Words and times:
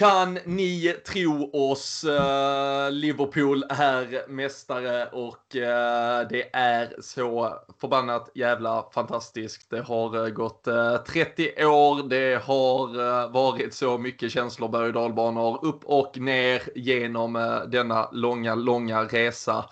Kan 0.00 0.38
ni 0.44 0.94
tro 1.06 1.50
oss. 1.52 2.04
Eh, 2.04 2.90
Liverpool 2.90 3.64
är 3.68 4.28
mästare 4.28 5.06
och 5.06 5.56
eh, 5.56 6.28
det 6.28 6.50
är 6.52 6.96
så 7.00 7.54
förbannat 7.80 8.30
jävla 8.34 8.86
fantastiskt. 8.94 9.70
Det 9.70 9.80
har 9.80 10.24
eh, 10.26 10.30
gått 10.30 10.64
30 11.06 11.64
år. 11.64 12.08
Det 12.08 12.42
har 12.44 13.28
varit 13.28 13.74
så 13.74 13.98
mycket 13.98 14.32
känslor, 14.32 14.68
berg 14.68 14.86
och 14.86 14.92
dalbanor, 14.92 15.64
upp 15.64 15.84
och 15.84 16.18
ner 16.18 16.62
genom 16.74 17.60
denna 17.68 18.08
långa, 18.12 18.54
långa 18.54 19.04
resa. 19.04 19.64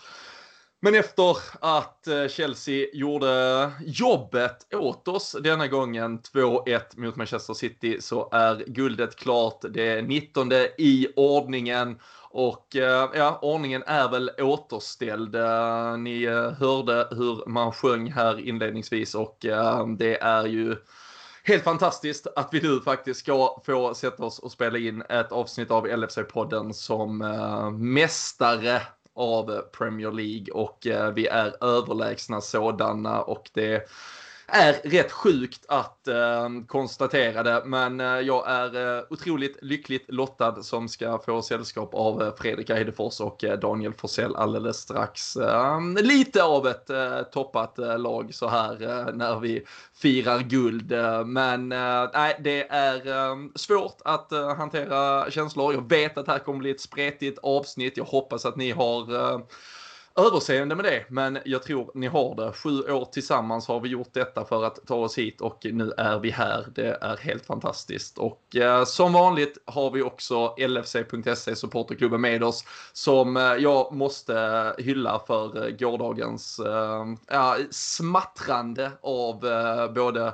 Men 0.81 0.95
efter 0.95 1.37
att 1.61 2.07
eh, 2.07 2.29
Chelsea 2.29 2.87
gjorde 2.93 3.71
jobbet 3.81 4.75
åt 4.75 5.09
oss 5.09 5.37
denna 5.43 5.67
gången, 5.67 6.21
2-1 6.21 6.81
mot 6.97 7.17
Manchester 7.17 7.55
City, 7.55 8.01
så 8.01 8.29
är 8.33 8.65
guldet 8.67 9.17
klart. 9.17 9.61
Det 9.71 9.89
är 9.89 10.03
19 10.03 10.53
i 10.79 11.09
ordningen 11.17 11.99
och 12.31 12.77
eh, 12.77 13.11
ja, 13.15 13.39
ordningen 13.43 13.83
är 13.87 14.09
väl 14.09 14.31
återställd. 14.39 15.35
Eh, 15.37 15.97
ni 15.97 16.27
hörde 16.59 17.09
hur 17.11 17.49
man 17.49 17.73
sjöng 17.73 18.13
här 18.13 18.49
inledningsvis 18.49 19.15
och 19.15 19.39
det 19.99 20.23
är 20.23 20.47
ju 20.47 20.77
helt 21.45 21.65
fantastiskt 21.65 22.27
att 22.37 22.49
vi 22.53 22.61
nu 22.61 22.81
faktiskt 22.81 23.21
ska 23.21 23.63
få 23.67 23.95
sätta 23.95 24.25
oss 24.25 24.39
och 24.39 24.53
spela 24.53 24.79
in 24.79 25.03
ett 25.09 25.33
avsnitt 25.33 25.71
av 25.71 25.87
LFC-podden 25.87 26.73
som 26.73 27.19
mästare 27.79 28.83
av 29.19 29.61
Premier 29.79 30.13
League 30.13 30.53
och 30.53 30.87
eh, 30.87 31.13
vi 31.13 31.27
är 31.27 31.65
överlägsna 31.65 32.41
sådana 32.41 33.23
och 33.23 33.51
det 33.53 33.89
är 34.49 34.73
rätt 34.73 35.13
sjukt 35.13 35.65
att 35.69 36.09
eh, 36.09 36.49
konstatera 36.67 37.43
det, 37.43 37.63
men 37.65 38.01
eh, 38.01 38.07
jag 38.07 38.51
är 38.51 38.97
eh, 38.99 39.05
otroligt 39.11 39.59
lyckligt 39.63 40.05
lottad 40.09 40.63
som 40.63 40.89
ska 40.89 41.19
få 41.19 41.43
sällskap 41.43 41.95
av 41.95 42.23
eh, 42.23 42.35
Fredrik 42.39 42.71
Eidefors 42.71 43.21
och 43.21 43.45
eh, 43.45 43.59
Daniel 43.59 43.93
Forsell 43.93 44.37
alldeles 44.37 44.77
strax. 44.77 45.37
Eh, 45.37 45.81
lite 46.03 46.43
av 46.43 46.67
ett 46.67 46.91
eh, 46.91 47.23
toppat 47.23 47.79
eh, 47.79 47.99
lag 47.99 48.35
så 48.35 48.49
här 48.49 48.83
eh, 48.83 49.15
när 49.15 49.41
vi 49.41 49.65
firar 49.95 50.39
guld, 50.39 50.93
men 51.27 51.69
nej, 51.69 52.37
det 52.41 52.69
är 52.69 53.59
svårt 53.59 53.97
att 54.05 54.33
hantera 54.57 55.31
känslor. 55.31 55.75
Jag 55.75 55.89
vet 55.89 56.19
att 56.19 56.27
det 56.27 56.33
här 56.33 56.39
kommer 56.39 56.59
bli 56.59 56.71
ett 56.71 56.81
spretigt 56.81 57.39
avsnitt. 57.43 57.97
Jag 57.97 58.05
hoppas 58.05 58.47
att 58.47 58.57
ni 58.57 58.71
har 58.71 59.43
överseende 60.19 60.75
med 60.75 60.85
det, 60.85 61.05
men 61.09 61.39
jag 61.45 61.63
tror 61.63 61.91
ni 61.95 62.07
har 62.07 62.35
det. 62.35 62.53
Sju 62.53 62.83
år 62.83 63.05
tillsammans 63.05 63.69
har 63.69 63.81
vi 63.81 63.89
gjort 63.89 64.13
detta 64.13 64.45
för 64.45 64.65
att 64.65 64.87
ta 64.87 64.95
oss 64.95 65.19
hit 65.19 65.41
och 65.41 65.67
nu 65.73 65.93
är 65.97 66.19
vi 66.19 66.31
här. 66.31 66.67
Det 66.75 66.99
är 67.01 67.17
helt 67.17 67.47
fantastiskt 67.47 68.19
och 68.19 68.57
eh, 68.57 68.85
som 68.85 69.13
vanligt 69.13 69.59
har 69.65 69.91
vi 69.91 70.03
också 70.03 70.55
LFC.se 70.59 71.57
supporterklubben 71.57 72.21
med 72.21 72.45
oss 72.45 72.65
som 72.93 73.37
eh, 73.37 73.43
jag 73.43 73.93
måste 73.93 74.41
eh, 74.41 74.85
hylla 74.85 75.23
för 75.27 75.67
eh, 75.67 75.71
gårdagens 75.77 76.59
eh, 76.59 77.57
smattrande 77.71 78.91
av 79.03 79.47
eh, 79.47 79.93
både 79.93 80.33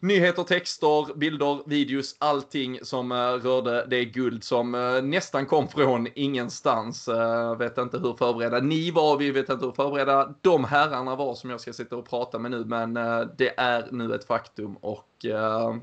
Nyheter, 0.00 0.42
texter, 0.42 1.14
bilder, 1.14 1.62
videos, 1.66 2.16
allting 2.18 2.78
som 2.82 3.12
eh, 3.12 3.16
rörde 3.16 3.86
det 3.86 4.04
guld 4.04 4.44
som 4.44 4.74
eh, 4.74 5.02
nästan 5.02 5.46
kom 5.46 5.68
från 5.68 6.08
ingenstans. 6.14 7.08
Eh, 7.08 7.56
vet 7.56 7.78
inte 7.78 7.98
hur 7.98 8.14
förberedda 8.14 8.60
ni 8.60 8.90
var, 8.90 9.16
vi 9.16 9.30
vet 9.30 9.48
inte 9.48 9.64
hur 9.64 9.72
förberedda 9.72 10.34
de 10.40 10.64
herrarna 10.64 11.16
var 11.16 11.34
som 11.34 11.50
jag 11.50 11.60
ska 11.60 11.72
sitta 11.72 11.96
och 11.96 12.08
prata 12.08 12.38
med 12.38 12.50
nu, 12.50 12.64
men 12.64 12.94
det 13.38 13.54
är 13.60 13.88
nu 13.92 14.14
ett 14.14 14.24
faktum 14.24 14.76
och 14.76 15.08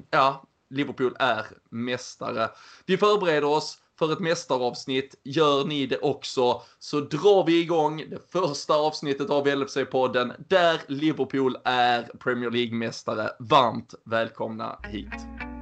ja, 0.09 0.43
Liverpool 0.69 1.15
är 1.19 1.45
mästare. 1.69 2.49
Vi 2.85 2.97
förbereder 2.97 3.47
oss 3.47 3.77
för 4.00 4.13
ett 4.13 4.19
mästaravsnitt. 4.19 5.16
Gör 5.23 5.66
ni 5.66 5.85
det 5.85 5.97
också 5.97 6.61
så 6.79 7.00
drar 7.00 7.45
vi 7.45 7.61
igång 7.61 8.03
det 8.09 8.31
första 8.31 8.73
avsnittet 8.73 9.29
av 9.29 9.47
LFC-podden 9.47 10.33
där 10.47 10.81
Liverpool 10.88 11.57
är 11.63 12.03
Premier 12.03 12.50
League-mästare. 12.50 13.29
Varmt 13.39 13.94
välkomna 14.03 14.79
hit! 14.91 15.54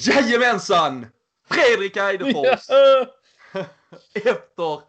Jajamensan! 0.00 1.06
Fredrik 1.48 1.96
Eidefors! 1.96 2.66
Efter 4.14 4.80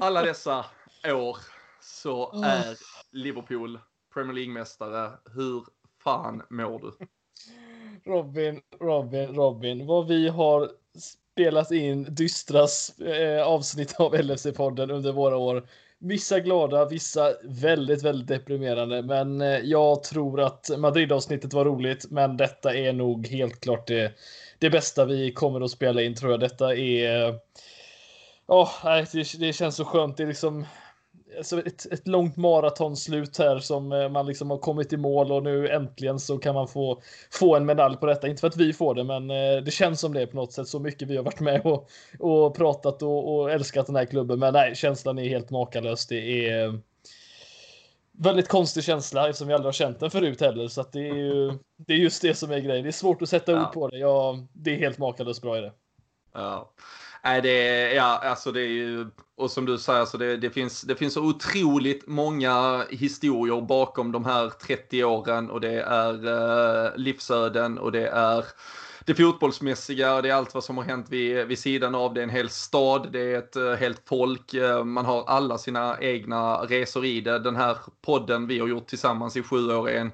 alla 0.00 0.22
dessa 0.22 0.64
år 1.04 1.36
så 1.80 2.42
är 2.44 2.76
Liverpool 3.10 3.78
Premier 4.14 4.34
League-mästare. 4.34 5.10
Hur 5.34 5.64
fan 6.02 6.42
mår 6.50 6.78
du? 6.78 7.06
Robin, 8.10 8.60
Robin, 8.80 9.34
Robin. 9.34 9.86
Vad 9.86 10.08
vi 10.08 10.28
har 10.28 10.70
spelat 11.34 11.70
in 11.70 12.14
dystra 12.14 12.66
eh, 13.06 13.46
avsnitt 13.46 14.00
av 14.00 14.14
LFC-podden 14.14 14.90
under 14.90 15.12
våra 15.12 15.36
år. 15.36 15.68
Vissa 16.02 16.40
glada, 16.40 16.84
vissa 16.84 17.32
väldigt, 17.44 18.02
väldigt 18.02 18.28
deprimerande. 18.28 19.02
Men 19.02 19.40
eh, 19.40 19.58
jag 19.58 20.02
tror 20.02 20.40
att 20.40 20.70
Madrid-avsnittet 20.78 21.52
var 21.52 21.64
roligt, 21.64 22.10
men 22.10 22.36
detta 22.36 22.74
är 22.74 22.92
nog 22.92 23.26
helt 23.26 23.60
klart 23.60 23.86
det, 23.86 24.12
det 24.58 24.70
bästa 24.70 25.04
vi 25.04 25.32
kommer 25.32 25.60
att 25.60 25.70
spela 25.70 26.02
in 26.02 26.14
tror 26.14 26.30
jag. 26.30 26.40
Detta 26.40 26.76
är... 26.76 27.28
Eh, 27.28 27.34
ja, 28.46 28.70
oh, 28.84 29.04
det, 29.12 29.38
det 29.38 29.52
känns 29.52 29.76
så 29.76 29.84
skönt. 29.84 30.16
Det 30.16 30.22
är 30.22 30.26
liksom 30.26 30.66
alltså 31.38 31.60
ett, 31.60 31.86
ett 31.92 32.08
långt 32.08 32.36
maratonslut 32.36 33.38
här 33.38 33.58
som 33.58 33.92
eh, 33.92 34.08
man 34.08 34.26
liksom 34.26 34.50
har 34.50 34.58
kommit 34.58 34.92
i 34.92 34.96
mål 34.96 35.32
och 35.32 35.42
nu 35.42 35.68
äntligen 35.68 36.20
så 36.20 36.38
kan 36.38 36.54
man 36.54 36.68
få, 36.68 37.02
få 37.30 37.56
en 37.56 37.66
medalj 37.66 37.96
på 37.96 38.06
detta. 38.06 38.28
Inte 38.28 38.40
för 38.40 38.48
att 38.48 38.56
vi 38.56 38.72
får 38.72 38.94
det, 38.94 39.04
men 39.04 39.30
eh, 39.30 39.62
det 39.64 39.70
känns 39.70 40.00
som 40.00 40.14
det 40.14 40.26
på 40.26 40.36
något 40.36 40.52
sätt. 40.52 40.68
Så 40.68 40.78
mycket 40.78 41.08
vi 41.08 41.16
har 41.16 41.24
varit 41.24 41.40
med 41.40 41.60
och, 41.66 41.88
och 42.18 42.56
pratat 42.56 43.02
och, 43.02 43.34
och 43.34 43.50
älskat 43.50 43.86
den 43.86 43.96
här 43.96 44.04
klubben. 44.04 44.38
Men 44.38 44.52
nej, 44.52 44.74
känslan 44.74 45.18
är 45.18 45.28
helt 45.28 45.50
makalös. 45.50 46.06
Det 46.06 46.48
är 46.48 46.78
väldigt 48.12 48.48
konstig 48.48 48.84
känsla 48.84 49.28
eftersom 49.28 49.48
vi 49.48 49.54
aldrig 49.54 49.66
har 49.66 49.72
känt 49.72 50.00
den 50.00 50.10
förut 50.10 50.40
heller. 50.40 50.68
Så 50.68 50.80
att 50.80 50.92
det 50.92 51.08
är 51.08 51.14
ju 51.14 51.52
det 51.76 51.92
är 51.92 51.98
just 51.98 52.22
det 52.22 52.34
som 52.34 52.50
är 52.50 52.58
grejen. 52.58 52.82
Det 52.82 52.90
är 52.90 52.92
svårt 52.92 53.22
att 53.22 53.28
sätta 53.28 53.52
ja. 53.52 53.66
ord 53.66 53.72
på 53.72 53.88
det. 53.88 53.98
Ja, 53.98 54.38
det 54.52 54.74
är 54.74 54.78
helt 54.78 54.98
makalöst 54.98 55.42
bra 55.42 55.58
i 55.58 55.60
det. 55.60 55.72
Ja. 56.32 56.72
Nej, 57.24 57.42
det 57.42 57.68
är, 57.68 57.94
ja, 57.94 58.20
alltså 58.24 58.52
det 58.52 58.60
är 58.60 58.68
ju, 58.68 59.06
och 59.36 59.50
som 59.50 59.66
du 59.66 59.78
säger, 59.78 60.04
så 60.04 60.16
det, 60.16 60.36
det, 60.36 60.50
finns, 60.50 60.82
det 60.82 60.96
finns 60.96 61.14
så 61.14 61.22
otroligt 61.22 62.06
många 62.06 62.84
historier 62.90 63.60
bakom 63.60 64.12
de 64.12 64.24
här 64.24 64.50
30 64.50 65.04
åren 65.04 65.50
och 65.50 65.60
det 65.60 65.80
är 65.80 66.26
eh, 66.26 66.96
livsöden 66.96 67.78
och 67.78 67.92
det 67.92 68.06
är 68.08 68.44
det 69.04 69.14
fotbollsmässiga, 69.14 70.14
och 70.14 70.22
det 70.22 70.28
är 70.30 70.34
allt 70.34 70.54
vad 70.54 70.64
som 70.64 70.76
har 70.76 70.84
hänt 70.84 71.06
vid, 71.10 71.46
vid 71.46 71.58
sidan 71.58 71.94
av. 71.94 72.14
Det 72.14 72.20
är 72.20 72.24
en 72.24 72.30
hel 72.30 72.48
stad, 72.48 73.08
det 73.12 73.20
är 73.20 73.38
ett 73.38 73.56
eh, 73.56 73.72
helt 73.72 74.02
folk. 74.08 74.54
Eh, 74.54 74.84
man 74.84 75.04
har 75.04 75.24
alla 75.24 75.58
sina 75.58 75.98
egna 76.00 76.56
resor 76.56 77.04
i 77.04 77.20
det. 77.20 77.38
Den 77.38 77.56
här 77.56 77.76
podden 78.02 78.46
vi 78.46 78.58
har 78.58 78.68
gjort 78.68 78.86
tillsammans 78.86 79.36
i 79.36 79.42
sju 79.42 79.72
år 79.74 79.90
är 79.90 80.00
en 80.00 80.12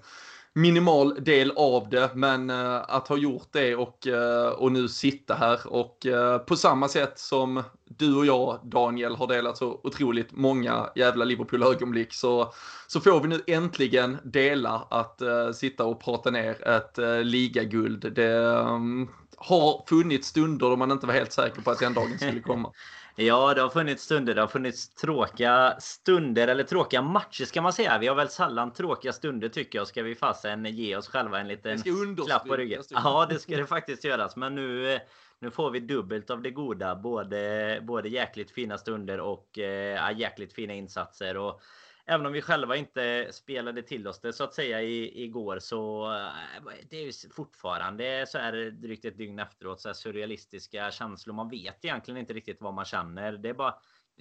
minimal 0.57 1.25
del 1.25 1.53
av 1.57 1.89
det, 1.89 2.11
men 2.15 2.51
uh, 2.51 2.83
att 2.89 3.09
ha 3.09 3.17
gjort 3.17 3.49
det 3.53 3.77
och, 3.77 4.07
uh, 4.07 4.49
och 4.49 4.73
nu 4.73 4.89
sitta 4.89 5.35
här 5.35 5.61
och 5.67 6.07
uh, 6.07 6.39
på 6.39 6.57
samma 6.57 6.89
sätt 6.89 7.19
som 7.19 7.63
du 7.85 8.17
och 8.17 8.27
jag, 8.27 8.61
Daniel, 8.63 9.17
har 9.17 9.27
delat 9.27 9.57
så 9.57 9.81
otroligt 9.83 10.33
många 10.33 10.91
jävla 10.95 11.25
Liverpool-ögonblick 11.25 12.15
så, 12.15 12.53
så 12.87 13.01
får 13.01 13.21
vi 13.21 13.29
nu 13.29 13.41
äntligen 13.47 14.17
dela 14.25 14.87
att 14.91 15.23
sitta 15.55 15.85
och 15.85 16.05
prata 16.05 16.31
ner 16.31 16.69
ett 16.69 16.99
ligaguld. 17.27 18.13
Det 18.15 18.39
um, 18.39 19.09
har 19.37 19.85
funnits 19.89 20.29
stunder 20.29 20.71
då 20.71 20.77
man 20.77 20.91
inte 20.91 21.07
var 21.07 21.15
helt 21.15 21.33
säker 21.33 21.63
på 21.63 21.71
att 21.71 21.79
den 21.79 21.95
dagen 21.95 22.19
skulle 22.19 22.41
komma. 22.41 22.73
Ja, 23.19 23.55
det 23.55 23.61
har 23.61 23.69
funnits 23.69 24.03
stunder. 24.03 24.35
Det 24.35 24.41
har 24.41 24.49
funnits 24.49 24.89
tråkiga 24.89 25.77
stunder 25.81 26.49
eller 26.49 26.65
tråkiga 26.65 27.03
matcher 27.03 27.45
ska 27.45 27.63
man 27.63 27.73
säga. 27.73 27.99
Vi 27.99 28.07
har 28.07 28.15
väl 28.15 28.29
sällan 28.29 28.73
tråkiga 28.73 29.13
stunder 29.13 29.49
tycker 29.49 29.79
jag. 29.79 29.89
Ska 29.89 30.03
vi 30.03 30.15
fasen 30.15 30.65
ge 30.65 30.97
oss 30.97 31.09
själva 31.09 31.41
en 31.41 31.49
liten 31.49 31.83
klapp 32.27 32.49
på 32.49 32.57
ryggen? 32.57 32.83
Ja, 32.91 33.27
det 33.31 33.39
ska 33.39 33.57
det 33.57 33.67
faktiskt 33.67 34.05
göras. 34.05 34.37
Men 34.37 34.55
nu, 34.55 34.99
nu 35.39 35.51
får 35.51 35.71
vi 35.71 35.81
dubbelt 35.81 36.31
av 36.31 36.43
det 36.43 36.51
goda. 36.51 36.97
Både, 36.97 37.79
både 37.83 38.09
jäkligt 38.09 38.51
fina 38.51 38.79
stunder 38.79 39.21
och 39.21 39.59
äh, 39.59 40.19
jäkligt 40.19 40.53
fina 40.53 40.75
insatser. 40.75 41.37
Och 41.37 41.61
även 42.07 42.27
om 42.27 42.33
vi 42.33 42.43
själva 42.43 42.77
inte 42.77 43.29
spelade 43.33 43.83
till 43.83 44.09
oss 44.09 44.21
det 44.21 44.33
så 44.33 44.45
att 44.45 44.55
säga 44.55 44.83
i, 44.83 45.25
igår 45.25 45.59
så 45.59 46.13
eh, 46.13 46.73
det 46.91 46.97
är 46.97 47.05
ju 47.05 47.13
fortfarande 47.33 48.27
så 48.29 48.39
här 48.39 48.71
drygt 48.71 49.05
ett 49.05 49.19
dygn 49.19 49.39
efteråt 49.39 49.81
så 49.81 49.89
här 49.89 49.95
surrealistiska 49.95 50.91
känslor. 50.91 51.35
Man 51.35 51.49
vet 51.49 51.85
egentligen 51.85 52.21
inte 52.21 52.35
riktigt 52.35 52.61
vad 52.61 52.75
man 52.75 52.85
känner. 52.85 53.33
Det 53.33 53.49
är 53.49 53.55
bara 53.55 53.75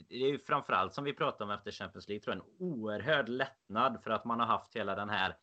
det 0.09 0.15
är 0.15 0.27
ju 0.27 0.39
framförallt 0.39 0.93
som 0.93 1.03
vi 1.03 1.13
pratade 1.13 1.43
om 1.43 1.57
efter 1.57 1.71
Champions 1.71 2.07
League 2.07 2.23
tror 2.23 2.35
jag 2.35 2.43
en 2.43 2.67
oerhörd 2.67 3.29
lättnad 3.29 4.03
för 4.03 4.11
att 4.11 4.25
man 4.25 4.39
har 4.39 4.47
haft 4.47 4.75
hela 4.75 4.95
den 4.95 5.09
här 5.09 5.35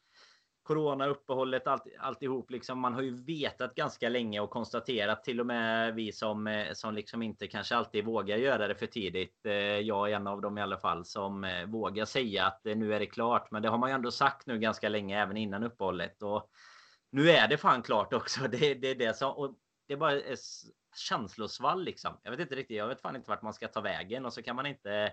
corona, 0.63 1.07
uppehållet, 1.07 1.67
allt, 1.67 1.83
alltihop. 1.99 2.51
Liksom, 2.51 2.79
man 2.79 2.95
har 2.95 3.03
ju 3.03 3.25
vetat 3.25 3.75
ganska 3.75 4.09
länge 4.09 4.41
och 4.41 4.51
konstaterat, 4.51 5.25
till 5.25 5.41
och 5.41 5.47
med 5.47 5.95
vi 5.95 6.13
som, 6.13 6.47
eh, 6.47 6.73
som 6.73 6.95
liksom 6.95 7.23
inte 7.23 7.47
kanske 7.47 7.77
alltid 7.77 8.05
vågar 8.05 8.37
göra 8.37 8.69
det 8.69 8.75
för 8.75 8.87
tidigt. 8.87 9.47
Eh, 9.47 9.53
jag 9.55 10.11
är 10.11 10.17
en 10.17 10.27
av 10.27 10.41
dem 10.41 10.59
i 10.59 10.63
alla 10.63 10.79
fall 10.79 11.05
som 11.05 11.45
eh, 11.45 11.67
vågar 11.67 12.05
säga 12.05 12.47
att 12.47 12.61
nu 12.65 12.95
är 12.95 12.99
det 13.01 13.07
klart. 13.07 13.51
Men 13.51 13.63
det 13.63 13.69
har 13.69 13.79
man 13.79 13.91
ju 13.91 13.95
ändå 13.95 14.11
sagt 14.11 14.47
nu 14.47 14.59
ganska 14.59 14.89
länge, 14.89 15.23
även 15.23 15.37
innan 15.37 15.63
uppehållet. 15.63 16.23
Och 16.23 16.51
nu 17.11 17.31
är 17.31 17.49
det 17.49 17.59
fan 17.59 17.83
klart 17.83 18.13
också. 18.13 18.41
Det, 18.49 18.75
det 18.75 18.89
är 18.89 18.95
det 18.95 19.17
som, 19.17 19.33
och 19.33 19.55
det 19.87 19.93
är 19.93 19.99
bara 19.99 20.21
känslosvall 20.97 21.85
liksom. 21.85 22.21
Jag 22.23 22.31
vet 22.31 22.41
inte 22.41 22.55
riktigt. 22.55 22.77
Jag 22.77 22.89
vet 22.89 23.01
fan 23.01 23.17
inte 23.17 23.31
vart 23.31 23.43
man 23.43 23.55
ska 23.55 23.69
ta 23.69 23.81
vägen 23.81 24.27
och 24.27 24.33
så 24.33 24.43
kan 24.43 24.57
man 24.57 24.67
inte 24.67 25.13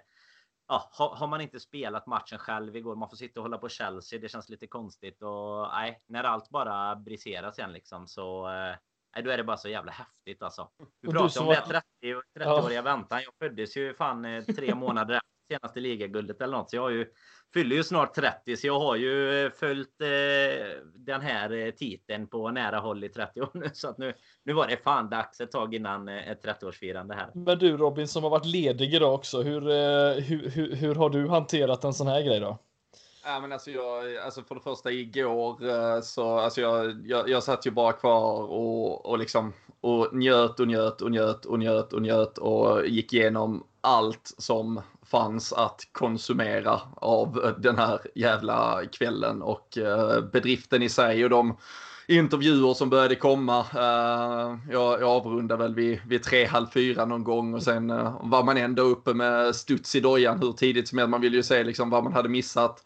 ja, 0.69 0.89
har, 0.91 1.27
man 1.27 1.41
inte 1.41 1.59
spelat 1.59 2.07
matchen 2.07 2.39
själv 2.39 2.75
igår, 2.75 2.95
man 2.95 3.09
får 3.09 3.17
sitta 3.17 3.39
och 3.39 3.43
hålla 3.43 3.57
på 3.57 3.69
Chelsea, 3.69 4.19
det 4.19 4.29
känns 4.29 4.49
lite 4.49 4.67
konstigt 4.67 5.21
och 5.21 5.67
nej, 5.71 6.03
när 6.07 6.23
allt 6.23 6.49
bara 6.49 6.95
briseras 6.95 7.59
igen 7.59 7.71
liksom 7.71 8.07
så 8.07 8.47
eh, 8.47 8.75
nej, 9.15 9.23
då 9.23 9.29
är 9.29 9.37
det 9.37 9.43
bara 9.43 9.57
så 9.57 9.69
jävla 9.69 9.91
häftigt 9.91 10.41
alltså. 10.41 10.69
Vi 11.01 11.11
pratar 11.11 11.41
om 11.41 11.47
det 11.47 11.61
30, 11.61 11.83
30-åriga 12.39 12.77
ja. 12.77 12.81
väntan. 12.81 13.21
Jag 13.23 13.33
föddes 13.39 13.77
ju 13.77 13.93
fan 13.93 14.25
eh, 14.25 14.43
tre 14.43 14.75
månader 14.75 15.19
senaste 15.49 15.79
ligaguldet 15.79 16.41
eller 16.41 16.57
något, 16.57 16.69
så 16.69 16.75
jag 16.75 16.81
har 16.81 16.89
ju 16.89 17.05
fyller 17.53 17.75
ju 17.75 17.83
snart 17.83 18.15
30 18.15 18.57
så 18.57 18.67
jag 18.67 18.79
har 18.79 18.95
ju 18.95 19.45
eh, 19.45 19.51
följt 19.51 20.01
eh, 20.01 20.07
den 20.95 21.21
här 21.21 21.51
eh, 21.51 21.71
titeln 21.71 22.27
på 22.27 22.51
nära 22.51 22.79
håll 22.79 23.03
i 23.03 23.09
30 23.09 23.41
år 23.41 23.49
nu. 23.53 23.69
Så 23.73 23.89
att 23.89 23.97
nu, 23.97 24.13
nu 24.45 24.53
var 24.53 24.67
det 24.67 24.77
fan 24.77 25.09
dags 25.09 25.41
ett 25.41 25.51
tag 25.51 25.75
innan 25.75 26.09
eh, 26.09 26.29
ett 26.29 26.45
30-årsfirande 26.45 27.15
här. 27.15 27.31
Men 27.33 27.59
du 27.59 27.77
Robin 27.77 28.07
som 28.07 28.23
har 28.23 28.29
varit 28.29 28.45
ledig 28.45 28.93
idag 28.93 29.13
också. 29.13 29.41
Hur, 29.41 29.61
hur, 30.21 30.49
hur, 30.49 30.75
hur 30.75 30.95
har 30.95 31.09
du 31.09 31.27
hanterat 31.27 31.83
en 31.83 31.93
sån 31.93 32.07
här 32.07 32.21
grej 32.21 32.39
då? 32.39 32.57
Ja, 33.25 33.39
men 33.39 33.51
alltså, 33.51 33.71
jag, 33.71 34.17
alltså 34.17 34.43
för 34.43 34.55
det 34.55 34.61
första 34.61 34.91
igår 34.91 36.01
så 36.01 36.37
alltså 36.37 36.61
jag, 36.61 37.07
jag, 37.07 37.29
jag 37.29 37.43
satt 37.43 37.67
ju 37.67 37.71
bara 37.71 37.93
kvar 37.93 38.43
och, 38.43 39.05
och 39.05 39.19
liksom 39.19 39.53
och 39.81 40.15
njöt 40.15 40.59
och 40.59 40.67
njöt 40.67 41.01
och 41.01 41.11
njöt 41.11 41.45
och 41.45 41.59
njöt 41.59 41.93
och 41.93 42.01
njöt 42.01 42.37
och 42.37 42.87
gick 42.87 43.13
igenom 43.13 43.67
allt 43.81 44.33
som 44.37 44.81
fanns 45.11 45.53
att 45.53 45.81
konsumera 45.91 46.81
av 46.95 47.55
den 47.57 47.77
här 47.77 47.99
jävla 48.15 48.81
kvällen 48.91 49.41
och 49.41 49.77
eh, 49.77 50.21
bedriften 50.21 50.83
i 50.83 50.89
sig 50.89 51.23
och 51.23 51.29
de 51.29 51.57
intervjuer 52.07 52.73
som 52.73 52.89
började 52.89 53.15
komma. 53.15 53.59
Eh, 53.59 54.73
jag, 54.73 55.01
jag 55.01 55.03
avrundade 55.03 55.63
väl 55.63 55.75
vid, 55.75 55.99
vid 56.07 56.23
tre, 56.23 56.45
halv 56.45 56.67
fyra 56.73 57.05
någon 57.05 57.23
gång 57.23 57.53
och 57.53 57.63
sen 57.63 57.89
eh, 57.89 58.19
var 58.23 58.43
man 58.43 58.57
ändå 58.57 58.83
uppe 58.83 59.13
med 59.13 59.55
studs 59.55 59.95
i 59.95 59.99
dojan 59.99 60.39
hur 60.39 60.53
tidigt 60.53 60.87
som 60.87 60.97
helst. 60.97 61.09
Man 61.09 61.21
ville 61.21 61.37
ju 61.37 61.43
se 61.43 61.63
liksom 61.63 61.89
vad 61.89 62.03
man 62.03 62.13
hade 62.13 62.29
missat 62.29 62.83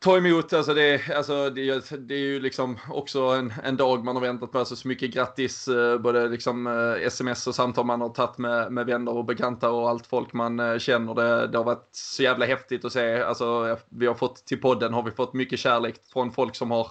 ta 0.00 0.16
emot, 0.16 0.52
alltså 0.52 0.74
det, 0.74 1.10
alltså 1.16 1.50
det, 1.50 1.90
det 2.08 2.14
är 2.14 2.18
ju 2.18 2.40
liksom 2.40 2.78
också 2.90 3.20
en, 3.22 3.52
en 3.64 3.76
dag 3.76 4.04
man 4.04 4.16
har 4.16 4.22
väntat 4.22 4.52
på. 4.52 4.58
Alltså 4.58 4.76
så 4.76 4.88
mycket 4.88 5.10
grattis, 5.10 5.68
eh, 5.68 5.98
både 5.98 6.28
liksom 6.28 6.66
eh, 6.66 7.06
sms 7.06 7.46
och 7.46 7.54
samtal 7.54 7.86
man 7.86 8.00
har 8.00 8.08
tagit 8.08 8.38
med, 8.38 8.72
med 8.72 8.86
vänner 8.86 9.16
och 9.16 9.24
bekanta 9.24 9.70
och 9.70 9.88
allt 9.88 10.06
folk 10.06 10.32
man 10.32 10.60
eh, 10.60 10.78
känner. 10.78 11.14
Det, 11.14 11.46
det 11.46 11.58
har 11.58 11.64
varit 11.64 11.88
så 11.92 12.22
jävla 12.22 12.46
häftigt 12.46 12.84
att 12.84 12.92
se. 12.92 13.22
Alltså 13.22 13.78
vi 13.88 14.06
har 14.06 14.14
fått 14.14 14.44
till 14.46 14.60
podden 14.60 14.94
har 14.94 15.02
vi 15.02 15.10
fått 15.10 15.34
mycket 15.34 15.58
kärlek 15.58 15.94
från 16.12 16.32
folk 16.32 16.56
som 16.56 16.70
har 16.70 16.88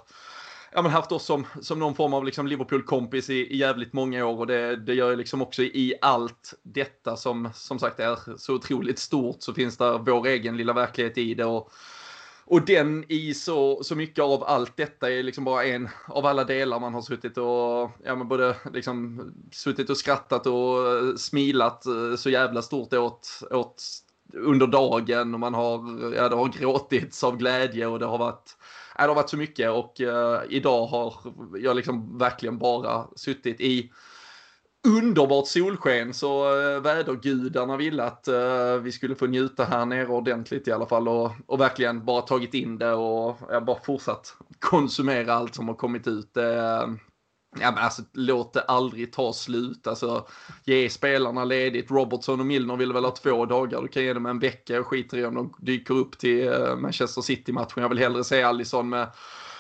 ja, 0.72 0.82
men 0.82 0.92
haft 0.92 1.12
oss 1.12 1.26
som, 1.26 1.48
som 1.62 1.80
någon 1.80 1.96
form 1.96 2.14
av 2.14 2.26
liksom 2.26 2.48
Liverpool-kompis 2.48 3.30
i, 3.30 3.34
i 3.34 3.58
jävligt 3.58 3.94
många 3.94 4.26
år 4.26 4.38
och 4.38 4.48
det, 4.48 4.76
det 4.76 4.94
gör 4.94 5.10
ju 5.10 5.16
liksom 5.16 5.42
också 5.42 5.62
i 5.62 5.94
allt 6.02 6.54
detta 6.64 7.16
som 7.16 7.50
som 7.54 7.80
sagt 7.80 8.00
är 8.00 8.38
så 8.38 8.54
otroligt 8.54 9.00
stort 9.00 9.38
så 9.40 9.54
finns 9.54 9.78
det 9.78 9.98
vår 9.98 10.28
egen 10.28 10.58
lilla 10.58 10.74
verklighet 10.74 11.18
i 11.18 11.34
det 11.34 11.46
och 11.46 11.72
och 12.50 12.66
den 12.66 13.06
i 13.08 13.34
så, 13.34 13.84
så 13.84 13.96
mycket 13.96 14.24
av 14.24 14.44
allt 14.44 14.78
detta 14.78 15.12
är 15.12 15.24
liksom 15.24 15.44
bara 15.44 15.66
en 15.66 15.90
av 16.08 16.26
alla 16.26 16.44
delar 16.44 16.80
man 16.80 16.94
har 16.94 17.02
suttit 17.02 17.38
och, 17.38 17.92
ja 18.04 18.16
men 18.16 18.28
både 18.28 18.56
liksom 18.74 19.22
suttit 19.52 19.90
och 19.90 19.98
skrattat 19.98 20.48
och 20.48 20.88
eh, 20.88 21.16
smilat 21.16 21.86
eh, 21.86 22.16
så 22.18 22.30
jävla 22.30 22.62
stort 22.62 22.94
åt, 22.94 23.30
åt 23.52 23.84
under 24.34 24.68
dagen. 24.68 25.34
Och 25.34 25.40
man 25.40 25.54
har, 25.54 25.80
ja 26.16 26.30
det 26.30 26.36
har 26.36 26.48
gråtits 26.48 27.24
av 27.24 27.38
glädje 27.38 27.88
och 27.88 28.00
det 28.00 28.06
har 28.06 28.18
varit, 28.18 28.58
ja 28.98 29.04
det 29.04 29.10
har 29.10 29.16
varit 29.16 29.30
så 29.30 29.38
mycket. 29.38 29.72
Och 29.72 30.02
uh, 30.02 30.40
idag 30.50 30.88
har 30.88 31.14
jag 31.58 31.76
liksom 31.76 32.18
verkligen 32.18 32.58
bara 32.58 33.08
suttit 33.16 33.62
i 33.62 33.92
underbart 34.88 35.48
solsken 35.48 36.14
så 36.14 36.62
eh, 36.62 36.82
vädergudarna 36.82 37.78
ville 37.78 38.04
att 38.04 38.28
eh, 38.28 38.76
vi 38.82 38.92
skulle 38.92 39.16
få 39.16 39.28
njuta 39.28 39.64
här 39.64 39.86
nere 39.86 40.08
ordentligt 40.08 40.68
i 40.68 40.72
alla 40.72 40.86
fall 40.86 41.08
och, 41.08 41.32
och 41.46 41.60
verkligen 41.60 42.06
bara 42.06 42.22
tagit 42.22 42.54
in 42.54 42.78
det 42.78 42.94
och 42.94 43.38
ja, 43.50 43.62
bara 43.62 43.80
fortsatt 43.84 44.36
konsumera 44.60 45.34
allt 45.34 45.56
som 45.56 45.68
har 45.68 45.76
kommit 45.76 46.08
ut. 46.08 46.38
Eh, 46.38 46.88
ja, 47.60 47.72
men 47.72 47.78
alltså, 47.78 48.02
låt 48.14 48.54
det 48.54 48.62
aldrig 48.62 49.14
ta 49.14 49.34
slut. 49.34 49.88
Alltså, 49.88 50.28
ge 50.66 50.90
spelarna 50.90 51.46
ledigt. 51.46 51.92
Robertson 51.92 52.40
och 52.40 52.46
Milner 52.46 52.78
vill 52.78 52.94
väl 52.94 53.06
ha 53.06 53.12
två 53.12 53.46
dagar. 53.46 53.82
Du 53.82 53.88
kan 53.88 54.04
ge 54.04 54.14
dem 54.14 54.26
en 54.26 54.40
vecka 54.40 54.80
och 54.80 54.88
skiter 54.88 55.18
i 55.18 55.26
om 55.26 55.36
de 55.36 55.54
dyker 55.60 55.94
upp 55.94 56.18
till 56.18 56.52
Manchester 56.78 57.22
City-matchen. 57.22 57.82
Jag 57.82 57.90
vill 57.90 58.00
hellre 58.00 58.24
se 58.24 58.44
Allison 58.44 58.90
med 58.90 59.08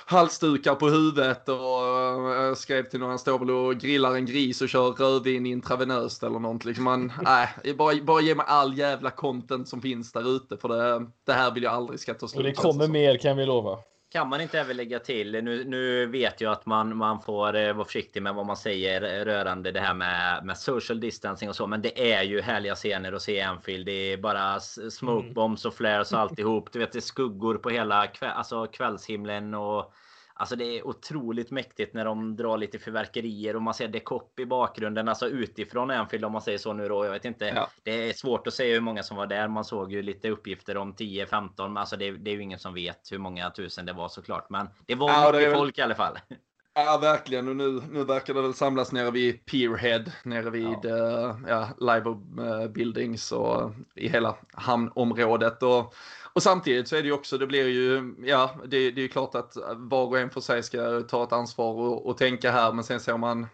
halsdukar 0.10 0.76
på 0.76 0.88
huvudet 0.88 1.50
och 1.50 1.56
jag 1.56 2.58
skrev 2.58 2.84
till 2.84 3.00
någon, 3.00 3.10
han 3.10 3.20
står 3.20 3.40
väl 3.40 3.50
och 3.50 3.76
grillar 3.76 4.16
en 4.16 4.26
gris 4.26 4.62
och 4.62 4.70
kör 4.70 4.92
rödvin 4.92 5.46
intravenöst 5.46 6.24
eller 6.24 6.40
något. 6.40 6.66
Liksom 6.66 6.84
man, 6.84 7.14
nej, 7.22 7.76
bara, 7.78 7.96
bara 8.04 8.22
ge 8.22 8.36
mig 8.36 8.46
all 8.50 8.78
jävla 8.78 9.12
content 9.12 9.68
som 9.68 9.82
finns 9.82 10.12
där 10.12 10.36
ute 10.36 10.58
för 10.58 10.70
det, 10.70 11.06
det 11.26 11.34
här 11.34 11.52
vill 11.54 11.64
jag 11.64 11.74
aldrig 11.74 12.00
ska 12.00 12.14
ta 12.14 12.28
slut. 12.28 12.38
Och 12.38 12.44
det 12.44 12.54
kommer 12.54 12.88
mer 12.88 13.18
kan 13.18 13.38
vi 13.38 13.46
lova. 13.46 13.78
Kan 14.12 14.30
man 14.30 14.42
inte 14.42 14.60
även 14.60 14.78
lägga 14.78 15.00
till, 15.00 15.32
nu, 15.32 15.64
nu 15.64 16.06
vet 16.06 16.42
jag 16.42 16.52
att 16.52 16.66
man, 16.66 16.98
man 16.98 17.22
får 17.22 17.56
eh, 17.56 17.74
vara 17.74 17.86
försiktig 17.86 18.24
med 18.24 18.36
vad 18.36 18.46
man 18.46 18.58
säger 18.58 19.26
rörande 19.26 19.72
det 19.72 19.80
här 19.80 19.94
med, 19.94 20.46
med 20.46 20.58
social 20.58 21.00
distancing 21.00 21.50
och 21.50 21.56
så, 21.56 21.68
men 21.68 21.82
det 21.82 22.14
är 22.14 22.24
ju 22.24 22.42
härliga 22.42 22.76
scener 22.76 23.14
att 23.14 23.22
se 23.22 23.38
i 23.38 23.42
Anfield. 23.42 23.86
Det 23.86 23.92
är 23.92 24.18
bara 24.18 24.60
smokebombs 24.60 25.66
och 25.66 25.74
flares 25.74 26.14
och 26.14 26.20
alltihop. 26.20 26.72
Du 26.72 26.80
vet, 26.80 26.92
det 26.92 27.00
är 27.00 27.02
skuggor 27.02 27.56
på 27.56 27.70
hela 27.70 28.08
kväll, 28.08 28.32
alltså 28.36 28.68
kvällshimlen 28.68 29.54
och 29.54 29.94
Alltså 30.40 30.56
det 30.56 30.78
är 30.78 30.88
otroligt 30.88 31.52
mäktigt 31.52 31.94
när 31.94 32.06
de 32.06 32.36
drar 32.36 32.58
lite 32.58 32.80
fyrverkerier 32.80 33.56
och 33.56 33.62
man 33.62 33.74
ser 33.74 33.88
Dekop 33.88 34.40
i 34.40 34.46
bakgrunden, 34.46 35.08
alltså 35.08 35.28
utifrån 35.28 35.92
Anfield 35.92 36.26
om 36.26 36.32
man 36.32 36.42
säger 36.42 36.58
så 36.58 36.74
nu 36.74 36.88
då. 36.88 37.06
Jag 37.06 37.12
vet 37.12 37.26
inte. 37.26 37.46
Ja. 37.46 37.70
Det 37.84 38.10
är 38.10 38.14
svårt 38.14 38.48
att 38.48 38.54
säga 38.54 38.74
hur 38.74 38.82
många 38.82 39.04
som 39.04 39.18
var 39.18 39.28
där. 39.28 39.48
Man 39.48 39.66
såg 39.66 39.92
ju 39.92 40.02
lite 40.02 40.30
uppgifter 40.30 40.78
om 40.78 40.94
10-15, 40.94 41.52
men 41.58 41.78
alltså 41.78 41.98
det, 41.98 42.12
det, 42.12 42.32
är 42.32 42.36
ju 42.36 42.42
ingen 42.42 42.60
som 42.60 42.74
vet 42.74 43.12
hur 43.12 43.18
många 43.18 43.50
tusen 43.50 43.86
det 43.86 43.94
var 43.94 44.10
såklart. 44.10 44.50
Men 44.50 44.70
det 44.86 44.96
var 44.96 45.10
ja, 45.10 45.32
mycket 45.32 45.50
det 45.50 45.56
folk 45.56 45.78
i 45.78 45.82
alla 45.82 45.96
fall. 45.96 46.18
Ja, 46.86 46.98
verkligen. 46.98 47.48
Och 47.48 47.56
nu, 47.56 47.82
nu 47.92 48.04
verkar 48.04 48.34
det 48.34 48.42
väl 48.42 48.54
samlas 48.54 48.92
nere 48.92 49.12
vid 49.12 49.46
Pierhead, 49.46 50.04
nere 50.24 50.50
vid 50.50 50.78
ja. 50.84 50.90
Uh, 50.90 51.36
ja, 51.48 51.70
Live 51.80 52.10
uh, 52.10 52.68
Buildings 52.68 53.32
och 53.32 53.72
i 53.96 54.10
hela 54.10 54.36
hamnområdet. 54.54 55.64
Och 55.64 55.96
och 56.34 56.44
samtidigt 56.44 56.88
så 56.88 56.96
är 56.96 57.02
det 57.02 57.08
ju 57.08 57.14
också, 57.14 57.38
det 57.38 57.48
blir 57.48 57.68
ju, 57.68 58.16
ja, 58.24 58.56
det, 58.62 58.92
det 58.92 59.02
är 59.02 59.04
ju 59.04 59.08
klart 59.08 59.36
att 59.36 59.58
var 59.76 60.06
och 60.06 60.20
en 60.20 60.30
för 60.30 60.42
sig 60.42 60.64
ska 60.64 61.02
ta 61.02 61.24
ett 61.24 61.32
ansvar 61.32 61.74
och, 61.74 62.06
och 62.06 62.18
tänka 62.18 62.52
här, 62.52 62.74
men 62.74 62.84
sen 62.84 63.00
ser 63.00 63.18
man 63.18 63.48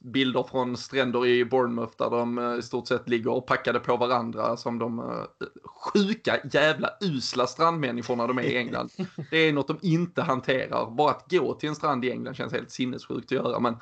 bilder 0.00 0.42
från 0.42 0.76
stränder 0.76 1.26
i 1.26 1.44
Bournemouth 1.44 1.92
där 1.98 2.10
de 2.10 2.38
eh, 2.38 2.58
i 2.58 2.62
stort 2.62 2.88
sett 2.88 3.08
ligger 3.08 3.30
och 3.30 3.46
packade 3.46 3.80
på 3.80 3.96
varandra 3.96 4.56
som 4.56 4.78
de 4.78 5.24
sjuka 5.64 6.40
jävla 6.52 6.90
usla 7.00 7.46
strandmänniskorna 7.46 8.26
de 8.26 8.38
är 8.38 8.42
i 8.42 8.56
England. 8.56 8.90
Det 9.30 9.36
är 9.36 9.52
något 9.52 9.68
de 9.68 9.78
inte 9.82 10.22
hanterar. 10.22 10.90
Bara 10.90 11.10
att 11.10 11.30
gå 11.30 11.54
till 11.54 11.68
en 11.68 11.74
strand 11.74 12.04
i 12.04 12.10
England 12.10 12.34
känns 12.34 12.52
helt 12.52 12.65
sinnessjukt 12.70 13.24
att 13.24 13.30
göra, 13.30 13.60
men 13.60 13.76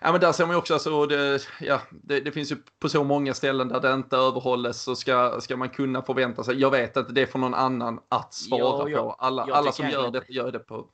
Ja 0.00 0.12
men 0.12 0.20
där 0.20 0.32
ser 0.32 0.46
man 0.46 0.54
ju 0.54 0.58
också, 0.58 0.74
alltså, 0.74 1.06
det, 1.06 1.40
ja, 1.60 1.80
det, 1.90 2.20
det, 2.20 2.32
finns 2.32 2.52
ju 2.52 2.56
på 2.80 2.88
så 2.88 3.04
många 3.04 3.34
ställen 3.34 3.68
där 3.68 3.80
det 3.80 3.92
inte 3.92 4.16
överhålles 4.16 4.82
så 4.82 4.96
ska, 4.96 5.40
ska 5.40 5.56
man 5.56 5.68
kunna 5.68 6.02
förvänta 6.02 6.44
sig, 6.44 6.60
jag 6.60 6.70
vet 6.70 6.96
att 6.96 7.14
det 7.14 7.22
är 7.22 7.26
för 7.26 7.38
någon 7.38 7.54
annan 7.54 8.00
att 8.08 8.34
svara 8.34 8.90
ja, 8.90 9.02
på. 9.02 9.12
Alla, 9.12 9.42
alla 9.42 9.72
som 9.72 9.90
gör 9.90 10.10
det 10.10 10.22
gör 10.28 10.52
det 10.52 10.58
på 10.58 10.86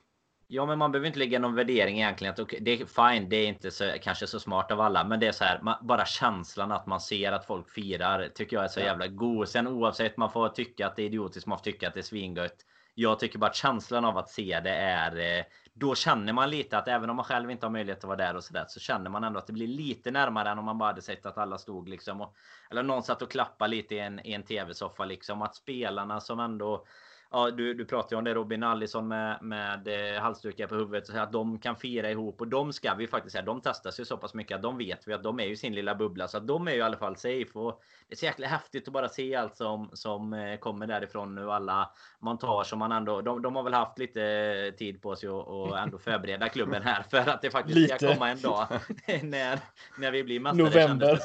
Ja, 0.54 0.66
men 0.66 0.78
man 0.78 0.92
behöver 0.92 1.06
inte 1.06 1.18
lägga 1.18 1.38
någon 1.38 1.54
värdering 1.54 1.96
egentligen. 1.96 2.34
Det 2.60 2.80
är 2.80 3.10
fine, 3.12 3.28
det 3.28 3.36
är 3.36 3.46
inte 3.46 3.70
så, 3.70 3.92
kanske 4.02 4.26
så 4.26 4.40
smart 4.40 4.72
av 4.72 4.80
alla. 4.80 5.04
Men 5.04 5.20
det 5.20 5.26
är 5.26 5.32
så 5.32 5.44
här, 5.44 5.60
man, 5.62 5.76
bara 5.82 6.06
känslan 6.06 6.72
att 6.72 6.86
man 6.86 7.00
ser 7.00 7.32
att 7.32 7.46
folk 7.46 7.70
firar 7.70 8.28
tycker 8.34 8.56
jag 8.56 8.64
är 8.64 8.68
så 8.68 8.80
ja. 8.80 8.84
jävla 8.84 9.06
god. 9.06 9.48
Sen 9.48 9.66
oavsett, 9.66 10.16
man 10.16 10.32
får 10.32 10.48
tycka 10.48 10.86
att 10.86 10.96
det 10.96 11.02
är 11.02 11.06
idiotiskt, 11.06 11.46
man 11.46 11.58
får 11.58 11.64
tycka 11.64 11.88
att 11.88 11.94
det 11.94 12.00
är 12.00 12.04
svingött. 12.04 12.56
Jag 12.94 13.18
tycker 13.18 13.38
bara 13.38 13.50
att 13.50 13.56
känslan 13.56 14.04
av 14.04 14.18
att 14.18 14.30
se 14.30 14.60
det 14.64 14.74
är 14.74 15.38
eh, 15.38 15.44
då 15.74 15.94
känner 15.94 16.32
man 16.32 16.50
lite 16.50 16.78
att 16.78 16.88
även 16.88 17.10
om 17.10 17.16
man 17.16 17.24
själv 17.24 17.50
inte 17.50 17.66
har 17.66 17.70
möjlighet 17.70 17.98
att 17.98 18.04
vara 18.04 18.16
där 18.16 18.36
och 18.36 18.44
sådär 18.44 18.64
så 18.68 18.80
känner 18.80 19.10
man 19.10 19.24
ändå 19.24 19.38
att 19.38 19.46
det 19.46 19.52
blir 19.52 19.66
lite 19.66 20.10
närmare 20.10 20.50
än 20.50 20.58
om 20.58 20.64
man 20.64 20.78
bara 20.78 20.88
hade 20.88 21.02
sett 21.02 21.26
att 21.26 21.38
alla 21.38 21.58
stod 21.58 21.88
liksom 21.88 22.20
och, 22.20 22.34
eller 22.70 22.82
någon 22.82 23.02
satt 23.02 23.22
och 23.22 23.30
klappade 23.30 23.70
lite 23.70 23.94
i 23.94 23.98
en, 23.98 24.26
i 24.26 24.32
en 24.32 24.42
tv-soffa 24.42 25.04
liksom. 25.04 25.42
Att 25.42 25.54
spelarna 25.54 26.20
som 26.20 26.40
ändå 26.40 26.84
ja, 27.32 27.50
du, 27.50 27.74
du 27.74 27.84
pratar 27.84 28.16
ju 28.16 28.18
om 28.18 28.24
det 28.24 28.34
Robin 28.34 28.62
Allison 28.62 29.08
med, 29.08 29.38
med 29.42 29.88
eh, 29.88 30.22
halsdukar 30.22 30.66
på 30.66 30.74
huvudet. 30.74 31.06
Så 31.06 31.18
att 31.18 31.32
de 31.32 31.58
kan 31.58 31.76
fira 31.76 32.10
ihop 32.10 32.40
och 32.40 32.48
de 32.48 32.72
ska 32.72 32.94
vi 32.94 33.06
faktiskt 33.06 33.32
säga. 33.32 33.44
De 33.44 33.60
testas 33.60 34.00
ju 34.00 34.04
så 34.04 34.16
pass 34.16 34.34
mycket 34.34 34.56
att 34.56 34.62
de 34.62 34.78
vet 34.78 35.08
vi 35.08 35.12
att 35.12 35.22
de 35.22 35.40
är 35.40 35.44
ju 35.44 35.56
sin 35.56 35.74
lilla 35.74 35.94
bubbla. 35.94 36.28
Så 36.28 36.36
att 36.36 36.46
de 36.46 36.68
är 36.68 36.72
ju 36.72 36.78
i 36.78 36.82
alla 36.82 36.96
fall 36.96 37.16
safe. 37.16 37.58
Och 37.58 37.82
det 38.08 38.14
är 38.14 38.16
så 38.16 38.24
jäkla 38.24 38.46
häftigt 38.46 38.88
att 38.88 38.94
bara 38.94 39.08
se 39.08 39.34
allt 39.34 39.56
som, 39.56 39.90
som 39.92 40.32
eh, 40.32 40.56
kommer 40.56 40.86
därifrån 40.86 41.34
nu. 41.34 41.50
Alla 41.50 41.90
montage 42.18 42.66
som 42.66 42.78
man 42.78 42.92
ändå... 42.92 43.20
De, 43.20 43.42
de 43.42 43.56
har 43.56 43.62
väl 43.62 43.74
haft 43.74 43.98
lite 43.98 44.72
tid 44.78 45.02
på 45.02 45.16
sig 45.16 45.28
att 45.28 45.82
ändå 45.82 45.98
förbereda 46.04 46.48
klubben 46.48 46.82
här. 46.82 47.02
För 47.10 47.28
att 47.28 47.42
det 47.42 47.50
faktiskt 47.50 47.78
lite. 47.78 47.96
ska 47.96 48.14
komma 48.14 48.30
en 48.30 48.40
dag 48.40 48.66
när, 49.22 49.58
när 49.98 50.10
vi 50.10 50.24
blir 50.24 50.40
mästare. 50.40 50.64
November. 50.64 51.18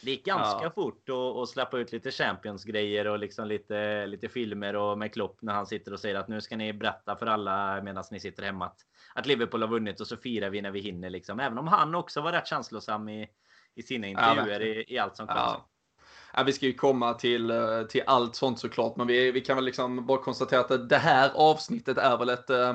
Det 0.00 0.10
gick 0.10 0.24
ganska 0.24 0.64
ja. 0.64 0.70
fort 0.70 1.08
att 1.42 1.48
släppa 1.48 1.78
ut 1.78 1.92
lite 1.92 2.10
Champions-grejer 2.10 3.06
och 3.06 3.18
liksom 3.18 3.48
lite, 3.48 4.06
lite 4.06 4.28
filmer 4.28 4.76
och 4.76 4.98
med 4.98 5.12
Klopp 5.12 5.38
när 5.42 5.52
han 5.52 5.66
sitter 5.66 5.92
och 5.92 6.00
säger 6.00 6.14
att 6.14 6.28
nu 6.28 6.40
ska 6.40 6.56
ni 6.56 6.72
berätta 6.72 7.16
för 7.16 7.26
alla 7.26 7.82
medan 7.82 8.04
ni 8.10 8.20
sitter 8.20 8.42
hemma 8.42 8.66
att, 8.66 8.80
att 9.14 9.26
Liverpool 9.26 9.62
har 9.62 9.68
vunnit 9.68 10.00
och 10.00 10.06
så 10.06 10.16
firar 10.16 10.50
vi 10.50 10.62
när 10.62 10.70
vi 10.70 10.80
hinner. 10.80 11.10
Liksom. 11.10 11.40
Även 11.40 11.58
om 11.58 11.68
han 11.68 11.94
också 11.94 12.20
var 12.20 12.32
rätt 12.32 12.46
känslosam 12.46 13.08
i, 13.08 13.28
i 13.74 13.82
sina 13.82 14.06
intervjuer 14.06 14.60
ja, 14.60 14.66
i, 14.66 14.94
i, 14.94 14.98
allt 14.98 15.16
som 15.16 15.26
kom. 15.26 15.36
Ja. 15.36 15.68
Ja, 16.34 16.42
vi 16.42 16.52
ska 16.52 16.66
ju 16.66 16.74
komma 16.74 17.14
till, 17.14 17.52
till 17.88 18.02
allt 18.06 18.36
sånt 18.36 18.58
såklart, 18.58 18.96
men 18.96 19.06
vi, 19.06 19.30
vi 19.30 19.40
kan 19.40 19.56
väl 19.56 19.64
liksom 19.64 20.06
bara 20.06 20.18
konstatera 20.18 20.60
att 20.60 20.88
det 20.88 20.98
här 20.98 21.30
avsnittet 21.34 21.98
är 21.98 22.16
väl 22.16 22.28
ett 22.28 22.50
eh, 22.50 22.74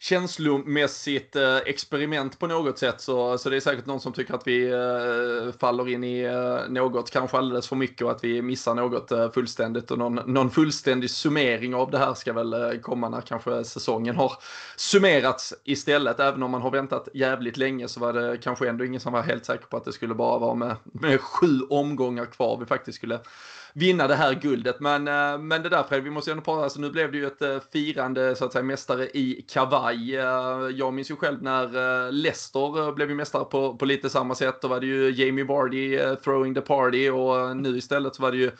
känslomässigt 0.00 1.36
eh, 1.36 1.56
experiment 1.56 2.38
på 2.38 2.46
något 2.46 2.78
sätt. 2.78 3.00
Så, 3.00 3.38
så 3.38 3.50
det 3.50 3.56
är 3.56 3.60
säkert 3.60 3.86
någon 3.86 4.00
som 4.00 4.12
tycker 4.12 4.34
att 4.34 4.46
vi 4.46 4.70
eh, 4.70 5.52
faller 5.60 5.88
in 5.88 6.04
i 6.04 6.20
eh, 6.20 6.72
något, 6.72 7.10
kanske 7.10 7.36
alldeles 7.36 7.68
för 7.68 7.76
mycket 7.76 8.02
och 8.02 8.10
att 8.10 8.24
vi 8.24 8.42
missar 8.42 8.74
något 8.74 9.12
eh, 9.12 9.30
fullständigt. 9.30 9.90
Och 9.90 9.98
någon, 9.98 10.14
någon 10.14 10.50
fullständig 10.50 11.10
summering 11.10 11.74
av 11.74 11.90
det 11.90 11.98
här 11.98 12.14
ska 12.14 12.32
väl 12.32 12.52
eh, 12.52 12.80
komma 12.80 13.08
när 13.08 13.20
kanske 13.20 13.64
säsongen 13.64 14.16
har 14.16 14.32
summerats 14.76 15.54
istället. 15.64 16.20
Även 16.20 16.42
om 16.42 16.50
man 16.50 16.62
har 16.62 16.70
väntat 16.70 17.08
jävligt 17.14 17.56
länge 17.56 17.88
så 17.88 18.00
var 18.00 18.12
det 18.12 18.38
kanske 18.38 18.68
ändå 18.68 18.84
ingen 18.84 19.00
som 19.00 19.12
var 19.12 19.22
helt 19.22 19.44
säker 19.44 19.66
på 19.66 19.76
att 19.76 19.84
det 19.84 19.92
skulle 19.92 20.14
bara 20.14 20.38
vara 20.38 20.54
med, 20.54 20.76
med 20.84 21.20
sju 21.20 21.60
omgångar 21.70 22.26
kvar 22.26 22.58
vi 22.58 22.66
faktiskt 22.66 22.98
skulle 22.98 23.20
vinna 23.76 24.06
det 24.06 24.14
här 24.14 24.34
guldet. 24.34 24.80
Men, 24.80 25.08
eh, 25.08 25.38
men 25.38 25.62
det 25.62 25.68
där 25.68 25.82
Fred, 25.82 26.02
vi 26.02 26.10
måste 26.10 26.30
ju 26.30 26.32
ändå 26.32 26.44
prata, 26.44 26.62
alltså 26.62 26.80
nu 26.80 26.90
blev 26.90 27.12
det 27.12 27.18
ju 27.18 27.26
ett 27.26 27.42
eh, 27.42 27.58
firande 27.72 28.36
så 28.36 28.44
att 28.44 28.52
säga 28.52 28.62
mästare 28.62 29.06
i 29.06 29.44
kavaj. 29.48 30.16
Eh, 30.16 30.24
jag 30.74 30.94
minns 30.94 31.10
ju 31.10 31.16
själv 31.16 31.42
när 31.42 32.12
Leicester 32.12 32.92
blev 32.92 33.08
ju 33.08 33.14
mästare 33.14 33.44
på, 33.44 33.76
på 33.76 33.84
lite 33.84 34.10
samma 34.10 34.34
sätt. 34.34 34.62
Då 34.62 34.68
var 34.68 34.80
det 34.80 34.86
ju 34.86 35.10
Jamie 35.10 35.44
Vardy 35.44 35.98
throwing 36.24 36.54
the 36.54 36.60
party 36.60 37.10
och 37.10 37.56
nu 37.56 37.76
istället 37.76 38.14
så 38.14 38.22
var 38.22 38.30
det 38.30 38.38
ju 38.38 38.50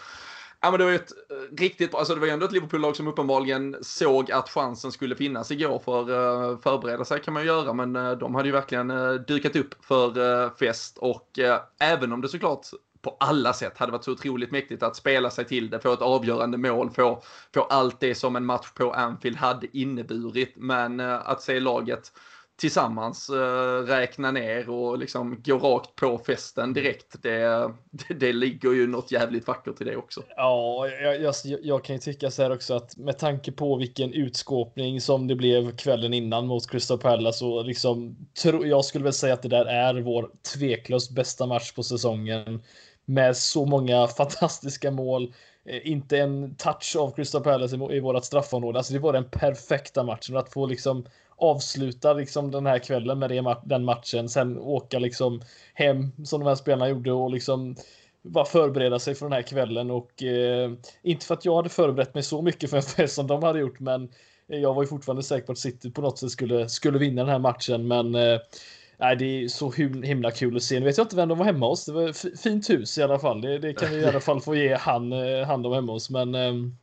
Ja 0.60 0.70
men 0.70 0.78
det 0.78 0.84
var 0.84 0.92
ju 0.92 0.96
ett 0.96 1.12
riktigt 1.58 1.90
bra, 1.90 1.98
alltså 1.98 2.14
det 2.14 2.20
var 2.20 2.26
ju 2.26 2.32
ändå 2.32 2.46
ett 2.46 2.52
Liverpool-lag 2.52 2.96
som 2.96 3.08
uppenbarligen 3.08 3.76
såg 3.82 4.32
att 4.32 4.48
chansen 4.48 4.92
skulle 4.92 5.14
finnas 5.16 5.50
igår 5.50 5.78
för 5.78 6.10
uh, 6.10 6.58
förbereda 6.58 7.04
sig 7.04 7.20
kan 7.20 7.34
man 7.34 7.42
ju 7.42 7.48
göra 7.48 7.72
men 7.72 7.96
uh, 7.96 8.18
de 8.18 8.34
hade 8.34 8.48
ju 8.48 8.52
verkligen 8.52 8.90
uh, 8.90 9.14
dukat 9.14 9.56
upp 9.56 9.84
för 9.84 10.18
uh, 10.18 10.50
fest 10.54 10.98
och 10.98 11.38
även 11.80 12.12
om 12.12 12.20
det 12.20 12.28
såklart 12.28 12.66
på 13.06 13.16
alla 13.20 13.52
sätt 13.52 13.78
hade 13.78 13.92
varit 13.92 14.04
så 14.04 14.12
otroligt 14.12 14.50
mäktigt 14.50 14.82
att 14.82 14.96
spela 14.96 15.30
sig 15.30 15.44
till 15.44 15.70
det, 15.70 15.80
få 15.80 15.92
ett 15.92 16.02
avgörande 16.02 16.58
mål, 16.58 16.90
få, 16.90 17.22
få 17.54 17.62
allt 17.62 18.00
det 18.00 18.14
som 18.14 18.36
en 18.36 18.46
match 18.46 18.72
på 18.74 18.92
Anfield 18.92 19.36
hade 19.36 19.78
inneburit. 19.78 20.52
Men 20.56 21.00
eh, 21.00 21.28
att 21.28 21.42
se 21.42 21.60
laget 21.60 22.12
tillsammans 22.56 23.30
äh, 23.30 23.82
räkna 23.82 24.30
ner 24.30 24.70
och 24.70 24.98
liksom 24.98 25.42
gå 25.44 25.58
rakt 25.58 25.94
på 25.94 26.18
festen 26.18 26.72
direkt. 26.72 27.22
Det, 27.22 27.70
det, 27.90 28.14
det 28.14 28.32
ligger 28.32 28.72
ju 28.72 28.86
något 28.86 29.12
jävligt 29.12 29.46
vackert 29.46 29.80
i 29.80 29.84
det 29.84 29.96
också. 29.96 30.22
Ja, 30.36 30.88
jag, 30.88 31.22
jag, 31.22 31.34
jag, 31.62 31.84
kan 31.84 31.96
ju 31.96 32.00
tycka 32.00 32.30
så 32.30 32.42
här 32.42 32.52
också 32.52 32.74
att 32.74 32.96
med 32.96 33.18
tanke 33.18 33.52
på 33.52 33.76
vilken 33.76 34.12
utskåpning 34.12 35.00
som 35.00 35.26
det 35.26 35.34
blev 35.34 35.76
kvällen 35.76 36.14
innan 36.14 36.46
mot 36.46 36.70
Crystal 36.70 36.98
Palace 36.98 37.44
och 37.44 37.64
liksom 37.64 38.16
tro, 38.42 38.66
jag 38.66 38.84
skulle 38.84 39.04
väl 39.04 39.12
säga 39.12 39.34
att 39.34 39.42
det 39.42 39.48
där 39.48 39.66
är 39.66 39.94
vår 39.94 40.30
tveklöst 40.54 41.10
bästa 41.10 41.46
match 41.46 41.72
på 41.72 41.82
säsongen 41.82 42.62
med 43.06 43.36
så 43.36 43.66
många 43.66 44.06
fantastiska 44.16 44.90
mål. 44.90 45.34
Eh, 45.64 45.90
inte 45.90 46.18
en 46.18 46.54
touch 46.54 46.96
av 46.98 47.10
Crystal 47.10 47.42
Palace 47.42 47.76
i, 47.76 47.96
i 47.96 48.00
vårat 48.00 48.24
straffområde. 48.24 48.78
Alltså 48.78 48.92
det 48.92 48.98
var 48.98 49.12
den 49.12 49.30
perfekta 49.30 50.02
matchen. 50.02 50.36
Att 50.36 50.52
få 50.52 50.66
liksom 50.66 51.06
avsluta 51.36 52.12
liksom 52.12 52.50
den 52.50 52.66
här 52.66 52.78
kvällen 52.78 53.18
med 53.18 53.30
det, 53.30 53.56
den 53.64 53.84
matchen. 53.84 54.28
Sen 54.28 54.58
åka 54.58 54.98
liksom 54.98 55.42
hem 55.74 56.12
som 56.24 56.40
de 56.40 56.46
här 56.46 56.54
spelarna 56.54 56.88
gjorde 56.88 57.12
och 57.12 57.30
liksom 57.30 57.76
bara 58.22 58.44
förbereda 58.44 58.98
sig 58.98 59.14
för 59.14 59.26
den 59.26 59.32
här 59.32 59.42
kvällen. 59.42 59.90
Och 59.90 60.22
eh, 60.22 60.72
inte 61.02 61.26
för 61.26 61.34
att 61.34 61.44
jag 61.44 61.56
hade 61.56 61.68
förberett 61.68 62.14
mig 62.14 62.22
så 62.22 62.42
mycket 62.42 62.70
för 62.70 62.76
en 62.76 62.82
fest 62.82 63.14
som 63.14 63.26
de 63.26 63.42
hade 63.42 63.58
gjort, 63.58 63.80
men 63.80 64.08
eh, 64.48 64.58
jag 64.58 64.74
var 64.74 64.82
ju 64.82 64.88
fortfarande 64.88 65.22
säker 65.22 65.46
på 65.46 65.52
att 65.52 65.58
City 65.58 65.90
på 65.90 66.00
något 66.00 66.18
sätt 66.18 66.30
skulle, 66.30 66.68
skulle 66.68 66.98
vinna 66.98 67.22
den 67.22 67.30
här 67.32 67.38
matchen. 67.38 67.88
Men 67.88 68.14
eh, 68.14 68.38
Nej, 68.98 69.16
det 69.16 69.24
är 69.24 69.48
så 69.48 69.70
himla 70.02 70.30
kul 70.30 70.56
att 70.56 70.62
se. 70.62 70.80
Nu 70.80 70.86
vet 70.86 70.98
jag 70.98 71.04
inte 71.04 71.16
vem 71.16 71.28
de 71.28 71.38
var 71.38 71.44
hemma 71.44 71.68
hos. 71.68 71.84
Det 71.84 71.92
var 71.92 72.36
fint 72.36 72.70
hus 72.70 72.98
i 72.98 73.02
alla 73.02 73.18
fall. 73.18 73.40
Det, 73.40 73.58
det 73.58 73.74
kan 73.74 73.90
vi 73.90 73.96
i 73.96 74.06
alla 74.06 74.20
fall 74.20 74.40
få 74.40 74.56
ge 74.56 74.74
han 74.74 75.12
eh, 75.12 75.46
hand 75.46 75.66
om 75.66 75.72
hemma 75.72 75.92
hos. 75.92 76.10
Men 76.10 76.34
ähm, 76.34 76.76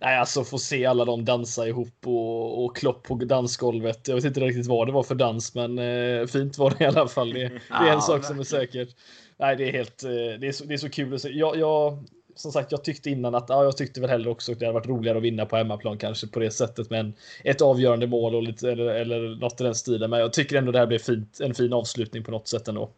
nej, 0.00 0.18
alltså 0.18 0.44
få 0.44 0.58
se 0.58 0.86
alla 0.86 1.04
de 1.04 1.24
dansa 1.24 1.68
ihop 1.68 2.06
och, 2.06 2.64
och 2.64 2.76
klopp 2.76 3.02
på 3.02 3.14
dansgolvet. 3.14 4.08
Jag 4.08 4.14
vet 4.14 4.24
inte 4.24 4.40
riktigt 4.40 4.66
vad 4.66 4.88
det 4.88 4.92
var 4.92 5.02
för 5.02 5.14
dans, 5.14 5.54
men 5.54 5.78
äh, 5.78 6.26
fint 6.26 6.58
var 6.58 6.70
det 6.70 6.84
i 6.84 6.86
alla 6.86 7.08
fall. 7.08 7.32
Det, 7.32 7.48
det 7.48 7.88
är 7.88 7.92
en 7.92 8.02
sak 8.02 8.24
som 8.24 8.38
är 8.38 8.44
säkert. 8.44 8.88
Nej, 9.36 9.56
det 9.56 9.68
är 9.68 9.72
helt. 9.72 10.04
Eh, 10.04 10.10
det 10.10 10.48
är 10.48 10.52
så, 10.52 10.64
det 10.64 10.74
är 10.74 10.78
så 10.78 10.90
kul 10.90 11.14
att 11.14 11.20
se. 11.20 11.28
Jag, 11.28 11.56
jag 11.56 12.04
som 12.34 12.52
sagt, 12.52 12.72
jag 12.72 12.84
tyckte 12.84 13.10
innan 13.10 13.34
att 13.34 13.44
ja, 13.48 13.64
jag 13.64 13.76
tyckte 13.76 14.00
väl 14.00 14.10
heller 14.10 14.30
också 14.30 14.52
att 14.52 14.58
det 14.58 14.66
hade 14.66 14.74
varit 14.74 14.86
roligare 14.86 15.18
att 15.18 15.24
vinna 15.24 15.46
på 15.46 15.56
hemmaplan 15.56 15.98
kanske 15.98 16.26
på 16.26 16.40
det 16.40 16.50
sättet 16.50 16.90
med 16.90 17.00
en, 17.00 17.14
ett 17.44 17.62
avgörande 17.62 18.06
mål 18.06 18.34
och 18.34 18.42
lite, 18.42 18.72
eller, 18.72 18.86
eller 18.86 19.36
något 19.40 19.60
i 19.60 19.64
den 19.64 19.74
stilen. 19.74 20.10
Men 20.10 20.20
jag 20.20 20.32
tycker 20.32 20.56
ändå 20.56 20.72
det 20.72 20.78
här 20.78 20.86
blev 20.86 20.98
fint, 20.98 21.40
en 21.40 21.54
fin 21.54 21.72
avslutning 21.72 22.24
på 22.24 22.30
något 22.30 22.48
sätt 22.48 22.68
ändå. 22.68 22.90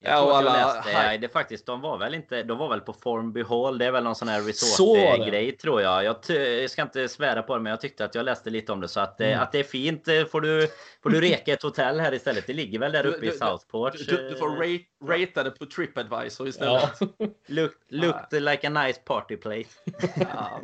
Jag 0.00 0.12
ja, 0.12 0.22
och 0.22 0.36
alla, 0.36 0.52
läste, 0.52 0.90
ja, 0.90 1.18
det 1.18 1.28
faktiskt, 1.28 1.66
de 1.66 1.80
var 1.80 1.98
väl 1.98 2.14
inte, 2.14 2.42
de 2.42 2.58
var 2.58 2.68
väl 2.68 2.80
på 2.80 2.92
Formby 2.92 3.42
Hall. 3.42 3.78
Det 3.78 3.86
är 3.86 3.92
väl 3.92 4.04
någon 4.04 4.14
sån 4.14 4.28
här 4.28 4.42
resort-grej 4.42 5.52
tror 5.52 5.82
jag. 5.82 6.04
jag. 6.04 6.16
jag. 6.28 6.70
ska 6.70 6.82
inte 6.82 7.08
svära 7.08 7.42
på 7.42 7.56
det, 7.56 7.62
men 7.62 7.70
jag 7.70 7.80
tyckte 7.80 8.04
att 8.04 8.14
jag 8.14 8.24
läste 8.24 8.50
lite 8.50 8.72
om 8.72 8.80
det. 8.80 8.88
Så 8.88 9.00
att, 9.00 9.20
eh, 9.20 9.28
mm. 9.28 9.40
att 9.40 9.52
det 9.52 9.58
är 9.58 9.64
fint 9.64 10.08
eh, 10.08 10.24
får 10.24 10.40
du, 10.40 10.68
får 11.02 11.10
du 11.10 11.20
reka 11.20 11.52
ett 11.52 11.62
hotell 11.62 12.00
här 12.00 12.14
istället. 12.14 12.46
Det 12.46 12.52
ligger 12.52 12.78
väl 12.78 12.92
där 12.92 13.06
uppe 13.06 13.26
i 13.26 13.30
Southport. 13.30 13.92
Du, 13.92 14.28
du, 14.28 14.36
får 14.36 14.48
rate, 14.48 15.22
rata 15.22 15.42
det 15.42 15.50
på 15.50 15.66
Tripadvisor 15.66 16.48
istället. 16.48 16.68
Ja. 17.18 17.26
Look, 17.46 17.72
looked 17.88 18.42
like 18.42 18.66
a 18.66 18.70
nice 18.70 19.00
party 19.04 19.36
place. 19.36 19.68
ja, 20.16 20.60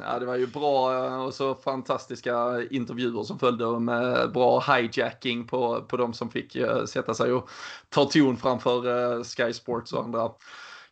ja, 0.00 0.18
det 0.18 0.26
var 0.26 0.36
ju 0.36 0.46
bra 0.46 1.06
eh, 1.06 1.24
och 1.24 1.34
så 1.34 1.54
fantastiska 1.54 2.62
intervjuer 2.70 3.22
som 3.22 3.38
följde 3.38 3.80
med 3.80 4.32
bra 4.32 4.60
hijacking 4.60 5.46
på, 5.46 5.82
på 5.82 5.96
de 5.96 6.14
som 6.14 6.30
fick 6.30 6.56
sätta 6.88 7.14
sig 7.14 7.32
och 7.32 7.50
ta 7.88 8.04
ton 8.04 8.36
fram 8.36 8.55
framför 8.60 9.16
eh, 9.16 9.22
Sky 9.22 9.52
Sports 9.52 9.92
och 9.92 10.04
andra 10.04 10.30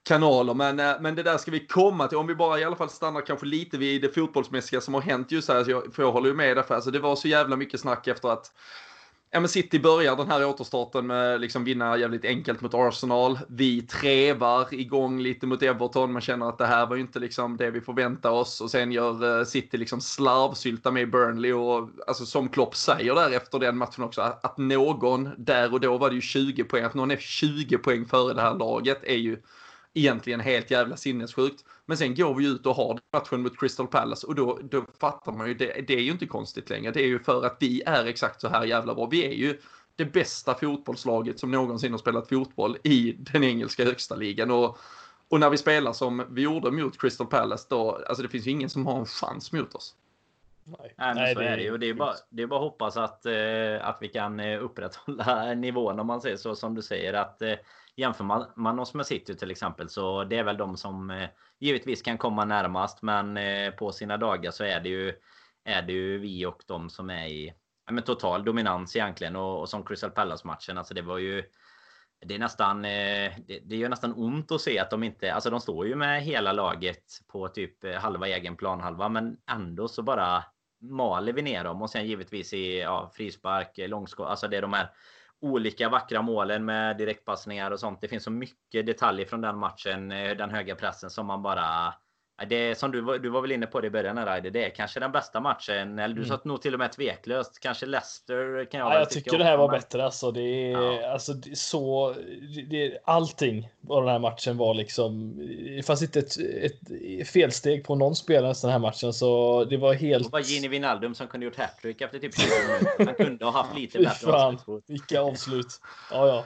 kanaler. 0.02 0.54
Men, 0.54 0.80
eh, 0.80 0.94
men 1.00 1.14
det 1.14 1.22
där 1.22 1.38
ska 1.38 1.50
vi 1.50 1.66
komma 1.66 2.08
till. 2.08 2.18
Om 2.18 2.26
vi 2.26 2.34
bara 2.34 2.58
i 2.58 2.64
alla 2.64 2.76
fall 2.76 2.90
stannar 2.90 3.20
kanske 3.20 3.46
lite 3.46 3.78
vid 3.78 4.02
det 4.02 4.14
fotbollsmässiga 4.14 4.80
som 4.80 4.94
har 4.94 5.00
hänt 5.00 5.32
just 5.32 5.48
här. 5.48 5.90
för 5.90 6.02
jag 6.02 6.12
håller 6.12 6.28
ju 6.28 6.34
med 6.34 6.56
därför. 6.56 6.74
Alltså, 6.74 6.90
det 6.90 6.98
var 6.98 7.16
så 7.16 7.28
jävla 7.28 7.56
mycket 7.56 7.80
snack 7.80 8.06
efter 8.06 8.28
att 8.28 8.52
ja, 9.34 9.40
men 9.40 9.48
City 9.48 9.78
börjar 9.78 10.16
den 10.16 10.30
här 10.30 10.46
återstarten 10.46 11.06
med 11.06 11.40
liksom 11.40 11.64
vinna 11.64 11.96
jävligt 11.96 12.24
enkelt 12.24 12.60
mot 12.60 12.74
Arsenal. 12.74 13.38
Vi 13.48 13.82
trevar 13.82 14.74
igång 14.74 15.20
lite 15.20 15.46
mot 15.46 15.62
Everton. 15.62 16.12
Man 16.12 16.22
känner 16.22 16.48
att 16.48 16.58
det 16.58 16.66
här 16.66 16.86
var 16.86 16.96
ju 16.96 17.02
inte 17.02 17.18
liksom 17.18 17.56
det 17.56 17.70
vi 17.70 17.80
förväntar 17.80 18.30
oss. 18.30 18.60
Och 18.60 18.70
sen 18.70 18.92
gör 18.92 19.38
eh, 19.38 19.44
City 19.44 19.76
liksom 19.76 20.00
slarvsylta 20.00 20.90
med 20.90 21.10
Burnley. 21.10 21.52
Och 21.52 21.88
alltså 22.06 22.26
som 22.26 22.48
Klopp 22.48 22.76
säger 22.76 23.14
där 23.14 23.30
efter 23.30 23.58
den 23.58 23.76
matchen 23.76 24.04
också. 24.04 24.20
Att 24.20 24.58
någon, 24.58 25.30
där 25.38 25.72
och 25.72 25.80
då 25.80 25.98
var 25.98 26.08
det 26.08 26.14
ju 26.14 26.20
20 26.20 26.64
poäng. 26.64 26.84
Att 26.84 26.94
någon 26.94 27.10
är 27.10 27.16
20 27.16 27.78
poäng 27.78 28.06
före 28.06 28.34
det 28.34 28.42
här 28.42 28.54
laget 28.54 29.04
är 29.04 29.16
ju 29.16 29.38
egentligen 29.94 30.40
helt 30.40 30.70
jävla 30.70 30.96
sinnessjukt. 30.96 31.64
Men 31.86 31.96
sen 31.96 32.14
går 32.14 32.34
vi 32.34 32.46
ut 32.46 32.66
och 32.66 32.74
har 32.74 33.00
matchen 33.12 33.42
mot 33.42 33.60
Crystal 33.60 33.86
Palace 33.86 34.26
och 34.26 34.34
då, 34.34 34.58
då 34.62 34.84
fattar 35.00 35.32
man 35.32 35.48
ju, 35.48 35.54
det, 35.54 35.84
det 35.86 35.94
är 35.94 36.00
ju 36.00 36.10
inte 36.10 36.26
konstigt 36.26 36.70
längre. 36.70 36.92
Det 36.92 37.00
är 37.00 37.06
ju 37.06 37.18
för 37.18 37.44
att 37.44 37.56
vi 37.60 37.82
är 37.86 38.04
exakt 38.04 38.40
så 38.40 38.48
här 38.48 38.64
jävla 38.64 38.94
bra. 38.94 39.06
Vi 39.06 39.26
är 39.26 39.32
ju 39.32 39.60
det 39.96 40.04
bästa 40.04 40.54
fotbollslaget 40.54 41.38
som 41.38 41.50
någonsin 41.50 41.92
har 41.92 41.98
spelat 41.98 42.28
fotboll 42.28 42.76
i 42.82 43.16
den 43.18 43.44
engelska 43.44 43.84
högsta 43.84 44.16
ligan. 44.16 44.50
Och, 44.50 44.78
och 45.28 45.40
när 45.40 45.50
vi 45.50 45.56
spelar 45.56 45.92
som 45.92 46.26
vi 46.30 46.42
gjorde 46.42 46.70
mot 46.70 47.00
Crystal 47.00 47.26
Palace 47.26 47.66
då, 47.70 48.02
alltså 48.08 48.22
det 48.22 48.28
finns 48.28 48.46
ju 48.46 48.50
ingen 48.50 48.70
som 48.70 48.86
har 48.86 48.98
en 48.98 49.06
chans 49.06 49.52
mot 49.52 49.74
oss. 49.74 49.94
Nej, 50.64 50.94
Nej 50.96 51.34
så 51.34 51.40
det 51.40 51.48
är 51.48 51.56
det 51.56 51.62
ju. 51.62 51.78
Det 51.78 51.88
är 51.88 51.94
bara, 51.94 52.14
det 52.30 52.42
är 52.42 52.46
bara 52.46 52.60
att 52.60 52.64
hoppas 52.64 52.96
att, 52.96 53.26
eh, 53.26 53.34
att 53.88 53.98
vi 54.00 54.08
kan 54.08 54.40
eh, 54.40 54.64
upprätthålla 54.64 55.54
nivån 55.54 56.00
om 56.00 56.06
man 56.06 56.20
säger 56.20 56.36
så 56.36 56.54
som 56.54 56.74
du 56.74 56.82
säger. 56.82 57.12
Att 57.12 57.42
eh, 57.42 57.54
jämför 57.96 58.24
man, 58.24 58.46
man 58.56 58.78
oss 58.78 58.94
med 58.94 59.06
City 59.06 59.34
till 59.36 59.50
exempel 59.50 59.88
så 59.88 60.24
det 60.24 60.38
är 60.38 60.44
väl 60.44 60.56
de 60.56 60.76
som 60.76 61.10
eh, 61.10 61.28
givetvis 61.60 62.02
kan 62.02 62.18
komma 62.18 62.44
närmast. 62.44 63.02
Men 63.02 63.36
eh, 63.36 63.70
på 63.70 63.92
sina 63.92 64.16
dagar 64.16 64.50
så 64.50 64.64
är 64.64 64.80
det 64.80 64.88
ju, 64.88 65.14
är 65.64 65.82
det 65.82 65.92
ju 65.92 66.18
vi 66.18 66.46
och 66.46 66.62
de 66.66 66.90
som 66.90 67.10
är 67.10 67.26
i 67.26 67.54
ja, 67.86 67.92
men 67.92 68.04
total 68.04 68.44
dominans 68.44 68.96
egentligen. 68.96 69.36
Och, 69.36 69.60
och 69.60 69.68
som 69.68 69.84
Crystal 69.84 70.10
Palace-matchen, 70.10 70.78
alltså 70.78 70.94
det 70.94 71.02
var 71.02 71.18
ju 71.18 71.44
det 72.26 72.34
är 72.34 72.38
nästan, 72.38 72.84
eh, 72.84 73.32
det, 73.46 73.60
det 73.64 73.76
gör 73.76 73.88
nästan 73.88 74.14
ont 74.16 74.52
att 74.52 74.60
se 74.60 74.78
att 74.78 74.90
de 74.90 75.02
inte, 75.02 75.34
alltså 75.34 75.50
de 75.50 75.60
står 75.60 75.86
ju 75.86 75.94
med 75.94 76.22
hela 76.22 76.52
laget 76.52 77.04
på 77.28 77.48
typ 77.48 77.84
eh, 77.84 77.92
halva 77.92 78.28
egen 78.28 78.56
planhalva, 78.56 79.08
men 79.08 79.36
ändå 79.50 79.88
så 79.88 80.02
bara 80.02 80.44
maler 80.80 81.32
vi 81.32 81.42
ner 81.42 81.64
dem 81.64 81.82
och 81.82 81.90
sen 81.90 82.06
givetvis 82.06 82.52
i 82.52 82.80
ja, 82.80 83.10
frispark, 83.14 83.78
eh, 83.78 83.88
långskott, 83.88 84.28
alltså 84.28 84.48
det 84.48 84.56
är 84.56 84.62
de 84.62 84.72
här 84.72 84.90
olika 85.44 85.88
vackra 85.88 86.22
målen 86.22 86.64
med 86.64 86.96
direktpassningar 86.96 87.70
och 87.70 87.80
sånt. 87.80 88.00
Det 88.00 88.08
finns 88.08 88.24
så 88.24 88.30
mycket 88.30 88.86
detaljer 88.86 89.26
från 89.26 89.40
den 89.40 89.58
matchen, 89.58 90.12
eh, 90.12 90.36
den 90.36 90.50
höga 90.50 90.74
pressen 90.74 91.10
som 91.10 91.26
man 91.26 91.42
bara 91.42 91.94
det 92.48 92.78
som 92.78 92.90
du 92.90 93.18
du 93.18 93.28
var 93.28 93.40
väl 93.40 93.52
inne 93.52 93.66
på 93.66 93.80
det 93.80 93.86
i 93.86 93.90
början 93.90 94.24
Raide. 94.24 94.50
Det 94.50 94.64
är 94.64 94.70
kanske 94.70 95.00
den 95.00 95.12
bästa 95.12 95.40
matchen. 95.40 95.98
Eller 95.98 96.14
du 96.14 96.22
mm. 96.22 96.28
sa 96.28 96.40
nog 96.44 96.62
till 96.62 96.74
och 96.74 96.80
med 96.80 96.92
tveklöst. 96.92 97.60
Kanske 97.60 97.86
Leicester 97.86 98.70
kan 98.70 98.80
jag 98.80 98.92
ja, 98.92 98.98
Jag 98.98 99.10
tycker 99.10 99.38
det 99.38 99.44
här 99.44 99.56
var 99.56 99.68
bättre 99.68 100.04
alltså. 100.04 100.30
Det 100.30 100.40
är, 100.40 100.70
ja. 100.70 101.12
alltså 101.12 101.32
det 101.32 101.58
så. 101.58 102.14
Det, 102.70 102.98
allting 103.04 103.68
av 103.88 104.02
den 104.02 104.12
här 104.12 104.18
matchen 104.18 104.56
var 104.56 104.74
liksom. 104.74 105.36
Det 105.76 105.86
fanns 105.86 106.02
inte 106.02 106.18
ett, 106.18 106.36
ett 107.20 107.28
felsteg 107.28 107.84
på 107.84 107.94
någon 107.94 108.16
spelare 108.16 108.54
den 108.62 108.70
här 108.70 108.78
matchen 108.78 109.12
så 109.12 109.64
det 109.64 109.76
var 109.76 109.94
helt. 109.94 110.24
Det 110.24 110.32
var 110.32 110.40
Gini 110.40 110.68
Wijnaldum 110.68 111.14
som 111.14 111.26
kunde 111.26 111.46
gjort 111.46 111.56
hattrick 111.56 112.00
efter 112.00 112.18
typ 112.18 112.40
20 112.40 112.46
minuter. 112.68 113.04
Han 113.06 113.14
kunde 113.14 113.44
ha 113.44 113.52
haft 113.52 113.76
lite 113.76 113.98
bättre 113.98 114.32
avslut. 114.32 114.84
Vilka 114.86 115.20
avslut. 115.20 115.80
Ja, 116.10 116.28
ja. 116.28 116.44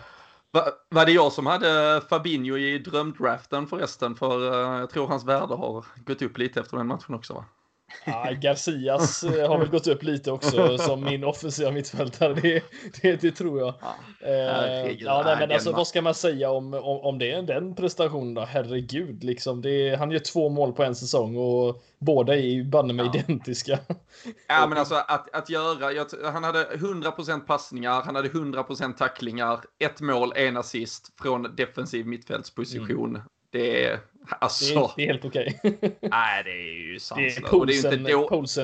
Va, 0.52 0.62
var 0.88 1.06
det 1.06 1.12
jag 1.12 1.32
som 1.32 1.46
hade 1.46 2.00
Fabinho 2.10 2.56
i 2.56 2.78
drömdraften 2.78 3.66
förresten? 3.66 4.16
För 4.16 4.52
eh, 4.52 4.80
jag 4.80 4.90
tror 4.90 5.06
hans 5.06 5.24
värde 5.24 5.54
har 5.54 5.86
gått 5.96 6.22
upp 6.22 6.38
lite 6.38 6.60
efter 6.60 6.76
den 6.76 6.86
matchen 6.86 7.14
också 7.14 7.34
va? 7.34 7.44
Ja, 8.04 8.30
Garcias 8.40 9.22
eh, 9.22 9.48
har 9.48 9.58
väl 9.58 9.68
gått 9.68 9.86
upp 9.86 10.02
lite 10.02 10.30
också 10.30 10.78
som 10.78 11.04
min 11.04 11.24
offensiva 11.24 11.70
mittfältare. 11.70 12.34
Det, 12.34 12.62
det, 13.02 13.20
det 13.20 13.30
tror 13.30 13.60
jag. 13.60 13.74
Ja, 13.80 13.94
eh, 14.28 14.92
ja 14.92 15.22
nej, 15.24 15.36
men 15.38 15.52
alltså, 15.52 15.72
vad 15.72 15.86
ska 15.86 16.02
man 16.02 16.14
säga 16.14 16.50
om, 16.50 16.74
om, 16.74 17.00
om 17.00 17.18
det, 17.18 17.40
den 17.42 17.74
prestationen 17.74 18.34
då? 18.34 18.40
Herregud, 18.40 19.24
liksom. 19.24 19.62
Det, 19.62 19.96
han 19.98 20.10
gör 20.10 20.18
två 20.18 20.48
mål 20.48 20.72
på 20.72 20.84
en 20.84 20.94
säsong 20.94 21.36
och 21.36 21.82
båda 21.98 22.34
är 22.34 22.40
ju 22.40 22.64
banne 22.64 22.92
mig 22.92 23.10
ja. 23.12 23.20
identiska. 23.20 23.78
Ja, 24.46 24.66
men 24.66 24.78
alltså 24.78 24.94
att, 24.94 25.34
att 25.34 25.50
göra. 25.50 25.92
Jag, 25.92 26.06
han 26.32 26.44
hade 26.44 26.64
100% 26.64 27.40
passningar, 27.40 28.02
han 28.02 28.16
hade 28.16 28.28
100% 28.28 28.92
tacklingar, 28.92 29.60
ett 29.78 30.00
mål, 30.00 30.32
en 30.36 30.56
assist 30.56 31.12
från 31.22 31.56
defensiv 31.56 32.06
mittfältsposition. 32.06 33.10
Mm. 33.10 33.22
Det 33.50 33.84
är 33.84 34.00
alltså. 34.40 34.92
Det 34.96 35.02
är 35.02 35.06
helt 35.06 35.24
okej. 35.24 35.60
Okay. 35.62 35.90
nej, 36.00 36.44
det 36.44 36.50
är 36.50 36.90
ju 36.92 36.98
sanslöst. 36.98 37.36
Det 37.36 37.40
är 37.40 37.46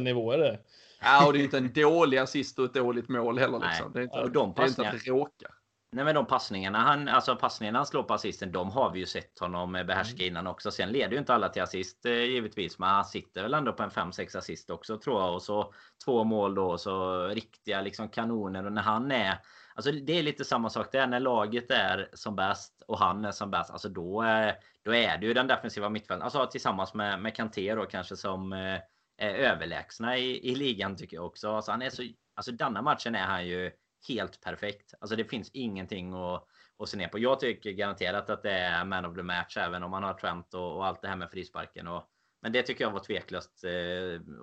nivå 0.00 0.32
är 0.32 0.38
det. 0.38 0.58
Ja, 1.00 1.26
och 1.26 1.32
det 1.32 1.38
är 1.38 1.44
inte 1.44 1.58
en 1.58 1.72
dålig 1.72 2.18
assist 2.18 2.58
och 2.58 2.64
ett 2.64 2.74
dåligt 2.74 3.08
mål 3.08 3.38
heller. 3.38 3.58
Liksom. 3.58 3.92
Det 3.92 3.98
är 3.98 4.02
inte, 4.02 4.18
och 4.18 4.30
de 4.30 4.52
det 4.56 4.62
är 4.62 4.68
inte 4.68 4.88
att 4.88 5.04
det 5.04 5.10
råkar. 5.10 5.50
Nej 5.94 6.04
men 6.04 6.14
de 6.14 6.26
passningarna 6.26 6.78
han, 6.78 7.08
alltså 7.08 7.36
passningarna 7.36 7.78
han 7.78 7.86
slår 7.86 8.02
på 8.02 8.14
assisten, 8.14 8.52
de 8.52 8.70
har 8.70 8.90
vi 8.90 8.98
ju 8.98 9.06
sett 9.06 9.38
honom 9.38 9.72
behärska 9.72 10.22
mm. 10.22 10.26
innan 10.26 10.46
också. 10.46 10.70
Sen 10.70 10.88
leder 10.88 11.12
ju 11.12 11.18
inte 11.18 11.34
alla 11.34 11.48
till 11.48 11.62
assist 11.62 12.06
eh, 12.06 12.12
givetvis, 12.12 12.78
men 12.78 12.88
han 12.88 13.04
sitter 13.04 13.42
väl 13.42 13.54
ändå 13.54 13.72
på 13.72 13.82
en 13.82 13.90
5-6 13.90 14.38
assist 14.38 14.70
också 14.70 14.98
tror 14.98 15.20
jag. 15.20 15.34
Och 15.34 15.42
så 15.42 15.74
två 16.04 16.24
mål 16.24 16.54
då, 16.54 16.78
så 16.78 17.26
riktiga 17.26 17.80
liksom 17.80 18.08
kanoner. 18.08 18.66
Och 18.66 18.72
när 18.72 18.82
han 18.82 19.10
är, 19.12 19.38
alltså 19.74 19.92
det 19.92 20.18
är 20.18 20.22
lite 20.22 20.44
samma 20.44 20.70
sak 20.70 20.92
där, 20.92 21.06
när 21.06 21.20
laget 21.20 21.70
är 21.70 22.08
som 22.12 22.36
bäst 22.36 22.82
och 22.86 22.98
han 22.98 23.24
är 23.24 23.32
som 23.32 23.50
bäst, 23.50 23.70
alltså 23.70 23.88
då, 23.88 24.22
är, 24.22 24.54
då 24.84 24.94
är 24.94 25.18
det 25.18 25.26
ju 25.26 25.34
den 25.34 25.46
defensiva 25.46 25.88
mittfälten, 25.88 26.22
alltså 26.22 26.46
tillsammans 26.46 26.94
med, 26.94 27.20
med 27.20 27.34
Kanté 27.34 27.74
då 27.74 27.86
kanske 27.86 28.16
som 28.16 28.52
eh, 28.52 28.80
är 29.16 29.34
överlägsna 29.34 30.18
i, 30.18 30.50
i 30.50 30.54
ligan 30.54 30.96
tycker 30.96 31.16
jag 31.16 31.26
också. 31.26 31.48
Alltså 31.48 31.70
han 31.70 31.82
är 31.82 31.90
så, 31.90 32.02
alltså 32.34 32.52
denna 32.52 32.82
matchen 32.82 33.14
är 33.14 33.26
han 33.26 33.46
ju 33.46 33.72
helt 34.08 34.40
perfekt. 34.40 34.94
Alltså 35.00 35.16
det 35.16 35.24
finns 35.24 35.50
ingenting 35.50 36.14
att, 36.14 36.46
att 36.78 36.88
se 36.88 36.96
ner 36.96 37.08
på. 37.08 37.18
Jag 37.18 37.40
tycker 37.40 37.70
garanterat 37.70 38.30
att 38.30 38.42
det 38.42 38.52
är 38.52 38.84
man 38.84 39.04
of 39.04 39.16
the 39.16 39.22
match 39.22 39.56
även 39.56 39.82
om 39.82 39.90
man 39.90 40.02
har 40.02 40.14
Trent 40.14 40.54
och, 40.54 40.76
och 40.76 40.86
allt 40.86 41.02
det 41.02 41.08
här 41.08 41.16
med 41.16 41.30
frisparken. 41.30 41.88
Och, 41.88 42.08
men 42.42 42.52
det 42.52 42.62
tycker 42.62 42.84
jag 42.84 42.90
var 42.90 43.00
tveklöst 43.00 43.64
eh, 43.64 43.70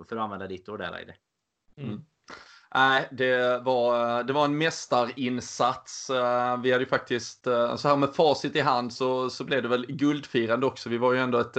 för 0.08 0.16
att 0.16 0.22
använda 0.22 0.46
ditt 0.46 0.68
ord 0.68 0.80
där 0.80 0.98
Eide. 0.98 1.14
Mm. 1.76 2.04
Nej, 2.74 3.08
det 3.10 3.58
var, 3.64 4.18
eh, 4.18 4.26
det 4.26 4.32
var 4.32 4.44
en 4.44 4.58
mästarinsats. 4.58 6.10
Eh, 6.10 6.60
vi 6.60 6.72
hade 6.72 6.84
ju 6.84 6.90
faktiskt, 6.90 7.46
eh, 7.46 7.76
så 7.76 7.88
här 7.88 7.96
med 7.96 8.14
facit 8.14 8.56
i 8.56 8.60
hand 8.60 8.92
så, 8.92 9.30
så 9.30 9.44
blev 9.44 9.62
det 9.62 9.68
väl 9.68 9.86
guldfirande 9.86 10.66
också. 10.66 10.88
Vi 10.88 10.98
var 10.98 11.12
ju 11.12 11.18
ändå 11.18 11.38
ett 11.38 11.56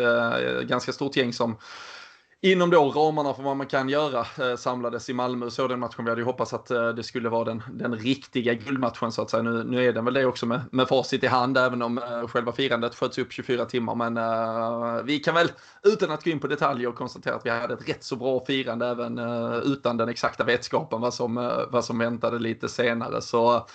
ganska 0.67 0.93
stort 0.93 1.15
gäng 1.15 1.34
som 1.34 1.58
inom 2.43 2.69
då 2.69 2.91
ramarna 2.91 3.34
för 3.34 3.43
vad 3.43 3.58
man 3.58 3.67
kan 3.67 3.89
göra 3.89 4.19
eh, 4.19 4.56
samlades 4.58 5.10
i 5.10 5.13
Malmö 5.13 5.49
så 5.49 5.67
den 5.67 5.79
matchen. 5.79 6.06
Vi 6.06 6.12
hade 6.12 6.21
ju 6.21 6.25
hoppats 6.25 6.53
att 6.53 6.71
eh, 6.71 6.89
det 6.89 7.03
skulle 7.03 7.29
vara 7.29 7.43
den, 7.43 7.63
den 7.71 7.95
riktiga 7.95 8.53
guldmatchen 8.53 9.12
så 9.12 9.21
att 9.21 9.29
säga. 9.29 9.43
Nu, 9.43 9.63
nu 9.63 9.86
är 9.86 9.93
den 9.93 10.06
väl 10.06 10.13
det 10.13 10.25
också 10.25 10.45
med, 10.45 10.62
med 10.71 10.88
facit 10.88 11.23
i 11.23 11.27
hand 11.27 11.58
även 11.58 11.82
om 11.82 11.97
eh, 11.97 12.27
själva 12.27 12.51
firandet 12.51 12.95
sköts 12.95 13.17
upp 13.17 13.32
24 13.32 13.65
timmar. 13.65 13.95
Men 13.95 14.17
uh, 14.17 15.03
vi 15.03 15.19
kan 15.19 15.36
väl 15.36 15.51
utan 15.84 16.12
att 16.12 16.23
gå 16.23 16.29
in 16.29 16.39
på 16.39 16.47
detaljer 16.47 16.91
konstatera 16.91 17.36
att 17.36 17.45
vi 17.45 17.49
hade 17.49 17.73
ett 17.73 17.89
rätt 17.89 18.03
så 18.03 18.15
bra 18.15 18.45
firande 18.45 18.88
även 18.88 19.19
uh, 19.19 19.56
utan 19.58 19.97
den 19.97 20.10
exakta 20.10 20.43
vetskapen 20.43 21.01
vad 21.01 21.13
som, 21.13 21.38
uh, 21.38 21.51
vad 21.69 21.86
som 21.86 21.99
väntade 21.99 22.39
lite 22.39 22.69
senare. 22.69 23.21
Så 23.21 23.67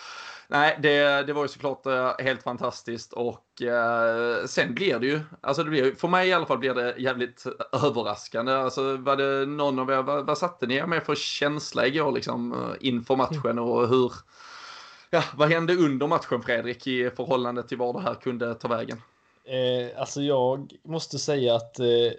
nej, 0.49 0.79
det, 0.83 1.27
det 1.27 1.33
var 1.33 1.43
ju 1.43 1.49
såklart 1.49 1.87
eh, 1.87 2.13
helt 2.19 2.43
fantastiskt 2.43 3.13
och 3.13 3.63
eh, 3.63 4.45
sen 4.47 4.75
blir 4.75 4.99
det 4.99 5.07
ju, 5.07 5.21
alltså 5.41 5.65
det 5.65 5.71
blir, 5.71 5.95
för 5.95 6.09
mig 6.09 6.29
i 6.29 6.33
alla 6.33 6.47
fall 6.47 6.59
blir 6.59 6.75
det 6.75 6.95
jävligt 6.99 7.45
överraskande. 7.73 8.53
Alltså 8.53 8.97
var 8.97 9.17
det 9.17 9.47
någon 9.47 9.79
av 9.79 9.91
er, 9.91 10.03
vad, 10.03 10.27
vad 10.27 10.39
satte 10.39 10.67
ni 10.67 10.75
er 10.75 10.87
med 10.87 11.03
för 11.03 11.15
känsla 11.15 11.87
igår 11.87 12.13
liksom 12.13 12.53
eh, 12.53 12.77
inför 12.81 13.17
matchen 13.17 13.59
och 13.59 13.89
hur, 13.89 14.13
ja, 15.11 15.23
vad 15.35 15.49
hände 15.49 15.75
under 15.75 16.07
matchen 16.07 16.43
Fredrik 16.43 16.87
i 16.87 17.11
förhållande 17.11 17.63
till 17.63 17.79
var 17.79 17.93
det 17.93 18.01
här 18.01 18.15
kunde 18.15 18.55
ta 18.55 18.69
vägen? 18.69 19.03
Eh, 19.45 20.01
alltså 20.01 20.21
jag 20.23 20.73
måste 20.85 21.19
säga 21.19 21.55
att 21.55 21.79
eh, 21.79 21.87
Eh, 21.87 22.13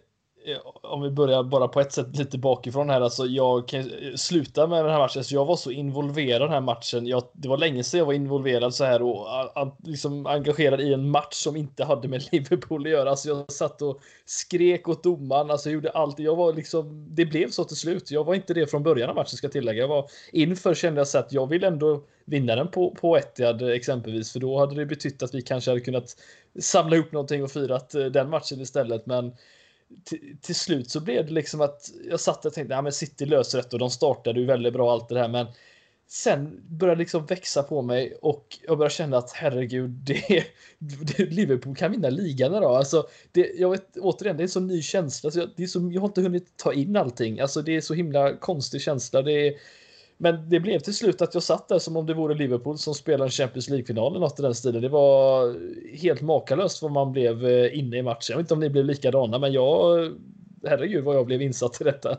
Eh, 0.46 0.58
om 0.82 1.02
vi 1.02 1.10
börjar 1.10 1.44
bara 1.44 1.68
på 1.68 1.80
ett 1.80 1.92
sätt 1.92 2.16
lite 2.16 2.38
bakifrån 2.38 2.90
här, 2.90 3.02
alltså 3.02 3.26
jag 3.26 3.68
kan 3.68 3.80
eh, 3.80 4.16
sluta 4.16 4.68
med 4.68 4.86
den 4.86 4.92
här 4.92 5.00
matchen. 5.00 5.24
Så 5.24 5.36
jag 5.36 5.46
var 5.46 5.56
så 5.56 5.72
involverad 5.72 6.42
i 6.42 6.44
den 6.44 6.50
här 6.50 6.62
matchen. 6.62 7.08
Jag, 7.08 7.24
det 7.34 7.48
var 7.48 7.58
länge 7.58 7.84
sedan 7.84 7.98
jag 7.98 8.06
var 8.06 8.14
involverad 8.14 8.74
så 8.74 8.84
här 8.84 9.02
och 9.02 9.28
eh, 9.28 9.52
a, 9.56 9.78
liksom 9.84 10.26
engagerad 10.26 10.82
i 10.82 10.94
en 10.94 11.10
match 11.10 11.34
som 11.34 11.56
inte 11.56 11.84
hade 11.84 12.08
med 12.08 12.24
Liverpool 12.32 12.86
att 12.86 12.92
göra. 12.92 13.10
Alltså 13.10 13.30
jag 13.30 13.52
satt 13.52 13.82
och 13.82 14.02
skrek 14.26 14.88
åt 14.88 15.04
domaren, 15.04 15.52
alltså 15.52 15.70
jag 15.70 15.74
gjorde 15.74 15.90
allt. 15.90 16.20
Jag 16.20 16.36
var 16.36 16.54
liksom, 16.54 17.08
det 17.16 17.26
blev 17.26 17.50
så 17.50 17.64
till 17.64 17.78
slut. 17.78 18.12
Jag 18.12 18.24
var 18.24 18.36
inte 18.36 18.54
det 18.54 18.68
från 18.68 18.84
början 18.84 19.10
av 19.10 19.16
matchen 19.16 19.38
ska 19.38 19.46
jag 19.46 19.52
tillägga. 19.52 19.82
Jag 19.82 19.88
var 19.88 20.06
inför 20.32 20.74
kände 20.74 21.00
jag 21.00 21.08
så 21.08 21.18
att 21.18 21.34
jag 21.34 21.48
vill 21.48 21.64
ändå 21.64 22.04
vinna 22.26 22.56
den 22.56 22.68
på, 22.68 22.96
på 22.96 23.18
Etihad 23.18 23.62
exempelvis, 23.72 24.34
för 24.34 24.40
då 24.40 24.60
hade 24.60 24.76
det 24.76 24.86
betytt 24.86 25.24
att 25.24 25.34
vi 25.34 25.42
kanske 25.42 25.72
hade 25.72 25.82
kunnat 25.82 26.16
samla 26.60 26.96
ihop 26.96 27.12
någonting 27.12 27.44
och 27.44 27.52
firat 27.52 27.90
den 27.90 28.30
matchen 28.30 28.62
istället. 28.62 29.06
Men 29.06 29.34
till, 30.42 30.56
slut 30.56 30.92
så 30.92 31.00
blev 31.00 31.26
det 31.26 31.34
liksom 31.34 31.62
att 31.62 31.92
jag 32.10 32.20
satt 32.20 32.46
och 32.46 32.54
tänkte, 32.54 32.74
ja 32.74 32.82
men 32.82 32.92
City 32.92 33.26
löser 33.26 33.58
det 33.58 33.74
och 33.74 33.80
de 33.80 33.90
startade 33.90 34.40
ju 34.40 34.46
väldigt 34.46 34.74
bra 34.74 34.92
allt 34.92 35.10
det 35.10 35.16
där 35.16 35.28
men 35.28 35.48
sen 36.10 36.62
började 36.70 37.00
liksom 37.00 37.26
växa 37.26 37.64
på 37.64 37.82
mig 37.82 38.18
och 38.22 38.58
jag 38.68 38.78
började 38.78 38.94
känna 38.94 39.18
att 39.18 39.32
herregud, 39.32 39.90
det, 40.06 40.46
det 40.80 41.26
Liverpool 41.26 41.76
kan 41.76 41.92
vinna 41.92 42.10
ligan 42.10 42.56
idag. 42.56 42.76
Alltså, 42.76 43.08
det, 43.32 43.52
jag 43.56 43.70
vet 43.70 43.98
återigen, 43.98 44.38
det 44.38 44.42
är 44.42 44.46
en 44.46 44.50
så 44.50 44.60
ny 44.60 44.82
känsla. 44.82 45.28
Alltså, 45.28 45.50
det 45.56 45.64
är 45.64 45.68
så, 45.68 45.90
jag 45.94 46.02
har 46.02 46.08
inte 46.08 46.22
hunnit 46.22 46.58
ta 46.58 46.74
in 46.74 46.96
allting. 46.96 47.40
Alltså, 47.40 47.62
det 47.62 47.76
är 47.76 47.82
så 47.82 47.94
himla 47.94 48.36
konstig 48.36 48.82
känsla. 48.82 49.22
Det 49.22 49.48
är, 49.48 49.54
men 50.22 50.50
det 50.50 50.60
blev 50.60 50.80
till 50.80 50.96
slut 50.96 51.22
att 51.22 51.34
jag 51.34 51.44
satt 51.44 51.68
där 51.68 51.80
som 51.80 51.98
om 51.98 52.06
det 52.06 52.14
vore 52.14 52.36
Liverpool 52.36 52.78
som 52.78 52.94
spelar 52.94 53.26
en 53.26 53.32
Champions 53.32 53.70
League-final 53.70 54.12
eller 54.12 54.20
något 54.20 54.40
i 54.40 54.42
den 54.42 54.56
stilen. 54.56 54.82
Det 54.82 54.90
var 54.90 55.56
helt 55.98 56.22
makalöst 56.22 56.82
vad 56.82 56.92
man 56.92 57.12
blev 57.12 57.46
eh, 57.46 57.80
inne 57.80 57.98
i 57.98 58.02
matchen. 58.02 58.26
Jag 58.30 58.38
vet 58.38 58.44
inte 58.44 58.54
om 58.54 58.60
ni 58.60 58.70
blev 58.70 58.86
likadana, 58.86 59.40
men 59.40 59.54
jag... 59.54 60.12
Herregud 60.64 61.04
vad 61.04 61.16
jag 61.16 61.26
blev 61.26 61.42
insatt 61.42 61.82
i 61.82 61.84
detta. 61.84 62.18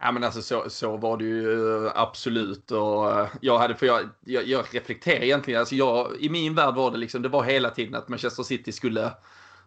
Ja 0.00 0.12
men 0.12 0.24
alltså 0.24 0.42
så, 0.42 0.64
så 0.70 0.96
var 0.96 1.16
det 1.16 1.24
ju 1.24 1.84
eh, 1.86 1.92
absolut 1.94 2.70
och 2.70 3.10
eh, 3.10 3.28
jag 3.40 3.58
hade, 3.58 3.74
för 3.74 3.86
jag, 3.86 4.08
jag, 4.24 4.46
jag 4.46 4.64
reflekterar 4.72 5.22
egentligen, 5.22 5.60
alltså 5.60 5.74
jag, 5.74 6.08
i 6.20 6.28
min 6.28 6.54
värld 6.54 6.74
var 6.74 6.90
det 6.90 6.98
liksom, 6.98 7.22
det 7.22 7.28
var 7.28 7.42
hela 7.44 7.70
tiden 7.70 7.94
att 7.94 8.08
Manchester 8.08 8.42
City 8.42 8.72
skulle 8.72 9.12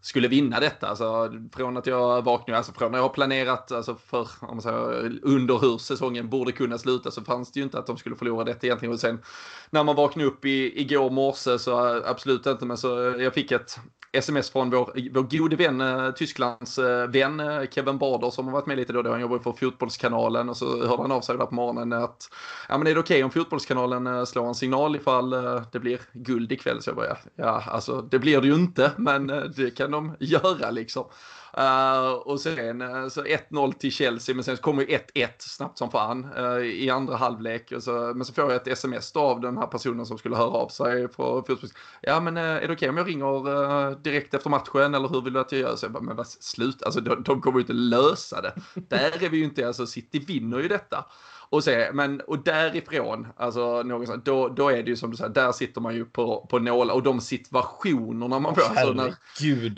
skulle 0.01 0.27
vinna 0.27 0.59
detta. 0.59 0.87
Alltså, 0.87 1.33
från 1.55 1.77
att 1.77 1.87
jag 1.87 2.21
vaknade, 2.21 2.57
alltså 2.57 2.73
från 2.73 2.91
när 2.91 2.97
jag 2.97 3.03
har 3.03 3.09
planerat 3.09 3.71
alltså 3.71 3.95
för, 3.95 4.27
om 4.39 4.47
man 4.55 4.61
säger, 4.61 5.19
under 5.21 5.57
hur 5.57 5.77
säsongen 5.77 6.29
borde 6.29 6.51
kunna 6.51 6.77
sluta 6.77 7.11
så 7.11 7.21
fanns 7.21 7.51
det 7.51 7.59
ju 7.59 7.63
inte 7.63 7.79
att 7.79 7.87
de 7.87 7.97
skulle 7.97 8.15
förlora 8.15 8.43
detta 8.43 8.67
egentligen. 8.67 8.93
Och 8.93 8.99
sen 8.99 9.21
när 9.69 9.83
man 9.83 9.95
vaknade 9.95 10.27
upp 10.29 10.45
i, 10.45 10.81
igår 10.81 11.09
morse 11.09 11.59
så 11.59 12.03
absolut 12.05 12.45
inte, 12.45 12.65
men 12.65 12.77
så 12.77 13.15
jag 13.19 13.33
fick 13.33 13.51
ett, 13.51 13.79
sms 14.13 14.49
från 14.51 14.69
vår, 14.69 15.11
vår 15.13 15.37
gode 15.37 15.55
vän, 15.55 15.81
eh, 15.81 16.11
Tysklands 16.11 16.77
eh, 16.77 17.07
vän 17.07 17.39
eh, 17.39 17.69
Kevin 17.71 17.97
Bader 17.97 18.29
som 18.29 18.45
har 18.45 18.53
varit 18.53 18.65
med 18.65 18.77
lite 18.77 18.93
då. 18.93 19.01
då. 19.01 19.11
Han 19.11 19.21
jobbar 19.21 19.39
för 19.39 19.51
Fotbollskanalen 19.51 20.49
och 20.49 20.57
så 20.57 20.87
hörde 20.87 21.01
han 21.01 21.11
av 21.11 21.21
sig 21.21 21.37
där 21.37 21.45
på 21.45 21.55
morgonen 21.55 21.93
att 21.93 22.29
ja, 22.69 22.77
men 22.77 22.87
är 22.87 22.93
det 22.93 22.99
okej 22.99 23.15
okay 23.15 23.23
om 23.23 23.31
Fotbollskanalen 23.31 24.25
slår 24.25 24.47
en 24.47 24.55
signal 24.55 24.95
ifall 24.95 25.29
det 25.71 25.79
blir 25.79 25.99
guld 26.13 26.51
ikväll? 26.51 26.81
Så 26.81 26.89
jag 26.89 26.95
bara, 26.95 27.17
ja, 27.35 27.63
alltså 27.67 28.01
det 28.01 28.19
blir 28.19 28.41
det 28.41 28.47
ju 28.47 28.53
inte, 28.53 28.91
men 28.97 29.27
det 29.27 29.75
kan 29.77 29.90
de 29.91 30.15
göra 30.19 30.71
liksom. 30.71 31.05
Uh, 31.57 32.11
och 32.11 32.39
sen 32.39 32.81
uh, 32.81 33.07
så 33.07 33.23
1-0 33.23 33.73
till 33.73 33.91
Chelsea, 33.91 34.35
men 34.35 34.43
sen 34.43 34.57
så 34.57 34.63
kommer 34.63 34.83
1-1 34.85 35.27
snabbt 35.39 35.77
som 35.77 35.91
fan 35.91 36.33
uh, 36.37 36.65
i 36.65 36.89
andra 36.89 37.15
halvlek. 37.15 37.71
Och 37.71 37.83
så, 37.83 37.91
men 37.91 38.25
så 38.25 38.33
får 38.33 38.43
jag 38.43 38.55
ett 38.55 38.67
sms 38.67 39.15
av 39.15 39.41
den 39.41 39.57
här 39.57 39.67
personen 39.67 40.05
som 40.05 40.17
skulle 40.17 40.35
höra 40.35 40.49
av 40.49 40.67
sig 40.67 41.07
på 41.07 41.43
fotbolls. 41.47 41.73
Ja, 42.01 42.19
men 42.19 42.37
är 42.37 42.53
det 42.53 42.63
okej 42.63 42.73
okay 42.73 42.89
om 42.89 42.97
jag 42.97 43.07
ringer 43.07 43.95
direkt 43.95 44.33
efter 44.33 44.49
matchen 44.49 44.95
eller 44.95 45.09
hur 45.09 45.21
vill 45.21 45.33
du 45.33 45.39
att 45.39 45.51
jag 45.51 45.61
gör? 45.61 45.75
Så 45.75 45.85
jag 45.85 45.91
bara, 45.91 46.03
men 46.03 46.15
vad, 46.15 46.27
slut, 46.27 46.83
alltså 46.83 47.01
de, 47.01 47.23
de 47.23 47.41
kommer 47.41 47.57
ju 47.57 47.61
inte 47.61 47.73
lösa 47.73 48.41
det. 48.41 48.53
Där 48.73 49.23
är 49.23 49.29
vi 49.29 49.37
ju 49.37 49.43
inte, 49.43 49.67
alltså 49.67 49.87
City 49.87 50.19
vinner 50.19 50.59
ju 50.59 50.67
detta. 50.67 51.05
Och, 51.51 51.63
se, 51.63 51.89
men, 51.93 52.21
och 52.21 52.43
därifrån, 52.43 53.27
alltså, 53.37 53.83
någonstans, 53.83 54.23
då, 54.23 54.49
då 54.49 54.69
är 54.69 54.83
det 54.83 54.89
ju 54.89 54.95
som 54.95 55.11
du 55.11 55.17
säger, 55.17 55.29
där 55.29 55.51
sitter 55.51 55.81
man 55.81 55.95
ju 55.95 56.05
på, 56.05 56.47
på 56.49 56.59
nålar 56.59 56.93
och 56.93 57.03
de 57.03 57.21
situationerna 57.21 58.39
man 58.39 58.55
får. 58.55 58.61
Alltså 58.61 58.93
när, 58.93 59.15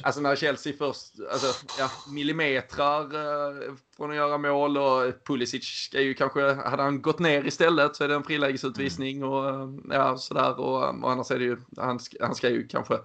alltså 0.04 0.22
när 0.22 0.36
Chelsea 0.36 0.74
först, 0.78 1.06
alltså, 1.32 1.66
ja, 1.80 1.90
millimetrar 2.12 3.02
eh, 3.04 3.74
från 3.98 4.10
att 4.10 4.16
göra 4.16 4.38
mål 4.38 4.78
och 4.78 5.24
Pulisic 5.28 5.64
ska 5.64 6.02
ju 6.02 6.14
kanske, 6.14 6.54
hade 6.54 6.84
han 6.84 7.02
gått 7.02 7.20
ner 7.20 7.48
istället 7.48 7.96
så 7.96 8.04
är 8.04 8.08
det 8.08 8.16
en 8.16 8.24
frilägesutvisning 8.24 9.18
mm. 9.18 9.30
och 9.30 9.70
ja, 9.90 10.18
sådär 10.18 10.60
och, 10.60 11.04
och 11.04 11.12
annars 11.12 11.32
är 11.32 11.40
det 11.40 11.46
ju, 11.46 11.58
han, 11.78 12.00
han 12.22 12.36
ska 12.36 12.50
ju 12.50 12.68
kanske 12.68 12.98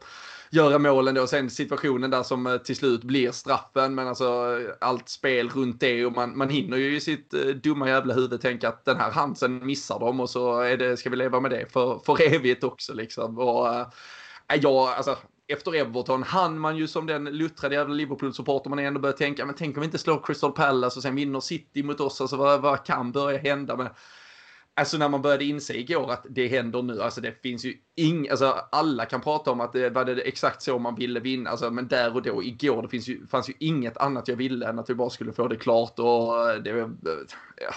göra 0.51 0.79
målen 0.79 1.15
då. 1.15 1.27
Sen 1.27 1.51
situationen 1.51 2.11
där 2.11 2.23
som 2.23 2.47
eh, 2.47 2.57
till 2.57 2.77
slut 2.77 3.05
blir 3.05 3.33
straffen. 3.33 3.95
Men 3.95 4.09
alltså 4.09 4.25
eh, 4.25 4.75
allt 4.81 5.09
spel 5.09 5.49
runt 5.49 5.81
det 5.81 6.07
och 6.07 6.13
man, 6.13 6.39
man 6.39 6.49
hinner 6.49 6.77
ju 6.77 6.97
i 6.97 7.01
sitt 7.01 7.35
eh, 7.35 7.41
dumma 7.41 7.89
jävla 7.89 8.15
huvud 8.15 8.41
tänka 8.41 8.69
att 8.69 8.85
den 8.85 8.97
här 8.97 9.11
Hansen 9.11 9.67
missar 9.67 9.99
dem 9.99 10.21
och 10.21 10.31
så 10.31 10.61
är 10.61 10.77
det, 10.77 10.97
ska 10.97 11.11
vi 11.11 11.17
leva 11.17 11.41
med 11.41 11.51
det 11.51 11.73
för, 11.73 12.01
för 12.07 12.23
evigt 12.35 12.65
också 12.65 12.95
liksom. 12.95 13.39
Och 13.39 13.69
äh, 13.69 13.87
ja, 14.61 14.95
alltså 14.97 15.17
efter 15.49 15.75
Everton 15.75 16.23
hann 16.23 16.59
man 16.59 16.77
ju 16.77 16.89
som 16.89 17.07
den 17.07 17.25
luttrade 17.25 17.75
jävla 17.75 17.95
Liverpool-supporter 17.95 18.71
man 18.71 18.79
ändå 18.79 19.01
börja 19.01 19.17
tänka, 19.17 19.47
men 19.47 19.55
tänk 19.55 19.77
om 19.77 19.81
vi 19.81 19.85
inte 19.85 19.99
slår 19.99 20.23
Crystal 20.27 20.53
Palace 20.53 20.99
och 20.99 21.03
sen 21.03 21.15
vinner 21.15 21.41
City 21.41 21.83
mot 21.83 22.01
oss, 22.01 22.21
alltså 22.21 22.37
vad, 22.37 22.61
vad 22.61 22.85
kan 22.85 23.13
börja 23.13 23.39
hända 23.39 23.77
med 23.77 23.91
Alltså 24.79 24.99
när 24.99 25.09
man 25.09 25.23
började 25.23 25.45
inse 25.45 25.75
igår 25.75 26.13
att 26.13 26.27
det 26.31 26.49
händer 26.49 26.83
nu, 26.83 27.03
alltså 27.03 27.21
det 27.21 27.43
finns 27.43 27.65
ju 27.65 27.75
ing, 27.97 28.29
alltså 28.29 28.55
alla 28.73 29.05
kan 29.05 29.21
prata 29.21 29.51
om 29.51 29.61
att 29.61 29.73
det 29.73 29.91
var 29.91 30.05
det 30.05 30.23
exakt 30.23 30.63
så 30.63 30.79
man 30.79 30.95
ville 30.95 31.21
vinna, 31.21 31.51
alltså 31.51 31.71
men 31.71 31.89
där 31.89 32.15
och 32.15 32.23
då 32.23 32.43
igår, 32.43 32.83
det 32.83 32.89
finns 32.89 33.09
ju, 33.09 33.27
fanns 33.27 33.49
ju 33.49 33.55
inget 33.59 33.97
annat 33.97 34.29
jag 34.29 34.37
ville 34.37 34.69
än 34.69 34.79
att 34.79 34.91
vi 34.91 34.95
bara 34.95 35.11
skulle 35.11 35.33
få 35.33 35.49
det 35.49 35.57
klart 35.57 35.99
och 35.99 36.51
eh, 36.51 36.57
det, 36.63 36.71
eh, 36.71 36.89
ja, 37.57 37.75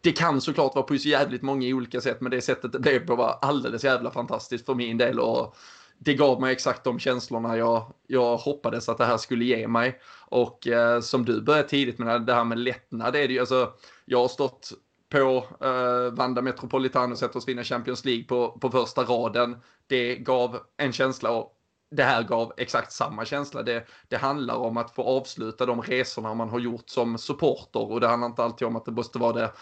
det 0.00 0.12
kan 0.12 0.40
såklart 0.40 0.74
vara 0.74 0.84
på 0.84 0.98
så 0.98 1.08
jävligt 1.08 1.42
många 1.42 1.66
olika 1.66 2.00
sätt, 2.00 2.20
men 2.20 2.30
det 2.30 2.40
sättet 2.40 2.72
det 2.72 2.78
blev 2.78 3.06
på 3.06 3.16
var 3.16 3.38
alldeles 3.42 3.84
jävla 3.84 4.10
fantastiskt 4.10 4.66
för 4.66 4.74
min 4.74 4.98
del 4.98 5.20
och 5.20 5.56
det 5.98 6.14
gav 6.14 6.40
mig 6.40 6.52
exakt 6.52 6.84
de 6.84 6.98
känslorna 6.98 7.56
jag, 7.56 7.92
jag 8.06 8.36
hoppades 8.36 8.88
att 8.88 8.98
det 8.98 9.04
här 9.04 9.16
skulle 9.16 9.44
ge 9.44 9.68
mig. 9.68 10.00
Och 10.26 10.68
eh, 10.68 11.00
som 11.00 11.24
du 11.24 11.40
började 11.40 11.68
tidigt 11.68 11.98
med 11.98 12.22
det 12.22 12.34
här 12.34 12.44
med 12.44 12.58
lättnad, 12.58 13.12
det 13.12 13.18
är 13.18 13.28
det 13.28 13.34
ju 13.34 13.40
alltså, 13.40 13.72
jag 14.04 14.18
har 14.18 14.28
stått 14.28 14.72
på 15.12 15.44
eh, 15.60 16.14
Vanda 16.14 16.42
Metropolitano 16.42 17.16
sett 17.16 17.36
oss 17.36 17.48
vinna 17.48 17.64
Champions 17.64 18.04
League 18.04 18.24
på, 18.24 18.58
på 18.58 18.70
första 18.70 19.02
raden. 19.02 19.56
Det 19.86 20.16
gav 20.16 20.58
en 20.76 20.92
känsla 20.92 21.30
och 21.30 21.52
det 21.90 22.02
här 22.02 22.22
gav 22.22 22.52
exakt 22.56 22.92
samma 22.92 23.24
känsla. 23.24 23.62
Det, 23.62 23.86
det 24.08 24.16
handlar 24.16 24.54
om 24.54 24.76
att 24.76 24.94
få 24.94 25.02
avsluta 25.02 25.66
de 25.66 25.82
resorna 25.82 26.34
man 26.34 26.48
har 26.48 26.58
gjort 26.58 26.88
som 26.88 27.18
supporter 27.18 27.90
och 27.92 28.00
det 28.00 28.08
handlar 28.08 28.28
inte 28.28 28.42
alltid 28.42 28.68
om 28.68 28.76
att 28.76 28.84
det 28.84 28.92
måste 28.92 29.18
vara 29.18 29.32
det 29.32 29.52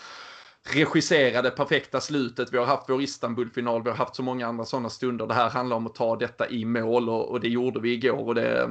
regisserade 0.75 1.51
perfekta 1.51 2.01
slutet. 2.01 2.53
Vi 2.53 2.59
har 2.59 2.67
haft 2.67 2.91
vår 2.91 3.03
Istanbul-final, 3.03 3.83
vi 3.83 3.91
har 3.91 3.97
haft 3.97 4.17
så 4.17 4.23
många 4.23 4.47
andra 4.47 4.65
sådana 4.65 4.91
stunder. 4.91 5.27
Det 5.27 5.35
här 5.35 5.51
handlar 5.51 5.77
om 5.77 5.87
att 5.87 5.95
ta 5.95 6.17
detta 6.17 6.49
i 6.49 6.65
mål 6.65 7.09
och, 7.09 7.29
och 7.31 7.41
det 7.41 7.49
gjorde 7.49 7.81
vi 7.81 7.93
igår 7.93 8.27
och 8.27 8.35
det, 8.35 8.71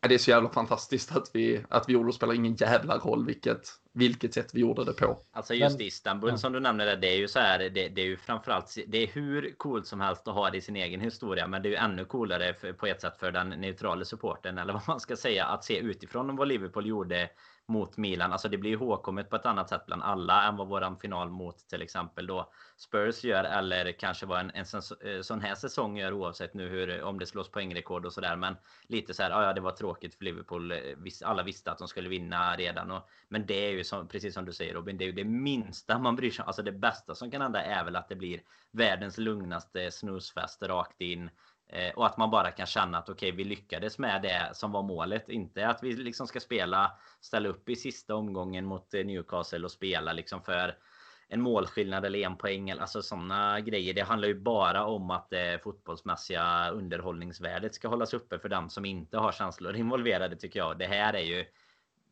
det 0.00 0.14
är 0.14 0.18
så 0.18 0.30
jävla 0.30 0.48
fantastiskt 0.48 1.16
att 1.16 1.30
vi, 1.32 1.64
att 1.68 1.88
vi 1.88 1.92
gjorde 1.92 2.08
det. 2.08 2.12
spelar 2.12 2.34
ingen 2.34 2.54
jävla 2.54 2.98
roll 2.98 3.26
vilket, 3.26 3.68
vilket 3.92 4.34
sätt 4.34 4.50
vi 4.54 4.60
gjorde 4.60 4.84
det 4.84 4.92
på. 4.92 5.18
Alltså 5.32 5.54
just 5.54 5.78
Men, 5.78 5.86
Istanbul 5.86 6.30
ja. 6.30 6.38
som 6.38 6.52
du 6.52 6.60
nämnde 6.60 6.84
där, 6.84 6.96
det 6.96 7.08
är 7.08 7.16
ju 7.16 7.28
så 7.28 7.38
här, 7.38 7.58
det, 7.58 7.88
det, 7.88 8.00
är 8.00 8.06
ju 8.06 8.16
framförallt, 8.16 8.78
det 8.86 8.98
är 9.02 9.06
hur 9.06 9.54
coolt 9.56 9.86
som 9.86 10.00
helst 10.00 10.28
att 10.28 10.34
ha 10.34 10.50
det 10.50 10.58
i 10.58 10.60
sin 10.60 10.76
egen 10.76 11.00
historia, 11.00 11.46
men 11.46 11.62
det 11.62 11.68
är 11.68 11.70
ju 11.70 11.76
ännu 11.76 12.04
coolare 12.04 12.54
för, 12.54 12.72
på 12.72 12.86
ett 12.86 13.00
sätt 13.00 13.16
för 13.18 13.32
den 13.32 13.48
neutrala 13.48 14.04
supporten 14.04 14.58
eller 14.58 14.72
vad 14.72 14.82
man 14.88 15.00
ska 15.00 15.16
säga, 15.16 15.46
att 15.46 15.64
se 15.64 15.78
utifrån 15.78 16.36
vad 16.36 16.48
Liverpool 16.48 16.86
gjorde 16.86 17.30
mot 17.68 17.96
Milan. 17.96 18.32
Alltså 18.32 18.48
det 18.48 18.58
blir 18.58 18.70
ihågkommet 18.70 19.30
på 19.30 19.36
ett 19.36 19.46
annat 19.46 19.68
sätt 19.68 19.86
bland 19.86 20.02
alla 20.02 20.48
än 20.48 20.56
vad 20.56 20.68
våran 20.68 20.98
final 20.98 21.30
mot 21.30 21.68
till 21.68 21.82
exempel 21.82 22.26
då 22.26 22.52
Spurs 22.76 23.24
gör 23.24 23.44
eller 23.44 23.92
kanske 23.92 24.26
vad 24.26 24.40
en, 24.40 24.50
en 24.50 24.66
sån 24.66 25.40
eh, 25.40 25.48
här 25.48 25.54
säsong 25.54 25.98
gör 25.98 26.12
oavsett 26.12 26.54
nu 26.54 26.68
hur, 26.68 27.02
om 27.02 27.18
det 27.18 27.26
slås 27.26 27.50
poängrekord 27.50 28.06
och 28.06 28.12
sådär. 28.12 28.36
Men 28.36 28.56
lite 28.88 29.14
så 29.14 29.22
här, 29.22 29.30
ah, 29.30 29.44
ja, 29.44 29.52
det 29.52 29.60
var 29.60 29.70
tråkigt 29.70 30.14
för 30.14 30.24
Liverpool. 30.24 30.72
Eh, 30.72 30.78
alla 31.24 31.42
visste 31.42 31.70
att 31.70 31.78
de 31.78 31.88
skulle 31.88 32.08
vinna 32.08 32.56
redan. 32.56 32.90
Och, 32.90 33.08
men 33.28 33.46
det 33.46 33.66
är 33.66 33.70
ju 33.70 33.84
som, 33.84 34.08
precis 34.08 34.34
som 34.34 34.44
du 34.44 34.52
säger 34.52 34.74
Robin, 34.74 34.98
det 34.98 35.04
är 35.04 35.06
ju 35.06 35.12
det 35.12 35.24
minsta 35.24 35.98
man 35.98 36.16
bryr 36.16 36.30
sig 36.30 36.42
om. 36.42 36.46
Alltså 36.46 36.62
det 36.62 36.72
bästa 36.72 37.14
som 37.14 37.30
kan 37.30 37.40
hända 37.40 37.62
är 37.62 37.84
väl 37.84 37.96
att 37.96 38.08
det 38.08 38.16
blir 38.16 38.40
världens 38.70 39.18
lugnaste 39.18 39.90
snusfest 39.90 40.62
rakt 40.62 41.00
in. 41.00 41.30
Eh, 41.68 41.94
och 41.94 42.06
att 42.06 42.16
man 42.16 42.30
bara 42.30 42.50
kan 42.50 42.66
känna 42.66 42.98
att 42.98 43.08
okej, 43.08 43.28
okay, 43.28 43.36
vi 43.36 43.44
lyckades 43.44 43.98
med 43.98 44.22
det 44.22 44.50
som 44.52 44.72
var 44.72 44.82
målet. 44.82 45.28
Inte 45.28 45.68
att 45.68 45.82
vi 45.82 45.92
liksom 45.92 46.26
ska 46.26 46.40
spela, 46.40 46.92
ställa 47.20 47.48
upp 47.48 47.68
i 47.68 47.76
sista 47.76 48.14
omgången 48.14 48.64
mot 48.64 48.94
eh, 48.94 49.04
Newcastle 49.04 49.64
och 49.64 49.70
spela 49.70 50.12
liksom 50.12 50.42
för 50.42 50.76
en 51.28 51.40
målskillnad 51.40 52.04
eller 52.04 52.18
en 52.18 52.36
poäng. 52.36 52.70
Alltså 52.70 53.02
sådana 53.02 53.60
grejer. 53.60 53.94
Det 53.94 54.00
handlar 54.00 54.28
ju 54.28 54.40
bara 54.40 54.84
om 54.84 55.10
att 55.10 55.30
det 55.30 55.62
fotbollsmässiga 55.62 56.70
underhållningsvärdet 56.70 57.74
ska 57.74 57.88
hållas 57.88 58.14
uppe 58.14 58.38
för 58.38 58.48
dem 58.48 58.70
som 58.70 58.84
inte 58.84 59.18
har 59.18 59.32
känslor 59.32 59.76
involverade 59.76 60.36
tycker 60.36 60.60
jag. 60.60 60.78
Det 60.78 60.86
här 60.86 61.14
är 61.14 61.24
ju 61.24 61.44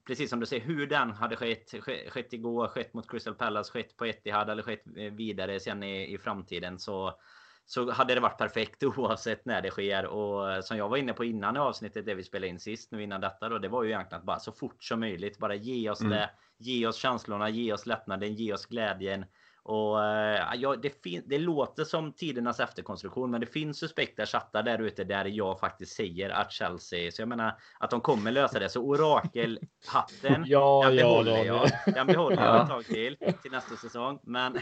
precis 0.07 0.31
som 0.31 0.41
du 0.41 0.47
säger, 0.47 0.65
hur 0.65 0.87
den 0.87 1.11
hade 1.11 1.37
skett, 1.37 1.75
skett 2.09 2.33
igår, 2.33 2.69
skett 2.69 2.95
mot 2.95 3.11
Crystal 3.11 3.35
Palace, 3.35 3.73
skett 3.73 3.97
på 3.97 4.07
Etihad 4.07 4.51
eller 4.51 4.63
skett 4.63 4.83
vidare 5.13 5.61
sen 5.61 5.83
i, 5.83 6.15
i 6.15 6.19
framtiden 6.19 6.79
så 6.79 7.19
så 7.67 7.91
hade 7.91 8.15
det 8.15 8.21
varit 8.21 8.39
perfekt 8.39 8.83
oavsett 8.97 9.45
när 9.45 9.63
det 9.63 9.71
sker. 9.71 10.07
Och 10.07 10.65
som 10.65 10.77
jag 10.77 10.89
var 10.89 10.97
inne 10.97 11.13
på 11.13 11.25
innan 11.25 11.57
i 11.57 11.59
avsnittet, 11.59 12.07
det 12.07 12.15
vi 12.15 12.25
spelade 12.25 12.49
in 12.49 12.61
sist 12.61 12.93
nu 12.93 13.03
innan 13.03 13.21
detta 13.21 13.49
då, 13.49 13.59
det 13.59 13.69
var 13.69 13.83
ju 13.83 13.91
egentligen 13.91 14.21
att 14.21 14.27
bara 14.27 14.39
så 14.39 14.53
fort 14.53 14.85
som 14.85 15.01
möjligt, 15.01 15.39
bara 15.39 15.55
ge 15.55 15.91
oss 15.91 16.01
mm. 16.01 16.11
det, 16.11 16.31
ge 16.59 16.87
oss 16.87 16.97
känslorna, 16.97 17.49
ge 17.49 17.73
oss 17.73 17.87
lättnaden, 17.87 18.35
ge 18.35 18.53
oss 18.53 18.67
glädjen. 18.67 19.25
Och 19.69 20.05
äh, 20.05 20.55
ja, 20.55 20.77
det, 20.77 21.21
det 21.27 21.39
låter 21.39 21.85
som 21.85 22.13
tidernas 22.13 22.61
efterkonstruktion, 22.61 23.31
men 23.31 23.41
det 23.41 23.47
finns 23.47 23.79
suspekta 23.79 24.27
chattar 24.27 24.63
där 24.63 24.79
ute 24.79 25.05
där 25.05 25.25
jag 25.25 25.61
faktiskt 25.61 25.97
säger 25.97 26.31
att 26.31 26.53
Chelsea, 26.53 27.13
så 27.13 27.23
jag 27.23 27.29
menar 27.29 27.59
att 27.79 27.91
de 27.91 28.01
kommer 28.01 28.33
lösa 28.33 28.59
det. 28.59 28.69
Så 28.69 28.83
orakelhatten, 28.83 30.45
ja, 30.47 30.83
den 30.87 30.97
behåller 30.97 31.45
ja, 31.45 31.45
jag. 31.45 31.95
Den 31.95 32.07
behåller 32.07 32.45
jag 32.45 32.63
ett 32.63 32.69
tag 32.69 32.85
till, 32.85 33.17
till 33.43 33.51
nästa 33.51 33.77
säsong. 33.77 34.21
Men 34.23 34.59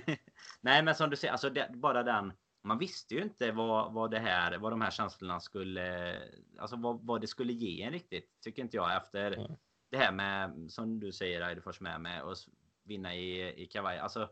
nej, 0.60 0.82
men 0.82 0.94
som 0.94 1.10
du 1.10 1.16
säger, 1.16 1.32
alltså 1.32 1.50
det, 1.50 1.70
bara 1.74 2.02
den 2.02 2.32
man 2.64 2.78
visste 2.78 3.14
ju 3.14 3.22
inte 3.22 3.52
vad, 3.52 3.92
vad 3.92 4.10
det 4.10 4.18
här, 4.18 4.58
vad 4.58 4.72
de 4.72 4.80
här 4.80 4.90
känslorna 4.90 5.40
skulle, 5.40 6.16
alltså 6.58 6.76
vad, 6.76 7.06
vad 7.06 7.20
det 7.20 7.26
skulle 7.26 7.52
ge 7.52 7.82
en 7.82 7.92
riktigt, 7.92 8.40
tycker 8.44 8.62
inte 8.62 8.76
jag 8.76 8.96
efter 8.96 9.32
mm. 9.32 9.52
det 9.90 9.96
här 9.96 10.12
med, 10.12 10.70
som 10.70 11.00
du 11.00 11.12
säger 11.12 11.48
Eidefors 11.48 11.80
med, 11.80 12.00
med 12.00 12.22
att 12.22 12.38
vinna 12.84 13.14
i, 13.14 13.62
i 13.62 13.66
kavaj. 13.66 13.98
Alltså, 13.98 14.28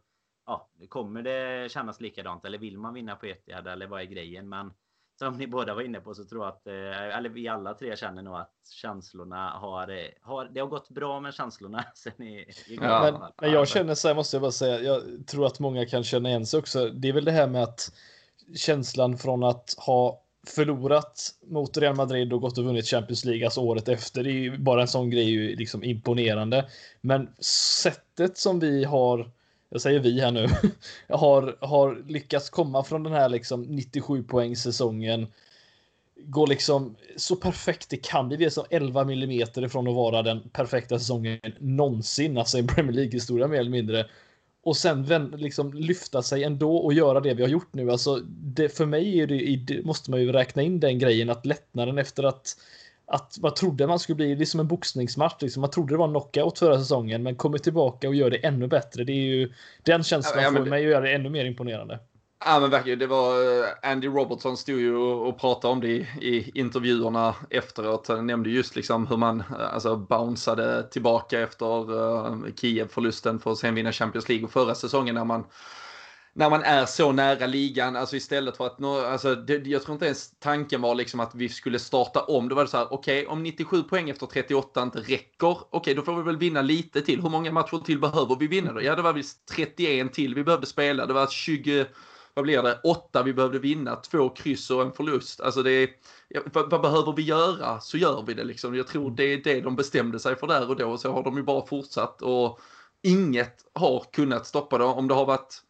ja, 0.47 0.71
kommer 0.88 1.23
det 1.23 1.71
kännas 1.73 2.01
likadant 2.01 2.45
eller 2.45 2.59
vill 2.59 2.79
man 2.79 2.95
vinna 2.95 3.16
på 3.16 3.27
Etihad 3.27 3.66
eller 3.66 3.87
vad 3.87 4.01
är 4.01 4.05
grejen? 4.05 4.49
Men 4.49 4.73
som 5.18 5.38
ni 5.38 5.47
båda 5.47 5.75
var 5.75 5.83
inne 5.83 6.01
på 6.01 6.14
så 6.14 6.25
tror 6.25 6.45
jag 6.45 6.53
att, 6.53 6.66
eh, 6.66 7.16
eller 7.16 7.29
vi 7.29 7.49
alla 7.49 7.75
tre 7.75 7.97
känner 7.97 8.23
nog 8.23 8.37
att 8.37 8.55
känslorna 8.71 9.51
har, 9.51 9.88
eh, 9.88 10.07
har 10.23 10.45
det 10.45 10.61
har 10.61 10.66
gått 10.66 10.88
bra 10.88 11.21
med 11.21 11.35
känslorna 11.35 11.85
sen 11.95 12.23
i, 12.23 12.38
i 12.68 12.79
ja. 12.81 13.11
men, 13.12 13.33
men, 13.40 13.53
jag 13.53 13.68
känner 13.68 13.95
så 13.95 14.09
här 14.09 14.14
måste 14.14 14.37
jag 14.37 14.42
bara 14.42 14.53
säga, 14.53 14.81
jag 14.81 15.27
tror 15.27 15.47
att 15.47 15.61
många 15.61 15.87
kan 15.87 16.05
känna 16.05 16.29
igen 16.29 16.47
sig 16.47 16.59
också. 16.59 16.88
Det 16.88 17.09
är 17.09 17.12
väl 17.12 17.25
det 17.25 17.33
här 17.33 17.49
med 17.49 17.62
att 17.62 17.92
känslan 18.55 19.18
från 19.18 19.44
att 19.44 19.74
ha 19.78 20.22
förlorat 20.46 21.35
mot 21.46 21.76
Real 21.76 21.96
Madrid 21.96 22.33
och 22.33 22.40
gått 22.40 22.59
och 22.59 22.64
vunnit 22.64 22.87
Champions 22.87 23.24
League 23.24 23.44
alltså 23.44 23.61
året 23.61 23.88
efter. 23.88 24.22
Det 24.22 24.31
är 24.31 24.33
ju 24.33 24.59
bara 24.59 24.81
en 24.81 24.88
sån 24.88 25.11
grej 25.11 25.31
ju 25.31 25.57
liksom 25.57 25.85
imponerande. 25.85 26.68
Men 27.00 27.28
sättet 27.83 28.38
som 28.38 28.61
vi 28.61 28.85
har, 28.85 29.31
jag 29.70 29.81
säger 29.81 30.00
vi 30.00 30.20
här 30.20 30.31
nu, 30.31 30.48
har, 31.09 31.57
har 31.61 32.05
lyckats 32.09 32.50
komma 32.50 32.85
från 32.85 33.02
den 33.02 33.12
här 33.12 33.28
liksom 33.28 33.62
97 33.62 34.22
poäng 34.22 34.57
säsongen 34.57 35.26
går 36.24 36.46
liksom 36.46 36.96
så 37.16 37.37
perfekt 37.37 37.90
det 37.90 37.96
kan 37.96 38.28
bli. 38.28 38.37
Vi 38.37 38.44
är 38.44 38.50
som 38.50 38.64
11 38.70 39.05
millimeter 39.05 39.64
ifrån 39.64 39.88
att 39.88 39.94
vara 39.94 40.22
den 40.22 40.48
perfekta 40.48 40.98
säsongen 40.98 41.40
någonsin, 41.59 42.38
alltså 42.38 42.59
i 42.59 42.62
Premier 42.62 42.92
League 42.92 43.12
historia 43.12 43.46
mer 43.46 43.61
eller 43.61 43.70
mindre 43.70 44.07
och 44.62 44.77
sen 44.77 45.33
liksom 45.37 45.72
lyfta 45.75 46.22
sig 46.22 46.44
ändå 46.44 46.77
och 46.77 46.92
göra 46.92 47.20
det 47.20 47.35
vi 47.35 47.42
har 47.42 47.51
gjort 47.51 47.72
nu. 47.72 47.90
Alltså, 47.90 48.16
det, 48.27 48.68
för 48.68 48.87
mig 48.87 49.20
är 49.20 49.27
det, 49.27 49.85
måste 49.85 50.11
man 50.11 50.20
ju 50.20 50.33
räkna 50.33 50.62
in 50.62 50.81
den 50.81 50.98
grejen 50.98 51.31
att 51.31 51.46
lättnaden 51.46 51.98
efter 51.98 52.22
att 52.22 52.57
att 53.07 53.38
man 53.42 53.55
trodde 53.55 53.87
man 53.87 53.98
skulle 53.98 54.16
bli 54.16 54.35
det 54.35 54.44
är 54.44 54.46
som 54.46 54.61
en 54.61 54.68
boxningsmatch. 54.68 55.42
Liksom. 55.42 55.61
Man 55.61 55.70
trodde 55.70 55.94
det 55.94 55.98
var 55.98 56.05
en 56.05 56.11
knockout 56.11 56.59
förra 56.59 56.79
säsongen, 56.79 57.22
men 57.22 57.37
kommer 57.37 57.59
tillbaka 57.59 58.09
och 58.09 58.14
gör 58.14 58.31
det 58.31 58.37
ännu 58.37 58.66
bättre. 58.66 59.05
Det 59.05 59.12
är 59.12 59.25
ju 59.25 59.53
den 59.83 60.03
känslan 60.03 60.44
ja, 60.44 60.51
ja, 60.53 60.59
får 60.59 60.66
mig 60.66 60.85
att 60.85 60.90
göra 60.90 61.01
det 61.01 61.12
ännu 61.12 61.29
mer 61.29 61.44
imponerande. 61.44 61.98
Ja 62.44 62.61
men 62.61 62.70
verkligen, 62.70 62.98
det 62.98 63.07
var 63.07 63.61
eh, 63.61 63.90
Andy 63.90 64.09
Robertson 64.09 64.57
stod 64.57 64.81
ju 64.81 64.96
och 64.96 65.40
pratade 65.40 65.72
om 65.72 65.81
det 65.81 65.88
i, 65.88 66.07
i 66.20 66.50
intervjuerna 66.55 67.35
efteråt. 67.50 68.09
Han 68.09 68.26
nämnde 68.26 68.50
just 68.50 68.76
liksom 68.76 69.07
hur 69.07 69.16
man 69.16 69.40
eh, 69.40 69.74
alltså 69.74 69.96
bounceade 69.96 70.83
tillbaka 70.90 71.40
efter 71.40 71.92
uh, 71.92 72.46
Kiev-förlusten 72.57 73.40
för 73.40 73.52
att 73.52 73.59
sen 73.59 73.74
vinna 73.74 73.92
Champions 73.92 74.28
League 74.28 74.44
och 74.44 74.52
förra 74.52 74.74
säsongen 74.74 75.14
när 75.14 75.24
man 75.24 75.44
när 76.35 76.50
man 76.50 76.62
är 76.62 76.87
så 76.87 77.12
nära 77.12 77.46
ligan, 77.46 77.96
alltså 77.96 78.16
istället 78.16 78.57
för 78.57 78.66
att, 78.66 78.78
nå, 78.78 79.07
alltså 79.07 79.35
det, 79.35 79.66
jag 79.66 79.83
tror 79.83 79.94
inte 79.94 80.07
ens 80.07 80.38
tanken 80.38 80.81
var 80.81 80.94
liksom 80.94 81.20
att 81.20 81.35
vi 81.35 81.48
skulle 81.48 81.78
starta 81.78 82.20
om. 82.20 82.48
Då 82.48 82.55
var 82.55 82.62
det 82.62 82.70
så 82.70 82.76
här, 82.76 82.92
okej, 82.92 83.22
okay, 83.22 83.33
om 83.33 83.42
97 83.42 83.83
poäng 83.83 84.11
efter 84.11 84.26
38 84.26 84.83
inte 84.83 84.98
räcker, 84.98 85.50
okej, 85.50 85.66
okay, 85.70 85.94
då 85.94 86.02
får 86.02 86.16
vi 86.16 86.22
väl 86.22 86.37
vinna 86.37 86.62
lite 86.62 87.00
till. 87.00 87.22
Hur 87.22 87.31
många 87.31 87.52
matcher 87.52 87.85
till 87.85 87.98
behöver 87.98 88.37
vi 88.37 88.46
vinna 88.46 88.72
då? 88.72 88.83
Ja, 88.83 88.96
det 88.96 89.02
var 89.02 89.12
visst 89.12 89.46
31 89.46 90.12
till 90.12 90.35
vi 90.35 90.44
behövde 90.44 90.66
spela. 90.66 91.07
Det 91.07 91.12
var 91.12 91.26
20, 91.26 91.87
vad 92.35 92.45
blir 92.45 92.62
det, 92.62 92.81
8 92.85 93.23
vi 93.23 93.33
behövde 93.33 93.59
vinna, 93.59 93.97
två 93.97 94.29
kryss 94.29 94.71
och 94.71 94.83
en 94.83 94.92
förlust. 94.92 95.40
Alltså 95.40 95.62
det 95.62 95.71
är, 95.71 95.88
vad, 96.53 96.71
vad, 96.71 96.83
behöver 96.83 97.12
vi 97.12 97.23
göra 97.23 97.81
så 97.81 97.97
gör 97.99 98.25
vi 98.27 98.35
det 98.35 98.45
liksom. 98.45 98.75
Jag 98.75 98.87
tror 98.87 99.11
det 99.11 99.25
är 99.25 99.37
det 99.45 99.61
de 99.61 99.77
bestämde 99.77 100.18
sig 100.18 100.37
för 100.37 100.47
där 100.47 100.71
och 100.71 100.77
då, 100.77 100.99
så 100.99 101.12
har 101.12 101.23
de 101.23 101.37
ju 101.37 101.42
bara 101.42 101.66
fortsatt 101.66 102.23
och 102.23 102.61
inget 103.03 103.57
har 103.75 104.05
kunnat 104.12 104.47
stoppa 104.47 104.79
det. 104.79 104.85
Om 104.85 105.09
det 105.09 105.14
har 105.14 105.27
varit 105.27 105.62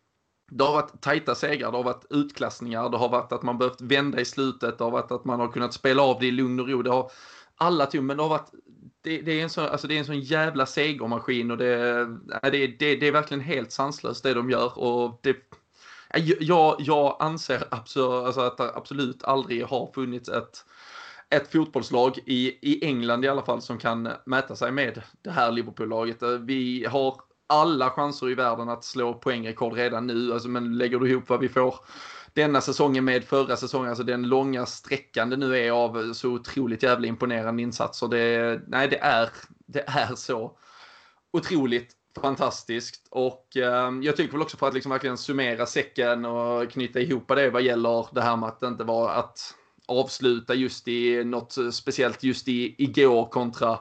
det 0.51 0.64
har 0.64 0.72
varit 0.72 1.01
tajta 1.01 1.35
segrar, 1.35 1.70
det 1.70 1.77
har 1.77 1.85
varit 1.85 2.07
utklassningar, 2.11 2.88
det 2.88 2.96
har 2.96 3.09
varit 3.09 3.33
att 3.33 3.42
man 3.42 3.59
behövt 3.59 3.81
vända 3.81 4.20
i 4.20 4.25
slutet, 4.25 4.79
det 4.79 4.85
har 4.85 4.90
varit 4.90 5.12
att 5.12 5.25
man 5.25 5.40
har 5.40 5.48
kunnat 5.48 5.75
spela 5.75 6.03
av 6.03 6.20
det 6.20 6.27
i 6.27 6.31
lugn 6.31 6.61
och 6.61 6.68
ro. 6.68 6.83
Det 6.83 6.90
har 6.90 7.11
alla 7.57 7.87
till, 7.87 8.03
men 8.03 8.16
det 8.16 8.22
har 8.22 8.31
varit 8.31 8.51
det, 9.03 9.20
det, 9.20 9.33
är 9.33 9.42
en 9.42 9.51
sån, 9.51 9.64
alltså 9.64 9.87
det 9.87 9.94
är 9.94 9.98
en 9.98 10.05
sån 10.05 10.20
jävla 10.20 10.66
segermaskin 10.66 11.51
och 11.51 11.57
det, 11.57 12.07
det, 12.42 12.66
det, 12.66 12.96
det 12.96 13.09
är 13.09 13.12
verkligen 13.12 13.40
helt 13.40 13.72
sanslöst 13.72 14.22
det 14.22 14.35
de 14.35 14.51
gör. 14.51 14.79
Och 14.79 15.20
det, 15.22 15.37
Äh, 16.14 16.31
jag, 16.40 16.77
jag 16.79 17.16
anser 17.20 17.64
absolut, 17.70 18.27
alltså 18.27 18.40
att 18.40 18.57
det 18.57 18.75
absolut 18.75 19.25
aldrig 19.25 19.64
har 19.64 19.92
funnits 19.94 20.29
ett, 20.29 20.64
ett 21.31 21.53
fotbollslag 21.53 22.18
i, 22.27 22.59
i 22.72 22.85
England 22.85 23.25
i 23.25 23.29
alla 23.29 23.42
fall 23.42 23.62
som 23.62 23.79
kan 23.79 24.09
mäta 24.27 24.57
sig 24.57 24.72
med 24.72 25.03
det 25.22 25.31
här 25.31 25.53
Liverpool-laget. 25.53 26.22
Äh, 26.22 26.31
vi 26.31 26.87
har 26.90 27.20
alla 27.46 27.90
chanser 27.90 28.31
i 28.31 28.35
världen 28.35 28.68
att 28.68 28.85
slå 28.85 29.14
poängrekord 29.14 29.72
redan 29.72 30.07
nu. 30.07 30.33
Alltså, 30.33 30.48
men 30.48 30.79
lägger 30.79 30.98
du 30.98 31.11
ihop 31.11 31.29
vad 31.29 31.40
vi 31.40 31.48
får 31.48 31.75
denna 32.35 32.61
säsongen 32.61 33.05
med 33.05 33.25
förra 33.25 33.57
säsongen, 33.57 33.88
alltså 33.88 34.05
den 34.05 34.29
långa 34.29 34.66
sträckan 34.66 35.31
det 35.31 35.37
nu 35.37 35.59
är 35.59 35.70
av 35.70 36.12
så 36.12 36.29
otroligt 36.31 36.83
jävla 36.83 37.07
imponerande 37.07 37.62
insatser. 37.62 38.09
Det, 38.09 38.61
nej, 38.66 38.88
det 38.88 38.98
är, 38.98 39.29
det 39.66 39.85
är 39.88 40.14
så 40.14 40.57
otroligt 41.33 41.96
fantastiskt 42.20 43.07
och 43.11 43.57
eh, 43.57 43.90
jag 44.03 44.16
tycker 44.16 44.33
väl 44.33 44.42
också 44.42 44.57
för 44.57 44.68
att 44.68 44.75
liksom 44.75 44.90
verkligen 44.92 45.18
summera 45.18 45.66
säcken 45.66 46.25
och 46.25 46.70
knyta 46.70 47.01
ihop 47.01 47.29
det 47.29 47.51
vad 47.51 47.62
gäller 47.62 48.07
det 48.12 48.22
här 48.22 48.37
med 48.37 48.48
att 48.48 48.61
det 48.61 48.66
inte 48.66 48.85
var 48.85 49.11
att 49.11 49.55
avsluta 49.87 50.55
just 50.55 50.88
i 50.88 51.25
något 51.25 51.59
eh, 51.59 51.70
speciellt 51.70 52.22
just 52.22 52.48
i 52.48 52.75
igår 52.79 53.27
kontra 53.27 53.79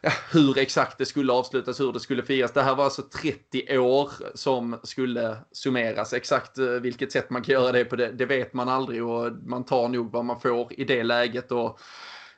ja, 0.00 0.10
hur 0.32 0.58
exakt 0.58 0.98
det 0.98 1.06
skulle 1.06 1.32
avslutas, 1.32 1.80
hur 1.80 1.92
det 1.92 2.00
skulle 2.00 2.22
firas. 2.22 2.52
Det 2.52 2.62
här 2.62 2.74
var 2.74 2.84
alltså 2.84 3.02
30 3.02 3.78
år 3.78 4.10
som 4.34 4.80
skulle 4.82 5.36
summeras. 5.52 6.12
Exakt 6.12 6.58
eh, 6.58 6.66
vilket 6.66 7.12
sätt 7.12 7.30
man 7.30 7.42
kan 7.42 7.52
göra 7.52 7.72
det 7.72 7.84
på, 7.84 7.96
det, 7.96 8.12
det 8.12 8.26
vet 8.26 8.52
man 8.52 8.68
aldrig 8.68 9.04
och 9.04 9.32
man 9.46 9.64
tar 9.64 9.88
nog 9.88 10.12
vad 10.12 10.24
man 10.24 10.40
får 10.40 10.72
i 10.80 10.84
det 10.84 11.02
läget. 11.02 11.52
Och 11.52 11.80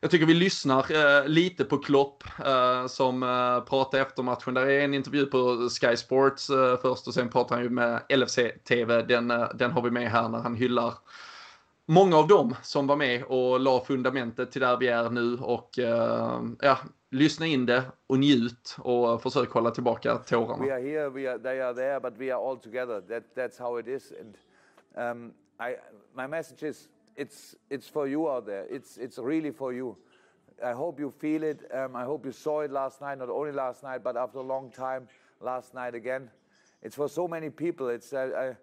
jag 0.01 0.11
tycker 0.11 0.27
vi 0.27 0.35
lyssnar 0.35 0.87
eh, 0.93 1.29
lite 1.29 1.65
på 1.65 1.79
Klopp 1.79 2.25
eh, 2.47 2.87
som 2.87 3.23
eh, 3.23 3.61
pratar 3.65 4.01
efter 4.01 4.23
matchen. 4.23 4.55
Där 4.55 4.67
är 4.67 4.81
en 4.81 4.95
intervju 4.95 5.27
på 5.27 5.69
Sky 5.69 5.97
Sports 5.97 6.51
eh, 6.51 6.77
först 6.81 7.07
och 7.07 7.15
sen 7.15 7.29
pratar 7.29 7.55
han 7.55 7.65
ju 7.65 7.71
med 7.71 8.03
LFC 8.09 8.39
TV. 8.69 9.03
Den, 9.03 9.31
eh, 9.31 9.49
den 9.55 9.71
har 9.71 9.83
vi 9.83 9.91
med 9.91 10.11
här 10.11 10.29
när 10.29 10.39
han 10.39 10.55
hyllar 10.55 10.95
många 11.87 12.17
av 12.17 12.29
dem 12.29 12.55
som 12.63 12.87
var 12.87 12.97
med 12.97 13.25
och 13.25 13.61
la 13.61 13.81
fundamentet 13.81 14.53
till 14.53 14.61
där 14.61 14.77
vi 14.77 14.89
är 14.89 15.11
nu 15.11 15.37
och 15.39 15.79
eh, 15.79 16.43
ja, 16.61 16.79
lyssna 17.11 17.47
in 17.47 17.67
det 17.67 17.83
och 18.07 18.19
njut 18.19 18.77
och 18.79 19.23
försök 19.23 19.51
hålla 19.51 19.71
tillbaka 19.71 20.17
tårarna. 20.17 20.65
We 20.65 20.75
are 20.75 20.83
here, 20.83 21.09
we 21.09 21.31
are, 21.31 21.39
they 21.39 21.61
are 21.61 21.75
there, 21.75 22.01
but 22.01 22.19
we 22.19 22.35
are 22.35 22.49
all 22.51 22.57
together. 22.57 23.01
That, 23.01 23.25
that's 23.35 23.59
how 23.59 23.79
it 23.81 23.89
is. 23.89 24.13
And 24.21 24.37
um, 25.11 25.33
I, 25.61 25.77
my 26.15 26.27
message 26.27 26.63
is, 26.63 26.89
it's, 27.19 27.57
it's 27.69 27.89
for 27.89 28.07
you 28.07 28.31
out 28.31 28.47
there. 28.47 28.65
It's, 28.71 28.97
it's 28.97 29.19
really 29.19 29.51
for 29.51 29.73
you. 29.73 29.97
I 30.65 30.73
hope 30.73 31.01
you 31.01 31.11
feel 31.11 31.43
it. 31.43 31.69
Um, 31.75 31.97
I 31.97 32.05
hope 32.05 32.25
you 32.25 32.31
saw 32.33 32.61
it 32.61 32.71
last 32.71 33.01
night, 33.01 33.19
not 33.19 33.29
only 33.29 33.51
last 33.51 33.83
night, 33.83 34.05
but 34.05 34.17
after 34.17 34.39
a 34.39 34.43
long 34.43 34.71
time, 34.71 35.09
last 35.41 35.75
night 35.75 35.97
again. 35.97 36.31
It's 36.81 36.95
for 36.95 37.09
so 37.09 37.27
many 37.27 37.51
people. 37.51 37.89
It's 37.89 38.13
uh, 38.13 38.31
uh, 38.37 38.55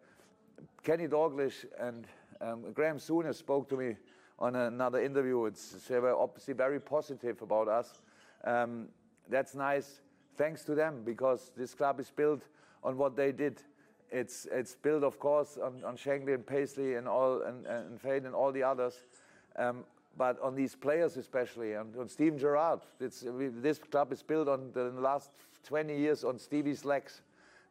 Kenny 0.84 1.08
Douglas 1.08 1.66
and 1.80 2.08
um, 2.40 2.72
Graham 2.74 2.98
Sooner 2.98 3.34
spoke 3.34 3.68
to 3.70 3.76
me 3.76 3.98
on 4.40 4.56
another 4.56 5.02
interview. 5.02 5.46
It's, 5.46 5.72
they 5.90 6.00
were 6.00 6.16
obviously 6.16 6.54
very 6.54 6.80
positive 6.80 7.42
about 7.42 7.68
us. 7.68 8.00
Um, 8.46 8.88
that's 9.30 9.54
nice. 9.54 10.00
Thanks 10.38 10.64
to 10.64 10.76
them 10.76 11.04
because 11.04 11.52
this 11.58 11.74
club 11.74 12.00
is 12.00 12.10
built 12.10 12.48
on 12.84 12.98
what 12.98 13.18
they 13.18 13.34
did. 13.34 13.62
It's 14.16 14.48
it's 14.50 14.76
built, 14.76 15.04
of 15.04 15.20
course, 15.20 15.58
on, 15.62 15.84
on 15.84 15.98
Shankly 15.98 16.34
and 16.34 16.48
Paisley 16.48 16.96
and 16.96 17.06
all 17.06 17.42
and, 17.42 17.66
and 17.66 18.00
Fade 18.00 18.24
and 18.24 18.34
all 18.34 18.50
the 18.54 18.64
others, 18.64 19.04
um, 19.58 19.84
but 20.18 20.42
on 20.42 20.56
these 20.56 20.74
players 20.74 21.18
especially, 21.18 21.74
and 21.74 21.94
on 21.98 22.08
Steven 22.08 22.40
Gerrard. 22.40 22.80
This 22.98 23.80
club 23.92 24.14
is 24.14 24.24
built 24.24 24.48
on 24.48 24.72
the 24.74 24.90
last 24.92 25.32
20 25.66 25.98
years 25.98 26.24
on 26.24 26.40
Stevie's 26.40 26.86
legs. 26.86 27.24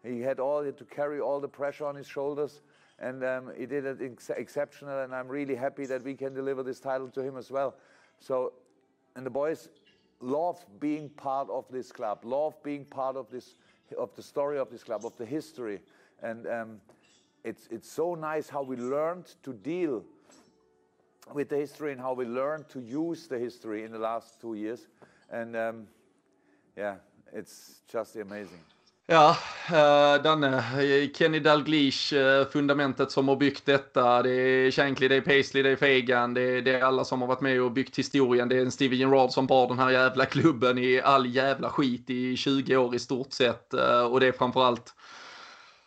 He 0.02 0.20
had 0.20 0.38
all 0.38 0.61
he 0.61 0.66
had 0.66 0.76
to 0.76 0.85
carry 0.85 1.18
all 1.18 1.40
the 1.40 1.48
pressure 1.48 1.87
on 1.87 1.94
his 1.94 2.07
shoulders, 2.07 2.61
and 2.98 3.24
um, 3.24 3.50
he 3.57 3.64
did 3.64 3.87
it 3.87 4.02
ex 4.02 4.28
exceptional. 4.28 5.00
And 5.00 5.14
I'm 5.14 5.28
really 5.28 5.54
happy 5.54 5.87
that 5.87 6.04
we 6.04 6.14
can 6.14 6.35
deliver 6.35 6.62
this 6.62 6.78
title 6.78 7.09
to 7.09 7.22
him 7.22 7.38
as 7.38 7.50
well. 7.50 7.74
So, 8.20 8.52
and 9.16 9.24
the 9.24 9.30
boys 9.30 9.70
love 10.20 10.62
being 10.78 11.09
part 11.09 11.48
of 11.48 11.64
this 11.70 11.90
club, 11.90 12.18
love 12.22 12.62
being 12.62 12.85
part 12.85 13.16
of 13.16 13.30
this, 13.30 13.57
of 13.96 14.14
the 14.14 14.22
story 14.22 14.59
of 14.59 14.70
this 14.70 14.85
club, 14.85 15.07
of 15.07 15.16
the 15.16 15.24
history, 15.24 15.80
and 16.22 16.46
um, 16.46 16.81
it's 17.44 17.68
it's 17.70 17.90
so 17.90 18.14
nice 18.14 18.48
how 18.48 18.62
we 18.62 18.77
learned 18.77 19.27
to 19.42 19.53
deal 19.53 20.03
with 21.33 21.48
the 21.48 21.57
history 21.57 21.92
and 21.92 22.00
how 22.00 22.14
we 22.14 22.24
learned 22.24 22.68
to 22.68 22.81
use 22.81 23.29
the 23.29 23.38
history 23.38 23.85
in 23.85 23.92
the 23.92 23.98
last 23.98 24.40
two 24.40 24.55
years, 24.55 24.87
and 25.31 25.57
um, 25.57 25.87
yeah, 26.77 26.96
it's 27.33 27.83
just 27.92 28.16
amazing. 28.16 28.61
Ja, 29.07 29.37
eh, 29.68 30.22
Danne, 30.22 30.62
Kenny 31.14 31.40
Dalglish, 31.40 32.14
eh, 32.14 32.46
fundamentet 32.46 33.11
som 33.11 33.29
har 33.29 33.37
byggt 33.37 33.66
detta. 33.66 34.22
Det 34.22 34.31
är 34.31 34.70
Shankly, 34.70 35.09
det 35.09 35.16
är 35.16 35.20
Paisley, 35.20 35.62
det 35.62 35.70
är 35.70 35.77
Fagan, 35.77 36.35
det 36.35 36.40
är, 36.40 36.62
det 36.62 36.74
är, 36.74 36.83
alla 36.83 37.05
som 37.05 37.20
har 37.20 37.29
varit 37.29 37.40
med 37.40 37.62
och 37.62 37.72
byggt 37.72 37.98
historien. 37.98 38.48
Det 38.48 38.57
är 38.57 38.61
en 38.61 38.70
Steven 38.70 38.98
Gerrard 38.98 39.31
som 39.31 39.46
bar 39.46 39.68
den 39.68 39.79
här 39.79 39.90
jävla 39.90 40.27
klubben 40.27 40.79
i 40.79 41.00
all 41.00 41.27
jävla 41.27 41.70
skit 41.70 42.11
i 42.11 42.37
20 42.37 42.77
år 42.77 42.94
i 42.94 42.98
stort 42.98 43.33
sett. 43.33 43.74
Eh, 43.74 44.00
och 44.00 44.20
det 44.20 44.27
är 44.27 44.33
framförallt 44.33 44.94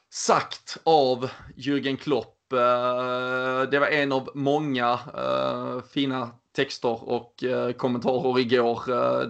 sagt 0.09 0.77
av 0.83 1.29
Jürgen 1.55 1.97
Klopp. 1.97 2.53
Eh, 2.53 3.69
det 3.71 3.79
var 3.79 3.87
en 3.87 4.11
av 4.11 4.29
många 4.33 4.99
eh, 5.17 5.81
fina 5.89 6.29
texter 6.55 7.09
och 7.09 7.43
eh, 7.43 7.71
kommentarer 7.71 8.39
igår. 8.39 8.81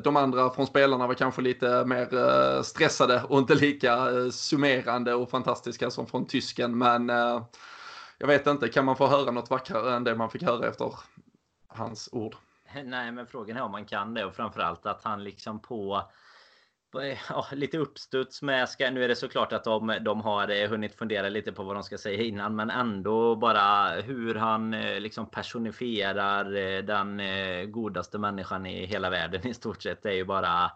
De 0.04 0.18
andra 0.18 0.50
från 0.50 0.68
spelarna 0.68 1.08
var 1.08 1.14
kanske 1.14 1.42
lite 1.42 1.86
mer 1.86 2.64
stressade 2.64 3.24
och 3.24 3.40
inte 3.40 3.56
lika 3.56 4.08
summerande 4.32 5.14
och 5.14 5.30
fantastiska 5.30 5.92
som 5.92 6.08
från 6.08 6.28
tysken. 6.28 6.78
Men 6.78 7.10
jag 8.18 8.28
vet 8.28 8.48
inte, 8.48 8.68
kan 8.68 8.86
man 8.86 8.96
få 8.96 9.08
höra 9.08 9.32
något 9.32 9.50
vackrare 9.50 9.96
än 9.96 10.04
det 10.04 10.16
man 10.16 10.30
fick 10.30 10.44
höra 10.44 10.68
efter 10.68 10.94
hans 11.68 12.10
ord? 12.12 12.36
Nej, 12.84 13.12
men 13.12 13.28
frågan 13.28 13.58
är 13.58 13.62
om 13.62 13.72
man 13.72 13.86
kan 13.86 14.14
det 14.14 14.26
och 14.26 14.36
framförallt 14.36 14.86
att 14.86 15.04
han 15.04 15.24
liksom 15.24 15.60
på 15.60 16.10
ja, 17.30 17.48
lite 17.52 17.78
uppstuds 17.78 18.42
med 18.42 18.70
ska, 18.70 18.92
Nu 18.92 19.04
är 19.04 19.08
det 19.08 19.16
såklart 19.16 19.54
att 19.54 19.64
de, 19.64 19.98
de 20.02 20.22
har 20.22 20.50
eh, 20.50 20.70
hunnit 20.70 20.96
fundera 20.96 21.30
lite 21.30 21.52
på 21.52 21.64
vad 21.64 21.76
de 21.76 21.84
ska 21.84 21.98
säga 21.98 22.24
innan 22.24 22.56
men 22.56 22.70
ändå 22.70 23.36
bara 23.36 23.90
hur 24.02 24.36
han 24.36 24.74
eh, 24.74 25.00
liksom 25.00 25.30
personifierar 25.30 26.56
eh, 26.56 26.84
den 26.84 27.22
godaste 27.72 28.18
människan 28.18 28.66
i 28.66 28.86
hela 28.86 29.10
världen 29.10 29.48
i 29.48 29.54
stort 29.54 29.84
sett. 29.84 30.04
Det 30.04 30.10
är 30.10 30.16
ju 30.16 30.26
bara 30.26 30.72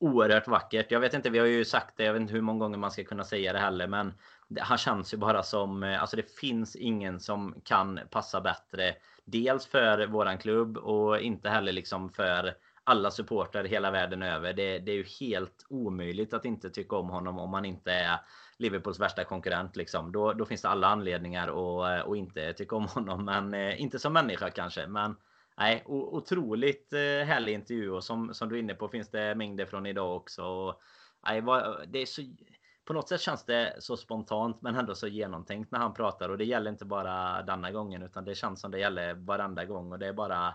oerhört 0.00 0.48
vackert. 0.48 0.90
Jag 0.90 1.00
vet 1.00 1.14
inte, 1.14 1.30
vi 1.30 1.38
har 1.38 1.46
ju 1.46 1.64
sagt 1.64 1.96
det, 1.96 2.04
jag 2.04 2.12
vet 2.12 2.22
inte 2.22 2.34
hur 2.34 2.40
många 2.40 2.58
gånger 2.58 2.78
man 2.78 2.90
ska 2.90 3.04
kunna 3.04 3.24
säga 3.24 3.52
det 3.52 3.58
heller 3.58 3.86
men 3.86 4.14
han 4.60 4.78
känns 4.78 5.14
ju 5.14 5.16
bara 5.16 5.42
som, 5.42 5.82
alltså 5.82 6.16
det 6.16 6.38
finns 6.38 6.76
ingen 6.76 7.20
som 7.20 7.54
kan 7.64 8.00
passa 8.10 8.40
bättre. 8.40 8.94
Dels 9.24 9.66
för 9.66 10.06
våran 10.06 10.38
klubb 10.38 10.76
och 10.76 11.20
inte 11.20 11.50
heller 11.50 11.72
liksom 11.72 12.10
för 12.10 12.54
alla 12.88 13.10
supportrar 13.10 13.64
hela 13.64 13.90
världen 13.90 14.22
över. 14.22 14.52
Det, 14.52 14.78
det, 14.78 14.92
är 14.92 14.96
ju 14.96 15.04
helt 15.20 15.66
omöjligt 15.68 16.34
att 16.34 16.44
inte 16.44 16.70
tycka 16.70 16.96
om 16.96 17.10
honom 17.10 17.38
om 17.38 17.50
man 17.50 17.64
inte 17.64 17.92
är 17.92 18.18
Liverpools 18.58 19.00
värsta 19.00 19.24
konkurrent. 19.24 19.76
Liksom. 19.76 20.12
Då, 20.12 20.32
då 20.32 20.44
finns 20.44 20.62
det 20.62 20.68
alla 20.68 20.86
anledningar 20.86 21.48
att, 21.48 22.04
eh, 22.04 22.10
att 22.10 22.16
inte 22.16 22.52
tycka 22.52 22.76
om 22.76 22.86
honom. 22.86 23.24
Men 23.24 23.54
eh, 23.54 23.80
inte 23.82 23.98
som 23.98 24.12
människa 24.12 24.50
kanske. 24.50 24.86
Men 24.86 25.16
nej, 25.58 25.82
otroligt 25.86 26.92
eh, 26.92 27.00
härlig 27.00 27.52
intervju. 27.52 27.90
Och 27.90 28.04
som, 28.04 28.34
som 28.34 28.48
du 28.48 28.54
är 28.54 28.60
inne 28.60 28.74
på 28.74 28.88
finns 28.88 29.10
det 29.10 29.34
mängder 29.34 29.66
från 29.66 29.86
idag 29.86 30.16
också. 30.16 30.42
Och, 30.44 30.80
nej, 31.26 31.42
det 31.86 31.98
är 31.98 32.06
så 32.06 32.22
på 32.84 32.92
något 32.92 33.08
sätt 33.08 33.20
känns 33.20 33.44
det 33.44 33.76
så 33.78 33.96
spontant 33.96 34.62
men 34.62 34.76
ändå 34.76 34.94
så 34.94 35.06
genomtänkt 35.06 35.72
när 35.72 35.78
han 35.78 35.94
pratar 35.94 36.28
och 36.28 36.38
det 36.38 36.44
gäller 36.44 36.70
inte 36.70 36.84
bara 36.84 37.42
denna 37.42 37.70
gången 37.70 38.02
utan 38.02 38.24
det 38.24 38.34
känns 38.34 38.60
som 38.60 38.70
det 38.70 38.78
gäller 38.78 39.14
varenda 39.14 39.64
gång 39.64 39.92
och 39.92 39.98
det 39.98 40.06
är 40.06 40.12
bara 40.12 40.54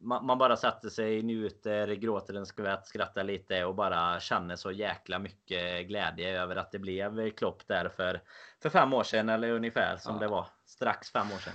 man, 0.00 0.26
man 0.26 0.38
bara 0.38 0.56
sätter 0.56 0.88
sig, 0.88 1.22
njuter, 1.22 1.94
gråter 1.94 2.34
en 2.34 2.46
skvätt, 2.46 2.86
skrattar 2.86 3.24
lite 3.24 3.64
och 3.64 3.74
bara 3.74 4.20
känner 4.20 4.56
så 4.56 4.72
jäkla 4.72 5.18
mycket 5.18 5.88
glädje 5.88 6.40
över 6.42 6.56
att 6.56 6.72
det 6.72 6.78
blev 6.78 7.30
Klopp 7.30 7.62
där 7.66 7.88
för, 7.88 8.20
för 8.62 8.70
fem 8.70 8.92
år 8.92 9.04
sedan 9.04 9.28
eller 9.28 9.50
ungefär 9.50 9.96
som 9.96 10.14
ja. 10.14 10.20
det 10.20 10.28
var 10.28 10.46
strax 10.66 11.10
fem 11.10 11.32
år 11.32 11.38
sedan. 11.38 11.54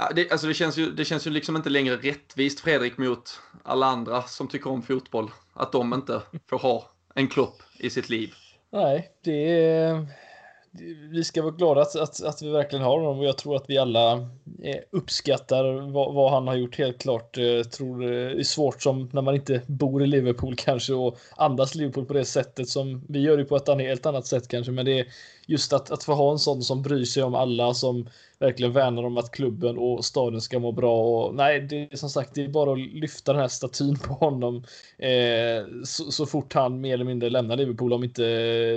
Ja, 0.00 0.10
det, 0.14 0.30
alltså 0.30 0.46
det, 0.46 0.54
känns 0.54 0.76
ju, 0.76 0.90
det 0.90 1.04
känns 1.04 1.26
ju 1.26 1.30
liksom 1.30 1.56
inte 1.56 1.70
längre 1.70 1.96
rättvist 1.96 2.60
Fredrik 2.60 2.98
mot 2.98 3.40
alla 3.62 3.86
andra 3.86 4.22
som 4.22 4.48
tycker 4.48 4.70
om 4.70 4.82
fotboll. 4.82 5.30
Att 5.54 5.72
de 5.72 5.94
inte 5.94 6.22
får 6.46 6.58
ha 6.58 6.90
en 7.14 7.28
Klopp 7.28 7.62
i 7.78 7.90
sitt 7.90 8.08
liv. 8.08 8.34
Nej, 8.70 9.10
det 9.24 9.60
är 9.60 10.06
vi 11.10 11.24
ska 11.24 11.42
vara 11.42 11.54
glada 11.54 11.80
att, 11.80 11.96
att, 11.96 12.24
att, 12.24 12.42
vi 12.42 12.50
verkligen 12.50 12.84
har 12.84 12.98
honom 12.98 13.18
och 13.18 13.24
jag 13.24 13.38
tror 13.38 13.56
att 13.56 13.64
vi 13.68 13.78
alla 13.78 14.12
eh, 14.62 14.76
uppskattar 14.90 15.92
vad, 15.92 16.14
vad 16.14 16.30
han 16.30 16.48
har 16.48 16.54
gjort 16.54 16.78
helt 16.78 16.98
klart. 16.98 17.36
Jag 17.36 17.72
tror 17.72 18.04
eh, 18.04 18.08
det 18.08 18.40
är 18.40 18.42
svårt 18.42 18.82
som 18.82 19.10
när 19.12 19.22
man 19.22 19.34
inte 19.34 19.62
bor 19.66 20.02
i 20.02 20.06
Liverpool 20.06 20.54
kanske 20.56 20.92
och 20.92 21.18
andas 21.36 21.74
Liverpool 21.74 22.06
på 22.06 22.12
det 22.12 22.24
sättet 22.24 22.68
som 22.68 23.04
vi 23.08 23.20
gör 23.20 23.36
det 23.36 23.44
på 23.44 23.56
ett 23.56 23.68
helt 23.68 24.06
annat 24.06 24.26
sätt 24.26 24.48
kanske. 24.48 24.72
Men 24.72 24.84
det 24.84 25.00
är 25.00 25.06
just 25.48 25.72
att, 25.72 25.90
att 25.90 26.04
få 26.04 26.14
ha 26.14 26.32
en 26.32 26.38
sån 26.38 26.62
som 26.62 26.82
bryr 26.82 27.04
sig 27.04 27.22
om 27.22 27.34
alla 27.34 27.74
som 27.74 28.08
verkligen 28.38 28.72
värnar 28.72 29.02
om 29.02 29.18
att 29.18 29.30
klubben 29.30 29.78
och 29.78 30.04
staden 30.04 30.40
ska 30.40 30.58
må 30.58 30.72
bra. 30.72 31.00
Och, 31.00 31.34
nej, 31.34 31.60
det 31.60 31.92
är 31.92 31.96
som 31.96 32.10
sagt, 32.10 32.34
det 32.34 32.44
är 32.44 32.48
bara 32.48 32.72
att 32.72 32.78
lyfta 32.78 33.32
den 33.32 33.40
här 33.40 33.48
statyn 33.48 33.98
på 33.98 34.14
honom 34.14 34.64
eh, 34.98 35.84
så, 35.84 36.12
så, 36.12 36.26
fort 36.26 36.54
han 36.54 36.80
mer 36.80 36.94
eller 36.94 37.04
mindre 37.04 37.30
lämnar 37.30 37.56
Liverpool, 37.56 37.92
om 37.92 38.04
inte 38.04 38.22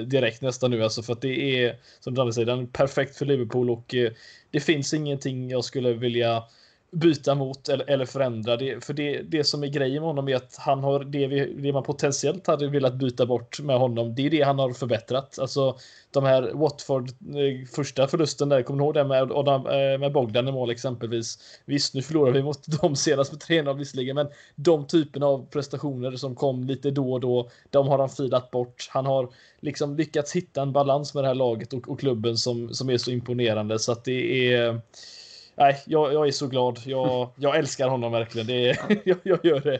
direkt 0.02 0.42
nästan 0.42 0.72
nu. 0.72 0.84
Alltså 0.84 1.04
för 1.04 1.14
att 1.14 1.22
det 1.22 1.64
är, 1.66 1.76
som 2.00 2.16
Danne 2.16 2.34
säger, 2.34 2.46
den 2.46 2.60
är 2.60 2.66
perfekt 2.66 3.16
för 3.16 3.26
Liverpool 3.26 3.70
och 3.70 3.96
eh, 3.96 4.12
det 4.52 4.60
finns 4.60 4.94
ingenting 4.94 5.50
jag 5.50 5.66
skulle 5.66 5.94
vilja 5.94 6.44
byta 6.92 7.36
mot 7.36 7.70
eller, 7.70 7.90
eller 7.90 8.06
förändra. 8.06 8.58
Det, 8.58 8.86
för 8.86 8.94
det, 8.94 9.22
det 9.22 9.44
som 9.44 9.64
är 9.64 9.68
grejen 9.68 10.02
med 10.02 10.10
honom 10.10 10.28
är 10.28 10.36
att 10.36 10.56
han 10.60 10.84
har 10.84 11.00
det, 11.04 11.28
vi, 11.28 11.54
det 11.54 11.74
man 11.74 11.84
potentiellt 11.84 12.48
hade 12.48 12.68
velat 12.68 12.94
byta 12.94 13.26
bort 13.26 13.60
med 13.60 13.80
honom. 13.80 14.16
Det 14.16 14.26
är 14.26 14.30
det 14.30 14.42
han 14.42 14.60
har 14.60 14.74
förbättrat. 14.74 15.40
Alltså 15.40 15.78
de 16.12 16.24
här 16.24 16.52
Watford 16.54 17.10
eh, 17.10 17.68
första 17.76 18.08
förlusten 18.08 18.50
där, 18.50 18.64
kommer 18.64 18.78
ni 18.78 18.84
ihåg 18.84 18.94
det 18.94 19.04
med, 19.04 19.32
Adam, 19.32 19.66
eh, 19.68 20.00
med 20.00 20.12
Bogdan 20.12 20.48
i 20.48 20.52
mål 20.52 20.70
exempelvis? 20.70 21.38
Visst, 21.66 21.94
nu 21.94 22.02
förlorar 22.02 22.32
vi 22.32 22.44
mot 22.44 22.82
dem 22.82 22.96
senast 22.96 23.32
med 23.32 23.42
3-0 23.42 23.78
visserligen, 23.78 24.16
men 24.16 24.28
de 24.56 24.88
typerna 24.88 25.26
av 25.26 25.46
prestationer 25.46 26.12
som 26.12 26.36
kom 26.36 26.64
lite 26.64 26.92
då 26.92 27.14
och 27.14 27.20
då, 27.20 27.50
de 27.70 27.88
har 27.88 28.00
han 28.00 28.10
filat 28.10 28.52
bort. 28.52 28.90
Han 28.90 29.06
har 29.06 29.30
liksom 29.60 29.96
lyckats 29.96 30.36
hitta 30.36 30.62
en 30.62 30.72
balans 30.72 31.14
med 31.14 31.24
det 31.24 31.28
här 31.28 31.36
laget 31.36 31.74
och, 31.74 31.90
och 31.90 32.00
klubben 32.00 32.38
som, 32.38 32.74
som 32.74 32.90
är 32.90 32.98
så 32.98 33.12
imponerande 33.12 33.80
så 33.80 33.92
att 33.92 34.04
det 34.04 34.54
är 34.54 34.82
nej, 35.56 35.84
jag, 35.86 36.14
jag 36.14 36.28
är 36.28 36.32
så 36.32 36.48
glad. 36.48 36.80
Jag, 36.86 37.30
jag 37.36 37.56
älskar 37.56 37.88
honom 37.88 38.12
verkligen. 38.12 38.48
Det 38.48 38.70
är, 38.70 38.78
jag, 39.04 39.18
jag 39.24 39.46
gör 39.46 39.60
det. 39.60 39.80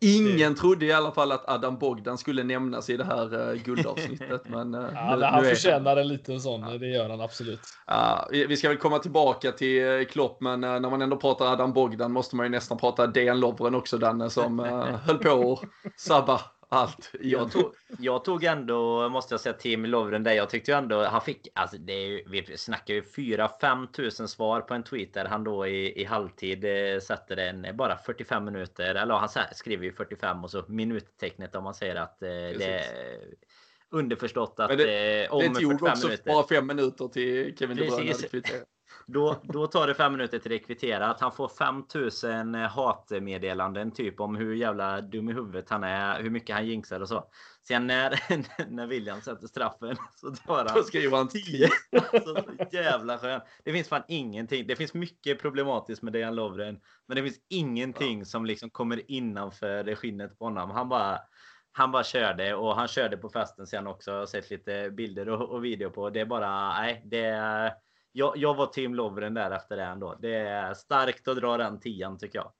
Ingen 0.00 0.54
trodde 0.54 0.86
i 0.86 0.92
alla 0.92 1.12
fall 1.12 1.32
att 1.32 1.48
Adam 1.48 1.78
Bogdan 1.78 2.18
skulle 2.18 2.42
nämnas 2.42 2.90
i 2.90 2.96
det 2.96 3.04
här 3.04 3.50
uh, 3.50 3.62
guldavsnittet. 3.62 4.42
Men, 4.48 4.74
uh, 4.74 4.90
ja, 4.94 5.16
nu, 5.16 5.24
han 5.24 5.42
nu 5.42 5.48
förtjänar 5.48 5.96
en 5.96 6.08
liten 6.08 6.40
sån, 6.40 6.60
ja. 6.60 6.78
det 6.78 6.86
gör 6.86 7.08
han 7.08 7.20
absolut. 7.20 7.60
Uh, 7.90 8.24
vi, 8.30 8.46
vi 8.46 8.56
ska 8.56 8.68
väl 8.68 8.78
komma 8.78 8.98
tillbaka 8.98 9.52
till 9.52 9.82
uh, 9.82 10.04
Klopp, 10.04 10.40
men 10.40 10.64
uh, 10.64 10.80
när 10.80 10.90
man 10.90 11.02
ändå 11.02 11.16
pratar 11.16 11.52
Adam 11.52 11.72
Bogdan 11.72 12.12
måste 12.12 12.36
man 12.36 12.46
ju 12.46 12.50
nästan 12.50 12.78
prata 12.78 13.06
Dejan 13.06 13.40
Lovren 13.40 13.74
också, 13.74 13.98
Danne, 13.98 14.30
som 14.30 14.58
höll 15.04 15.18
på 15.18 15.52
att 15.52 16.00
sabba 16.00 16.40
allt. 16.74 17.12
Jag 17.20 17.52
tog, 17.52 17.74
jag 17.98 18.24
tog 18.24 18.44
ändå, 18.44 19.08
måste 19.08 19.34
jag 19.34 19.40
säga, 19.40 19.52
Tim 19.52 19.84
Lovren 19.84 20.22
där. 20.22 20.32
Jag 20.32 20.50
tyckte 20.50 20.70
ju 20.70 20.78
ändå, 20.78 21.04
han 21.04 21.20
fick, 21.20 21.48
alltså 21.54 21.76
det 21.78 21.92
är 21.92 22.06
ju, 22.06 22.24
vi 22.26 22.56
snackar 22.56 22.94
ju 22.94 23.02
4-5 23.02 23.92
tusen 23.92 24.28
svar 24.28 24.60
på 24.60 24.74
en 24.74 24.82
tweet 24.82 25.14
där 25.14 25.24
han 25.24 25.44
då 25.44 25.66
i, 25.66 26.00
i 26.00 26.04
halvtid 26.04 26.64
eh, 26.64 27.00
sätter 27.00 27.36
en 27.36 27.76
bara 27.76 27.96
45 27.96 28.44
minuter. 28.44 28.94
Eller 28.94 29.14
han 29.14 29.28
skriver 29.52 29.84
ju 29.84 29.92
45 29.92 30.44
och 30.44 30.50
så 30.50 30.64
minuttecknet 30.68 31.54
om 31.54 31.64
man 31.64 31.74
säger 31.74 31.96
att 31.96 32.22
eh, 32.22 32.28
det 32.28 32.64
är 32.64 33.20
underförstått 33.90 34.54
att 34.60 34.78
det, 34.78 35.24
eh, 35.24 35.32
om 35.32 35.40
det 35.40 35.60
tog 35.60 35.82
också 35.82 36.06
minuter, 36.06 36.32
bara 36.32 36.46
fem 36.46 36.66
minuter 36.66 37.08
till 37.08 37.56
Kevin 37.56 37.76
De 37.76 37.88
Bruyne 37.88 38.14
då, 39.06 39.40
då 39.42 39.66
tar 39.66 39.86
det 39.86 39.94
fem 39.94 40.12
minuter 40.12 40.38
till 40.38 40.50
det 40.50 40.58
kvittera. 40.58 41.06
Att 41.06 41.20
han 41.20 41.32
får 41.32 41.48
5000 41.48 42.54
hatmeddelanden 42.54 43.90
typ 43.90 44.20
om 44.20 44.36
hur 44.36 44.54
jävla 44.54 45.00
dum 45.00 45.28
i 45.28 45.32
huvudet 45.32 45.70
han 45.70 45.84
är, 45.84 46.22
hur 46.22 46.30
mycket 46.30 46.56
han 46.56 46.66
jinxar 46.66 47.00
och 47.00 47.08
så. 47.08 47.24
Sen 47.62 47.86
när, 47.86 48.20
när 48.70 48.86
William 48.86 49.20
sätter 49.20 49.46
straffen 49.46 49.96
så 50.14 50.28
drar 50.28 50.64
han... 50.68 50.76
Då 50.76 50.82
skriver 50.82 51.16
han 51.16 51.28
10. 51.28 51.68
Alltså, 52.12 52.34
så 52.70 52.76
jävla 52.76 53.18
skön. 53.18 53.40
Det 53.64 53.72
finns 53.72 53.88
fan 53.88 54.02
ingenting. 54.08 54.66
Det 54.66 54.76
finns 54.76 54.94
mycket 54.94 55.42
problematiskt 55.42 56.02
med 56.02 56.12
Dejan 56.12 56.34
Lovren. 56.34 56.80
Men 57.06 57.16
det 57.16 57.22
finns 57.22 57.40
ingenting 57.48 58.18
ja. 58.18 58.24
som 58.24 58.46
liksom 58.46 58.70
kommer 58.70 59.10
innanför 59.10 59.94
skinnet 59.94 60.38
på 60.38 60.44
honom. 60.44 60.70
Han 60.70 60.88
bara 60.88 61.18
han 61.76 61.92
bara 61.92 62.04
körde 62.04 62.54
och 62.54 62.76
han 62.76 62.88
körde 62.88 63.16
på 63.16 63.28
festen 63.28 63.66
sen 63.66 63.86
också. 63.86 64.10
Jag 64.10 64.18
har 64.18 64.26
sett 64.26 64.50
lite 64.50 64.90
bilder 64.90 65.28
och, 65.28 65.50
och 65.50 65.64
video 65.64 65.90
på. 65.90 66.10
Det 66.10 66.20
är 66.20 66.24
bara, 66.24 66.68
nej, 66.68 67.02
det 67.04 67.24
är 67.24 67.72
jag, 68.16 68.36
jag 68.36 68.54
var 68.54 68.66
Tim 68.66 68.94
Lovren 68.94 69.34
där 69.34 69.50
efter 69.50 69.76
det 69.76 69.82
ändå. 69.82 70.16
Det 70.20 70.34
är 70.36 70.74
starkt 70.74 71.28
att 71.28 71.36
dra 71.36 71.56
den 71.56 71.80
tian 71.80 72.18
tycker 72.18 72.38
jag. 72.38 72.52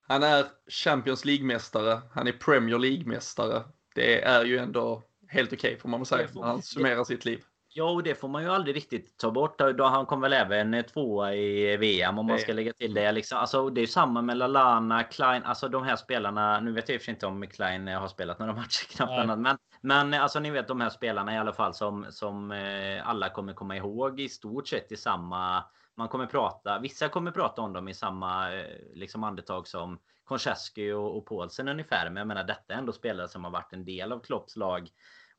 Han 0.00 0.22
är 0.22 0.46
Champions 0.68 1.24
League-mästare. 1.24 2.00
Han 2.12 2.26
är 2.26 2.32
Premier 2.32 2.78
League-mästare. 2.78 3.62
Det 3.94 4.24
är 4.24 4.44
ju 4.44 4.58
ändå 4.58 5.02
helt 5.28 5.52
okej 5.52 5.68
okay, 5.68 5.80
får 5.80 5.88
man 5.88 6.00
väl 6.00 6.06
säga 6.06 6.28
när 6.34 6.42
han 6.42 6.62
summerar 6.62 7.04
sitt 7.04 7.24
liv. 7.24 7.44
Ja, 7.76 7.90
och 7.90 8.02
det 8.02 8.14
får 8.14 8.28
man 8.28 8.42
ju 8.42 8.48
aldrig 8.48 8.76
riktigt 8.76 9.18
ta 9.18 9.30
bort. 9.30 9.58
Då 9.58 9.84
han 9.84 10.06
kom 10.06 10.20
väl 10.20 10.32
även 10.32 10.84
tvåa 10.84 11.34
i 11.34 11.76
VM 11.76 12.18
om 12.18 12.26
man 12.26 12.38
ska 12.38 12.52
lägga 12.52 12.72
till 12.72 12.94
det. 12.94 13.12
Liksom, 13.12 13.38
alltså, 13.38 13.70
det 13.70 13.80
är 13.80 13.86
samma 13.86 14.22
med 14.22 14.36
Lalana, 14.36 15.02
Klein, 15.02 15.42
alltså 15.44 15.68
de 15.68 15.84
här 15.84 15.96
spelarna. 15.96 16.60
Nu 16.60 16.72
vet 16.72 16.88
jag 16.88 16.94
i 16.94 16.98
och 16.98 17.00
för 17.00 17.04
sig 17.04 17.14
inte 17.14 17.26
om 17.26 17.46
Klein 17.46 17.88
har 17.88 18.08
spelat 18.08 18.38
några 18.38 18.52
matcher 18.56 18.96
knappt. 18.96 19.38
Men, 19.38 19.58
men 19.80 20.14
alltså 20.14 20.40
ni 20.40 20.50
vet 20.50 20.68
de 20.68 20.80
här 20.80 20.90
spelarna 20.90 21.34
i 21.34 21.38
alla 21.38 21.52
fall 21.52 21.74
som, 21.74 22.06
som 22.10 22.50
eh, 22.50 23.08
alla 23.08 23.28
kommer 23.28 23.52
komma 23.52 23.76
ihåg 23.76 24.20
i 24.20 24.28
stort 24.28 24.68
sett 24.68 24.92
i 24.92 24.96
samma... 24.96 25.64
Man 25.96 26.08
kommer 26.08 26.26
prata, 26.26 26.78
vissa 26.78 27.08
kommer 27.08 27.30
prata 27.30 27.62
om 27.62 27.72
dem 27.72 27.88
i 27.88 27.94
samma 27.94 28.52
eh, 28.52 28.66
liksom 28.94 29.24
andetag 29.24 29.68
som 29.68 29.98
Konchesky 30.24 30.92
och, 30.92 31.16
och 31.16 31.26
Paulsen 31.26 31.68
ungefär. 31.68 32.04
Men 32.04 32.16
jag 32.16 32.26
menar 32.26 32.44
detta 32.44 32.74
är 32.74 32.78
ändå 32.78 32.92
spelare 32.92 33.28
som 33.28 33.44
har 33.44 33.50
varit 33.50 33.72
en 33.72 33.84
del 33.84 34.12
av 34.12 34.20
Klopps 34.20 34.56
lag 34.56 34.88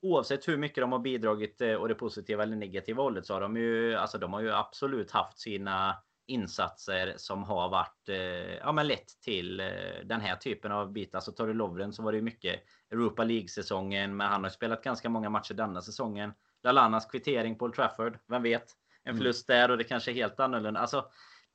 oavsett 0.06 0.48
hur 0.48 0.58
mycket 0.58 0.82
de 0.82 0.91
har 0.91 1.00
bidragit 1.00 1.62
och 1.62 1.68
eh, 1.68 1.88
det 1.88 1.96
positiva 1.96 2.44
eller 2.44 2.56
negativa 2.56 3.04
hållet 3.04 3.26
så 3.26 3.34
har 3.34 3.41
de 3.41 3.58
ju, 3.58 3.96
alltså 3.96 4.18
de 4.18 4.34
har 4.34 4.41
ju 4.41 4.52
absolut 4.52 5.12
haft 5.12 5.39
sina 5.39 5.96
insatser 6.28 7.13
som 7.18 7.44
har 7.44 7.70
varit, 7.70 8.10
eh, 8.10 8.56
ja 8.56 8.72
men 8.72 8.88
lett 8.88 9.22
till 9.22 9.60
eh, 9.60 9.68
den 10.04 10.22
här 10.22 10.36
typen 10.36 10.72
av 10.72 10.91
bitar. 10.91 11.20
Så 11.20 11.32
tar 11.32 11.48
du 11.48 11.54
Lovren 11.54 11.94
så 11.94 12.04
var 12.04 12.12
det 12.12 12.15
ju 12.15 12.22
mycket 12.22 12.63
Europa 12.91 13.24
League-säsongen, 13.24 14.18
men 14.18 14.28
han 14.28 14.44
har 14.44 14.50
spelat 14.50 14.84
ganska 14.84 15.10
många 15.10 15.30
matcher 15.30 15.54
denna 15.54 15.82
säsongen. 15.82 16.34
Lalanas 16.63 17.06
kvittering 17.06 17.58
på 17.58 17.65
Old 17.65 17.74
Trafford, 17.74 18.18
vem 18.28 18.44
vet? 18.44 18.65
En 19.04 19.10
mm. 19.10 19.18
förlust 19.18 19.48
där 19.48 19.72
och 19.72 19.78
det 19.78 19.84
kanske 19.84 20.12
är 20.12 20.15
helt 20.15 20.39
annorlunda. 20.39 20.80
Alltså, 20.80 21.06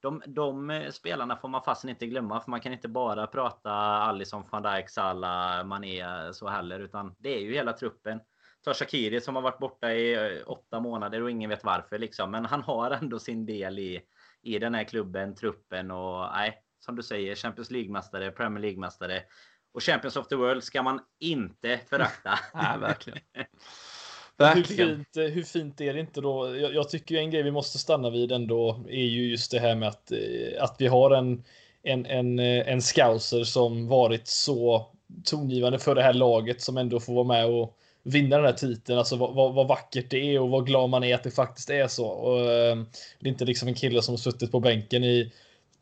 de, 0.01 0.23
de 0.27 0.83
spelarna 0.93 1.37
får 1.37 1.49
man 1.49 1.63
fast 1.63 1.85
inte 1.85 2.07
glömma, 2.07 2.41
för 2.41 2.51
man 2.51 2.61
kan 2.61 2.73
inte 2.73 2.89
bara 2.89 3.27
prata 3.27 3.73
Alisson, 3.73 4.45
van 4.51 4.63
Dijk, 4.63 4.91
Salah, 4.91 5.65
Mané 5.65 6.33
så 6.33 6.49
heller, 6.49 6.81
utan 6.81 7.15
det 7.19 7.35
är 7.35 7.41
ju 7.41 7.55
hela 7.55 7.73
truppen. 7.73 8.21
Ta 8.65 8.75
Shakiri 8.75 9.21
som 9.21 9.35
har 9.35 9.43
varit 9.43 9.59
borta 9.59 9.93
i 9.93 10.15
eh, 10.15 10.51
åtta 10.51 10.81
månader 10.81 11.23
och 11.23 11.31
ingen 11.31 11.51
vet 11.51 11.65
varför 11.65 11.99
liksom, 11.99 12.31
men 12.31 12.45
han 12.45 12.63
har 12.63 12.91
ändå 12.91 13.19
sin 13.19 13.47
del 13.47 13.79
i, 13.79 14.01
i 14.43 14.59
den 14.59 14.75
här 14.75 14.85
klubben, 14.85 15.35
truppen 15.35 15.91
och 15.91 16.27
nej, 16.33 16.63
som 16.81 16.97
du 16.97 17.03
säger, 17.03 17.35
Champions 17.35 17.71
League-mästare, 17.71 18.31
Premier 18.31 18.63
League-mästare 18.63 19.23
och 19.75 19.83
Champions 19.83 20.17
of 20.17 20.29
the 20.29 20.37
World 20.37 20.65
ska 20.65 20.83
man 20.83 21.01
inte 21.21 21.81
förakta. 21.89 22.39
nej, 22.55 22.79
verkligen. 22.79 23.19
Hur 24.55 24.63
fint, 24.63 25.17
eh, 25.17 25.25
hur 25.25 25.43
fint 25.43 25.81
är 25.81 25.95
det 25.95 26.01
inte 26.01 26.21
då? 26.21 26.57
Jag, 26.57 26.75
jag, 26.75 26.89
tycker 26.89 27.17
en 27.17 27.31
grej 27.31 27.43
vi 27.43 27.51
måste 27.51 27.79
stanna 27.79 28.11
vid 28.11 28.33
ändå 28.33 28.85
är 28.89 29.05
ju 29.05 29.31
just 29.31 29.51
det 29.51 29.59
här 29.59 29.75
med 29.75 29.89
att, 29.89 30.13
eh, 30.13 30.63
att 30.63 30.77
vi 30.79 30.87
har 30.87 31.11
en, 31.11 31.45
en, 31.83 32.07
en, 32.07 32.39
en 32.39 32.83
scouser 32.83 33.45
som 33.45 33.89
varit 33.89 34.29
så 34.29 34.91
tongivande 35.25 35.79
för 35.79 35.95
det 35.95 36.03
här 36.03 36.13
laget 36.13 36.61
som 36.61 36.77
ändå 36.77 37.01
får 37.01 37.15
vara 37.15 37.25
med 37.25 37.47
och 37.47 37.77
vinna 38.03 38.37
den 38.37 38.45
här 38.45 38.53
titeln. 38.53 38.99
Alltså 38.99 39.17
vad, 39.17 39.35
vad, 39.35 39.55
vad, 39.55 39.69
vackert 39.69 40.11
det 40.11 40.35
är 40.35 40.41
och 40.41 40.51
vad 40.51 40.67
glad 40.67 40.91
man 40.91 41.05
är 41.05 41.15
att 41.15 41.23
det 41.23 41.31
faktiskt 41.31 41.71
är 41.71 41.89
så. 41.89 42.07
Och, 42.07 42.39
eh, 42.39 42.77
det 43.21 43.29
är 43.29 43.33
inte 43.33 43.45
liksom 43.45 43.69
en 43.69 43.75
kille 43.75 44.03
som 44.03 44.13
har 44.13 44.19
suttit 44.19 44.53
på 44.53 44.61
bänken 44.61 45.05
i 45.05 45.33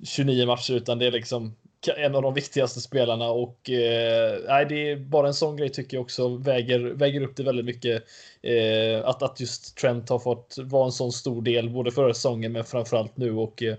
29 0.04 0.46
matcher 0.46 0.74
utan 0.74 0.98
det 0.98 1.06
är 1.06 1.12
liksom 1.12 1.54
en 1.96 2.14
av 2.14 2.22
de 2.22 2.34
viktigaste 2.34 2.80
spelarna 2.80 3.30
och 3.30 3.70
eh, 3.70 4.68
det 4.68 4.90
är 4.90 4.96
bara 4.96 5.26
en 5.26 5.34
sån 5.34 5.56
grej 5.56 5.68
tycker 5.68 5.96
jag 5.96 6.02
också 6.02 6.28
väger, 6.28 6.80
väger 6.80 7.20
upp 7.20 7.36
det 7.36 7.42
väldigt 7.42 7.64
mycket. 7.64 8.04
Eh, 8.42 9.08
att, 9.08 9.22
att 9.22 9.40
just 9.40 9.76
Trent 9.76 10.08
har 10.08 10.18
fått 10.18 10.56
vara 10.58 10.84
en 10.84 10.92
sån 10.92 11.12
stor 11.12 11.42
del 11.42 11.70
både 11.70 11.90
förra 11.90 12.14
säsongen 12.14 12.52
men 12.52 12.64
framförallt 12.64 13.16
nu 13.16 13.32
och 13.32 13.62
eh, 13.62 13.76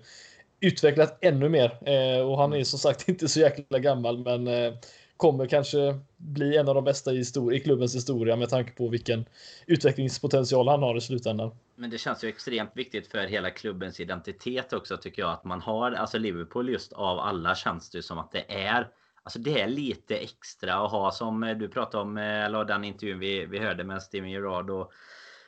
utvecklat 0.60 1.18
ännu 1.22 1.50
mer. 1.50 1.90
Eh, 1.90 2.20
och 2.20 2.38
han 2.38 2.54
är 2.54 2.64
som 2.64 2.80
sagt 2.80 3.08
inte 3.10 3.28
så 3.28 3.40
jäkla 3.40 3.80
gammal 3.80 4.18
men 4.18 4.48
eh, 4.48 4.74
kommer 5.20 5.45
kanske 5.45 5.99
bli 6.17 6.57
en 6.57 6.67
av 6.67 6.76
de 6.76 6.84
bästa 6.84 7.13
i, 7.13 7.24
i 7.53 7.59
klubbens 7.59 7.95
historia 7.95 8.36
med 8.36 8.49
tanke 8.49 8.72
på 8.72 8.88
vilken 8.88 9.26
utvecklingspotential 9.67 10.67
han 10.67 10.84
har 10.84 10.97
i 10.97 11.01
slutändan. 11.01 11.51
Men 11.76 11.89
det 11.89 11.97
känns 11.97 12.24
ju 12.24 12.28
extremt 12.30 12.72
viktigt 12.74 13.07
för 13.07 13.17
hela 13.17 13.49
klubbens 13.49 13.99
identitet 13.99 14.74
också 14.74 14.97
tycker 14.97 15.22
jag 15.22 15.32
att 15.32 15.43
man 15.43 15.61
har 15.61 15.91
alltså 15.91 16.17
Liverpool 16.17 16.70
just 16.70 16.93
av 16.93 17.20
alla 17.20 17.55
känns 17.55 17.89
det 17.89 18.03
som 18.03 18.17
att 18.17 18.32
det 18.32 18.53
är 18.53 18.88
Alltså 19.24 19.39
det 19.39 19.61
är 19.61 19.67
lite 19.67 20.17
extra 20.17 20.76
att 20.76 20.91
ha 20.91 21.11
som 21.11 21.43
eh, 21.43 21.57
du 21.57 21.70
pratade 21.70 22.03
om, 22.03 22.17
eh, 22.17 22.45
eller 22.45 22.65
den 22.65 22.84
intervjun 22.84 23.20
vi, 23.20 23.45
vi 23.45 23.59
hörde 23.59 23.84
med 23.84 24.01
Steven 24.03 24.30
Gerrard 24.30 24.70
och, 24.70 24.91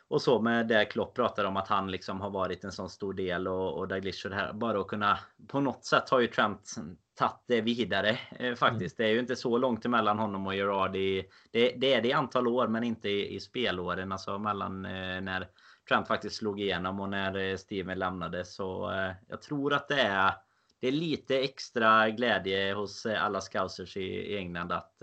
och 0.07 0.21
så 0.21 0.41
med 0.41 0.67
det 0.67 0.85
Klopp 0.85 1.15
pratar 1.15 1.45
om 1.45 1.57
att 1.57 1.67
han 1.67 1.91
liksom 1.91 2.21
har 2.21 2.29
varit 2.29 2.63
en 2.63 2.71
sån 2.71 2.89
stor 2.89 3.13
del 3.13 3.47
och, 3.47 3.77
och 3.77 3.87
Daglish 3.87 4.25
och 4.25 4.29
det 4.29 4.35
här. 4.35 4.53
Bara 4.53 4.81
att 4.81 4.87
kunna 4.87 5.19
på 5.47 5.59
något 5.59 5.85
sätt 5.85 6.09
har 6.09 6.19
ju 6.19 6.27
Trent 6.27 6.75
tagit 7.21 7.43
det 7.47 7.61
vidare 7.61 8.19
eh, 8.31 8.55
faktiskt. 8.55 8.99
Mm. 8.99 9.07
Det 9.07 9.11
är 9.11 9.13
ju 9.13 9.19
inte 9.19 9.35
så 9.35 9.57
långt 9.57 9.85
emellan 9.85 10.19
honom 10.19 10.47
och 10.47 10.55
Gerard 10.55 10.95
i, 10.95 11.25
det, 11.51 11.69
det 11.77 11.93
är 11.93 12.01
det 12.01 12.07
i 12.07 12.13
antal 12.13 12.47
år 12.47 12.67
men 12.67 12.83
inte 12.83 13.09
i, 13.09 13.35
i 13.35 13.39
spelåren. 13.39 14.11
Alltså 14.11 14.39
mellan 14.39 14.85
eh, 14.85 15.21
när 15.21 15.47
Trent 15.89 16.07
faktiskt 16.07 16.35
slog 16.35 16.61
igenom 16.61 16.99
och 16.99 17.09
när 17.09 17.37
eh, 17.37 17.57
Steven 17.57 17.99
lämnade. 17.99 18.45
Så 18.45 18.91
jag 19.27 19.41
tror 19.41 19.73
att 19.73 19.87
det 19.87 20.01
är 20.01 20.33
det 20.79 20.87
är 20.87 20.91
lite 20.91 21.39
extra 21.39 22.09
glädje 22.09 22.73
hos 22.73 23.05
alla 23.05 23.41
scousers 23.41 23.97
i, 23.97 24.01
i 24.01 24.37
England 24.37 24.71
att, 24.71 24.93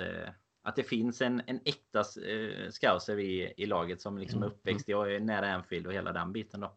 att 0.63 0.77
det 0.77 0.83
finns 0.83 1.21
en, 1.21 1.43
en 1.47 1.61
äkta 1.65 1.99
eh, 2.01 2.71
scouser 2.71 3.19
i, 3.19 3.55
i 3.57 3.67
laget 3.67 4.01
som 4.01 4.19
liksom 4.19 4.43
är 4.43 4.47
mm, 4.47 4.57
uppväxt 4.57 4.89
i 4.89 5.21
nära 5.21 5.55
Anfield 5.55 5.87
och 5.87 5.93
hela 5.93 6.13
den 6.13 6.33
biten 6.33 6.61
då. 6.61 6.73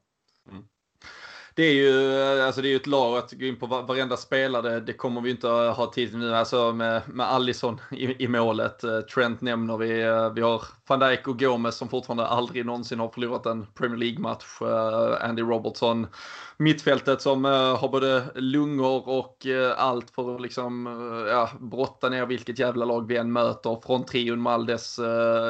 Mm 0.49 0.67
det 1.55 1.63
är 1.63 1.73
ju 1.73 2.21
eh, 2.21 2.45
alltså 2.45 2.61
det 2.61 2.73
är 2.73 2.75
ett 2.75 2.87
lag 2.87 3.17
att 3.17 3.31
gå 3.31 3.45
in 3.45 3.55
på 3.55 3.65
varenda 3.65 4.17
spelare. 4.17 4.79
Det 4.79 4.93
kommer 4.93 5.21
vi 5.21 5.31
inte 5.31 5.47
ha 5.47 5.91
tid 5.93 6.17
nu. 6.17 6.35
Alltså 6.35 6.73
med, 6.73 7.01
med 7.07 7.27
Allison 7.27 7.81
i, 7.91 8.23
i 8.23 8.27
målet. 8.27 8.83
Eh, 8.83 8.99
Trent 8.99 9.41
nämner 9.41 9.77
vi. 9.77 10.01
Eh, 10.01 10.33
vi 10.33 10.41
har 10.41 10.63
van 10.87 10.99
Dijk 10.99 11.27
och 11.27 11.39
Gomez 11.39 11.75
som 11.75 11.89
fortfarande 11.89 12.27
aldrig 12.27 12.65
någonsin 12.65 12.99
har 12.99 13.09
förlorat 13.09 13.45
en 13.45 13.65
Premier 13.65 13.97
League-match. 13.97 14.61
Andy 15.21 15.41
Robertson. 15.41 16.07
Mittfältet 16.57 17.21
som 17.21 17.43
har 17.45 17.89
både 17.89 18.23
lungor 18.35 19.09
och 19.09 19.47
allt 19.77 20.09
för 20.09 20.35
att 20.35 20.41
liksom 20.41 20.85
ja, 21.29 21.49
brotta 21.59 22.09
ner 22.09 22.25
vilket 22.25 22.59
jävla 22.59 22.85
lag 22.85 23.07
vi 23.07 23.17
än 23.17 23.31
möter. 23.31 23.81
Från 23.85 24.05
trion 24.05 24.43
med 24.43 24.53
all 24.53 24.65
dess 24.65 24.99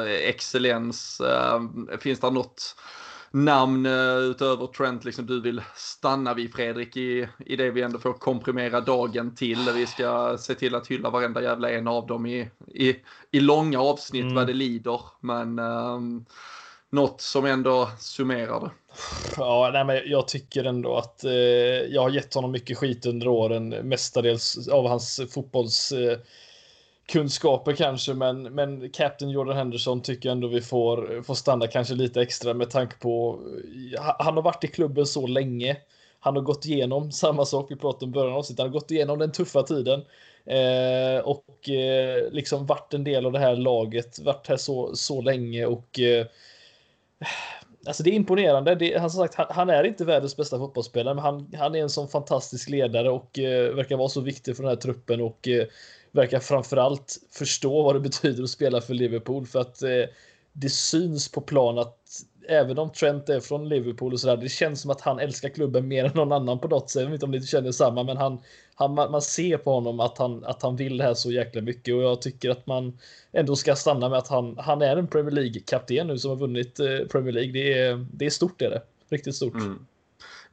excellens. 0.08 1.22
Finns 2.00 2.20
det 2.20 2.30
något 2.30 2.76
namn 3.32 3.86
eh, 3.86 4.16
utöver 4.16 4.66
Trent 4.66 5.04
liksom 5.04 5.26
du 5.26 5.40
vill 5.40 5.62
stanna 5.74 6.34
vid 6.34 6.52
Fredrik 6.52 6.96
i, 6.96 7.28
i 7.46 7.56
det 7.56 7.70
vi 7.70 7.82
ändå 7.82 7.98
får 7.98 8.12
komprimera 8.12 8.80
dagen 8.80 9.34
till. 9.34 9.70
Vi 9.74 9.86
ska 9.86 10.36
se 10.38 10.54
till 10.54 10.74
att 10.74 10.86
hylla 10.86 11.10
varenda 11.10 11.42
jävla 11.42 11.70
en 11.70 11.88
av 11.88 12.06
dem 12.06 12.26
i, 12.26 12.50
i, 12.74 12.96
i 13.30 13.40
långa 13.40 13.80
avsnitt 13.80 14.22
mm. 14.22 14.34
vad 14.34 14.46
det 14.46 14.52
lider. 14.52 15.00
Men 15.20 15.58
um, 15.58 16.24
något 16.90 17.20
som 17.20 17.44
ändå 17.46 17.90
summerar 17.98 18.60
det. 18.60 18.70
Ja, 19.36 19.70
nej, 19.72 19.84
men 19.84 20.00
jag 20.06 20.28
tycker 20.28 20.64
ändå 20.64 20.96
att 20.96 21.24
eh, 21.24 21.32
jag 21.90 22.02
har 22.02 22.10
gett 22.10 22.34
honom 22.34 22.52
mycket 22.52 22.78
skit 22.78 23.06
under 23.06 23.28
åren, 23.28 23.68
mestadels 23.68 24.68
av 24.68 24.88
hans 24.88 25.20
fotbolls 25.30 25.92
eh, 25.92 26.18
kunskaper 27.06 27.72
kanske, 27.72 28.14
men, 28.14 28.42
men 28.42 28.90
Captain 28.90 29.30
Jordan 29.30 29.56
Henderson 29.56 30.02
tycker 30.02 30.28
jag 30.28 30.34
ändå 30.36 30.48
vi 30.48 30.60
får, 30.60 31.22
får 31.22 31.34
stanna 31.34 31.66
kanske 31.66 31.94
lite 31.94 32.22
extra 32.22 32.54
med 32.54 32.70
tanke 32.70 32.96
på 32.98 33.40
eh, 33.94 34.14
han 34.18 34.34
har 34.34 34.42
varit 34.42 34.64
i 34.64 34.68
klubben 34.68 35.06
så 35.06 35.26
länge. 35.26 35.76
Han 36.20 36.36
har 36.36 36.42
gått 36.42 36.66
igenom 36.66 37.12
samma 37.12 37.44
sak 37.44 37.66
vi 37.70 37.76
pratade 37.76 38.04
om 38.04 38.12
början 38.12 38.36
av 38.36 38.42
sitt. 38.42 38.58
Han 38.58 38.68
har 38.68 38.72
gått 38.72 38.90
igenom 38.90 39.18
den 39.18 39.32
tuffa 39.32 39.62
tiden 39.62 40.00
eh, 40.44 41.24
och 41.24 41.68
eh, 41.68 42.32
liksom 42.32 42.66
varit 42.66 42.94
en 42.94 43.04
del 43.04 43.26
av 43.26 43.32
det 43.32 43.38
här 43.38 43.56
laget, 43.56 44.18
varit 44.18 44.48
här 44.48 44.56
så, 44.56 44.96
så 44.96 45.20
länge 45.20 45.66
och 45.66 46.00
eh, 46.00 46.26
Alltså 47.86 48.02
det 48.02 48.10
är 48.10 48.14
imponerande. 48.14 48.74
Det, 48.74 48.98
han, 48.98 49.10
sagt, 49.10 49.34
han, 49.34 49.46
han, 49.50 49.70
är 49.70 49.84
inte 49.84 50.04
världens 50.04 50.36
bästa 50.36 50.58
fotbollsspelare, 50.58 51.14
men 51.14 51.24
han, 51.24 51.50
han 51.58 51.74
är 51.74 51.82
en 51.82 51.90
sån 51.90 52.08
fantastisk 52.08 52.68
ledare 52.68 53.10
och 53.10 53.38
eh, 53.38 53.74
verkar 53.74 53.96
vara 53.96 54.08
så 54.08 54.20
viktig 54.20 54.56
för 54.56 54.62
den 54.62 54.70
här 54.70 54.76
truppen 54.76 55.20
och 55.20 55.48
eh, 55.48 55.66
verkar 56.12 56.40
framförallt 56.40 57.18
förstå 57.30 57.82
vad 57.82 57.94
det 57.94 58.00
betyder 58.00 58.42
att 58.42 58.50
spela 58.50 58.80
för 58.80 58.94
Liverpool 58.94 59.46
för 59.46 59.60
att 59.60 59.82
eh, 59.82 60.04
det 60.52 60.70
syns 60.70 61.32
på 61.32 61.40
plan 61.40 61.78
att 61.78 61.98
även 62.48 62.78
om 62.78 62.92
Trent 62.92 63.28
är 63.28 63.40
från 63.40 63.68
Liverpool 63.68 64.12
och 64.12 64.20
sådär, 64.20 64.36
det 64.36 64.48
känns 64.48 64.80
som 64.80 64.90
att 64.90 65.00
han 65.00 65.18
älskar 65.18 65.48
klubben 65.48 65.88
mer 65.88 66.04
än 66.04 66.12
någon 66.14 66.32
annan 66.32 66.58
på 66.58 66.68
något 66.68 66.90
sätt. 66.90 67.02
Jag 67.02 67.06
vet 67.06 67.14
inte 67.14 67.24
om 67.24 67.30
ni 67.30 67.46
känner 67.46 67.72
samma, 67.72 68.02
men 68.02 68.16
han, 68.16 68.38
han, 68.74 68.94
man 68.94 69.22
ser 69.22 69.56
på 69.56 69.72
honom 69.72 70.00
att 70.00 70.18
han, 70.18 70.44
att 70.44 70.62
han 70.62 70.76
vill 70.76 70.96
det 70.96 71.04
här 71.04 71.14
så 71.14 71.32
jäkla 71.32 71.60
mycket 71.60 71.94
och 71.94 72.02
jag 72.02 72.22
tycker 72.22 72.50
att 72.50 72.66
man 72.66 72.98
ändå 73.32 73.56
ska 73.56 73.76
stanna 73.76 74.08
med 74.08 74.18
att 74.18 74.28
han, 74.28 74.58
han 74.58 74.82
är 74.82 74.96
en 74.96 75.06
Premier 75.06 75.30
League-kapten 75.30 76.06
nu 76.06 76.18
som 76.18 76.30
har 76.30 76.36
vunnit 76.36 76.80
eh, 76.80 76.86
Premier 76.86 77.32
League. 77.32 77.52
Det 77.52 77.78
är, 77.78 78.06
det 78.12 78.26
är 78.26 78.30
stort, 78.30 78.58
det 78.58 78.64
är 78.64 78.70
det. 78.70 78.82
Riktigt 79.08 79.34
stort. 79.34 79.54
Mm. 79.54 79.86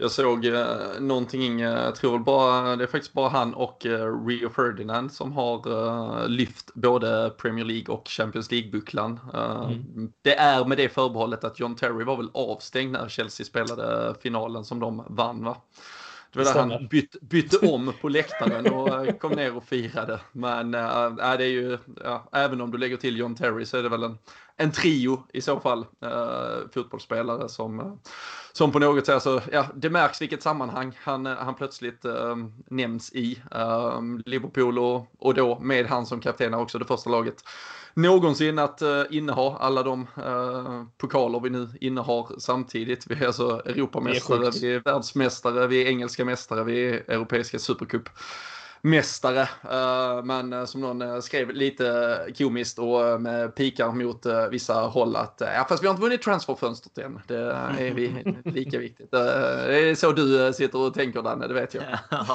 Jag 0.02 0.12
såg 0.12 0.46
eh, 0.46 1.00
någonting, 1.00 1.62
eh, 1.62 1.84
jag 1.84 1.96
tror 1.96 2.20
bara, 2.20 2.76
det 2.76 2.84
är 2.84 2.88
faktiskt 2.88 3.14
bara 3.14 3.30
han 3.30 3.54
och 3.54 3.86
eh, 3.86 4.26
Rio 4.26 4.50
Ferdinand 4.50 5.12
som 5.12 5.32
har 5.32 5.68
eh, 5.68 6.28
lyft 6.28 6.74
både 6.74 7.30
Premier 7.38 7.66
League 7.66 7.96
och 7.96 8.08
Champions 8.08 8.52
League-bucklan. 8.52 9.20
Eh, 9.34 9.72
mm. 9.72 10.12
Det 10.22 10.36
är 10.36 10.66
med 10.66 10.78
det 10.78 10.90
förbehållet 10.90 11.44
att 11.44 11.60
John 11.60 11.76
Terry 11.76 12.04
var 12.04 12.18
väl 12.18 12.30
avstängd 12.34 12.92
när 12.92 13.10
Chelsea 13.10 13.46
spelade 13.46 14.16
finalen 14.22 14.66
som 14.66 14.80
de 14.80 15.04
vann 15.10 15.44
va? 15.44 15.58
Det 16.34 16.40
var 16.40 16.46
där 16.46 16.60
han 16.60 16.88
byt, 16.88 17.22
bytte 17.22 17.58
om 17.68 17.94
på 18.02 18.10
läktaren 18.10 18.74
och 18.74 19.06
eh, 19.06 19.14
kom 19.16 19.32
ner 19.32 19.56
och 19.56 19.64
firade. 19.64 20.20
Men 20.32 20.74
äh, 20.76 21.12
det 21.18 21.44
är 21.44 21.52
ju, 21.52 21.78
ja, 22.04 22.30
även 22.32 22.62
om 22.62 22.72
du 22.72 22.78
lägger 22.78 22.98
till 22.98 23.18
John 23.18 23.36
Terry 23.36 23.66
så 23.66 23.78
är 23.78 23.84
det 23.84 23.90
väl 23.90 24.04
en, 24.04 24.18
en 24.60 24.72
trio 24.72 25.24
i 25.34 25.42
så 25.42 25.60
fall. 25.60 25.86
Äh, 26.02 26.70
fotbollsspelare 26.74 27.50
som, 27.50 28.00
som 28.54 28.72
på 28.72 28.80
något 28.80 29.06
sätt, 29.06 29.14
alltså, 29.14 29.42
ja, 29.52 29.66
det 29.76 29.90
märks 29.90 30.22
vilket 30.22 30.44
sammanhang 30.44 30.98
han, 31.02 31.26
han 31.26 31.56
plötsligt 31.56 32.06
äh, 32.06 32.36
nämns 32.70 33.14
i. 33.14 33.42
Liverpool 34.26 34.80
och, 34.80 35.08
och 35.20 35.34
då 35.34 35.60
med 35.60 35.86
han 35.86 36.06
som 36.06 36.20
kapten 36.20 36.54
också 36.54 36.80
det 36.80 36.86
första 36.86 37.10
laget 37.10 37.44
någonsin 37.94 38.60
att 38.60 38.82
uh, 38.82 39.04
inneha 39.10 39.58
alla 39.60 39.84
de 39.84 40.08
uh, 40.18 40.84
pokaler 40.98 41.40
vi 41.40 41.50
nu 41.50 41.70
innehar 41.82 42.40
samtidigt. 42.40 43.06
Vi 43.08 43.16
är 43.16 43.28
alltså 43.28 43.62
Europamästare, 43.66 44.48
är 44.48 44.52
vi 44.52 44.74
är 44.74 44.80
världsmästare, 44.80 45.68
vi 45.68 45.84
är 45.84 45.88
engelska 45.88 46.26
mästare, 46.26 46.64
vi 46.64 46.90
är 46.90 46.94
europeiska 46.94 47.60
supercup 47.60 48.10
mästare. 48.82 49.42
Uh, 49.42 50.24
men 50.24 50.68
som 50.68 50.82
någon 50.82 51.22
skrev 51.22 51.50
lite 51.52 52.18
komiskt 52.38 52.80
och 52.80 53.22
med 53.22 53.56
pikar 53.56 53.92
mot 53.92 54.26
vissa 54.52 54.74
håll 54.74 55.16
att 55.16 55.42
ja, 55.56 55.66
fast 55.70 55.84
vi 55.84 55.88
har 55.88 55.94
inte 55.94 56.04
vunnit 56.04 56.22
transferfönstret 56.22 56.98
än. 56.98 57.22
Det 57.28 57.52
är 57.80 57.94
vi 57.94 58.36
lika 58.46 58.80
viktigt. 58.80 59.12
det 59.12 59.90
är 59.90 59.96
så 59.96 60.12
du 60.12 60.54
sitter 60.54 60.80
och 60.80 60.94
tänker 60.94 61.22
Danne, 61.22 61.48
det 61.48 61.54
vet 61.54 61.74
jag. 61.74 61.84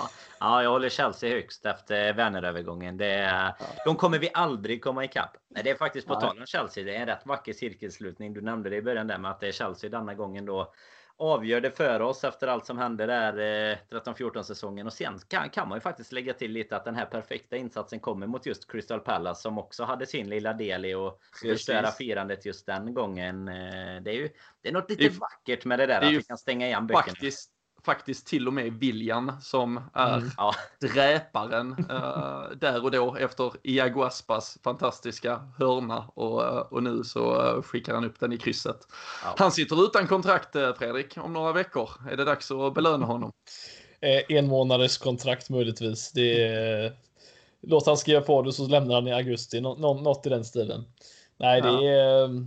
Ja, 0.44 0.62
jag 0.62 0.70
håller 0.70 0.88
Chelsea 0.88 1.30
högst 1.30 1.66
efter 1.66 2.12
Werner-övergången. 2.12 2.96
Det, 2.96 3.54
de 3.84 3.96
kommer 3.96 4.18
vi 4.18 4.30
aldrig 4.34 4.82
komma 4.84 5.04
ikapp. 5.04 5.36
Det 5.62 5.70
är 5.70 5.74
faktiskt 5.74 6.06
på 6.06 6.14
tal 6.14 6.38
om 6.38 6.46
Chelsea. 6.46 6.84
Det 6.84 6.96
är 6.96 7.00
en 7.00 7.06
rätt 7.06 7.26
vacker 7.26 7.52
cirkelslutning. 7.52 8.34
Du 8.34 8.40
nämnde 8.40 8.70
det 8.70 8.76
i 8.76 8.82
början 8.82 9.06
där 9.06 9.18
med 9.18 9.30
att 9.30 9.40
det 9.40 9.48
är 9.48 9.52
Chelsea 9.52 9.90
denna 9.90 10.14
gången 10.14 10.44
då 10.44 10.72
avgör 11.18 11.60
det 11.60 11.70
för 11.70 12.00
oss 12.00 12.24
efter 12.24 12.46
allt 12.48 12.66
som 12.66 12.78
hände 12.78 13.06
där 13.06 13.32
eh, 13.70 13.76
13-14 13.90 14.42
säsongen. 14.42 14.86
Och 14.86 14.92
sen 14.92 15.18
kan, 15.28 15.50
kan 15.50 15.68
man 15.68 15.76
ju 15.76 15.80
faktiskt 15.80 16.12
lägga 16.12 16.34
till 16.34 16.52
lite 16.52 16.76
att 16.76 16.84
den 16.84 16.94
här 16.94 17.06
perfekta 17.06 17.56
insatsen 17.56 18.00
kommer 18.00 18.26
mot 18.26 18.46
just 18.46 18.70
Crystal 18.70 19.00
Palace 19.00 19.42
som 19.42 19.58
också 19.58 19.84
hade 19.84 20.06
sin 20.06 20.28
lilla 20.28 20.52
del 20.52 20.84
i 20.84 20.94
att 20.94 21.18
förstöra 21.42 21.90
firandet 21.90 22.46
just 22.46 22.66
den 22.66 22.94
gången. 22.94 23.48
Eh, 23.48 24.02
det 24.02 24.10
är 24.10 24.14
ju 24.14 24.30
det 24.62 24.68
är 24.68 24.72
något 24.72 24.90
lite 24.90 25.08
vackert 25.08 25.64
med 25.64 25.78
det 25.78 25.86
där 25.86 26.00
det 26.00 26.06
att 26.06 26.12
vi 26.12 26.22
kan 26.22 26.38
stänga 26.38 26.66
igen 26.66 26.86
böckerna. 26.86 27.06
Faktiskt 27.06 27.53
faktiskt 27.84 28.26
till 28.26 28.46
och 28.46 28.54
med 28.54 28.72
William 28.72 29.32
som 29.40 29.80
är 29.94 30.16
mm. 30.16 30.30
ja, 30.36 30.54
dräparen 30.80 31.72
uh, 31.90 32.56
där 32.56 32.84
och 32.84 32.90
då 32.90 33.16
efter 33.16 33.52
Iago 33.62 34.02
Aspas 34.02 34.58
fantastiska 34.64 35.52
hörna 35.58 35.98
och, 36.14 36.42
uh, 36.42 36.58
och 36.58 36.82
nu 36.82 37.04
så 37.04 37.42
uh, 37.42 37.62
skickar 37.62 37.94
han 37.94 38.04
upp 38.04 38.20
den 38.20 38.32
i 38.32 38.38
krysset. 38.38 38.78
Ja. 39.24 39.34
Han 39.38 39.52
sitter 39.52 39.84
utan 39.84 40.06
kontrakt 40.06 40.52
Fredrik 40.52 41.16
om 41.16 41.32
några 41.32 41.52
veckor. 41.52 41.90
Är 42.10 42.16
det 42.16 42.24
dags 42.24 42.50
att 42.50 42.74
belöna 42.74 43.06
honom? 43.06 43.32
en 44.28 44.48
månaders 44.48 44.98
kontrakt 44.98 45.50
möjligtvis. 45.50 46.12
Det 46.12 46.42
är... 46.42 46.92
Låt 47.62 47.86
han 47.86 47.96
skriva 47.96 48.20
på 48.20 48.42
det 48.42 48.52
så 48.52 48.66
lämnar 48.66 48.94
han 48.94 49.08
i 49.08 49.12
augusti. 49.12 49.60
Nå 49.60 49.74
något 49.94 50.26
i 50.26 50.28
den 50.28 50.44
stilen. 50.44 50.84
Nej, 51.36 51.62
det 51.62 51.68
är 51.68 52.46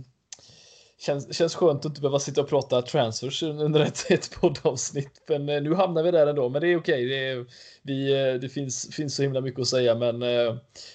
Känns, 1.00 1.36
känns 1.36 1.54
skönt 1.54 1.78
att 1.78 1.84
inte 1.84 2.00
behöva 2.00 2.18
sitta 2.18 2.40
och 2.40 2.48
prata 2.48 2.82
transfers 2.82 3.42
under 3.42 3.80
ett, 3.80 4.10
ett 4.10 4.40
poddavsnitt. 4.40 5.22
Men 5.28 5.48
eh, 5.48 5.62
nu 5.62 5.74
hamnar 5.74 6.02
vi 6.02 6.10
där 6.10 6.26
ändå. 6.26 6.48
Men 6.48 6.60
det 6.60 6.68
är 6.68 6.78
okej. 6.78 7.08
Det, 7.08 7.46
vi, 7.82 8.28
eh, 8.28 8.34
det 8.34 8.48
finns, 8.48 8.94
finns 8.94 9.16
så 9.16 9.22
himla 9.22 9.40
mycket 9.40 9.60
att 9.60 9.66
säga. 9.66 9.94
Men 9.94 10.22
eh, 10.22 10.54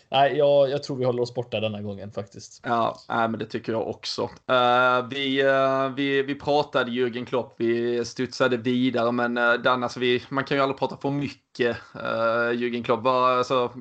nej, 0.09 0.37
jag, 0.37 0.69
jag 0.69 0.83
tror 0.83 0.97
vi 0.97 1.05
håller 1.05 1.21
oss 1.21 1.33
borta 1.33 1.59
denna 1.59 1.81
gången 1.81 2.11
faktiskt. 2.11 2.61
Ja, 2.63 2.99
nej, 3.09 3.29
men 3.29 3.39
det 3.39 3.45
tycker 3.45 3.71
jag 3.71 3.87
också. 3.87 4.21
Uh, 4.23 5.07
vi, 5.09 5.43
uh, 5.43 5.95
vi, 5.95 6.23
vi 6.23 6.35
pratade 6.35 6.91
Jürgen 6.91 7.25
Klopp. 7.25 7.55
Vi 7.57 8.05
studsade 8.05 8.57
vidare. 8.57 9.11
Men 9.11 9.37
uh, 9.37 9.53
Dan, 9.53 9.83
alltså 9.83 9.99
vi, 9.99 10.23
man 10.29 10.43
kan 10.43 10.57
ju 10.57 10.63
aldrig 10.63 10.79
prata 10.79 10.97
för 10.97 11.11
mycket. 11.11 11.77
Uh, 11.95 12.51
Jürgen 12.51 12.83
Klopp 12.83 13.03
Bara, 13.03 13.37
alltså, 13.37 13.71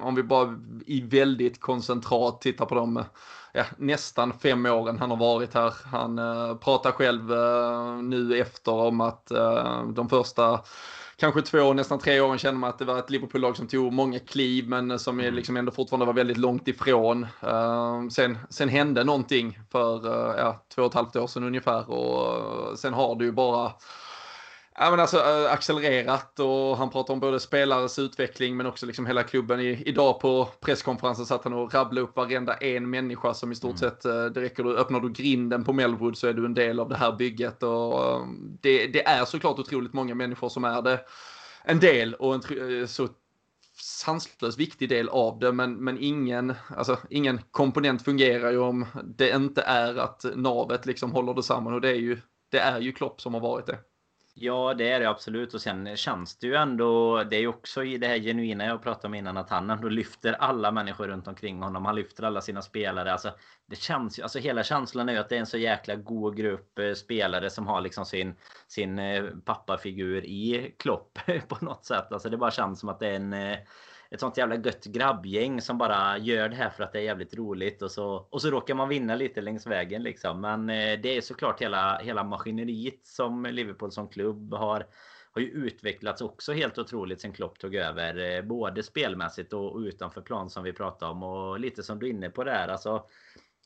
om 0.00 0.14
vi 0.14 0.22
bara 0.22 0.58
i 0.86 1.00
väldigt 1.00 1.60
koncentrat 1.60 2.40
tittar 2.40 2.66
på 2.66 2.74
dem 2.74 3.04
ja, 3.52 3.64
nästan 3.76 4.32
fem 4.32 4.66
åren 4.66 4.98
han 4.98 5.10
har 5.10 5.16
varit 5.16 5.54
här. 5.54 5.74
Han 5.84 6.18
uh, 6.18 6.56
pratar 6.56 6.92
själv 6.92 7.32
uh, 7.32 8.02
nu 8.02 8.40
efter 8.40 8.72
om 8.72 9.00
att 9.00 9.32
uh, 9.34 9.88
de 9.88 10.08
första 10.08 10.60
kanske 11.16 11.42
två, 11.42 11.72
nästan 11.72 11.98
tre 11.98 12.20
åren 12.20 12.38
kände 12.38 12.60
man 12.60 12.70
att 12.70 12.78
det 12.78 12.84
var 12.84 12.98
ett 12.98 13.10
Liverpool-lag 13.10 13.56
som 13.56 13.66
tog 13.66 13.92
många 13.92 14.18
kliv 14.18 14.68
men 14.68 14.98
som 14.98 15.18
är 15.18 15.24
mm. 15.24 15.34
liksom 15.34 15.56
ändå 15.56 15.72
fortfarande 15.72 16.06
var 16.06 16.12
väldigt 16.12 16.36
långt 16.36 16.68
ifrån. 16.68 17.26
Uh, 17.44 18.08
sen, 18.08 18.38
sen 18.50 18.68
hände 18.68 19.04
någonting 19.04 19.58
för 19.72 20.06
uh, 20.06 20.34
ja, 20.38 20.64
två 20.74 20.82
och 20.82 20.88
ett 20.88 20.94
halvt 20.94 21.16
år 21.16 21.26
sedan 21.26 21.44
ungefär 21.44 21.90
och 21.90 22.78
sen 22.78 22.94
har 22.94 23.14
det 23.14 23.24
ju 23.24 23.32
bara 23.32 23.72
Ja, 24.74 24.90
men 24.90 25.00
alltså, 25.00 25.16
äh, 25.16 25.52
accelererat 25.52 26.40
och 26.40 26.76
han 26.76 26.90
pratar 26.90 27.14
om 27.14 27.20
både 27.20 27.40
spelares 27.40 27.98
utveckling 27.98 28.56
men 28.56 28.66
också 28.66 28.86
liksom 28.86 29.06
hela 29.06 29.22
klubben. 29.22 29.60
I, 29.60 29.82
idag 29.86 30.20
på 30.20 30.48
presskonferensen 30.60 31.26
satt 31.26 31.44
han 31.44 31.52
och 31.52 31.74
rabblade 31.74 32.00
upp 32.00 32.16
varenda 32.16 32.54
en 32.54 32.90
människa 32.90 33.34
som 33.34 33.52
i 33.52 33.54
stort 33.54 33.80
mm. 33.82 33.90
sett, 33.90 34.04
äh, 34.04 34.24
det 34.24 34.40
räcker, 34.40 34.64
du, 34.64 34.76
öppnar 34.76 35.00
du 35.00 35.12
grinden 35.12 35.64
på 35.64 35.72
Melwood 35.72 36.18
så 36.18 36.26
är 36.26 36.32
du 36.32 36.46
en 36.46 36.54
del 36.54 36.80
av 36.80 36.88
det 36.88 36.96
här 36.96 37.12
bygget. 37.12 37.62
Och, 37.62 38.04
äh, 38.04 38.26
det, 38.60 38.86
det, 38.86 39.06
är 39.06 39.24
såklart 39.24 39.58
otroligt 39.58 39.92
många 39.92 40.14
människor 40.14 40.48
som 40.48 40.64
är 40.64 40.82
det. 40.82 41.00
En 41.64 41.80
del 41.80 42.14
och 42.14 42.34
en 42.34 42.88
så 42.88 43.08
sanslöst 43.80 44.58
viktig 44.58 44.88
del 44.88 45.08
av 45.08 45.38
det, 45.38 45.52
men, 45.52 45.74
men 45.84 45.98
ingen, 46.00 46.54
alltså, 46.76 46.98
ingen 47.10 47.40
komponent 47.50 48.04
fungerar 48.04 48.50
ju 48.50 48.58
om 48.58 48.86
det 49.04 49.30
inte 49.30 49.62
är 49.62 49.96
att 49.96 50.24
navet 50.34 50.86
liksom 50.86 51.12
håller 51.12 51.34
det 51.34 51.42
samman 51.42 51.74
och 51.74 51.80
det 51.80 51.88
är 51.88 52.00
ju, 52.00 52.20
det 52.50 52.58
är 52.58 52.80
ju 52.80 52.92
Klopp 52.92 53.20
som 53.20 53.34
har 53.34 53.40
varit 53.40 53.66
det. 53.66 53.78
Ja, 54.34 54.74
det 54.74 54.90
är 54.90 55.00
det 55.00 55.08
absolut. 55.08 55.54
Och 55.54 55.60
sen 55.62 55.96
känns 55.96 56.38
det 56.38 56.46
ju 56.46 56.54
ändå, 56.54 57.22
det 57.24 57.36
är 57.36 57.40
ju 57.40 57.46
också 57.46 57.84
i 57.84 57.98
det 57.98 58.06
här 58.06 58.18
genuina 58.18 58.64
jag 58.64 58.82
pratade 58.82 59.06
om 59.06 59.14
innan, 59.14 59.36
att 59.36 59.50
han 59.50 59.70
ändå 59.70 59.88
lyfter 59.88 60.32
alla 60.32 60.72
människor 60.72 61.08
runt 61.08 61.28
omkring 61.28 61.62
honom. 61.62 61.84
Han 61.84 61.94
lyfter 61.94 62.22
alla 62.24 62.40
sina 62.40 62.62
spelare. 62.62 63.12
Alltså, 63.12 63.32
det 63.66 63.76
känns 63.76 64.18
ju, 64.18 64.22
alltså 64.22 64.38
hela 64.38 64.62
känslan 64.62 65.08
är 65.08 65.12
ju 65.12 65.18
att 65.18 65.28
det 65.28 65.36
är 65.36 65.40
en 65.40 65.46
så 65.46 65.58
jäkla 65.58 65.96
god 65.96 66.36
grupp 66.36 66.78
eh, 66.78 66.92
spelare 66.92 67.50
som 67.50 67.66
har 67.66 67.80
liksom 67.80 68.04
sin, 68.04 68.34
sin 68.68 68.98
eh, 68.98 69.24
pappafigur 69.44 70.24
i 70.24 70.74
Klopp 70.78 71.18
på 71.48 71.64
något 71.64 71.84
sätt. 71.84 72.12
Alltså 72.12 72.30
det 72.30 72.36
bara 72.36 72.50
känns 72.50 72.80
som 72.80 72.88
att 72.88 73.00
det 73.00 73.08
är 73.08 73.16
en 73.16 73.32
eh, 73.32 73.58
ett 74.12 74.20
sånt 74.20 74.36
jävla 74.36 74.56
gött 74.56 74.84
grabbgäng 74.84 75.60
som 75.60 75.78
bara 75.78 76.18
gör 76.18 76.48
det 76.48 76.56
här 76.56 76.70
för 76.70 76.84
att 76.84 76.92
det 76.92 76.98
är 76.98 77.02
jävligt 77.02 77.34
roligt 77.34 77.82
och 77.82 77.90
så, 77.90 78.26
och 78.30 78.42
så 78.42 78.50
råkar 78.50 78.74
man 78.74 78.88
vinna 78.88 79.14
lite 79.14 79.40
längs 79.40 79.66
vägen 79.66 80.02
liksom. 80.02 80.40
Men 80.40 80.70
eh, 80.70 81.00
det 81.00 81.16
är 81.16 81.20
såklart 81.20 81.62
hela, 81.62 81.98
hela 81.98 82.24
maskineriet 82.24 83.06
som 83.06 83.44
Liverpool 83.44 83.92
som 83.92 84.08
klubb 84.08 84.54
har 84.54 84.86
har 85.34 85.42
ju 85.42 85.48
utvecklats 85.48 86.22
också 86.22 86.52
helt 86.52 86.78
otroligt 86.78 87.20
sen 87.20 87.32
Klopp 87.32 87.58
tog 87.58 87.74
över. 87.74 88.36
Eh, 88.36 88.42
både 88.42 88.82
spelmässigt 88.82 89.52
och 89.52 89.78
utanför 89.78 90.20
plan 90.20 90.50
som 90.50 90.64
vi 90.64 90.72
pratade 90.72 91.12
om. 91.12 91.22
Och 91.22 91.60
lite 91.60 91.82
som 91.82 91.98
du 91.98 92.06
är 92.06 92.10
inne 92.10 92.30
på 92.30 92.44
där. 92.44 92.68
Alltså, 92.68 93.06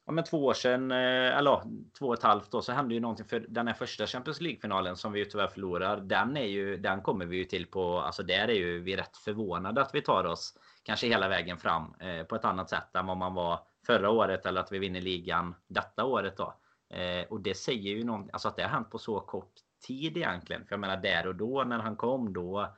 ja, 0.06 0.12
men 0.12 0.24
två 0.24 0.44
år 0.44 0.54
sedan, 0.54 0.90
eh, 0.90 1.38
eller 1.38 1.62
två 1.98 2.06
och 2.06 2.14
ett 2.14 2.22
halvt 2.22 2.54
år, 2.54 2.60
så 2.60 2.72
hände 2.72 2.94
ju 2.94 3.00
någonting 3.00 3.26
för 3.26 3.44
den 3.48 3.66
här 3.66 3.74
första 3.74 4.06
Champions 4.06 4.40
League-finalen 4.40 4.96
som 4.96 5.12
vi 5.12 5.18
ju 5.18 5.24
tyvärr 5.24 5.48
förlorar. 5.48 5.96
Den 5.96 6.36
är 6.36 6.46
ju, 6.46 6.76
den 6.76 7.00
kommer 7.00 7.26
vi 7.26 7.36
ju 7.36 7.44
till 7.44 7.66
på, 7.66 7.98
alltså 7.98 8.22
där 8.22 8.48
är 8.48 8.54
ju 8.54 8.80
vi 8.80 8.96
rätt 8.96 9.16
förvånade 9.16 9.80
att 9.80 9.94
vi 9.94 10.02
tar 10.02 10.24
oss 10.24 10.58
kanske 10.82 11.06
hela 11.06 11.28
vägen 11.28 11.58
fram 11.58 11.94
eh, 12.00 12.22
på 12.22 12.36
ett 12.36 12.44
annat 12.44 12.70
sätt 12.70 12.96
än 12.96 13.06
vad 13.06 13.16
man 13.16 13.34
var 13.34 13.60
förra 13.86 14.10
året 14.10 14.46
eller 14.46 14.60
att 14.60 14.72
vi 14.72 14.78
vinner 14.78 15.00
ligan 15.00 15.54
detta 15.68 16.04
året 16.04 16.36
då. 16.36 16.54
Eh, 16.96 17.26
och 17.28 17.40
det 17.40 17.54
säger 17.54 17.90
ju 17.90 18.04
någonting, 18.04 18.30
alltså 18.32 18.48
att 18.48 18.56
det 18.56 18.62
har 18.62 18.70
hänt 18.70 18.90
på 18.90 18.98
så 18.98 19.20
kort 19.20 19.52
tid 19.86 20.16
egentligen. 20.16 20.66
För 20.66 20.72
jag 20.72 20.80
menar 20.80 20.96
där 20.96 21.26
och 21.26 21.34
då 21.34 21.64
när 21.64 21.78
han 21.78 21.96
kom 21.96 22.32
då 22.32 22.76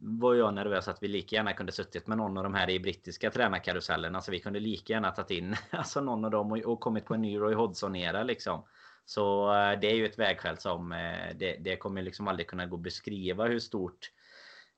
var 0.00 0.34
jag 0.34 0.54
nervös 0.54 0.88
att 0.88 1.02
vi 1.02 1.08
lika 1.08 1.36
gärna 1.36 1.52
kunde 1.52 1.72
suttit 1.72 2.06
med 2.06 2.18
någon 2.18 2.38
av 2.38 2.44
de 2.44 2.54
här 2.54 2.70
i 2.70 2.80
brittiska 2.80 3.30
tränarkarusellen. 3.30 4.16
Alltså 4.16 4.30
vi 4.30 4.40
kunde 4.40 4.60
lika 4.60 4.92
gärna 4.92 5.10
tagit 5.10 5.30
in 5.30 5.56
alltså 5.70 6.00
någon 6.00 6.24
av 6.24 6.30
dem 6.30 6.52
och, 6.52 6.58
och 6.58 6.80
kommit 6.80 7.04
på 7.04 7.14
en 7.14 7.22
ny 7.22 7.38
Roy 7.38 7.54
Hodgson-era 7.54 8.22
liksom. 8.22 8.64
Så 9.04 9.54
eh, 9.54 9.80
det 9.80 9.90
är 9.90 9.94
ju 9.94 10.06
ett 10.06 10.18
vägskäl 10.18 10.58
som 10.58 10.92
eh, 10.92 11.36
det, 11.36 11.56
det 11.60 11.76
kommer 11.76 12.02
liksom 12.02 12.28
aldrig 12.28 12.46
kunna 12.46 12.66
gå 12.66 12.76
att 12.76 12.82
beskriva 12.82 13.46
hur 13.46 13.58
stort 13.58 14.10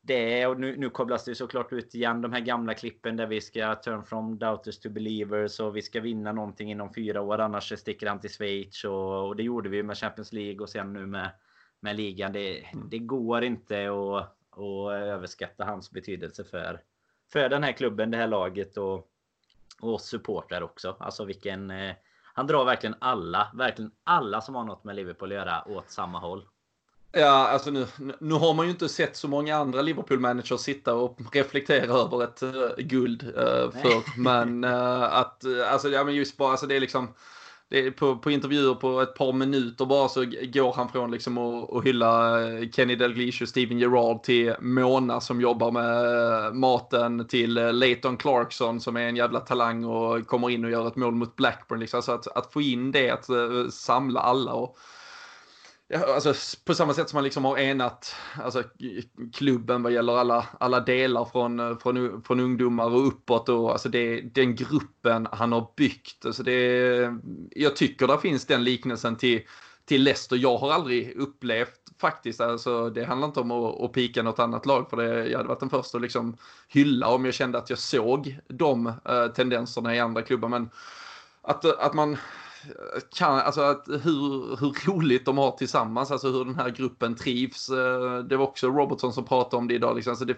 det 0.02 0.40
är. 0.40 0.48
Och 0.48 0.60
nu, 0.60 0.76
nu 0.76 0.90
kopplas 0.90 1.24
det 1.24 1.34
såklart 1.34 1.72
ut 1.72 1.94
igen 1.94 2.22
de 2.22 2.32
här 2.32 2.40
gamla 2.40 2.74
klippen 2.74 3.16
där 3.16 3.26
vi 3.26 3.40
ska 3.40 3.74
turn 3.74 4.04
from 4.04 4.38
doubters 4.38 4.78
to 4.78 4.90
believers 4.90 5.60
och 5.60 5.76
vi 5.76 5.82
ska 5.82 6.00
vinna 6.00 6.32
någonting 6.32 6.70
inom 6.70 6.94
fyra 6.94 7.20
år 7.20 7.38
annars 7.38 7.78
sticker 7.78 8.06
han 8.06 8.20
till 8.20 8.30
Schweiz 8.30 8.84
och, 8.84 9.28
och 9.28 9.36
det 9.36 9.42
gjorde 9.42 9.68
vi 9.68 9.82
med 9.82 9.98
Champions 9.98 10.32
League 10.32 10.60
och 10.60 10.68
sen 10.68 10.92
nu 10.92 11.06
med, 11.06 11.30
med 11.80 11.96
ligan. 11.96 12.32
Det, 12.32 12.58
mm. 12.58 12.88
det 12.90 12.98
går 12.98 13.44
inte 13.44 13.88
att 13.88 14.39
och 14.50 14.94
överskatta 14.94 15.64
hans 15.64 15.90
betydelse 15.90 16.44
för, 16.44 16.80
för 17.32 17.48
den 17.48 17.62
här 17.62 17.72
klubben, 17.72 18.10
det 18.10 18.16
här 18.16 18.26
laget 18.26 18.76
och, 18.76 19.08
och 19.80 20.00
supportrar 20.00 20.62
också. 20.62 20.96
Alltså 21.00 21.24
vilken... 21.24 21.70
Eh, 21.70 21.94
han 22.34 22.46
drar 22.46 22.64
verkligen 22.64 22.96
alla, 22.98 23.50
verkligen 23.54 23.90
alla 24.04 24.40
som 24.40 24.54
har 24.54 24.64
något 24.64 24.84
med 24.84 24.96
Liverpool 24.96 25.32
att 25.32 25.38
göra 25.38 25.68
åt 25.68 25.90
samma 25.90 26.18
håll. 26.18 26.46
Ja, 27.12 27.48
alltså 27.48 27.70
nu, 27.70 27.86
nu 28.18 28.34
har 28.34 28.54
man 28.54 28.66
ju 28.66 28.72
inte 28.72 28.88
sett 28.88 29.16
så 29.16 29.28
många 29.28 29.56
andra 29.56 29.82
Liverpool-managers 29.82 30.60
sitta 30.60 30.94
och 30.94 31.18
reflektera 31.32 31.92
över 31.92 32.24
ett 32.24 32.42
uh, 32.42 32.76
guld 32.76 33.22
uh, 33.22 33.70
för. 33.70 34.20
Men 34.20 34.64
uh, 34.64 35.02
att, 35.02 35.44
alltså, 35.70 35.88
ja 35.88 36.04
men 36.04 36.14
just 36.14 36.36
bara, 36.36 36.50
alltså 36.50 36.66
det 36.66 36.76
är 36.76 36.80
liksom 36.80 37.08
på, 37.98 38.16
på 38.16 38.30
intervjuer 38.30 38.74
på 38.74 39.00
ett 39.00 39.14
par 39.14 39.32
minuter 39.32 39.86
bara 39.86 40.08
så 40.08 40.24
går 40.24 40.72
han 40.72 40.88
från 40.88 41.10
liksom 41.10 41.38
att, 41.38 41.72
att 41.72 41.84
hylla 41.84 42.40
eh, 42.42 42.70
Kenny 42.70 42.96
Dalglish 42.96 43.42
och 43.42 43.48
Steven 43.48 43.78
Gerrard 43.78 44.22
till 44.22 44.54
Mona 44.60 45.20
som 45.20 45.40
jobbar 45.40 45.72
med 45.72 46.46
eh, 46.46 46.52
maten 46.52 47.26
till 47.28 47.58
eh, 47.58 47.72
Leighton 47.72 48.16
Clarkson 48.16 48.80
som 48.80 48.96
är 48.96 49.00
en 49.00 49.16
jävla 49.16 49.40
talang 49.40 49.84
och 49.84 50.26
kommer 50.26 50.50
in 50.50 50.64
och 50.64 50.70
gör 50.70 50.86
ett 50.86 50.96
mål 50.96 51.14
mot 51.14 51.36
Blackburn. 51.36 51.80
Liksom. 51.80 52.02
Så 52.02 52.12
att, 52.12 52.26
att 52.26 52.52
få 52.52 52.60
in 52.60 52.92
det, 52.92 53.10
att 53.10 53.26
samla 53.72 54.20
alla 54.20 54.52
och 54.52 54.76
alltså, 55.94 56.34
på 56.64 56.74
samma 56.74 56.94
sätt 56.94 57.08
som 57.08 57.16
man 57.16 57.24
liksom 57.24 57.44
har 57.44 57.58
enat 57.58 58.14
alltså, 58.42 58.62
klubben 59.34 59.82
vad 59.82 59.92
gäller 59.92 60.16
alla, 60.16 60.46
alla 60.60 60.80
delar 60.80 61.24
från, 61.24 61.60
eh, 61.60 61.78
från, 61.78 62.22
från 62.22 62.40
ungdomar 62.40 62.90
och 62.90 63.06
uppåt. 63.06 63.48
Och, 63.48 63.72
alltså 63.72 63.88
det, 63.88 64.20
den 64.20 64.54
gruppen 64.54 65.28
han 65.32 65.52
har 65.52 65.72
byggt. 65.76 66.26
Alltså 66.26 66.42
det, 66.42 67.12
jag 67.50 67.76
tycker 67.76 68.06
det 68.06 68.18
finns 68.18 68.46
den 68.46 68.64
liknelsen 68.64 69.16
till, 69.16 69.40
till 69.84 70.02
Leicester. 70.02 70.36
Jag 70.36 70.58
har 70.58 70.72
aldrig 70.72 71.16
upplevt 71.16 71.80
faktiskt, 72.00 72.40
alltså, 72.40 72.90
det 72.90 73.04
handlar 73.04 73.28
inte 73.28 73.40
om 73.40 73.50
att, 73.50 73.80
att 73.80 73.92
pika 73.92 74.22
något 74.22 74.38
annat 74.38 74.66
lag. 74.66 74.90
För 74.90 74.96
det, 74.96 75.28
jag 75.28 75.38
hade 75.38 75.48
varit 75.48 75.60
den 75.60 75.70
första 75.70 75.98
att 75.98 76.02
liksom 76.02 76.36
hylla 76.68 77.08
om 77.08 77.24
jag 77.24 77.34
kände 77.34 77.58
att 77.58 77.70
jag 77.70 77.78
såg 77.78 78.38
de 78.48 78.86
uh, 78.86 79.26
tendenserna 79.34 79.96
i 79.96 80.00
andra 80.00 80.22
klubbar. 80.22 80.48
Men 80.48 80.70
att, 81.42 81.64
att 81.64 81.94
man 81.94 82.16
kan, 83.14 83.38
alltså 83.38 83.60
att 83.60 83.88
hur, 83.88 84.56
hur 84.60 84.86
roligt 84.86 85.24
de 85.24 85.38
har 85.38 85.50
tillsammans, 85.50 86.10
alltså 86.10 86.30
hur 86.30 86.44
den 86.44 86.54
här 86.54 86.70
gruppen 86.70 87.14
trivs. 87.14 87.68
Eh, 87.68 88.18
det 88.18 88.36
var 88.36 88.44
också 88.44 88.68
Robertson 88.68 89.12
som 89.12 89.24
pratade 89.24 89.56
om 89.56 89.68
det 89.68 89.74
idag. 89.74 89.96
Liksom. 89.96 90.10
Alltså 90.10 90.24
det, 90.24 90.36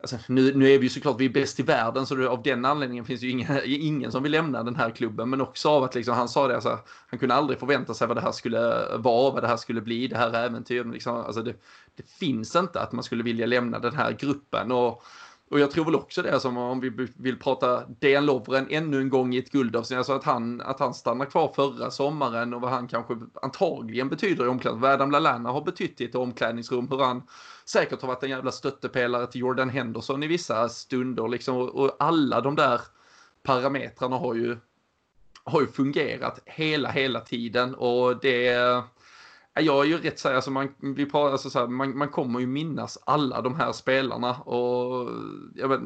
alltså 0.00 0.16
nu, 0.28 0.54
nu 0.54 0.70
är 0.72 0.78
vi 0.78 0.84
ju 0.84 0.88
såklart 0.88 1.20
vi 1.20 1.24
är 1.24 1.30
bäst 1.30 1.60
i 1.60 1.62
världen 1.62 2.06
så 2.06 2.14
det, 2.14 2.28
av 2.28 2.42
den 2.42 2.64
anledningen 2.64 3.04
finns 3.04 3.22
ju 3.22 3.30
ingen, 3.30 3.60
ingen 3.64 4.12
som 4.12 4.22
vill 4.22 4.32
lämna 4.32 4.62
den 4.62 4.76
här 4.76 4.90
klubben. 4.90 5.30
Men 5.30 5.40
också 5.40 5.68
av 5.68 5.84
att 5.84 5.94
liksom, 5.94 6.14
han 6.14 6.28
sa 6.28 6.48
det, 6.48 6.54
alltså, 6.54 6.78
han 7.08 7.18
kunde 7.18 7.34
aldrig 7.34 7.58
förvänta 7.58 7.94
sig 7.94 8.06
vad 8.06 8.16
det 8.16 8.20
här 8.20 8.32
skulle 8.32 8.58
vara, 8.96 9.32
vad 9.32 9.42
det 9.42 9.48
här 9.48 9.56
skulle 9.56 9.80
bli, 9.80 10.08
det 10.08 10.16
här 10.16 10.32
äventyret. 10.32 10.86
Liksom, 10.86 11.16
alltså 11.16 11.42
det, 11.42 11.54
det 11.96 12.10
finns 12.10 12.56
inte 12.56 12.80
att 12.80 12.92
man 12.92 13.04
skulle 13.04 13.22
vilja 13.22 13.46
lämna 13.46 13.78
den 13.78 13.96
här 13.96 14.12
gruppen. 14.12 14.72
Och 14.72 15.02
och 15.50 15.60
jag 15.60 15.70
tror 15.70 15.84
väl 15.84 15.94
också 15.94 16.22
det 16.22 16.40
som 16.40 16.56
om 16.56 16.80
vi 16.80 17.08
vill 17.16 17.38
prata 17.38 17.86
Dejan 17.86 18.26
Lovren 18.26 18.66
ännu 18.70 19.00
en 19.00 19.08
gång 19.08 19.34
i 19.34 19.38
ett 19.38 19.50
guldavsnitt. 19.50 19.96
Alltså 19.96 20.12
att 20.12 20.24
han, 20.24 20.60
att 20.60 20.80
han 20.80 20.94
stannar 20.94 21.24
kvar 21.24 21.52
förra 21.54 21.90
sommaren 21.90 22.54
och 22.54 22.60
vad 22.60 22.70
han 22.70 22.88
kanske 22.88 23.16
antagligen 23.42 24.08
betyder 24.08 24.44
i 24.44 24.48
omklädningsrum. 24.48 24.80
Vad 24.80 24.92
Adam 24.92 25.10
Lallana 25.10 25.50
har 25.50 25.60
betytt 25.60 26.00
i 26.00 26.04
ett 26.04 26.14
omklädningsrum. 26.14 26.88
Hur 26.90 26.98
han 26.98 27.22
säkert 27.64 28.00
har 28.00 28.08
varit 28.08 28.22
en 28.22 28.30
jävla 28.30 28.52
stöttepelare 28.52 29.26
till 29.26 29.40
Jordan 29.40 29.70
Henderson 29.70 30.22
i 30.22 30.26
vissa 30.26 30.68
stunder. 30.68 31.28
Liksom. 31.28 31.56
Och 31.56 31.96
alla 31.98 32.40
de 32.40 32.54
där 32.54 32.80
parametrarna 33.42 34.16
har 34.16 34.34
ju, 34.34 34.56
har 35.44 35.60
ju 35.60 35.66
fungerat 35.66 36.40
hela, 36.44 36.90
hela 36.90 37.20
tiden. 37.20 37.74
Och 37.74 38.20
det 38.20 38.48
jag 39.62 39.84
är 39.84 39.88
ju 39.88 39.98
rätt 39.98 40.18
så 40.18 40.28
alltså 40.28 40.50
man, 40.50 40.74
vi 40.78 41.06
pratar, 41.06 41.32
alltså 41.32 41.50
så 41.50 41.58
här, 41.58 41.66
man, 41.66 41.98
man 41.98 42.08
kommer 42.08 42.40
ju 42.40 42.46
minnas 42.46 42.98
alla 43.06 43.42
de 43.42 43.54
här 43.54 43.72
spelarna 43.72 44.34
och 44.34 45.10
jag 45.54 45.68
vet, 45.68 45.80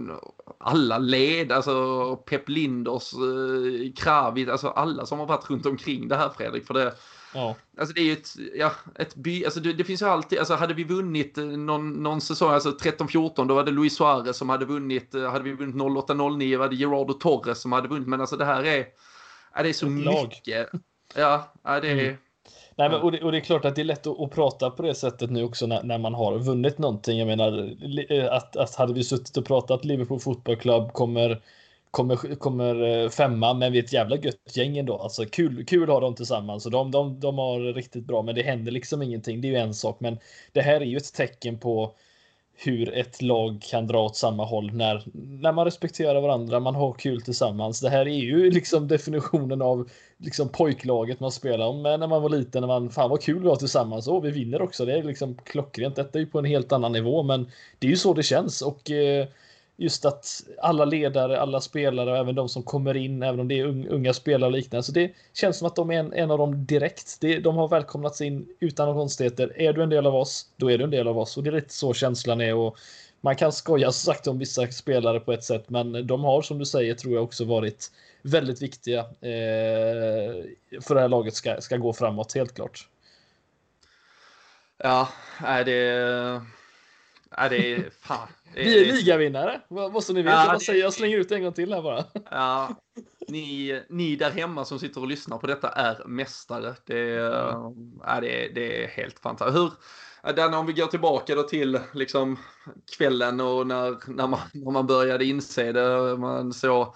alla 0.59 0.99
led, 0.99 1.53
alltså 1.53 2.17
Pep 2.17 2.49
Linders, 2.49 3.13
eh, 3.13 3.93
Kravit, 3.97 4.49
alltså 4.49 4.69
alla 4.69 5.07
som 5.07 5.19
har 5.19 5.27
varit 5.27 5.51
runt 5.51 5.67
omkring 5.67 6.09
det 6.09 6.17
här 6.17 6.29
Fredrik. 6.29 6.67
För 6.67 6.75
det, 6.75 6.95
ja. 7.35 7.57
alltså 7.79 7.95
det 7.95 8.01
är 8.01 8.05
ju 8.05 8.13
ett, 8.13 8.37
ja, 8.55 8.73
ett 8.95 9.15
by, 9.15 9.45
alltså 9.45 9.61
det, 9.61 9.73
det, 9.73 9.85
finns 9.85 10.03
ju 10.03 10.07
alltid, 10.07 10.39
alltså 10.39 10.55
hade 10.55 10.75
vi 10.75 10.85
vunnit 10.85 11.37
någon, 11.37 11.93
någon 12.03 12.21
säsong, 12.21 12.53
alltså 12.53 12.71
13-14, 12.71 13.49
då 13.49 13.55
var 13.55 13.65
det 13.65 13.71
Luis 13.71 13.97
Suarez 13.97 14.37
som 14.37 14.49
hade 14.49 14.65
vunnit, 14.65 15.15
hade 15.15 15.45
vi 15.45 15.53
vunnit 15.53 15.77
08-09 15.77 16.57
var 16.57 16.69
det 16.69 16.77
Gerardo 16.77 17.13
Torres 17.13 17.61
som 17.61 17.73
hade 17.73 17.89
vunnit, 17.89 18.09
men 18.09 18.21
alltså 18.21 18.37
det 18.37 18.45
här 18.45 18.65
är, 18.65 18.87
ja, 19.55 19.63
det 19.63 19.69
är 19.69 19.73
så 19.73 19.87
ett 19.87 19.93
mycket. 19.93 20.73
Lag. 20.73 20.83
Ja, 21.15 21.53
ja 21.63 21.81
det 21.81 21.89
är... 21.89 22.05
Mm. 22.05 22.17
Nej, 22.81 22.91
men, 22.91 23.01
och, 23.01 23.13
det, 23.13 23.23
och 23.23 23.33
det 23.33 23.39
är 23.39 23.41
klart 23.41 23.65
att 23.65 23.75
det 23.75 23.83
är 23.83 23.85
lätt 23.85 24.07
att, 24.07 24.21
att 24.21 24.31
prata 24.31 24.71
på 24.71 24.83
det 24.83 24.95
sättet 24.95 25.31
nu 25.31 25.45
också 25.45 25.67
när, 25.67 25.83
när, 25.83 25.99
man 25.99 26.15
har 26.15 26.39
vunnit 26.39 26.79
någonting. 26.79 27.19
Jag 27.19 27.27
menar 27.27 27.77
eh, 28.11 28.33
att, 28.33 28.57
att 28.57 28.75
hade 28.75 28.93
vi 28.93 29.05
suttit 29.05 29.37
och 29.37 29.47
pratat 29.47 29.85
Liverpool 29.85 30.21
Football 30.21 30.57
Club 30.57 30.93
kommer 30.93 31.43
kommer, 31.91 32.35
kommer 32.35 32.83
eh, 32.83 33.09
femma, 33.09 33.55
men 33.55 33.73
vi 33.73 33.79
är 33.79 33.83
ett 33.83 33.93
jävla 33.93 34.17
gött 34.17 34.57
gäng 34.57 34.79
ändå. 34.79 34.97
Alltså 34.99 35.25
kul, 35.25 35.65
kul 35.65 35.89
har 35.89 36.01
de 36.01 36.15
tillsammans 36.15 36.67
och 36.67 36.73
de, 36.73 36.91
de, 36.91 37.21
de 37.21 37.39
har 37.39 37.61
riktigt 37.61 38.05
bra, 38.05 38.23
men 38.23 38.35
det 38.35 38.43
händer 38.43 38.73
liksom 38.73 39.03
ingenting. 39.03 39.41
Det 39.41 39.49
är 39.49 39.53
ju 39.53 39.57
en 39.57 39.75
sak, 39.75 40.01
men 40.01 40.19
det 40.53 40.61
här 40.61 40.81
är 40.81 40.85
ju 40.85 40.97
ett 40.97 41.15
tecken 41.15 41.59
på 41.59 41.95
hur 42.63 42.95
ett 42.95 43.23
lag 43.23 43.63
kan 43.71 43.87
dra 43.87 44.05
åt 44.05 44.17
samma 44.17 44.45
håll 44.45 44.73
när, 44.73 45.03
när 45.41 45.53
man 45.53 45.65
respekterar 45.65 46.21
varandra, 46.21 46.61
man 46.61 46.75
har 46.75 46.93
kul 46.93 47.23
tillsammans. 47.23 47.81
Det 47.81 47.91
här 47.91 48.09
är 48.09 48.21
ju 48.21 48.51
liksom 48.51 48.89
definitionen 48.89 49.63
av 49.63 49.89
liksom 50.19 50.49
pojklaget 50.49 51.21
man 51.21 51.33
spelar 51.33 51.67
om 51.67 51.83
när 51.83 52.07
man 52.07 52.23
var 52.23 52.29
liten, 52.29 52.61
när 52.61 52.69
man 52.69 52.91
fan 52.91 53.11
vad 53.11 53.23
kul 53.23 53.43
vi 53.43 53.49
har 53.49 53.57
tillsammans. 53.57 54.09
Och 54.09 54.25
vi 54.25 54.31
vinner 54.31 54.63
också, 54.63 54.85
det 54.85 54.99
är 54.99 55.03
liksom 55.03 55.35
klockrent. 55.45 55.97
Detta 55.97 56.19
är 56.19 56.21
ju 56.21 56.27
på 56.27 56.39
en 56.39 56.45
helt 56.45 56.73
annan 56.73 56.93
nivå, 56.93 57.23
men 57.23 57.51
det 57.79 57.87
är 57.87 57.91
ju 57.91 57.97
så 57.97 58.15
det 58.15 58.23
känns 58.23 58.63
och 58.63 58.91
eh, 58.91 59.27
just 59.81 60.05
att 60.05 60.43
alla 60.59 60.85
ledare, 60.85 61.41
alla 61.41 61.61
spelare 61.61 62.11
och 62.11 62.17
även 62.17 62.35
de 62.35 62.49
som 62.49 62.63
kommer 62.63 62.97
in, 62.97 63.23
även 63.23 63.41
om 63.41 63.49
det 63.49 63.61
är 63.61 63.65
unga 63.67 64.13
spelare 64.13 64.51
och 64.51 64.57
liknande. 64.57 64.83
Så 64.83 64.93
det 64.93 65.13
känns 65.33 65.59
som 65.59 65.67
att 65.67 65.77
de 65.77 65.91
är 65.91 65.99
en, 65.99 66.13
en 66.13 66.31
av 66.31 66.39
dem 66.39 66.67
direkt. 66.67 67.17
Det, 67.21 67.39
de 67.39 67.57
har 67.57 67.69
välkomnats 67.69 68.21
in 68.21 68.49
utan 68.61 68.87
några 68.87 69.01
konstigheter. 69.01 69.61
Är 69.61 69.73
du 69.73 69.83
en 69.83 69.89
del 69.89 70.07
av 70.07 70.15
oss, 70.15 70.47
då 70.57 70.71
är 70.71 70.79
du 70.79 70.85
en 70.85 70.91
del 70.91 71.09
av 71.09 71.19
oss. 71.19 71.37
Och 71.37 71.43
det 71.43 71.51
är 71.51 71.53
lite 71.53 71.75
så 71.75 71.95
känslan 71.95 72.41
är. 72.41 72.55
Och 72.55 72.79
man 73.21 73.37
kan 73.37 73.53
skoja 73.53 73.93
som 73.93 74.13
sagt 74.13 74.27
om 74.27 74.39
vissa 74.39 74.67
spelare 74.67 75.21
på 75.21 75.33
ett 75.33 75.45
sätt, 75.45 75.71
men 75.71 76.07
de 76.07 76.25
har 76.25 76.43
som 76.43 76.59
du 76.59 76.67
säger 76.67 76.95
tror 76.95 77.15
jag 77.15 77.25
också 77.25 77.45
varit 77.45 77.91
väldigt 78.23 78.63
viktiga 78.63 79.01
eh, 79.01 80.35
för 80.81 80.95
det 80.95 81.01
här 81.01 81.09
laget 81.09 81.35
ska, 81.35 81.61
ska 81.61 81.77
gå 81.77 81.93
framåt, 81.93 82.35
helt 82.35 82.55
klart. 82.55 82.89
Ja, 84.79 85.09
är 85.45 85.65
det 85.65 86.41
Ja, 87.37 87.49
det 87.49 87.75
är 87.75 87.91
fan. 88.01 88.29
Det 88.55 88.63
Vi 88.63 88.91
är 88.91 88.93
ligavinnare, 88.93 89.61
vad 89.69 90.05
så 90.05 90.13
ni 90.13 90.23
vet. 90.23 90.33
Ja, 90.33 90.53
jag, 90.53 90.63
säger, 90.63 90.81
jag 90.81 90.93
slänger 90.93 91.19
ut 91.19 91.33
en 91.33 91.43
gång 91.43 91.53
till 91.53 91.75
här 91.75 91.83
bara. 91.83 92.05
Ja, 92.31 92.77
ni, 93.29 93.83
ni 93.89 94.17
där 94.17 94.31
hemma 94.31 94.65
som 94.65 94.79
sitter 94.79 95.01
och 95.01 95.07
lyssnar 95.07 95.39
på 95.39 95.47
detta 95.47 95.69
är 95.69 96.05
mästare. 96.07 96.75
Det 96.87 96.99
är, 96.99 97.51
mm. 97.51 98.01
ja, 98.07 98.21
det 98.21 98.49
det 98.55 98.85
är 98.85 98.89
helt 98.89 99.19
fantastiskt. 99.19 99.59
Hur, 99.59 100.33
Danne, 100.33 100.57
om 100.57 100.67
vi 100.67 100.73
går 100.73 100.87
tillbaka 100.87 101.35
då 101.35 101.43
till 101.43 101.81
liksom 101.95 102.39
kvällen 102.97 103.41
och 103.41 103.67
när, 103.67 104.11
när, 104.11 104.27
man, 104.27 104.41
när 104.53 104.71
man 104.71 104.87
började 104.87 105.25
inse 105.25 105.73
det. 105.73 106.17
Man 106.17 106.53
såg 106.53 106.95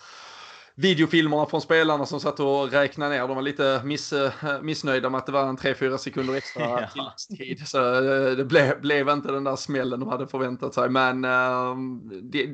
videofilmerna 0.75 1.47
från 1.47 1.61
spelarna 1.61 2.07
som 2.07 2.21
satt 2.21 2.41
och 2.41 2.73
räknade 2.73 3.15
ner. 3.15 3.29
De 3.29 3.35
var 3.35 3.43
lite 3.43 3.81
miss, 3.85 4.13
eh, 4.13 4.63
missnöjda 4.63 5.11
med 5.11 5.19
att 5.19 5.27
det 5.27 5.33
var 5.33 5.49
en 5.49 5.57
3-4 5.57 5.97
sekunder 5.97 6.35
extra 6.35 6.63
ja. 6.81 6.89
tilläggstid. 6.93 7.69
Så 7.69 7.95
eh, 7.95 8.37
det 8.37 8.45
blev, 8.45 8.81
blev, 8.81 9.09
inte 9.09 9.33
den 9.33 9.45
där 9.45 9.57
smällen 9.57 10.01
de 10.01 10.09
hade 10.09 10.27
förväntat 10.27 10.75
sig. 10.75 10.89
Men 10.89 11.25
uh, 11.25 11.77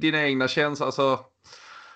dina 0.00 0.22
egna 0.22 0.48
känslor, 0.48 0.86
alltså, 0.86 1.18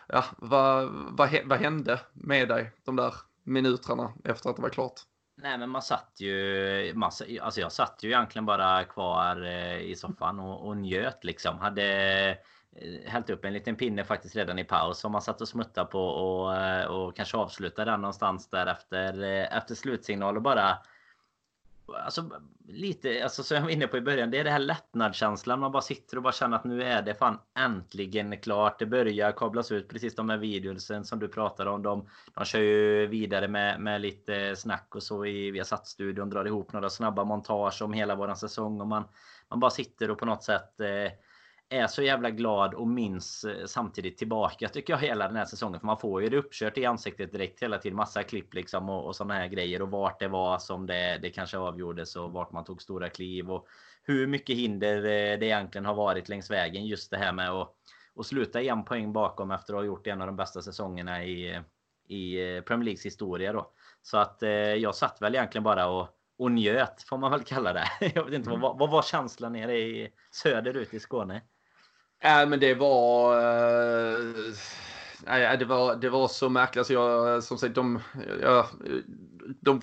ja, 0.09 0.25
vad, 0.37 0.89
vad, 0.91 1.31
vad 1.45 1.59
hände 1.59 2.01
med 2.12 2.49
dig 2.49 2.72
de 2.85 2.97
där 2.97 3.14
minuterna 3.45 4.12
efter 4.25 4.51
att 4.51 4.57
det 4.57 4.62
var 4.62 4.68
klart? 4.68 5.01
Nej 5.43 5.59
men 5.59 5.70
man 5.70 5.83
satt 5.83 6.12
ju, 6.18 6.93
massa, 6.95 7.25
alltså 7.43 7.61
jag 7.61 7.72
satt 7.72 7.99
ju 8.03 8.09
egentligen 8.09 8.47
bara 8.47 8.85
kvar 8.85 9.47
i 9.79 9.97
soffan 9.97 10.41
och, 10.41 10.66
och 10.66 10.77
njöt 10.77 11.25
liksom. 11.25 11.59
Hade 11.59 11.85
Eh, 12.31 12.37
Eh, 12.77 13.11
hällt 13.11 13.31
upp 13.31 13.45
en 13.45 13.53
liten 13.53 13.77
pinne 13.77 14.05
faktiskt 14.05 14.37
redan 14.37 14.59
i 14.59 14.64
paus 14.64 14.99
som 14.99 15.12
man 15.12 15.22
satt 15.22 15.41
och 15.41 15.49
smuttade 15.49 15.87
på 15.87 16.01
och, 16.01 16.57
eh, 16.57 16.87
och 16.87 17.16
kanske 17.16 17.37
avslutade 17.37 17.91
den 17.91 18.01
någonstans 18.01 18.51
där 18.51 18.66
efter, 18.66 19.22
eh, 19.22 19.57
efter 19.57 19.75
slutsignal 19.75 20.37
och 20.37 20.43
bara 20.43 20.79
Alltså 22.05 22.31
lite, 22.68 23.22
alltså 23.22 23.43
som 23.43 23.55
jag 23.55 23.62
var 23.62 23.70
inne 23.70 23.87
på 23.87 23.97
i 23.97 24.01
början, 24.01 24.31
det 24.31 24.39
är 24.39 24.45
det 24.45 24.51
här 24.51 24.59
lättnadskänslan. 24.59 25.61
Man 25.61 25.72
bara 25.72 25.83
sitter 25.83 26.16
och 26.16 26.22
bara 26.22 26.33
känner 26.33 26.57
att 26.57 26.64
nu 26.64 26.83
är 26.83 27.03
det 27.03 27.14
fan 27.14 27.39
äntligen 27.59 28.39
klart. 28.39 28.79
Det 28.79 28.87
börjar 28.87 29.33
kablas 29.33 29.72
ut 29.72 29.89
precis 29.89 30.14
de 30.14 30.31
här 30.31 30.37
videorna 30.37 31.05
som 31.05 31.18
du 31.18 31.29
pratade 31.29 31.70
om. 31.70 31.83
De, 31.83 32.09
de 32.35 32.45
kör 32.45 32.61
ju 32.61 33.07
vidare 33.07 33.49
med, 33.49 33.81
med 33.81 34.01
lite 34.01 34.57
snack 34.57 34.95
och 34.95 35.03
så 35.03 35.27
i 35.27 35.51
Viasat-studion. 35.51 36.31
Drar 36.31 36.45
ihop 36.45 36.72
några 36.72 36.91
snabba 36.91 37.25
montage 37.25 37.83
om 37.83 37.93
hela 37.93 38.14
våran 38.14 38.37
säsong 38.37 38.81
och 38.81 38.87
man, 38.87 39.05
man 39.49 39.61
bara 39.61 39.70
sitter 39.70 40.11
och 40.11 40.18
på 40.18 40.27
något 40.27 40.43
sätt 40.43 40.81
eh, 40.81 41.12
är 41.68 41.86
så 41.86 42.02
jävla 42.02 42.30
glad 42.30 42.74
och 42.74 42.88
minns 42.88 43.44
eh, 43.44 43.66
samtidigt 43.66 44.18
tillbaka 44.18 44.68
tycker 44.68 44.92
jag 44.92 45.00
hela 45.00 45.26
den 45.28 45.36
här 45.36 45.44
säsongen. 45.44 45.80
För 45.80 45.86
man 45.86 45.98
får 45.98 46.22
ju 46.22 46.28
det 46.28 46.36
uppkört 46.36 46.78
i 46.78 46.84
ansiktet 46.84 47.32
direkt 47.32 47.62
hela 47.62 47.78
tiden. 47.78 47.96
Massa 47.96 48.22
klipp 48.22 48.54
liksom 48.54 48.88
och, 48.88 49.06
och 49.06 49.16
sådana 49.16 49.34
här 49.34 49.48
grejer. 49.48 49.82
Och 49.82 49.90
vart 49.90 50.20
det 50.20 50.28
var 50.28 50.58
som 50.58 50.86
det, 50.86 51.18
det 51.22 51.30
kanske 51.30 51.58
avgjordes 51.58 52.16
och 52.16 52.32
vart 52.32 52.52
man 52.52 52.64
tog 52.64 52.82
stora 52.82 53.08
kliv. 53.08 53.50
Och 53.50 53.66
hur 54.02 54.26
mycket 54.26 54.56
hinder 54.56 54.96
eh, 54.96 55.38
det 55.38 55.46
egentligen 55.46 55.84
har 55.84 55.94
varit 55.94 56.28
längs 56.28 56.50
vägen. 56.50 56.86
Just 56.86 57.10
det 57.10 57.16
här 57.16 57.32
med 57.32 57.50
att, 57.50 57.74
att 58.16 58.26
sluta 58.26 58.62
en 58.62 58.84
poäng 58.84 59.12
bakom 59.12 59.50
efter 59.50 59.74
att 59.74 59.80
ha 59.80 59.84
gjort 59.84 60.06
en 60.06 60.20
av 60.20 60.26
de 60.26 60.36
bästa 60.36 60.62
säsongerna 60.62 61.24
i, 61.24 61.60
i 62.08 62.56
eh, 62.56 62.62
Premier 62.62 62.84
Leagues 62.84 63.06
historia 63.06 63.52
då. 63.52 63.70
Så 64.02 64.18
att 64.18 64.38
jag 64.78 64.94
satt 64.94 65.22
väl 65.22 65.34
egentligen 65.34 65.64
bara 65.64 65.86
och 65.86 66.08
och 66.38 66.52
njöt 66.52 67.02
får 67.02 67.18
man 67.18 67.30
väl 67.30 67.44
kalla 67.44 67.72
det. 67.72 67.88
Jag 68.14 68.24
vet 68.24 68.34
inte 68.34 68.50
vad, 68.50 68.78
vad 68.78 68.90
var 68.90 69.02
känslan 69.02 69.52
nere 69.52 69.78
i 69.78 70.12
söderut 70.30 70.94
i 70.94 71.00
Skåne? 71.00 71.42
Ja, 72.27 72.47
men 72.47 72.61
det 72.61 72.75
var... 72.75 73.37
Eh, 73.37 74.18
nej, 75.27 75.59
det 75.59 75.64
var, 75.64 75.97
det 75.97 76.11
var 76.11 76.29
så 76.29 76.49
märkligt. 76.49 76.79
Alltså 76.79 76.93
jag, 76.93 77.43
som 77.43 77.59
sagt, 77.59 77.75
de, 77.75 78.01
jag, 78.43 78.66
de 79.61 79.81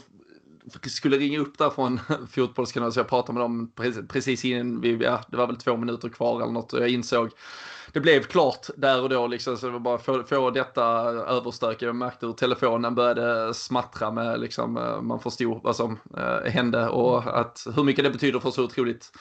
skulle 0.87 1.17
ringa 1.17 1.39
upp 1.39 1.57
där 1.57 1.69
från 1.69 1.99
fotbollskanalen 2.31 2.91
så 2.91 2.99
jag 2.99 3.07
pratade 3.07 3.33
med 3.33 3.43
dem 3.43 3.71
precis 4.07 4.45
innan 4.45 4.81
vi, 4.81 4.95
ja, 4.95 5.23
det 5.27 5.37
var 5.37 5.47
väl 5.47 5.55
två 5.55 5.77
minuter 5.77 6.09
kvar 6.09 6.41
eller 6.41 6.51
något 6.51 6.73
och 6.73 6.81
jag 6.81 6.89
insåg 6.89 7.29
det 7.93 7.99
blev 7.99 8.23
klart 8.23 8.67
där 8.77 9.01
och 9.01 9.09
då 9.09 9.27
liksom 9.27 9.57
så 9.57 9.65
det 9.65 9.71
var 9.71 9.79
bara 9.79 9.97
få, 9.97 10.23
få 10.23 10.51
detta 10.51 10.83
överstökat. 11.09 11.81
Jag 11.81 11.95
märkte 11.95 12.25
hur 12.25 12.33
telefonen 12.33 12.95
började 12.95 13.53
smattra 13.53 14.11
med 14.11 14.39
liksom 14.39 14.77
eh, 14.77 15.01
man 15.01 15.19
förstod 15.19 15.63
vad 15.63 15.75
som 15.75 15.99
eh, 16.17 16.51
hände 16.51 16.87
och 16.87 17.39
att 17.39 17.67
hur 17.75 17.83
mycket 17.83 18.03
det 18.03 18.11
betyder 18.11 18.39
för 18.39 18.51
så 18.51 18.63
otroligt 18.63 19.11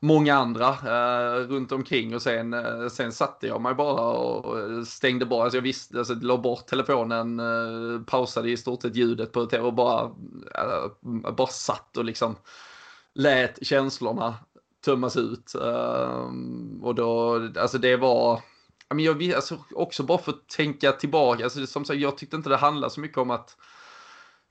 många 0.00 0.34
andra 0.34 0.68
eh, 0.68 1.48
runt 1.48 1.72
omkring. 1.72 2.14
Och 2.14 2.22
sen, 2.22 2.54
eh, 2.54 2.88
sen 2.88 3.12
satte 3.12 3.46
jag 3.46 3.60
mig 3.60 3.74
bara 3.74 4.02
och 4.02 4.60
eh, 4.60 4.82
stängde 4.82 5.26
bara, 5.26 5.42
alltså 5.42 5.56
jag 5.56 5.62
visste, 5.62 5.98
alltså 5.98 6.14
la 6.14 6.36
bort 6.36 6.66
telefonen, 6.66 7.40
eh, 7.40 8.02
pausade 8.06 8.50
i 8.50 8.56
stort 8.56 8.82
sett 8.82 8.96
ljudet 8.96 9.32
på 9.32 9.46
tv 9.46 9.64
och 9.64 9.74
bara, 9.74 10.02
eh, 10.54 11.32
bara 11.32 11.46
satt 11.46 11.96
och 11.96 12.04
liksom 12.04 12.36
lät 13.14 13.66
känslorna 13.66 14.34
tömmas 14.84 15.16
ut. 15.16 15.54
Eh, 15.54 16.30
och 16.82 16.94
då, 16.94 17.34
alltså 17.58 17.78
det 17.78 17.96
var, 17.96 18.40
jag, 18.88 19.32
alltså 19.32 19.58
också 19.74 20.02
bara 20.02 20.18
för 20.18 20.32
att 20.32 20.48
tänka 20.48 20.92
tillbaka, 20.92 21.44
alltså 21.44 21.66
som 21.66 21.84
sagt, 21.84 22.00
jag 22.00 22.18
tyckte 22.18 22.36
inte 22.36 22.48
det 22.48 22.56
handlade 22.56 22.94
så 22.94 23.00
mycket 23.00 23.18
om 23.18 23.30
att 23.30 23.56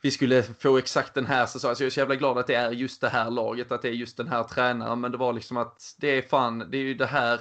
vi 0.06 0.12
skulle 0.12 0.44
få 0.44 0.78
exakt 0.78 1.14
den 1.14 1.26
här 1.26 1.46
säsongen. 1.46 1.70
Alltså 1.70 1.84
jag 1.84 1.88
är 1.88 1.92
så 1.92 2.00
jävla 2.00 2.16
glad 2.16 2.38
att 2.38 2.48
det 2.48 2.56
är 2.56 2.72
just 2.72 3.02
det 3.02 3.10
här 3.10 3.32
laget, 3.32 3.72
att 3.72 3.82
det 3.82 3.88
är 3.88 3.94
just 3.94 4.18
den 4.18 4.28
här 4.28 4.44
tränaren. 4.44 5.02
Men 5.02 5.12
det 5.12 5.18
var 5.18 5.34
liksom 5.34 5.58
att 5.58 5.96
det 5.98 6.18
är 6.18 6.22
fan, 6.22 6.60
det 6.70 6.78
är 6.78 6.82
ju 6.82 6.94
det 6.94 7.06
här, 7.06 7.40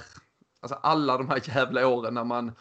alltså 0.61 0.79
alla 0.81 1.17
de 1.17 1.29
här 1.29 1.41
jävla 1.45 1.87
åren 1.87 2.13
när 2.13 2.23
man 2.23 2.51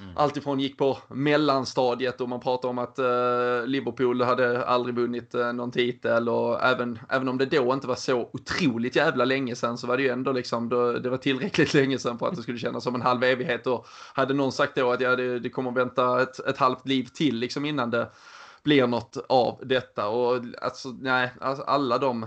mm. 0.00 0.16
alltifrån 0.16 0.60
gick 0.60 0.78
på 0.78 0.98
mellanstadiet 1.08 2.20
och 2.20 2.28
man 2.28 2.40
pratade 2.40 2.70
om 2.70 2.78
att 2.78 2.98
uh, 2.98 3.66
Liverpool 3.66 4.22
hade 4.22 4.64
aldrig 4.64 4.94
vunnit 4.94 5.34
uh, 5.34 5.52
någon 5.52 5.70
titel 5.70 6.28
och 6.28 6.62
även, 6.62 6.98
även 7.08 7.28
om 7.28 7.38
det 7.38 7.46
då 7.46 7.72
inte 7.72 7.86
var 7.86 7.94
så 7.94 8.30
otroligt 8.32 8.96
jävla 8.96 9.24
länge 9.24 9.56
sedan 9.56 9.78
så 9.78 9.86
var 9.86 9.96
det 9.96 10.02
ju 10.02 10.08
ändå 10.08 10.32
liksom, 10.32 10.68
då, 10.68 10.92
det 10.92 11.10
var 11.10 11.18
tillräckligt 11.18 11.74
länge 11.74 11.98
sedan 11.98 12.18
för 12.18 12.28
att 12.28 12.36
det 12.36 12.42
skulle 12.42 12.58
kännas 12.58 12.84
som 12.84 12.94
en 12.94 13.02
halv 13.02 13.24
evighet 13.24 13.66
och 13.66 13.86
hade 14.14 14.34
någon 14.34 14.52
sagt 14.52 14.76
då 14.76 14.92
att 14.92 15.00
ja, 15.00 15.16
det, 15.16 15.38
det 15.38 15.50
kommer 15.50 15.70
att 15.70 15.76
vänta 15.76 16.22
ett, 16.22 16.38
ett 16.38 16.58
halvt 16.58 16.86
liv 16.86 17.08
till 17.14 17.36
liksom 17.36 17.64
innan 17.64 17.90
det 17.90 18.08
blir 18.64 18.86
något 18.86 19.16
av 19.28 19.60
detta. 19.62 20.08
Och 20.08 20.40
alltså, 20.62 20.88
nej, 20.88 21.32
alltså 21.40 21.62
alla 21.62 21.98
de 21.98 22.26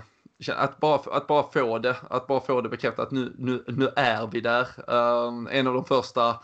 att 0.56 0.80
bara, 0.80 1.18
att 1.18 1.28
bara 1.28 1.44
få 1.52 1.80
det, 1.80 1.96
att 2.10 2.28
bara 2.28 2.40
få 2.40 2.62
det 2.62 2.70
bekräftat 2.70 3.12
nu, 3.12 3.36
nu, 3.38 3.64
nu 3.68 3.90
är 3.96 4.28
vi 4.28 4.42
där. 4.42 4.68
Um, 4.88 5.48
en 5.52 5.68
av 5.68 5.74
de 5.74 5.86
första 5.86 6.36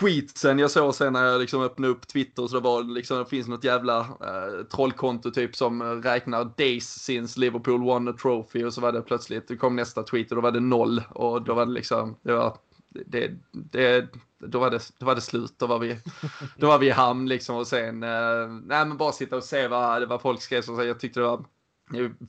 tweetsen 0.00 0.58
jag 0.58 0.70
såg 0.70 0.94
sen 0.94 1.12
när 1.12 1.24
jag 1.24 1.40
liksom 1.40 1.62
öppnade 1.62 1.92
upp 1.92 2.08
Twitter 2.08 2.46
så 2.46 2.54
det 2.54 2.60
var 2.60 2.82
liksom, 2.82 3.18
det 3.18 3.24
finns 3.24 3.48
något 3.48 3.64
jävla 3.64 4.00
uh, 4.00 4.64
trollkonto 4.72 5.30
typ 5.30 5.56
som 5.56 6.02
räknar 6.02 6.50
days 6.56 6.88
since 6.88 7.40
Liverpool 7.40 7.84
won 7.84 8.08
a 8.08 8.14
trophy 8.22 8.64
och 8.64 8.74
så 8.74 8.80
var 8.80 8.92
det 8.92 9.02
plötsligt, 9.02 9.48
det 9.48 9.56
kom 9.56 9.76
nästa 9.76 10.02
tweet 10.02 10.30
och 10.30 10.36
då 10.36 10.42
var 10.42 10.52
det 10.52 10.60
noll 10.60 11.02
och 11.10 11.42
då 11.42 11.54
var 11.54 11.66
det 11.66 11.72
liksom, 11.72 12.16
det 12.22 12.32
var 12.32 12.56
det, 13.06 13.30
det, 13.52 14.08
då, 14.38 14.58
var 14.58 14.70
det, 14.70 14.80
då 14.98 15.06
var 15.06 15.14
det 15.14 15.20
slut. 15.20 15.54
Då 15.58 15.66
var 15.66 15.78
vi, 15.78 15.98
då 16.56 16.66
var 16.66 16.78
vi 16.78 16.86
i 16.86 16.90
hamn 16.90 17.28
liksom 17.28 17.56
och 17.56 17.66
sen, 17.66 18.02
eh, 18.02 18.48
nej 18.64 18.86
men 18.86 18.96
bara 18.96 19.12
sitta 19.12 19.36
och 19.36 19.44
se 19.44 19.68
vad, 19.68 20.08
vad 20.08 20.20
folk 20.20 20.42
skrev. 20.42 20.62
Så 20.62 20.84
jag 20.84 21.00
tyckte 21.00 21.20
det 21.20 21.26
var 21.26 21.44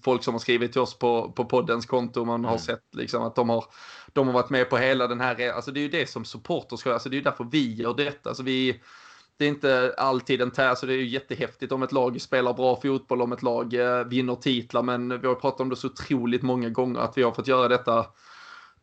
folk 0.04 0.24
som 0.24 0.34
har 0.34 0.40
skrivit 0.40 0.72
till 0.72 0.82
oss 0.82 1.00
på, 1.00 1.32
på 1.32 1.46
poddens 1.46 1.86
konto. 1.86 2.26
Man 2.26 2.44
har 2.44 2.52
mm. 2.52 2.62
sett 2.62 2.96
liksom 2.96 3.24
att 3.24 3.36
de 3.36 3.50
har, 3.50 3.66
de 4.14 4.28
har 4.28 4.34
varit 4.34 4.50
med 4.50 4.70
på 4.70 4.78
hela 4.78 5.08
den 5.08 5.22
här, 5.22 5.52
alltså 5.52 5.72
det 5.72 5.80
är 5.80 5.82
ju 5.82 5.90
det 5.90 6.10
som 6.10 6.26
supporters 6.26 6.80
ska, 6.80 6.94
alltså 6.94 7.10
det 7.10 7.16
är 7.16 7.18
ju 7.18 7.24
därför 7.24 7.44
vi 7.44 7.74
gör 7.74 7.94
detta. 7.94 8.30
Alltså 8.30 8.44
vi, 8.44 8.82
det 9.38 9.46
är 9.46 9.50
inte 9.50 9.94
alltid 9.98 10.42
en 10.42 10.52
tär, 10.52 10.76
så 10.76 10.86
det 10.86 10.94
är 10.94 10.98
ju 10.98 11.08
jättehäftigt 11.08 11.72
om 11.72 11.84
ett 11.84 11.92
lag 11.92 12.22
spelar 12.22 12.54
bra 12.54 12.82
fotboll, 12.82 13.22
om 13.22 13.32
ett 13.32 13.44
lag 13.44 13.74
eh, 13.74 14.04
vinner 14.04 14.36
titlar, 14.36 14.84
men 14.84 15.22
vi 15.22 15.28
har 15.28 15.36
pratat 15.36 15.62
om 15.62 15.70
det 15.70 15.76
så 15.76 15.88
otroligt 15.88 16.42
många 16.42 16.70
gånger 16.70 17.00
att 17.00 17.18
vi 17.18 17.24
har 17.24 17.32
fått 17.32 17.48
göra 17.48 17.68
detta 17.68 18.06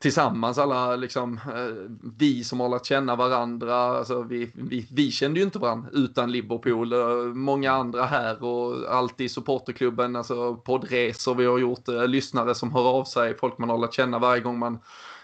tillsammans 0.03 0.59
alla 0.59 0.97
liksom, 0.97 1.35
eh, 1.35 1.93
vi 2.19 2.45
som 2.45 2.61
har 2.61 2.69
lärt 2.69 2.87
känna 2.87 3.17
varandra, 3.17 3.75
alltså 3.75 4.23
vi, 4.23 4.51
vi, 4.55 4.89
vi 4.91 5.11
kände 5.11 5.41
ju 5.41 5.45
inte 5.47 5.59
varandra 5.59 5.91
utan 5.93 6.33
Liverpool, 6.33 6.93
eh, 6.93 7.35
många 7.35 7.73
andra 7.73 8.05
här 8.05 8.45
och 8.45 8.95
alltid 8.95 9.31
supporterklubben, 9.31 10.17
alltså 10.17 10.55
poddresor 10.57 11.35
vi 11.35 11.47
har 11.47 11.59
gjort, 11.59 11.89
eh, 11.89 12.09
lyssnare 12.09 12.55
som 12.55 12.73
hör 12.73 12.89
av 12.89 13.05
sig, 13.05 13.37
folk 13.39 13.59
man 13.59 13.71
har 13.71 13.79
lärt 13.79 13.95
känna 13.95 14.19
varje 14.19 14.43
gång 14.43 14.59
man 14.59 14.79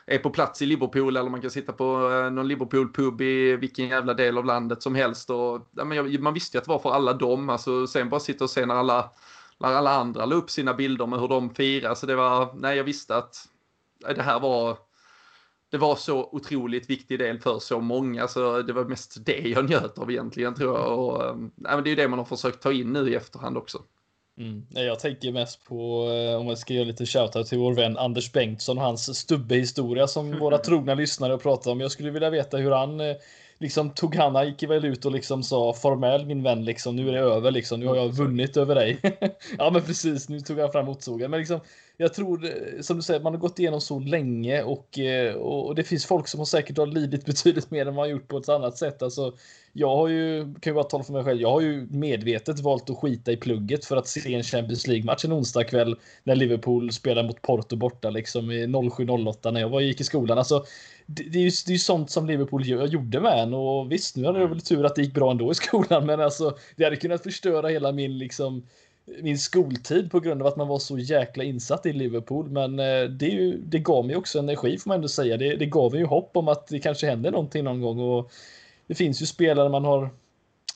är 0.07 0.19
på 0.19 0.31
plats 0.31 0.63
i 0.63 0.67
Liverpool 0.67 1.17
eller 1.17 1.31
man 1.31 1.41
kan 1.41 1.51
sitta 1.51 1.73
på 1.73 2.11
eh, 2.11 2.31
någon 2.31 2.49
Liverpool-pub 2.49 3.23
i 3.23 3.57
vilken 3.57 3.89
jävla 3.89 4.15
del 4.15 4.39
av 4.39 4.45
landet 4.45 4.83
som 4.83 4.95
helst. 4.95 5.31
Och, 5.31 5.69
ja, 5.77 5.85
men 5.85 6.23
man 6.23 6.35
visste 6.35 6.57
ju 6.57 6.59
att 6.59 6.65
det 6.65 6.71
var 6.71 6.79
för 6.79 6.91
alla 6.91 7.13
dem. 7.13 7.51
Alltså, 7.51 7.87
sen 7.87 8.09
bara 8.09 8.21
sitta 8.21 8.45
och 8.45 8.51
se 8.51 8.67
när 8.67 8.75
alla, 8.75 9.11
när 9.59 9.69
alla 9.69 9.91
andra 9.91 10.27
la 10.27 10.35
upp 10.35 10.51
sina 10.51 10.75
bilder 10.75 11.07
med 11.07 11.21
hur 11.21 11.29
de 11.29 11.51
firar. 11.55 11.95
Så 11.95 12.07
det 12.07 12.17
var, 12.17 12.55
nej 12.55 12.77
jag 12.77 12.85
visste 12.85 13.17
att 13.17 13.49
det 14.15 14.23
här 14.23 14.41
var 14.41 14.79
det 15.71 15.79
var 15.79 15.97
så 15.97 16.29
otroligt 16.33 16.91
viktig 16.91 17.19
del 17.19 17.39
för 17.39 17.59
så 17.59 17.81
många 17.81 18.29
så 18.29 18.63
det 18.63 18.73
var 18.73 18.85
mest 18.85 19.25
det 19.27 19.39
jag 19.39 19.71
njöt 19.71 19.99
av 19.99 20.11
egentligen 20.11 20.55
tror 20.55 20.79
jag. 20.79 20.99
Och, 20.99 21.25
äh, 21.25 21.83
det 21.83 21.89
är 21.89 21.91
ju 21.91 21.95
det 21.95 22.09
man 22.09 22.19
har 22.19 22.27
försökt 22.27 22.63
ta 22.63 22.73
in 22.73 22.93
nu 22.93 23.11
i 23.11 23.15
efterhand 23.15 23.57
också. 23.57 23.83
Mm. 24.39 24.67
Jag 24.71 25.01
tänker 25.01 25.33
mest 25.33 25.65
på, 25.65 26.11
eh, 26.11 26.41
om 26.41 26.47
jag 26.47 26.59
ska 26.59 26.75
göra 26.75 26.85
lite 26.85 27.07
shoutout 27.07 27.47
till 27.47 27.59
vår 27.59 27.75
vän 27.75 27.99
Anders 27.99 28.33
Bengtsson 28.33 28.79
och 28.79 28.85
hans 28.85 29.19
stubbehistoria 29.19 30.07
som 30.07 30.39
våra 30.41 30.59
trogna 30.59 30.95
lyssnare 30.95 31.39
pratar 31.39 31.71
om. 31.71 31.81
Jag 31.81 31.91
skulle 31.91 32.11
vilja 32.11 32.31
veta 32.31 32.57
hur 32.57 32.71
han 32.71 33.01
eh, 33.01 33.17
liksom 33.59 33.91
tog 33.91 34.17
han, 34.17 34.35
han 34.35 34.47
gick 34.47 34.63
väl 34.63 34.85
ut 34.85 35.05
och 35.05 35.13
liksom 35.13 35.43
sa 35.43 35.75
farväl 35.75 36.27
min 36.27 36.43
vän 36.43 36.65
liksom, 36.65 36.97
nu 36.97 37.09
är 37.09 37.13
det 37.13 37.19
över 37.19 37.51
liksom, 37.51 37.81
nu 37.81 37.87
har 37.87 37.97
jag 37.97 38.09
vunnit 38.09 38.57
över 38.57 38.75
dig. 38.75 39.01
ja 39.59 39.71
men 39.71 39.83
precis, 39.83 40.29
nu 40.29 40.41
tog 40.41 40.59
han 40.59 40.73
fram 40.73 40.87
motorsågen. 40.87 41.31
Men 41.31 41.41
liksom, 41.41 41.61
jag 42.01 42.15
tror, 42.15 42.45
eh, 42.45 42.81
som 42.81 42.97
du 42.97 43.03
säger, 43.03 43.21
man 43.21 43.33
har 43.33 43.41
gått 43.41 43.59
igenom 43.59 43.81
så 43.81 43.99
länge 43.99 44.63
och, 44.63 44.99
eh, 44.99 45.35
och 45.35 45.75
det 45.75 45.85
finns 45.85 46.07
folk 46.07 46.29
som 46.29 46.41
har 46.41 46.45
säkert 46.45 46.79
har 46.79 46.87
lidit 46.87 47.25
betydligt 47.27 47.71
mer 47.71 47.87
än 47.87 47.95
man 47.95 48.03
har 48.03 48.07
gjort 48.07 48.29
på 48.29 48.39
ett 48.39 48.49
annat 48.49 48.79
sätt. 48.79 49.03
Alltså, 49.03 49.33
jag 49.73 49.97
har 49.97 50.09
ju, 50.09 50.55
kan 50.55 50.71
ju 50.71 50.75
bara 50.75 50.85
tala 50.85 51.05
för 51.05 51.13
mig 51.13 51.25
själv, 51.25 51.41
jag 51.41 51.51
har 51.51 51.61
ju 51.61 51.87
medvetet 51.91 52.61
valt 52.61 52.91
att 52.91 52.99
skita 52.99 53.33
i 53.33 53.37
plugget 53.37 53.85
för 53.85 53.97
att 53.97 54.09
se 54.09 54.35
en 54.35 54.43
Champions 54.43 54.87
League-match 54.87 55.25
en 55.25 55.33
onsdag 55.33 55.65
kväll 55.65 55.97
när 56.25 56.35
Liverpool 56.35 56.93
spelar 56.93 57.23
mot 57.23 57.43
Porto 57.43 57.77
borta 57.77 58.11
liksom 58.11 58.51
i 58.51 58.67
07-08 58.67 59.51
när 59.51 59.61
jag 59.61 59.69
var, 59.69 59.81
gick 59.81 60.01
i 60.01 60.05
skolan. 60.05 60.39
Alltså, 60.39 60.65
det, 61.07 61.23
det, 61.23 61.39
är 61.39 61.43
ju, 61.43 61.51
det 61.67 61.71
är 61.71 61.73
ju 61.73 61.79
sånt 61.79 62.11
som 62.11 62.27
Liverpool 62.27 62.67
gjorde 62.67 63.21
med 63.21 63.43
en 63.43 63.55
och 63.55 63.93
visst, 63.93 64.17
nu 64.17 64.27
hade 64.27 64.41
jag 64.41 64.49
väl 64.49 64.61
tur 64.61 64.85
att 64.85 64.95
det 64.95 65.03
gick 65.03 65.15
bra 65.15 65.31
ändå 65.31 65.51
i 65.51 65.55
skolan, 65.55 66.07
men 66.07 66.21
alltså 66.21 66.59
det 66.77 66.85
hade 66.85 66.97
kunnat 66.97 67.23
förstöra 67.23 67.69
hela 67.69 67.93
min 67.93 68.19
liksom 68.19 68.63
min 69.23 69.39
skoltid 69.39 70.11
på 70.11 70.21
grund 70.21 70.43
av 70.43 70.49
att 70.49 70.57
man 70.57 70.69
var 70.69 70.79
så 70.79 70.99
jäkla 70.99 71.45
insatt 71.45 71.87
i 71.87 71.93
Liverpool. 71.93 72.51
Men 72.51 72.79
eh, 72.79 73.05
det, 73.11 73.27
ju, 73.27 73.59
det 73.59 73.79
gav 73.79 74.07
mig 74.07 74.17
också 74.17 74.39
energi 74.39 74.79
får 74.79 74.89
man 74.89 74.95
ändå 74.95 75.09
säga. 75.09 75.37
Det, 75.37 75.57
det 75.57 75.67
gav 75.67 75.93
mig 75.93 76.01
ju 76.01 76.07
hopp 76.07 76.37
om 76.37 76.49
att 76.49 76.67
det 76.67 76.79
kanske 76.79 77.07
händer 77.07 77.31
någonting 77.31 77.65
någon 77.65 77.83
gång. 77.83 78.01
Och 78.01 78.33
det 78.87 78.95
finns 78.95 79.23
ju 79.23 79.27
spelare 79.27 79.69
man 79.69 79.85
har 79.85 80.11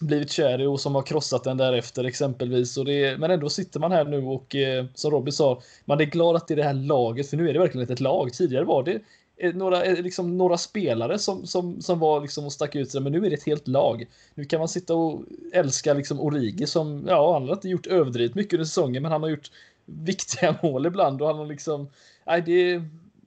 blivit 0.01 0.31
kär 0.31 0.61
i 0.61 0.67
och 0.67 0.81
som 0.81 0.95
har 0.95 1.03
krossat 1.03 1.45
den 1.45 1.57
därefter 1.57 2.05
exempelvis. 2.05 2.77
Och 2.77 2.85
det, 2.85 3.19
men 3.19 3.31
ändå 3.31 3.49
sitter 3.49 3.81
man 3.81 3.93
här 3.93 4.05
nu 4.05 4.23
och 4.23 4.55
eh, 4.55 4.85
som 4.95 5.11
Robin 5.11 5.33
sa, 5.33 5.63
man 5.85 6.01
är 6.01 6.05
glad 6.05 6.37
att 6.37 6.49
det 6.49 6.55
är 6.55 6.57
det 6.57 6.63
här 6.63 6.75
laget, 6.75 7.31
för 7.31 7.37
nu 7.37 7.49
är 7.49 7.53
det 7.53 7.59
verkligen 7.59 7.93
ett 7.93 8.01
lag. 8.01 8.33
Tidigare 8.33 8.65
var 8.65 8.83
det 8.83 9.01
några, 9.55 9.85
eh, 9.85 10.03
liksom, 10.03 10.39
några 10.39 10.59
spelare 10.59 11.19
som, 11.19 11.47
som, 11.47 11.81
som 11.81 11.99
var 11.99 12.21
liksom 12.21 12.45
och 12.45 12.53
stack 12.53 12.77
ut 12.77 12.91
sig, 12.91 13.01
men 13.01 13.13
nu 13.13 13.27
är 13.27 13.31
det 13.31 13.37
ett 13.37 13.47
helt 13.47 13.69
lag. 13.69 14.07
Nu 14.35 14.45
kan 14.45 14.59
man 14.59 14.69
sitta 14.69 14.95
och 14.95 15.23
älska 15.53 15.95
liksom 15.95 16.21
Origi 16.21 16.67
som, 16.67 17.05
ja, 17.09 17.33
han 17.33 17.49
har 17.49 17.55
inte 17.55 17.69
gjort 17.69 17.87
överdrivet 17.87 18.35
mycket 18.35 18.53
under 18.53 18.65
säsongen, 18.65 19.03
men 19.03 19.13
han 19.13 19.23
har 19.23 19.31
gjort 19.31 19.51
viktiga 19.85 20.59
mål 20.63 20.87
ibland 20.87 21.23
och 21.23 21.29
han 21.29 21.39
har 21.39 21.47
liksom, 21.47 21.89
nej, 22.27 22.43
det, 22.47 22.83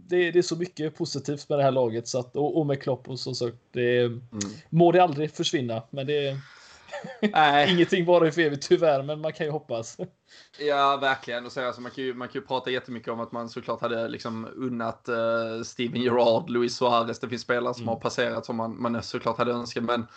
det, 0.07 0.31
det 0.31 0.39
är 0.39 0.43
så 0.43 0.55
mycket 0.55 0.97
positivt 0.97 1.49
med 1.49 1.59
det 1.59 1.63
här 1.63 1.71
laget 1.71 2.07
så 2.07 2.19
att, 2.19 2.35
och, 2.35 2.57
och 2.57 2.65
med 2.65 2.81
Klopp 2.81 3.09
och 3.09 3.19
så, 3.19 3.35
så 3.35 3.51
det 3.71 3.99
mm. 3.99 4.21
må 4.69 4.91
det 4.91 5.03
aldrig 5.03 5.31
försvinna, 5.31 5.83
men 5.89 6.07
det 6.07 6.37
Nej. 7.33 7.73
Ingenting 7.73 8.05
bara 8.05 8.27
är 8.27 8.31
för 8.31 8.41
evigt 8.41 8.67
tyvärr, 8.67 9.03
men 9.03 9.21
man 9.21 9.33
kan 9.33 9.45
ju 9.45 9.51
hoppas. 9.51 9.97
Ja, 10.59 10.97
verkligen. 10.97 11.45
Och 11.45 11.51
så, 11.51 11.65
alltså, 11.65 11.81
man, 11.81 11.91
kan 11.91 12.03
ju, 12.03 12.13
man 12.13 12.27
kan 12.27 12.41
ju 12.41 12.47
prata 12.47 12.69
jättemycket 12.69 13.13
om 13.13 13.19
att 13.19 13.31
man 13.31 13.49
såklart 13.49 13.81
hade 13.81 14.07
liksom 14.07 14.47
unnat 14.55 15.09
uh, 15.09 15.63
Steven 15.63 16.01
Gerrard, 16.01 16.49
Luis 16.49 16.77
Suarez. 16.77 17.19
Det 17.19 17.29
finns 17.29 17.41
spelare 17.41 17.73
som 17.73 17.83
mm. 17.83 17.89
har 17.89 17.99
passerat 17.99 18.45
som 18.45 18.55
man, 18.55 18.81
man 18.81 19.03
såklart 19.03 19.37
hade 19.37 19.51
önskat. 19.51 19.83
Men 19.83 20.07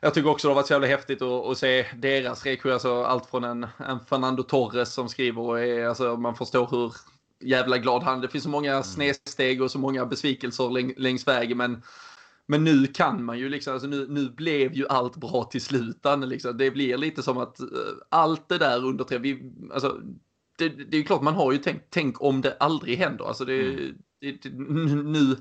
jag 0.00 0.14
tycker 0.14 0.30
också 0.30 0.48
det 0.48 0.50
har 0.50 0.56
varit 0.56 0.66
så 0.66 0.72
jävla 0.72 0.86
häftigt 0.86 1.22
att, 1.22 1.46
att 1.46 1.58
se 1.58 1.86
deras 1.94 2.44
reaktion. 2.44 2.72
Alltså, 2.72 3.02
allt 3.02 3.26
från 3.26 3.44
en, 3.44 3.66
en 3.78 4.00
Fernando 4.00 4.42
Torres 4.42 4.94
som 4.94 5.08
skriver 5.08 5.42
och 5.42 5.60
är, 5.60 5.86
alltså, 5.86 6.16
man 6.16 6.34
förstår 6.34 6.68
hur 6.70 6.92
jävla 7.40 7.78
glad 7.78 8.02
han 8.02 8.20
Det 8.20 8.28
finns 8.28 8.44
så 8.44 8.50
många 8.50 8.72
mm. 8.72 8.84
snedsteg 8.84 9.62
och 9.62 9.70
så 9.70 9.78
många 9.78 10.06
besvikelser 10.06 10.70
läng, 10.70 10.94
längs 10.96 11.26
vägen. 11.26 11.58
Men 11.58 11.82
men 12.50 12.64
nu 12.64 12.86
kan 12.86 13.24
man 13.24 13.38
ju 13.38 13.48
liksom, 13.48 13.72
alltså 13.72 13.88
nu, 13.88 14.06
nu 14.08 14.28
blev 14.28 14.72
ju 14.72 14.86
allt 14.88 15.16
bra 15.16 15.44
till 15.44 15.62
slut. 15.62 16.00
Liksom. 16.18 16.56
Det 16.56 16.70
blir 16.70 16.98
lite 16.98 17.22
som 17.22 17.38
att 17.38 17.60
uh, 17.60 17.68
allt 18.08 18.48
det 18.48 18.58
där 18.58 18.84
under 18.84 19.04
tre, 19.04 19.18
vi, 19.18 19.52
alltså, 19.72 20.00
det, 20.58 20.68
det, 20.68 20.96
är 20.96 21.02
klart 21.02 21.22
man 21.22 21.34
har 21.34 21.52
ju 21.52 21.58
tänkt, 21.58 21.86
tänk 21.90 22.22
om 22.22 22.40
det 22.40 22.56
aldrig 22.60 22.98
händer. 22.98 23.24
Alltså 23.24 23.44
det, 23.44 23.60
mm. 23.60 23.94
det, 24.20 24.42
det, 24.42 24.50
nu, 25.02 25.36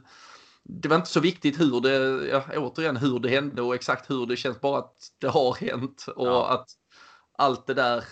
det 0.64 0.88
var 0.88 0.96
inte 0.96 1.10
så 1.10 1.20
viktigt 1.20 1.60
hur 1.60 1.82
det, 1.82 2.28
ja, 2.28 2.44
återigen 2.56 2.98
hur 2.98 3.20
det 3.20 3.30
hände 3.30 3.62
och 3.62 3.76
exakt 3.76 4.10
hur 4.10 4.26
det 4.26 4.36
känns, 4.36 4.62
bara 4.62 4.80
att 4.80 4.96
det 5.22 5.28
har 5.28 5.56
hänt 5.56 6.06
och 6.16 6.28
ja. 6.28 6.50
att 6.50 6.70
allt 7.38 7.68
det 7.68 7.74
där 7.74 8.04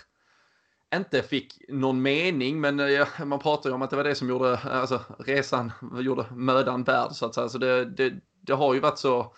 inte 0.95 1.23
fick 1.23 1.69
någon 1.69 2.01
mening, 2.01 2.61
men 2.61 2.79
ja, 2.79 3.07
man 3.25 3.39
pratar 3.39 3.69
ju 3.69 3.73
om 3.73 3.81
att 3.81 3.89
det 3.89 3.95
var 3.95 4.03
det 4.03 4.15
som 4.15 4.29
gjorde 4.29 4.57
alltså, 4.57 5.01
resan, 5.19 5.71
gjorde 5.99 6.25
mödan 6.31 6.83
värd 6.83 7.11
så 7.11 7.25
att 7.25 7.35
säga. 7.35 7.49
Så 7.49 7.57
det, 7.57 7.85
det, 7.85 8.13
det 8.45 8.53
har 8.53 8.73
ju 8.73 8.79
varit 8.79 8.99
så 8.99 9.33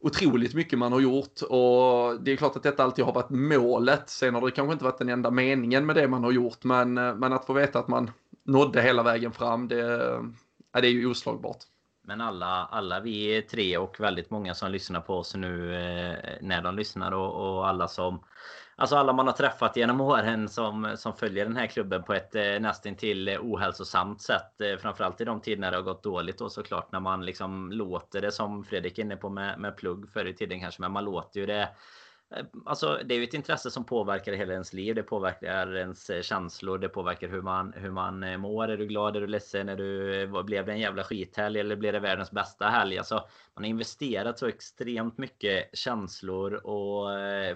otroligt 0.00 0.54
mycket 0.54 0.78
man 0.78 0.92
har 0.92 1.00
gjort 1.00 1.42
och 1.42 2.20
det 2.20 2.32
är 2.32 2.36
klart 2.36 2.56
att 2.56 2.62
detta 2.62 2.84
alltid 2.84 3.04
har 3.04 3.12
varit 3.12 3.30
målet. 3.30 4.10
Sen 4.10 4.34
har 4.34 4.40
det 4.40 4.50
kanske 4.50 4.72
inte 4.72 4.84
varit 4.84 4.98
den 4.98 5.08
enda 5.08 5.30
meningen 5.30 5.86
med 5.86 5.96
det 5.96 6.08
man 6.08 6.24
har 6.24 6.32
gjort, 6.32 6.64
men, 6.64 6.98
eh, 6.98 7.14
men 7.14 7.32
att 7.32 7.46
få 7.46 7.52
veta 7.52 7.78
att 7.78 7.88
man 7.88 8.10
nådde 8.44 8.82
hela 8.82 9.02
vägen 9.02 9.32
fram, 9.32 9.68
det, 9.68 9.76
ja, 10.72 10.80
det 10.80 10.86
är 10.86 10.92
ju 10.92 11.10
oslagbart. 11.10 11.58
Men 12.02 12.20
alla, 12.20 12.68
alla 12.70 13.00
vi 13.00 13.42
tre 13.42 13.78
och 13.78 14.00
väldigt 14.00 14.30
många 14.30 14.54
som 14.54 14.70
lyssnar 14.70 15.00
på 15.00 15.14
oss 15.14 15.34
nu 15.34 15.74
eh, 15.74 16.16
när 16.40 16.62
de 16.62 16.76
lyssnar 16.76 17.12
och, 17.12 17.56
och 17.56 17.68
alla 17.68 17.88
som 17.88 18.20
Alltså 18.80 18.96
alla 18.96 19.12
man 19.12 19.26
har 19.26 19.32
träffat 19.34 19.76
genom 19.76 20.00
åren 20.00 20.48
som, 20.48 20.94
som 20.96 21.12
följer 21.16 21.44
den 21.44 21.56
här 21.56 21.66
klubben 21.66 22.02
på 22.02 22.14
ett 22.14 22.34
eh, 22.34 22.60
nästintill 22.60 23.28
eh, 23.28 23.38
ohälsosamt 23.40 24.22
sätt. 24.22 24.60
Eh, 24.60 24.76
framförallt 24.76 25.20
i 25.20 25.24
de 25.24 25.40
tider 25.40 25.60
när 25.60 25.70
det 25.70 25.76
har 25.76 25.84
gått 25.84 26.02
dåligt 26.02 26.40
och 26.40 26.52
såklart 26.52 26.92
när 26.92 27.00
man 27.00 27.24
liksom 27.24 27.72
låter 27.72 28.20
det 28.20 28.32
som 28.32 28.64
Fredrik 28.64 28.98
är 28.98 29.02
inne 29.02 29.16
på 29.16 29.28
med, 29.28 29.58
med 29.58 29.76
plugg 29.76 30.08
förr 30.12 30.24
i 30.24 30.34
tiden 30.34 30.60
kanske. 30.60 30.82
Men 30.82 30.92
man 30.92 31.04
låter 31.04 31.40
ju 31.40 31.46
det 31.46 31.68
Eh, 32.36 32.46
alltså, 32.64 33.00
det 33.04 33.14
är 33.14 33.18
ju 33.18 33.24
ett 33.24 33.34
intresse 33.34 33.70
som 33.70 33.84
påverkar 33.84 34.32
hela 34.32 34.52
ens 34.52 34.72
liv. 34.72 34.94
Det 34.94 35.02
påverkar 35.02 35.76
ens 35.76 36.10
eh, 36.10 36.22
känslor. 36.22 36.78
Det 36.78 36.88
påverkar 36.88 37.28
hur 37.28 37.42
man, 37.42 37.72
hur 37.72 37.90
man 37.90 38.22
eh, 38.22 38.38
mår. 38.38 38.68
Är 38.68 38.76
du 38.76 38.86
glad? 38.86 39.16
Är 39.16 39.20
du 39.20 39.26
ledsen? 39.26 39.68
Är 39.68 39.76
du, 39.76 40.42
blev 40.44 40.66
det 40.66 40.72
en 40.72 40.80
jävla 40.80 41.04
skithelg? 41.04 41.60
Eller 41.60 41.76
blev 41.76 41.92
det 41.92 42.00
världens 42.00 42.30
bästa 42.30 42.68
helg? 42.68 42.98
Alltså, 42.98 43.14
man 43.54 43.64
har 43.64 43.68
investerat 43.68 44.38
så 44.38 44.46
extremt 44.46 45.18
mycket 45.18 45.78
känslor 45.78 46.54
och 46.54 47.08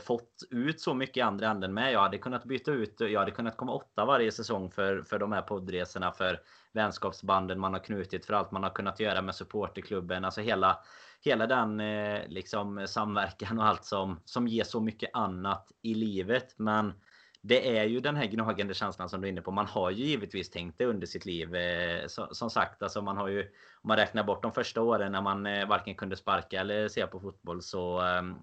fått 0.03 0.31
ut 0.51 0.81
så 0.81 0.95
mycket 0.95 1.17
i 1.17 1.21
andra 1.21 1.51
änden 1.51 1.75
med. 1.75 1.93
Jag 1.93 2.01
hade 2.01 2.19
kunnat 2.19 2.45
byta 2.45 2.71
ut. 2.71 2.95
Jag 3.01 3.21
hade 3.21 3.31
kunnat 3.31 3.57
komma 3.57 3.73
åtta 3.73 4.05
varje 4.05 4.33
säsong 4.33 4.71
för, 4.71 5.03
för 5.03 5.19
de 5.19 5.33
här 5.33 5.43
poddresorna. 5.43 6.13
För 6.13 6.41
vänskapsbanden 6.73 7.61
man 7.61 7.73
har 7.73 7.81
knutit. 7.81 8.27
För 8.27 8.35
allt 8.35 8.51
man 8.51 8.63
har 8.63 8.71
kunnat 8.71 9.01
göra 9.01 9.23
med 9.23 9.35
supporterklubben. 9.35 10.25
Alltså 10.25 10.41
hela 10.41 10.79
hela 11.25 11.47
den 11.47 11.81
eh, 11.81 12.29
liksom 12.29 12.87
samverkan 12.89 13.59
och 13.59 13.67
allt 13.67 13.85
som, 13.85 14.21
som 14.25 14.49
ger 14.49 14.65
så 14.65 14.81
mycket 14.81 15.11
annat 15.13 15.73
i 15.83 15.95
livet. 15.95 16.55
Men 16.57 16.93
det 17.41 17.79
är 17.79 17.85
ju 17.85 18.01
den 18.01 18.17
här 18.17 18.27
gnagande 18.27 18.75
känslan 18.75 19.09
som 19.09 19.21
du 19.21 19.27
är 19.27 19.33
inne 19.33 19.41
på. 19.41 19.51
Man 19.51 19.67
har 19.67 19.91
ju 19.91 20.05
givetvis 20.05 20.51
tänkt 20.51 20.79
det 20.79 20.87
under 20.87 21.07
sitt 21.07 21.27
liv. 21.27 21.55
Eh, 21.55 22.07
som 22.31 22.51
sagt, 22.51 22.83
alltså 22.83 23.03
man 23.03 23.17
har 23.17 23.29
ju 23.29 23.41
om 23.83 23.89
man 23.89 23.97
räknar 23.97 24.25
bort 24.25 24.43
de 24.43 24.53
första 24.53 24.83
åren 24.83 25.13
när 25.13 25.23
man 25.23 25.47
eh, 25.47 25.69
varken 25.69 25.95
kunde 25.95 26.17
sparka 26.17 26.61
eller 26.61 26.89
se 26.89 27.07
på 27.07 27.21
fotboll 27.21 27.63
så, 27.63 28.03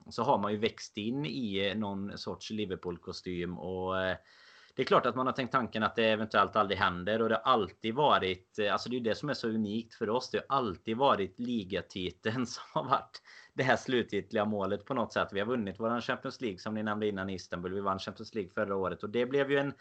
så 0.10 0.24
har 0.24 0.38
man 0.38 0.52
ju 0.52 0.58
växt 0.58 0.98
in 0.98 1.26
i 1.26 1.74
någon 1.76 2.18
sorts 2.18 2.52
Liverpool-kostym 2.52 3.58
och 3.60 3.96
det 4.82 4.84
är 4.84 4.88
klart 4.88 5.06
att 5.06 5.16
man 5.16 5.26
har 5.26 5.34
tänkt 5.34 5.52
tanken 5.52 5.84
att 5.84 5.96
det 5.96 6.06
eventuellt 6.06 6.56
aldrig 6.56 6.80
händer 6.80 7.22
och 7.22 7.30
det 7.30 7.36
har 7.36 7.54
alltid 7.54 7.96
varit, 7.96 8.60
eh, 8.60 8.74
alltså 8.74 8.90
det 8.90 8.96
är 8.96 9.02
det 9.02 9.16
som 9.16 9.30
är 9.30 9.34
så 9.34 9.48
unikt 9.48 9.94
för 9.94 10.10
oss. 10.10 10.30
Det 10.30 10.38
har 10.38 10.58
alltid 10.58 10.98
varit 10.98 11.40
ligatiteln 11.40 12.46
som 12.48 12.64
har 12.74 12.84
varit 12.84 13.22
det 13.54 13.64
här 13.64 13.76
slutgiltiga 13.76 14.46
målet 14.46 14.86
på 14.86 14.94
något 14.94 15.14
sätt. 15.14 15.28
Vi 15.32 15.40
har 15.40 15.48
vunnit 15.48 15.80
våran 15.80 16.02
Champions 16.02 16.42
League 16.42 16.60
som 16.60 16.74
ni 16.74 16.84
nämnde 16.84 17.08
innan 17.08 17.30
i 17.30 17.34
Istanbul. 17.34 17.74
Vi 17.74 17.82
vann 17.82 18.00
Champions 18.00 18.36
League 18.36 18.52
förra 18.54 18.76
året 18.76 19.04
och 19.04 19.10
det 19.10 19.26
blev 19.26 19.52
ju 19.52 19.58
en 19.58 19.74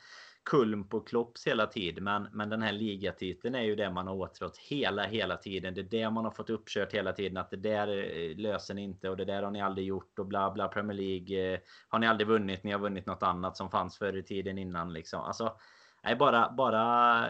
kulm 0.44 0.88
på 0.88 1.00
Klopps 1.00 1.46
hela 1.46 1.66
tiden. 1.66 2.04
Men, 2.04 2.28
men 2.32 2.48
den 2.48 2.62
här 2.62 2.72
ligatiteln 2.72 3.54
är 3.54 3.62
ju 3.62 3.76
det 3.76 3.90
man 3.90 4.06
har 4.06 4.14
åtrått 4.14 4.58
hela, 4.58 5.02
hela 5.02 5.36
tiden. 5.36 5.74
Det 5.74 5.80
är 5.80 5.84
det 5.84 6.10
man 6.10 6.24
har 6.24 6.30
fått 6.30 6.50
uppkört 6.50 6.92
hela 6.92 7.12
tiden. 7.12 7.36
Att 7.36 7.50
det 7.50 7.56
där 7.56 7.88
eh, 7.88 8.36
löser 8.36 8.74
ni 8.74 8.82
inte 8.82 9.08
och 9.08 9.16
det 9.16 9.24
där 9.24 9.42
har 9.42 9.50
ni 9.50 9.60
aldrig 9.60 9.86
gjort 9.86 10.18
och 10.18 10.26
bla 10.26 10.50
bla. 10.50 10.68
Premier 10.68 10.96
League 10.96 11.52
eh, 11.52 11.60
har 11.88 11.98
ni 11.98 12.06
aldrig 12.06 12.28
vunnit. 12.28 12.64
Ni 12.64 12.72
har 12.72 12.78
vunnit 12.78 13.06
något 13.06 13.22
annat 13.22 13.56
som 13.56 13.70
fanns 13.70 13.98
förr 13.98 14.16
i 14.16 14.22
tiden 14.22 14.58
innan 14.58 14.92
liksom. 14.92 15.20
Alltså, 15.20 15.56
nej, 16.04 16.16
bara, 16.16 16.50
bara 16.50 17.24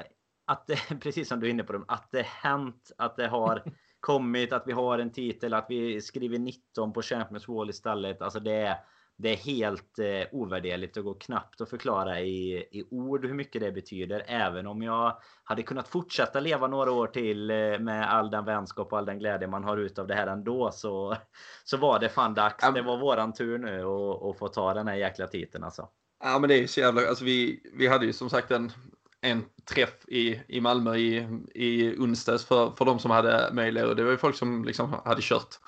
att 0.45 0.67
det, 0.67 0.79
precis 1.01 1.29
som 1.29 1.41
du 1.41 1.47
är 1.47 1.51
inne 1.51 1.63
på, 1.63 1.85
att 1.89 2.09
det 2.13 2.27
hänt, 2.27 2.93
att 2.99 3.17
det 3.17 3.27
har 3.27 3.63
kommit, 4.01 4.53
att 4.53 4.67
vi 4.67 4.73
har 4.73 4.99
en 4.99 5.13
titel, 5.13 5.55
att 5.55 5.67
vi 5.69 6.01
skriver 6.01 6.39
19 6.39 6.93
på 6.93 7.03
Champions 7.03 7.49
Wall 7.49 7.71
istället. 7.71 8.23
Alltså 8.23 8.41
det 8.41 8.53
är 8.53 8.77
det 9.21 9.29
är 9.29 9.37
helt 9.37 9.99
eh, 9.99 10.29
ovärderligt 10.33 10.97
och 10.97 11.05
går 11.05 11.17
knappt 11.21 11.61
att 11.61 11.71
förklara 11.71 12.21
i, 12.21 12.57
i 12.57 12.85
ord 12.91 13.27
hur 13.27 13.35
mycket 13.35 13.61
det 13.61 13.73
betyder. 13.73 14.25
Även 14.27 14.67
om 14.67 14.83
jag 14.83 15.17
hade 15.45 15.63
kunnat 15.63 15.89
fortsätta 15.89 16.41
leva 16.41 16.67
några 16.67 16.93
år 16.93 17.07
till 17.07 17.51
eh, 17.51 17.79
med 17.79 18.13
all 18.13 18.31
den 18.31 18.45
vänskap 18.45 18.93
och 18.93 18.99
all 18.99 19.07
den 19.07 19.19
glädje 19.19 19.49
man 19.49 19.65
har 19.65 19.77
utav 19.77 20.07
det 20.07 20.15
här 20.15 20.27
ändå. 20.27 20.71
Så, 20.73 21.17
så 21.65 21.77
var 21.77 21.99
det 21.99 22.09
fan 22.09 22.35
dags. 22.35 22.75
Det 22.75 22.83
var 22.83 22.99
våran 22.99 23.33
tur 23.33 23.59
nu 23.59 23.85
att 24.31 24.39
få 24.39 24.49
ta 24.49 24.75
den 24.75 24.89
här 24.89 24.97
jäkla 24.97 25.27
titeln 25.27 25.65
alltså. 25.65 25.89
Ja 26.25 26.39
men 26.39 26.49
det 26.49 26.63
är 26.63 26.67
så 26.67 26.81
jävla, 26.81 27.09
alltså 27.09 27.25
vi, 27.25 27.63
vi 27.75 27.87
hade 27.87 28.07
ju 28.07 28.13
som 28.13 28.31
sagt 28.31 28.51
en, 28.51 28.73
en 29.21 29.45
träff 29.75 30.09
i, 30.09 30.41
i 30.49 30.61
Malmö 30.61 30.97
i, 30.97 31.39
i 31.55 31.97
onsdags 31.99 32.45
för, 32.45 32.71
för 32.71 32.85
de 32.85 32.99
som 32.99 33.11
hade 33.11 33.51
möjlighet 33.53 33.89
och 33.89 33.97
det 33.97 34.05
var 34.05 34.11
ju 34.11 34.17
folk 34.17 34.37
som 34.37 34.65
liksom 34.65 34.95
hade 35.05 35.23
kört 35.23 35.59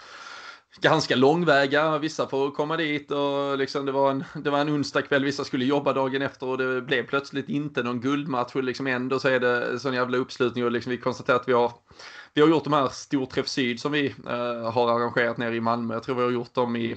ganska 0.80 1.16
långväga. 1.16 1.98
Vissa 1.98 2.28
får 2.28 2.50
komma 2.50 2.76
dit 2.76 3.10
och 3.10 3.58
liksom 3.58 3.86
det 3.86 3.92
var 3.92 4.10
en, 4.10 4.24
det 4.34 4.50
var 4.50 4.58
en 4.58 4.68
onsdag 4.68 5.02
kväll. 5.02 5.24
Vissa 5.24 5.44
skulle 5.44 5.64
jobba 5.64 5.92
dagen 5.92 6.22
efter 6.22 6.46
och 6.46 6.58
det 6.58 6.82
blev 6.82 7.06
plötsligt 7.06 7.48
inte 7.48 7.82
någon 7.82 8.00
guldmatch. 8.00 8.54
Och 8.54 8.64
liksom 8.64 8.86
ändå 8.86 9.18
så 9.18 9.28
är 9.28 9.40
det 9.40 9.80
sån 9.80 9.94
jävla 9.94 10.18
uppslutning 10.18 10.64
och 10.64 10.72
liksom 10.72 10.90
vi 10.90 10.98
konstaterar 10.98 11.36
att 11.36 11.48
vi 11.48 11.52
har 11.52 11.72
vi 12.34 12.40
har 12.40 12.48
gjort 12.48 12.64
de 12.64 12.72
här 12.72 12.88
Storträff 12.88 13.48
Syd 13.48 13.80
som 13.80 13.92
vi 13.92 14.08
uh, 14.08 14.70
har 14.70 14.90
arrangerat 14.90 15.36
nere 15.36 15.56
i 15.56 15.60
Malmö. 15.60 15.94
Jag 15.94 16.02
tror 16.02 16.16
vi 16.16 16.22
har 16.22 16.30
gjort 16.30 16.54
dem 16.54 16.76
i, 16.76 16.96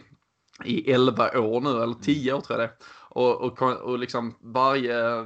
i 0.63 0.91
11 0.91 1.39
år 1.39 1.61
nu, 1.61 1.84
eller 1.84 1.95
10 2.01 2.34
år 2.34 2.41
tror 2.41 2.59
jag 2.59 2.69
det 2.69 2.73
och, 3.16 3.41
och, 3.41 3.61
och 3.61 3.99
liksom 3.99 4.36
varje, 4.41 5.20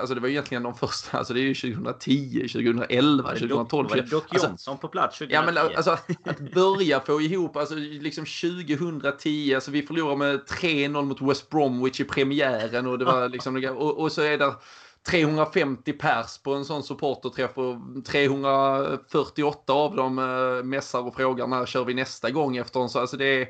alltså 0.00 0.14
det 0.14 0.20
var 0.20 0.28
egentligen 0.28 0.62
de 0.62 0.74
första, 0.74 1.18
alltså 1.18 1.34
det 1.34 1.40
är 1.40 1.42
ju 1.42 1.54
2010, 1.54 2.48
2011, 2.52 3.28
2012. 3.28 3.88
Var 3.88 3.96
det 3.96 4.02
Doc 4.02 4.24
alltså, 4.28 4.46
Johnson 4.46 4.78
på 4.78 4.88
plats 4.88 5.18
2010? 5.18 5.34
Ja 5.34 5.52
men 5.52 5.76
alltså 5.76 5.90
att 5.90 6.54
börja 6.54 7.00
få 7.00 7.20
ihop, 7.20 7.56
alltså 7.56 7.74
liksom 7.74 8.24
2010, 8.24 9.54
alltså 9.54 9.70
vi 9.70 9.82
förlorade 9.82 10.16
med 10.16 10.40
3-0 10.40 11.02
mot 11.02 11.22
West 11.22 11.50
Bromwich 11.50 12.00
i 12.00 12.04
premiären 12.04 12.86
och 12.86 12.98
det 12.98 13.04
var 13.04 13.28
liksom, 13.34 13.64
och, 13.76 13.98
och 13.98 14.12
så 14.12 14.22
är 14.22 14.38
det 14.38 14.54
350 15.10 15.92
pers 15.92 16.38
på 16.38 16.54
en 16.54 16.64
sån 16.64 16.82
supporterträff 16.82 17.58
och 17.58 18.04
348 18.06 19.72
av 19.72 19.96
dem 19.96 20.18
äh, 20.18 20.64
mässar 20.64 21.06
och 21.06 21.14
frågar 21.14 21.46
när 21.46 21.66
kör 21.66 21.84
vi 21.84 21.94
nästa 21.94 22.30
gång 22.30 22.56
efter 22.56 22.80
en 22.80 22.88
så, 22.88 23.00
alltså 23.00 23.16
det 23.16 23.42
är 23.42 23.48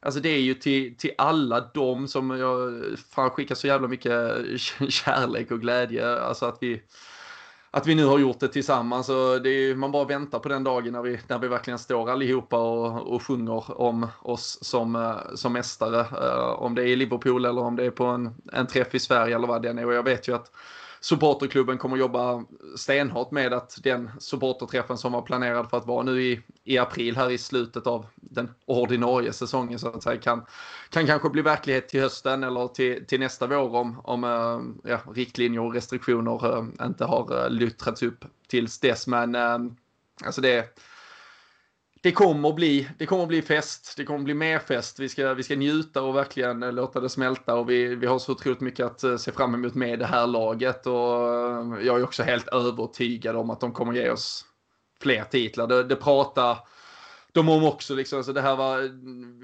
Alltså 0.00 0.20
det 0.20 0.28
är 0.28 0.40
ju 0.40 0.54
till, 0.54 0.96
till 0.96 1.12
alla 1.18 1.60
dem 1.60 2.08
som 2.08 2.30
jag 2.30 2.82
fan 3.10 3.30
skickar 3.30 3.54
så 3.54 3.66
jävla 3.66 3.88
mycket 3.88 4.12
kärlek 4.88 5.50
och 5.50 5.60
glädje. 5.60 6.20
Alltså 6.20 6.46
att 6.46 6.58
vi, 6.60 6.82
att 7.70 7.86
vi 7.86 7.94
nu 7.94 8.04
har 8.04 8.18
gjort 8.18 8.40
det 8.40 8.48
tillsammans. 8.48 9.08
Och 9.08 9.42
det 9.42 9.50
är, 9.50 9.74
man 9.74 9.92
bara 9.92 10.04
väntar 10.04 10.38
på 10.38 10.48
den 10.48 10.64
dagen 10.64 10.92
när 10.92 11.02
vi, 11.02 11.20
när 11.28 11.38
vi 11.38 11.48
verkligen 11.48 11.78
står 11.78 12.10
allihopa 12.10 12.58
och, 12.58 13.14
och 13.14 13.22
sjunger 13.22 13.80
om 13.80 14.06
oss 14.22 14.58
som, 14.62 14.96
eh, 14.96 15.34
som 15.34 15.52
mästare. 15.52 16.00
Uh, 16.00 16.62
om 16.62 16.74
det 16.74 16.82
är 16.82 16.86
i 16.86 16.96
Liverpool 16.96 17.44
eller 17.44 17.62
om 17.62 17.76
det 17.76 17.84
är 17.84 17.90
på 17.90 18.04
en, 18.04 18.34
en 18.52 18.66
träff 18.66 18.94
i 18.94 18.98
Sverige 18.98 19.34
eller 19.36 19.48
vad 19.48 19.62
det 19.62 19.68
är. 19.68 19.86
Och 19.86 19.94
jag 19.94 20.02
vet 20.02 20.28
ju 20.28 20.34
att 20.34 20.52
supporterklubben 21.00 21.78
kommer 21.78 21.96
jobba 21.96 22.44
stenhårt 22.76 23.30
med 23.30 23.52
att 23.52 23.78
den 23.82 24.10
supporterträffen 24.18 24.98
som 24.98 25.12
var 25.12 25.22
planerad 25.22 25.70
för 25.70 25.76
att 25.76 25.86
vara 25.86 26.02
nu 26.02 26.22
i, 26.22 26.42
i 26.64 26.78
april 26.78 27.16
här 27.16 27.30
i 27.30 27.38
slutet 27.38 27.86
av 27.86 28.06
den 28.14 28.54
ordinarie 28.66 29.32
säsongen 29.32 29.78
så 29.78 29.88
att 29.88 30.02
säga 30.02 30.20
kan, 30.20 30.44
kan 30.90 31.06
kanske 31.06 31.30
bli 31.30 31.42
verklighet 31.42 31.88
till 31.88 32.00
hösten 32.00 32.44
eller 32.44 32.68
till, 32.68 33.06
till 33.06 33.20
nästa 33.20 33.46
vår 33.46 33.74
om, 33.74 34.00
om 34.04 34.24
eh, 34.24 34.90
ja, 34.90 35.00
riktlinjer 35.14 35.60
och 35.60 35.74
restriktioner 35.74 36.58
eh, 36.58 36.86
inte 36.86 37.04
har 37.04 37.44
eh, 37.44 37.50
luttrats 37.50 38.02
upp 38.02 38.24
tills 38.48 38.80
dess. 38.80 39.06
Men 39.06 39.36
alltså 40.24 40.40
det 40.40 40.78
det 42.02 42.12
kommer, 42.12 42.52
bli, 42.52 42.88
det 42.98 43.06
kommer 43.06 43.26
bli 43.26 43.42
fest, 43.42 43.94
det 43.96 44.04
kommer 44.04 44.24
bli 44.24 44.34
mer 44.34 44.58
fest. 44.58 44.98
Vi 44.98 45.08
ska, 45.08 45.34
vi 45.34 45.42
ska 45.42 45.56
njuta 45.56 46.02
och 46.02 46.16
verkligen 46.16 46.60
låta 46.60 47.00
det 47.00 47.08
smälta 47.08 47.54
och 47.54 47.70
vi, 47.70 47.94
vi 47.94 48.06
har 48.06 48.18
så 48.18 48.32
otroligt 48.32 48.60
mycket 48.60 48.86
att 48.86 49.04
eh, 49.04 49.16
se 49.16 49.32
fram 49.32 49.54
emot 49.54 49.74
med 49.74 49.98
det 49.98 50.06
här 50.06 50.26
laget 50.26 50.86
och 50.86 50.94
eh, 50.94 51.86
jag 51.86 52.00
är 52.00 52.04
också 52.04 52.22
helt 52.22 52.48
övertygad 52.48 53.36
om 53.36 53.50
att 53.50 53.60
de 53.60 53.72
kommer 53.72 53.92
ge 53.92 54.10
oss 54.10 54.44
fler 55.00 55.24
titlar. 55.24 55.66
Det, 55.66 55.84
det 55.84 55.96
pratar 55.96 56.58
de 57.32 57.48
om 57.48 57.64
också 57.64 57.94
liksom, 57.94 58.24
så 58.24 58.32
det 58.32 58.40
här 58.40 58.56
var, 58.56 58.90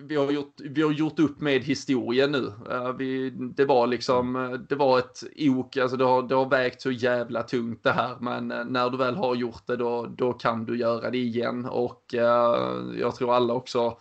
vi 0.06 0.16
har 0.16 0.30
gjort, 0.30 0.54
vi 0.60 0.82
har 0.82 0.92
gjort 0.92 1.18
upp 1.18 1.40
med 1.40 1.64
historien 1.64 2.32
nu. 2.32 2.52
Eh, 2.70 2.92
vi, 2.92 3.30
det 3.30 3.64
var 3.64 3.86
liksom, 3.86 4.36
eh, 4.36 4.50
det 4.52 4.74
var 4.74 4.98
ett 4.98 5.22
ok, 5.48 5.76
alltså 5.76 5.96
det 5.96 6.04
har, 6.04 6.22
det 6.22 6.34
har 6.34 6.48
vägt 6.48 6.82
så 6.82 6.90
jävla 6.90 7.42
tungt 7.42 7.82
det 7.82 7.92
här, 7.92 8.16
men 8.20 8.50
eh, 8.50 8.64
när 8.64 8.90
du 8.90 8.96
väl 8.96 9.16
har 9.16 9.34
gjort 9.34 9.66
det 9.66 9.76
då, 9.76 10.06
då 10.06 10.32
kan 10.32 10.64
du 10.64 10.78
göra 10.78 11.10
det 11.10 11.18
igen 11.18 11.64
och 11.64 12.14
jag 12.98 13.14
tror 13.16 13.34
alla 13.34 13.54
också 13.54 13.96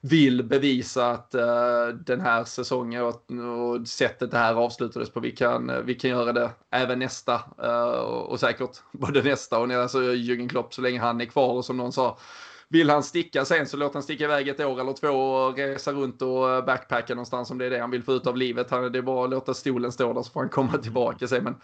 vill 0.00 0.42
bevisa 0.42 1.10
att 1.10 1.34
uh, 1.34 1.94
den 1.94 2.20
här 2.20 2.44
säsongen 2.44 3.02
och, 3.02 3.30
och 3.30 3.88
sättet 3.88 4.30
det 4.30 4.38
här 4.38 4.54
avslutades 4.54 5.10
på, 5.10 5.20
vi 5.20 5.30
kan, 5.30 5.72
vi 5.84 5.94
kan 5.94 6.10
göra 6.10 6.32
det 6.32 6.50
även 6.70 6.98
nästa 6.98 7.34
uh, 7.64 8.00
och 8.00 8.40
säkert 8.40 8.70
både 8.92 9.22
nästa 9.22 9.58
och 9.58 9.68
nästa, 9.68 9.82
alltså 9.82 9.98
Jürgen 9.98 10.48
Klopp 10.48 10.74
så 10.74 10.80
länge 10.80 11.00
han 11.00 11.20
är 11.20 11.24
kvar 11.24 11.52
och 11.52 11.64
som 11.64 11.76
någon 11.76 11.92
sa 11.92 12.18
vill 12.72 12.90
han 12.90 13.02
sticka 13.02 13.44
sen 13.44 13.66
så 13.66 13.76
låt 13.76 13.94
han 13.94 14.02
sticka 14.02 14.24
iväg 14.24 14.48
ett 14.48 14.60
år 14.60 14.80
eller 14.80 14.92
två 14.92 15.08
och 15.08 15.56
resa 15.56 15.92
runt 15.92 16.22
och 16.22 16.50
eh, 16.50 16.64
backpacka 16.64 17.14
någonstans 17.14 17.50
om 17.50 17.58
det 17.58 17.66
är 17.66 17.70
det 17.70 17.78
han 17.78 17.90
vill 17.90 18.02
få 18.02 18.12
ut 18.12 18.26
av 18.26 18.36
livet. 18.36 18.68
Det 18.68 18.98
är 18.98 19.02
bara 19.02 19.24
att 19.24 19.30
låta 19.30 19.54
stolen 19.54 19.92
stå 19.92 20.12
där 20.12 20.22
så 20.22 20.30
får 20.30 20.40
han 20.40 20.48
komma 20.48 20.78
tillbaka 20.78 21.28
sen. 21.28 21.44
Men, 21.44 21.54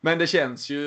men 0.00 0.18
det 0.18 0.26
känns 0.26 0.70
ju, 0.70 0.84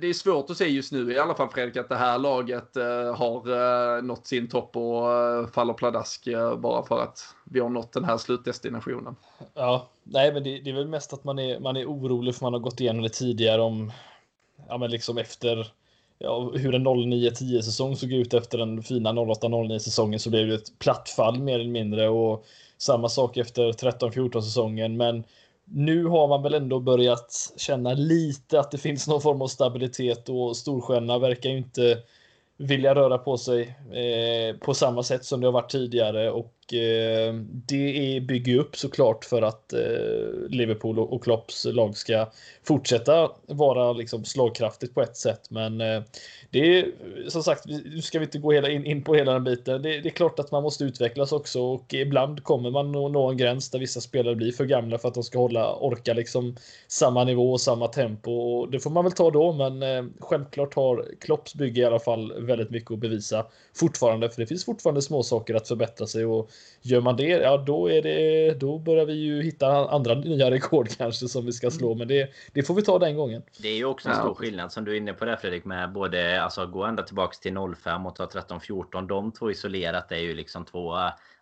det 0.00 0.06
är 0.06 0.12
svårt 0.12 0.50
att 0.50 0.56
se 0.56 0.68
just 0.68 0.92
nu 0.92 1.12
i 1.12 1.18
alla 1.18 1.34
fall 1.34 1.48
Fredrik 1.48 1.76
att 1.76 1.88
det 1.88 1.96
här 1.96 2.18
laget 2.18 2.76
eh, 2.76 3.16
har 3.16 3.50
eh, 3.96 4.02
nått 4.02 4.26
sin 4.26 4.48
topp 4.48 4.76
och 4.76 5.54
faller 5.54 5.74
pladask 5.74 6.28
bara 6.58 6.86
för 6.86 7.02
att 7.02 7.34
vi 7.44 7.60
har 7.60 7.68
nått 7.68 7.92
den 7.92 8.04
här 8.04 8.16
slutdestinationen. 8.16 9.16
Ja, 9.54 9.88
nej 10.02 10.32
men 10.32 10.42
det, 10.42 10.58
det 10.58 10.70
är 10.70 10.74
väl 10.74 10.88
mest 10.88 11.12
att 11.12 11.24
man 11.24 11.38
är, 11.38 11.60
man 11.60 11.76
är 11.76 11.86
orolig 11.86 12.34
för 12.34 12.44
man 12.44 12.52
har 12.52 12.60
gått 12.60 12.80
igenom 12.80 13.02
det 13.02 13.08
tidigare 13.08 13.62
om, 13.62 13.92
ja 14.68 14.78
men 14.78 14.90
liksom 14.90 15.18
efter 15.18 15.72
ja, 16.18 16.52
hur 16.54 16.74
en 16.74 16.86
09-10 16.86 17.60
säsong 17.60 17.96
såg 17.96 18.12
ut 18.12 18.34
efter 18.34 18.58
den 18.58 18.82
fina 18.82 19.12
08-09 19.12 19.78
säsongen 19.78 20.20
så 20.20 20.30
blev 20.30 20.48
det 20.48 20.54
ett 20.54 20.78
platt 20.78 21.08
fall 21.08 21.40
mer 21.40 21.54
eller 21.60 21.70
mindre 21.70 22.08
och 22.08 22.44
samma 22.78 23.08
sak 23.08 23.36
efter 23.36 23.72
13-14 23.72 24.40
säsongen. 24.40 24.96
Men 24.96 25.24
nu 25.64 26.04
har 26.04 26.28
man 26.28 26.42
väl 26.42 26.54
ändå 26.54 26.80
börjat 26.80 27.52
känna 27.56 27.92
lite 27.92 28.60
att 28.60 28.70
det 28.70 28.78
finns 28.78 29.08
någon 29.08 29.20
form 29.20 29.42
av 29.42 29.46
stabilitet 29.46 30.28
och 30.28 30.56
Storstjärnorna 30.56 31.18
verkar 31.18 31.50
ju 31.50 31.58
inte 31.58 31.98
vilja 32.56 32.94
röra 32.94 33.18
på 33.18 33.38
sig 33.38 33.62
eh, 33.92 34.56
på 34.56 34.74
samma 34.74 35.02
sätt 35.02 35.24
som 35.24 35.40
det 35.40 35.46
har 35.46 35.52
varit 35.52 35.70
tidigare 35.70 36.30
och 36.30 36.52
Eh, 36.72 37.34
det 37.66 38.20
bygger 38.28 38.58
upp 38.58 38.76
såklart 38.76 39.24
för 39.24 39.42
att 39.42 39.72
eh, 39.72 39.80
Liverpool 40.48 40.98
och, 40.98 41.24
Klopps 41.24 41.64
lag 41.64 41.96
ska 41.96 42.28
fortsätta 42.62 43.30
vara 43.46 43.92
liksom 43.92 44.24
slagkraftigt 44.24 44.94
på 44.94 45.02
ett 45.02 45.16
sätt. 45.16 45.50
Men 45.50 45.80
eh, 45.80 46.02
det 46.50 46.78
är 46.78 46.92
som 47.28 47.42
sagt, 47.42 47.66
nu 47.66 48.02
ska 48.02 48.18
vi 48.18 48.24
inte 48.24 48.38
gå 48.38 48.52
hela 48.52 48.70
in, 48.70 48.84
in 48.84 49.04
på 49.04 49.14
hela 49.14 49.32
den 49.32 49.44
biten. 49.44 49.82
Det, 49.82 50.00
det, 50.00 50.08
är 50.08 50.10
klart 50.10 50.38
att 50.38 50.50
man 50.50 50.62
måste 50.62 50.84
utvecklas 50.84 51.32
också 51.32 51.62
och 51.62 51.94
ibland 51.94 52.44
kommer 52.44 52.70
man 52.70 52.92
nå, 52.92 53.08
nå 53.08 53.30
en 53.30 53.36
gräns 53.36 53.70
där 53.70 53.78
vissa 53.78 54.00
spelare 54.00 54.34
blir 54.34 54.52
för 54.52 54.64
gamla 54.64 54.98
för 54.98 55.08
att 55.08 55.14
de 55.14 55.22
ska 55.22 55.38
hålla, 55.38 55.74
orka 55.74 56.14
liksom 56.14 56.56
samma 56.88 57.24
nivå 57.24 57.52
och 57.52 57.60
samma 57.60 57.88
tempo. 57.88 58.32
Och 58.32 58.70
det 58.70 58.80
får 58.80 58.90
man 58.90 59.04
väl 59.04 59.12
ta 59.12 59.30
då, 59.30 59.52
men 59.52 60.12
självklart 60.20 60.74
har 60.74 61.06
Klopps 61.20 61.54
bygge 61.54 61.80
i 61.80 61.84
alla 61.84 62.00
fall 62.00 62.32
väldigt 62.40 62.70
mycket 62.70 62.90
att 62.90 62.98
bevisa 62.98 63.46
fortfarande, 63.74 64.30
för 64.30 64.40
det 64.40 64.46
finns 64.46 64.64
fortfarande 64.64 65.02
små 65.02 65.22
saker 65.22 65.54
att 65.54 65.68
förbättra 65.68 66.06
sig 66.06 66.24
och 66.24 66.50
gör 66.82 67.00
man 67.00 67.16
det, 67.16 67.28
ja 67.28 67.56
då 67.56 67.90
är 67.90 68.02
det, 68.02 68.54
då 68.60 68.78
börjar 68.78 69.04
vi 69.04 69.12
ju 69.12 69.42
hitta 69.42 69.90
andra 69.90 70.14
nya 70.14 70.50
rekord 70.50 70.88
kanske 70.98 71.28
som 71.28 71.46
vi 71.46 71.52
ska 71.52 71.70
slå, 71.70 71.94
men 71.94 72.08
det, 72.08 72.30
det 72.52 72.62
får 72.62 72.74
vi 72.74 72.82
ta 72.82 72.98
den 72.98 73.16
gången. 73.16 73.42
Det 73.62 73.68
är 73.68 73.76
ju 73.76 73.84
också 73.84 74.08
en 74.08 74.14
stor 74.14 74.34
skillnad 74.34 74.72
som 74.72 74.84
du 74.84 74.92
är 74.92 74.96
inne 74.96 75.12
på 75.12 75.24
där 75.24 75.36
Fredrik 75.36 75.64
med 75.64 75.92
både 75.92 76.42
alltså 76.42 76.66
gå 76.66 76.84
ända 76.84 77.02
tillbaks 77.02 77.40
till 77.40 77.56
05 77.82 78.06
och 78.06 78.14
ta 78.16 78.26
13-14. 78.26 79.06
De 79.06 79.32
två 79.32 79.50
isolerat 79.50 80.12
är 80.12 80.16
ju 80.16 80.34
liksom 80.34 80.64
två 80.64 80.94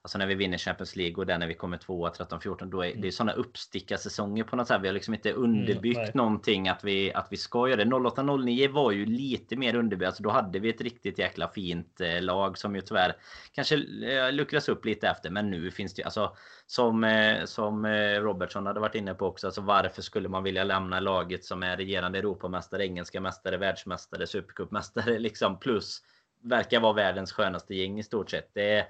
Alltså 0.07 0.18
när 0.18 0.26
vi 0.26 0.34
vinner 0.34 0.59
Champions 0.59 0.96
League 0.96 1.16
och 1.16 1.26
där 1.26 1.38
när 1.38 1.46
vi 1.46 1.54
kommer 1.54 1.76
tvåa 1.76 2.11
13-14 2.11 2.70
då 2.70 2.84
är 2.84 2.88
mm. 2.88 3.00
det 3.00 3.07
är 3.07 3.12
sådana 3.12 3.32
uppstickarsäsonger 3.32 4.44
på 4.44 4.57
något 4.57 4.68
sätt. 4.68 4.80
Vi 4.82 4.88
har 4.88 4.94
liksom 4.94 5.14
inte 5.14 5.32
underbyggt 5.32 5.98
mm, 5.98 6.11
någonting 6.14 6.68
att 6.68 6.84
vi, 6.84 7.12
att 7.14 7.26
vi 7.30 7.36
ska 7.36 7.68
göra 7.68 7.84
det. 7.84 7.90
08-09 7.90 8.68
var 8.68 8.92
ju 8.92 9.07
lite 9.07 9.57
mer 9.57 9.74
underbyggt. 9.74 10.07
Alltså 10.07 10.22
då 10.22 10.30
hade 10.30 10.59
vi 10.59 10.68
ett 10.68 10.80
riktigt 10.80 11.18
jäkla 11.18 11.48
fint 11.48 12.00
eh, 12.00 12.22
lag 12.22 12.59
som 12.59 12.74
ju 12.74 12.80
tyvärr 12.80 13.16
kanske 13.52 13.74
eh, 13.76 14.32
luckras 14.32 14.68
upp 14.68 14.84
lite 14.84 15.09
efter. 15.09 15.30
Men 15.30 15.50
nu 15.50 15.70
finns 15.70 15.94
det 15.94 16.04
alltså 16.04 16.36
som, 16.66 17.04
eh, 17.04 17.44
som 17.44 17.84
eh, 17.84 18.20
Robertson 18.20 18.66
hade 18.66 18.80
varit 18.80 18.94
inne 18.94 19.14
på 19.14 19.26
också. 19.26 19.46
Alltså 19.46 19.61
varför 19.61 20.02
skulle 20.02 20.28
man 20.28 20.42
vilja 20.42 20.64
lämna 20.64 21.00
laget 21.00 21.44
som 21.44 21.62
är 21.62 21.76
regerande 21.76 22.18
Europamästare, 22.18 22.86
engelska 22.86 23.20
mästare, 23.20 23.57
världsmästare, 23.57 24.26
supercupmästare 24.26 25.18
liksom 25.18 25.59
plus 25.59 26.02
verkar 26.42 26.80
vara 26.80 26.92
världens 26.92 27.32
skönaste 27.32 27.74
gäng 27.74 27.98
i 27.98 28.02
stort 28.02 28.30
sett. 28.30 28.50
Det 28.54 28.86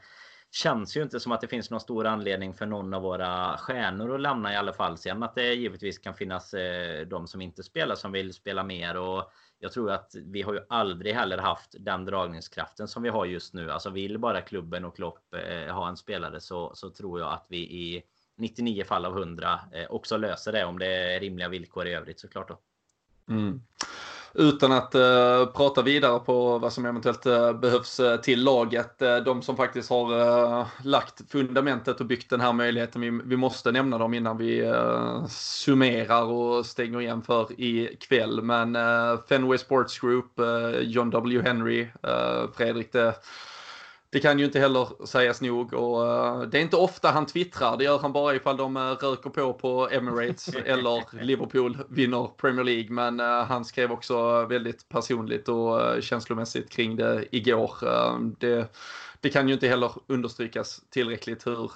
känns 0.51 0.97
ju 0.97 1.03
inte 1.03 1.20
som 1.20 1.32
att 1.32 1.40
det 1.40 1.49
finns 1.49 1.70
någon 1.70 1.80
stor 1.80 2.07
anledning 2.07 2.55
för 2.55 2.66
någon 2.66 2.94
av 2.94 3.03
våra 3.03 3.59
stjärnor 3.59 4.14
att 4.14 4.20
lämna 4.20 4.53
i 4.53 4.57
alla 4.57 4.72
fall. 4.72 4.99
Sen 4.99 5.22
att 5.22 5.34
det 5.34 5.55
givetvis 5.55 5.99
kan 5.99 6.14
finnas 6.14 6.55
eh, 6.55 7.07
de 7.07 7.26
som 7.26 7.40
inte 7.40 7.62
spelar 7.62 7.94
som 7.94 8.12
vill 8.12 8.34
spela 8.34 8.62
mer 8.62 8.97
och 8.97 9.30
jag 9.59 9.72
tror 9.72 9.90
att 9.90 10.14
vi 10.14 10.42
har 10.42 10.55
ju 10.55 10.61
aldrig 10.68 11.14
heller 11.14 11.38
haft 11.38 11.74
den 11.78 12.05
dragningskraften 12.05 12.88
som 12.88 13.03
vi 13.03 13.09
har 13.09 13.24
just 13.26 13.55
nu. 13.55 13.70
Alltså 13.70 13.90
vill 13.90 14.18
bara 14.18 14.40
klubben 14.40 14.84
och 14.84 14.97
Klopp 14.97 15.34
eh, 15.34 15.74
ha 15.74 15.88
en 15.88 15.97
spelare 15.97 16.40
så, 16.40 16.74
så 16.74 16.90
tror 16.90 17.20
jag 17.20 17.32
att 17.32 17.47
vi 17.49 17.59
i 17.59 18.03
99 18.36 18.84
fall 18.84 19.05
av 19.05 19.18
100 19.18 19.61
eh, 19.72 19.90
också 19.90 20.16
löser 20.16 20.53
det 20.53 20.64
om 20.64 20.78
det 20.78 21.14
är 21.14 21.20
rimliga 21.20 21.49
villkor 21.49 21.86
i 21.86 21.94
övrigt 21.94 22.20
såklart. 22.20 22.49
Då. 22.49 22.59
Mm 23.28 23.61
utan 24.39 24.72
att 24.72 24.95
uh, 24.95 25.47
prata 25.47 25.82
vidare 25.82 26.18
på 26.18 26.59
vad 26.59 26.72
som 26.72 26.87
eventuellt 26.87 27.26
uh, 27.26 27.53
behövs 27.53 28.01
uh, 28.01 28.16
till 28.16 28.45
laget. 28.45 28.99
de 29.24 29.43
som 29.43 29.57
faktiskt 29.57 29.91
har 29.91 30.66
lagt 30.84 31.30
fundamentet 31.30 32.01
och 32.01 32.07
byggt 32.07 32.30
den 32.30 32.41
här 32.41 32.53
möjligheten, 32.53 33.01
vi, 33.01 33.20
vi 33.24 33.37
måste 33.37 33.72
nämna 33.72 33.99
dem 33.99 34.14
innan 34.14 34.37
vi 34.39 34.72
summerar 35.28 36.22
och 36.22 36.66
stänger 36.66 37.01
igen 37.01 37.22
för 37.22 37.61
ikväll. 37.61 38.43
Men 38.43 38.76
Fenway 39.28 39.59
Sports 39.59 39.99
Group, 39.99 40.32
John 40.80 41.11
W. 41.11 41.43
Henry, 41.43 41.89
Fredrik, 42.57 42.93
det 42.93 43.14
det 44.16 44.20
kan 44.20 44.38
ju 44.38 44.44
inte 44.44 44.58
heller 44.58 45.06
sägas 45.06 45.40
nog 45.40 45.72
och 45.72 46.02
uh, 46.02 46.42
det 46.42 46.58
är 46.58 46.62
inte 46.62 46.76
ofta 46.76 47.10
han 47.10 47.26
twittrar. 47.26 47.76
Det 47.76 47.84
gör 47.84 47.98
han 47.98 48.12
bara 48.12 48.34
ifall 48.34 48.56
de 48.56 48.76
uh, 48.76 48.82
röker 48.82 49.30
på 49.30 49.52
på 49.52 49.88
Emirates 49.90 50.48
eller 50.64 51.24
Liverpool 51.24 51.78
vinner 51.88 52.30
Premier 52.36 52.64
League. 52.64 52.90
Men 52.90 53.20
uh, 53.20 53.26
han 53.26 53.64
skrev 53.64 53.92
också 53.92 54.46
väldigt 54.46 54.88
personligt 54.88 55.48
och 55.48 56.02
känslomässigt 56.02 56.70
kring 56.70 56.96
det 56.96 57.24
igår. 57.30 57.74
det, 58.40 58.74
det 59.20 59.28
kan 59.28 59.48
ju 59.48 59.54
inte 59.54 59.68
heller 59.68 59.92
understrykas 60.06 60.80
tillräckligt 60.90 61.46
hur, 61.46 61.70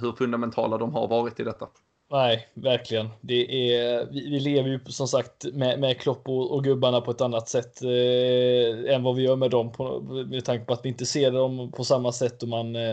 hur 0.00 0.12
fundamentala 0.12 0.78
de 0.78 0.94
har 0.94 1.08
varit 1.08 1.40
i 1.40 1.44
detta. 1.44 1.66
Nej, 2.10 2.48
verkligen. 2.54 3.08
Det 3.20 3.74
är, 3.74 4.06
vi, 4.06 4.30
vi 4.30 4.40
lever 4.40 4.68
ju 4.68 4.80
som 4.86 5.08
sagt 5.08 5.44
med, 5.52 5.80
med 5.80 6.00
Klopp 6.00 6.28
och, 6.28 6.52
och 6.52 6.64
gubbarna 6.64 7.00
på 7.00 7.10
ett 7.10 7.20
annat 7.20 7.48
sätt 7.48 7.82
eh, 7.82 8.94
än 8.94 9.02
vad 9.02 9.16
vi 9.16 9.22
gör 9.22 9.36
med 9.36 9.50
dem 9.50 9.72
på, 9.72 10.00
med 10.00 10.44
tanke 10.44 10.64
på 10.64 10.72
att 10.72 10.84
vi 10.84 10.88
inte 10.88 11.06
ser 11.06 11.30
dem 11.30 11.72
på 11.72 11.84
samma 11.84 12.12
sätt 12.12 12.42
och 12.42 12.48
man 12.48 12.76
eh, 12.76 12.90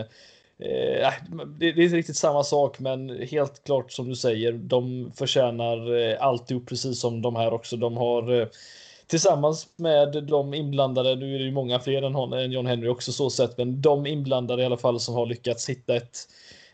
eh, 0.58 1.12
det, 1.46 1.72
det, 1.72 1.80
är 1.80 1.84
inte 1.84 1.96
riktigt 1.96 2.16
samma 2.16 2.42
sak, 2.44 2.78
men 2.78 3.26
helt 3.30 3.64
klart 3.64 3.92
som 3.92 4.08
du 4.08 4.16
säger, 4.16 4.52
de 4.52 5.12
förtjänar 5.14 5.94
eh, 5.96 6.22
alltihop 6.22 6.68
precis 6.68 7.00
som 7.00 7.22
de 7.22 7.36
här 7.36 7.52
också. 7.52 7.76
De 7.76 7.96
har 7.96 8.40
eh, 8.40 8.46
tillsammans 9.06 9.68
med 9.76 10.24
de 10.24 10.54
inblandade, 10.54 11.16
nu 11.16 11.34
är 11.34 11.38
det 11.38 11.44
ju 11.44 11.52
många 11.52 11.80
fler 11.80 12.02
än, 12.02 12.32
än 12.32 12.52
John 12.52 12.66
Henry 12.66 12.88
också 12.88 13.12
så 13.12 13.30
sett, 13.30 13.58
men 13.58 13.82
de 13.82 14.06
inblandade 14.06 14.62
i 14.62 14.66
alla 14.66 14.76
fall 14.76 15.00
som 15.00 15.14
har 15.14 15.26
lyckats 15.26 15.68
hitta 15.68 15.96
ett 15.96 16.18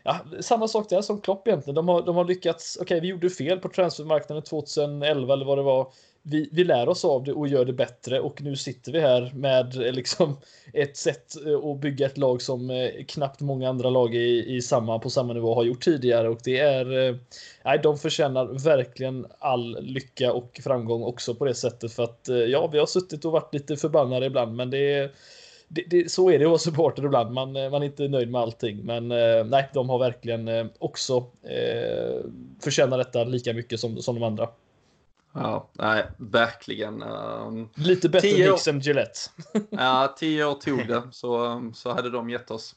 Ja, 0.09 0.41
samma 0.41 0.67
sak 0.67 0.89
där 0.89 1.01
som 1.01 1.21
Klopp 1.21 1.47
egentligen. 1.47 1.75
De 1.75 1.87
har, 1.87 2.01
de 2.01 2.15
har 2.15 2.25
lyckats. 2.25 2.77
Okej, 2.81 2.83
okay, 2.85 2.99
vi 2.99 3.07
gjorde 3.07 3.29
fel 3.29 3.59
på 3.59 3.69
transfermarknaden 3.69 4.43
2011 4.43 5.33
eller 5.33 5.45
vad 5.45 5.57
det 5.57 5.61
var. 5.61 5.91
Vi, 6.21 6.49
vi 6.51 6.63
lär 6.63 6.89
oss 6.89 7.05
av 7.05 7.23
det 7.23 7.33
och 7.33 7.47
gör 7.47 7.65
det 7.65 7.73
bättre 7.73 8.19
och 8.19 8.41
nu 8.41 8.55
sitter 8.55 8.91
vi 8.91 8.99
här 8.99 9.31
med 9.35 9.87
eh, 9.87 9.93
liksom 9.93 10.37
ett 10.73 10.97
sätt 10.97 11.45
eh, 11.45 11.69
att 11.69 11.79
bygga 11.79 12.05
ett 12.05 12.17
lag 12.17 12.41
som 12.41 12.69
eh, 12.69 12.89
knappt 13.07 13.41
många 13.41 13.69
andra 13.69 13.89
lag 13.89 14.15
i, 14.15 14.55
i 14.55 14.61
samma, 14.61 14.99
på 14.99 15.09
samma 15.09 15.33
nivå 15.33 15.55
har 15.55 15.63
gjort 15.63 15.83
tidigare 15.83 16.29
och 16.29 16.39
det 16.43 16.59
är 16.59 17.19
nej, 17.65 17.79
de 17.83 17.97
förtjänar 17.97 18.63
verkligen 18.63 19.25
all 19.39 19.77
lycka 19.81 20.33
och 20.33 20.59
framgång 20.63 21.03
också 21.03 21.35
på 21.35 21.45
det 21.45 21.55
sättet 21.55 21.93
för 21.93 22.03
att 22.03 22.29
ja, 22.47 22.67
vi 22.67 22.79
har 22.79 22.85
suttit 22.85 23.25
och 23.25 23.31
varit 23.31 23.53
lite 23.53 23.77
förbannade 23.77 24.25
ibland, 24.25 24.55
men 24.55 24.69
det 24.69 24.93
är 24.93 25.11
det, 25.69 25.83
det, 25.89 26.11
så 26.11 26.29
är 26.29 26.39
det 26.39 26.45
att 26.45 26.49
vara 26.49 26.59
supporter 26.59 27.05
ibland. 27.05 27.33
Man, 27.33 27.55
eh, 27.55 27.71
man 27.71 27.81
är 27.81 27.85
inte 27.85 28.07
nöjd 28.07 28.31
med 28.31 28.41
allting. 28.41 28.85
Men 28.85 29.11
eh, 29.11 29.45
nej, 29.45 29.69
de 29.73 29.89
har 29.89 29.99
verkligen 29.99 30.47
eh, 30.47 30.65
också 30.79 31.17
eh, 31.43 32.25
förtjänar 32.59 32.97
detta 32.97 33.23
lika 33.23 33.53
mycket 33.53 33.79
som, 33.79 34.01
som 34.01 34.15
de 34.15 34.23
andra. 34.23 34.49
Ja, 35.33 35.69
nej, 35.73 36.05
verkligen. 36.17 37.03
Um, 37.03 37.69
Lite 37.75 38.09
bättre 38.09 38.51
mix 38.51 38.67
än 38.67 38.79
Gillette. 38.79 39.19
ja, 39.69 40.15
tio 40.19 40.45
år 40.45 40.53
tog 40.53 40.87
det, 40.87 41.03
så, 41.11 41.61
så 41.75 41.93
hade 41.93 42.09
de 42.09 42.29
gett 42.29 42.51
oss 42.51 42.75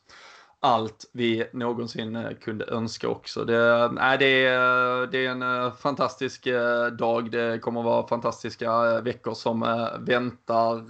allt 0.64 1.10
vi 1.12 1.44
någonsin 1.52 2.16
eh, 2.16 2.30
kunde 2.40 2.64
önska 2.64 3.08
också. 3.08 3.44
Det, 3.44 3.90
nej, 3.92 4.18
det, 4.18 4.46
är, 4.46 5.06
det 5.06 5.26
är 5.26 5.30
en 5.30 5.42
eh, 5.42 5.72
fantastisk 5.72 6.48
dag. 6.98 7.30
Det 7.30 7.58
kommer 7.58 7.80
att 7.80 7.86
vara 7.86 8.08
fantastiska 8.08 9.00
veckor 9.00 9.34
som 9.34 9.60
väntar. 10.00 10.88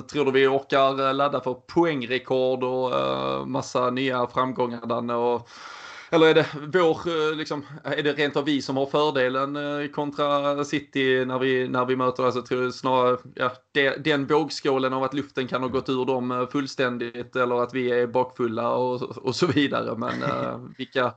Tror 0.00 0.24
du 0.24 0.30
vi 0.30 0.46
orkar 0.46 1.12
ladda 1.12 1.40
för 1.40 1.54
poängrekord 1.54 2.64
och 2.64 2.92
massa 3.48 3.90
nya 3.90 4.26
framgångar, 4.26 4.86
Danne? 4.86 5.14
Och 5.14 5.48
eller 6.12 6.26
är 6.26 6.34
det 6.34 6.46
vår, 6.72 7.08
eh, 7.08 7.36
liksom, 7.36 7.66
är 7.84 8.02
det 8.02 8.12
rent 8.12 8.36
av 8.36 8.44
vi 8.44 8.62
som 8.62 8.76
har 8.76 8.86
fördelen 8.86 9.56
eh, 9.56 9.88
kontra 9.88 10.64
City 10.64 11.24
när 11.24 11.38
vi, 11.38 11.68
när 11.68 11.84
vi 11.84 11.96
möter, 11.96 12.22
alltså 12.24 12.42
tror 12.42 12.70
snarare, 12.70 13.18
ja, 13.34 13.52
det, 13.72 14.04
den 14.04 14.26
vågskålen 14.26 14.92
av 14.92 15.02
att 15.02 15.14
luften 15.14 15.48
kan 15.48 15.62
ha 15.62 15.68
gått 15.68 15.88
ur 15.88 16.04
dem 16.04 16.30
eh, 16.30 16.48
fullständigt 16.48 17.36
eller 17.36 17.62
att 17.62 17.74
vi 17.74 17.90
är 17.90 18.06
bakfulla 18.06 18.74
och, 18.74 19.02
och 19.02 19.36
så 19.36 19.46
vidare. 19.46 19.96
Men 19.96 20.12
vilka, 20.78 21.14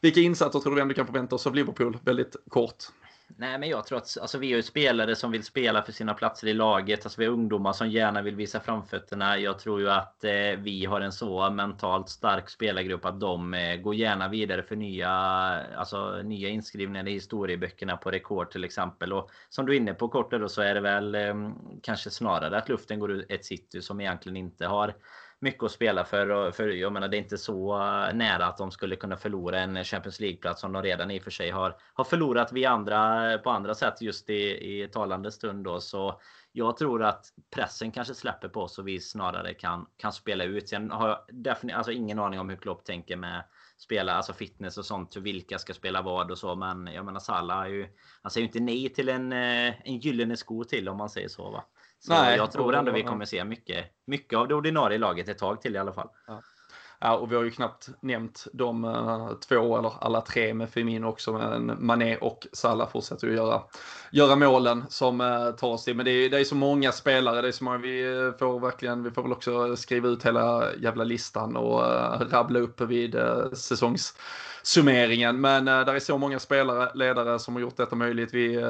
vilka 0.00 0.20
insatser 0.20 0.58
tror 0.60 0.70
du 0.70 0.74
vi 0.74 0.82
ändå 0.82 0.94
kan 0.94 1.06
förvänta 1.06 1.34
oss 1.34 1.46
av 1.46 1.54
Liverpool? 1.54 1.98
Väldigt 2.04 2.36
kort. 2.48 2.84
Nej, 3.28 3.58
men 3.58 3.68
jag 3.68 3.86
tror 3.86 3.98
att 3.98 4.18
alltså, 4.20 4.38
vi 4.38 4.50
har 4.50 4.56
ju 4.56 4.62
spelare 4.62 5.16
som 5.16 5.30
vill 5.30 5.44
spela 5.44 5.82
för 5.82 5.92
sina 5.92 6.14
platser 6.14 6.46
i 6.46 6.54
laget. 6.54 7.06
Alltså, 7.06 7.20
vi 7.20 7.26
har 7.26 7.32
ungdomar 7.32 7.72
som 7.72 7.90
gärna 7.90 8.22
vill 8.22 8.36
visa 8.36 8.60
framfötterna. 8.60 9.38
Jag 9.38 9.58
tror 9.58 9.80
ju 9.80 9.90
att 9.90 10.24
eh, 10.24 10.32
vi 10.58 10.84
har 10.84 11.00
en 11.00 11.12
så 11.12 11.50
mentalt 11.50 12.08
stark 12.08 12.50
spelargrupp 12.50 13.04
att 13.04 13.20
de 13.20 13.54
eh, 13.54 13.76
går 13.76 13.94
gärna 13.94 14.28
vidare 14.28 14.62
för 14.62 14.76
nya, 14.76 15.10
alltså, 15.10 16.22
nya 16.22 16.48
inskrivningar 16.48 17.08
i 17.08 17.12
historieböckerna 17.12 17.96
på 17.96 18.10
rekord 18.10 18.50
till 18.50 18.64
exempel. 18.64 19.12
Och 19.12 19.30
som 19.48 19.66
du 19.66 19.72
är 19.72 19.76
inne 19.76 19.94
på 19.94 20.08
kort 20.08 20.30
då 20.30 20.48
så 20.48 20.62
är 20.62 20.74
det 20.74 20.80
väl 20.80 21.14
eh, 21.14 21.34
kanske 21.82 22.10
snarare 22.10 22.58
att 22.58 22.68
luften 22.68 23.00
går 23.00 23.12
ut 23.12 23.26
ett 23.28 23.44
city 23.44 23.82
som 23.82 24.00
egentligen 24.00 24.36
inte 24.36 24.66
har 24.66 24.94
mycket 25.46 25.62
att 25.62 25.72
spela 25.72 26.04
för. 26.04 26.50
för 26.50 26.68
jag 26.68 26.92
menar, 26.92 27.08
det 27.08 27.16
är 27.16 27.18
inte 27.18 27.38
så 27.38 27.74
eh, 27.74 28.14
nära 28.14 28.46
att 28.46 28.56
de 28.56 28.70
skulle 28.70 28.96
kunna 28.96 29.16
förlora 29.16 29.60
en 29.60 29.84
Champions 29.84 30.20
League-plats 30.20 30.60
som 30.60 30.72
de 30.72 30.82
redan 30.82 31.10
i 31.10 31.18
och 31.18 31.22
för 31.22 31.30
sig 31.30 31.50
har, 31.50 31.76
har 31.94 32.04
förlorat 32.04 32.52
vi 32.52 32.64
andra 32.64 33.38
på 33.38 33.50
andra 33.50 33.74
sätt 33.74 34.00
just 34.00 34.30
i, 34.30 34.82
i 34.82 34.88
talande 34.92 35.32
stund. 35.32 35.64
Då. 35.64 35.80
Så 35.80 36.20
jag 36.52 36.76
tror 36.76 37.02
att 37.02 37.26
pressen 37.54 37.90
kanske 37.90 38.14
släpper 38.14 38.48
på 38.48 38.60
oss 38.60 38.78
och 38.78 38.88
vi 38.88 39.00
snarare 39.00 39.54
kan, 39.54 39.86
kan 39.96 40.12
spela 40.12 40.44
ut. 40.44 40.68
Sen 40.68 40.90
har 40.90 41.08
jag 41.08 41.18
definitivt 41.28 41.76
alltså 41.76 41.92
ingen 41.92 42.18
aning 42.18 42.40
om 42.40 42.48
hur 42.48 42.56
Klopp 42.56 42.84
tänker 42.84 43.16
med 43.16 43.44
spela, 43.78 44.12
alltså 44.12 44.32
fitness 44.32 44.78
och 44.78 44.84
sånt, 44.84 45.16
vilka 45.16 45.58
ska 45.58 45.74
spela 45.74 46.02
vad 46.02 46.30
och 46.30 46.38
så. 46.38 46.54
Men 46.54 46.86
jag 46.86 47.04
menar 47.04 47.20
Salah 47.20 47.64
är 47.64 47.68
ju, 47.68 47.88
han 48.22 48.30
säger 48.30 48.42
ju 48.42 48.48
inte 48.48 48.60
nej 48.60 48.88
till 48.88 49.08
en, 49.08 49.32
eh, 49.32 49.74
en 49.84 49.98
gyllene 49.98 50.36
sko 50.36 50.64
till 50.64 50.88
om 50.88 50.96
man 50.96 51.10
säger 51.10 51.28
så 51.28 51.50
va. 51.50 51.64
Så 51.98 52.12
Nej, 52.12 52.36
jag 52.36 52.52
tror 52.52 52.74
ändå 52.74 52.92
vi 52.92 53.02
kommer 53.02 53.24
se 53.24 53.44
mycket, 53.44 53.86
mycket 54.06 54.38
av 54.38 54.48
det 54.48 54.54
ordinarie 54.54 54.98
laget 54.98 55.28
ett 55.28 55.38
tag 55.38 55.60
till 55.60 55.74
i 55.74 55.78
alla 55.78 55.92
fall. 55.92 56.08
Ja. 56.26 56.42
Ja, 56.98 57.16
och 57.16 57.32
vi 57.32 57.36
har 57.36 57.42
ju 57.42 57.50
knappt 57.50 57.88
nämnt 58.00 58.46
de 58.52 58.84
uh, 58.84 59.32
två 59.48 59.78
eller 59.78 59.92
alla 60.00 60.20
tre 60.20 60.54
med 60.54 60.70
Firmino 60.70 61.06
också. 61.06 61.32
Men 61.32 61.86
Mané 61.86 62.16
och 62.16 62.46
Salah 62.52 62.88
fortsätter 62.88 63.26
ju 63.26 63.34
göra, 63.34 63.62
göra 64.10 64.36
målen 64.36 64.84
som 64.88 65.20
uh, 65.20 65.50
tar 65.50 65.68
oss 65.68 65.84
till. 65.84 65.96
Men 65.96 66.04
det 66.04 66.10
är, 66.10 66.30
det 66.30 66.38
är 66.38 66.44
så 66.44 66.54
många 66.54 66.92
spelare. 66.92 67.42
Det 67.42 67.48
är 67.48 67.52
så 67.52 67.64
många, 67.64 67.78
vi 67.78 68.16
eh, 68.16 68.38
får 68.38 68.60
verkligen, 68.60 69.02
vi 69.02 69.10
får 69.10 69.22
väl 69.22 69.32
också 69.32 69.76
skriva 69.76 70.08
ut 70.08 70.26
hela 70.26 70.74
jävla 70.74 71.04
listan 71.04 71.56
och 71.56 71.80
uh, 71.80 72.28
rabbla 72.30 72.58
upp 72.58 72.80
vid 72.80 73.14
uh, 73.14 73.52
säsongs 73.52 74.14
summeringen. 74.66 75.40
Men 75.40 75.68
äh, 75.68 75.84
där 75.84 75.94
är 75.94 75.98
så 75.98 76.18
många 76.18 76.38
spelare, 76.38 76.90
ledare 76.94 77.38
som 77.38 77.54
har 77.54 77.60
gjort 77.60 77.76
detta 77.76 77.96
möjligt. 77.96 78.34
Vi 78.34 78.54
äh, 78.54 78.62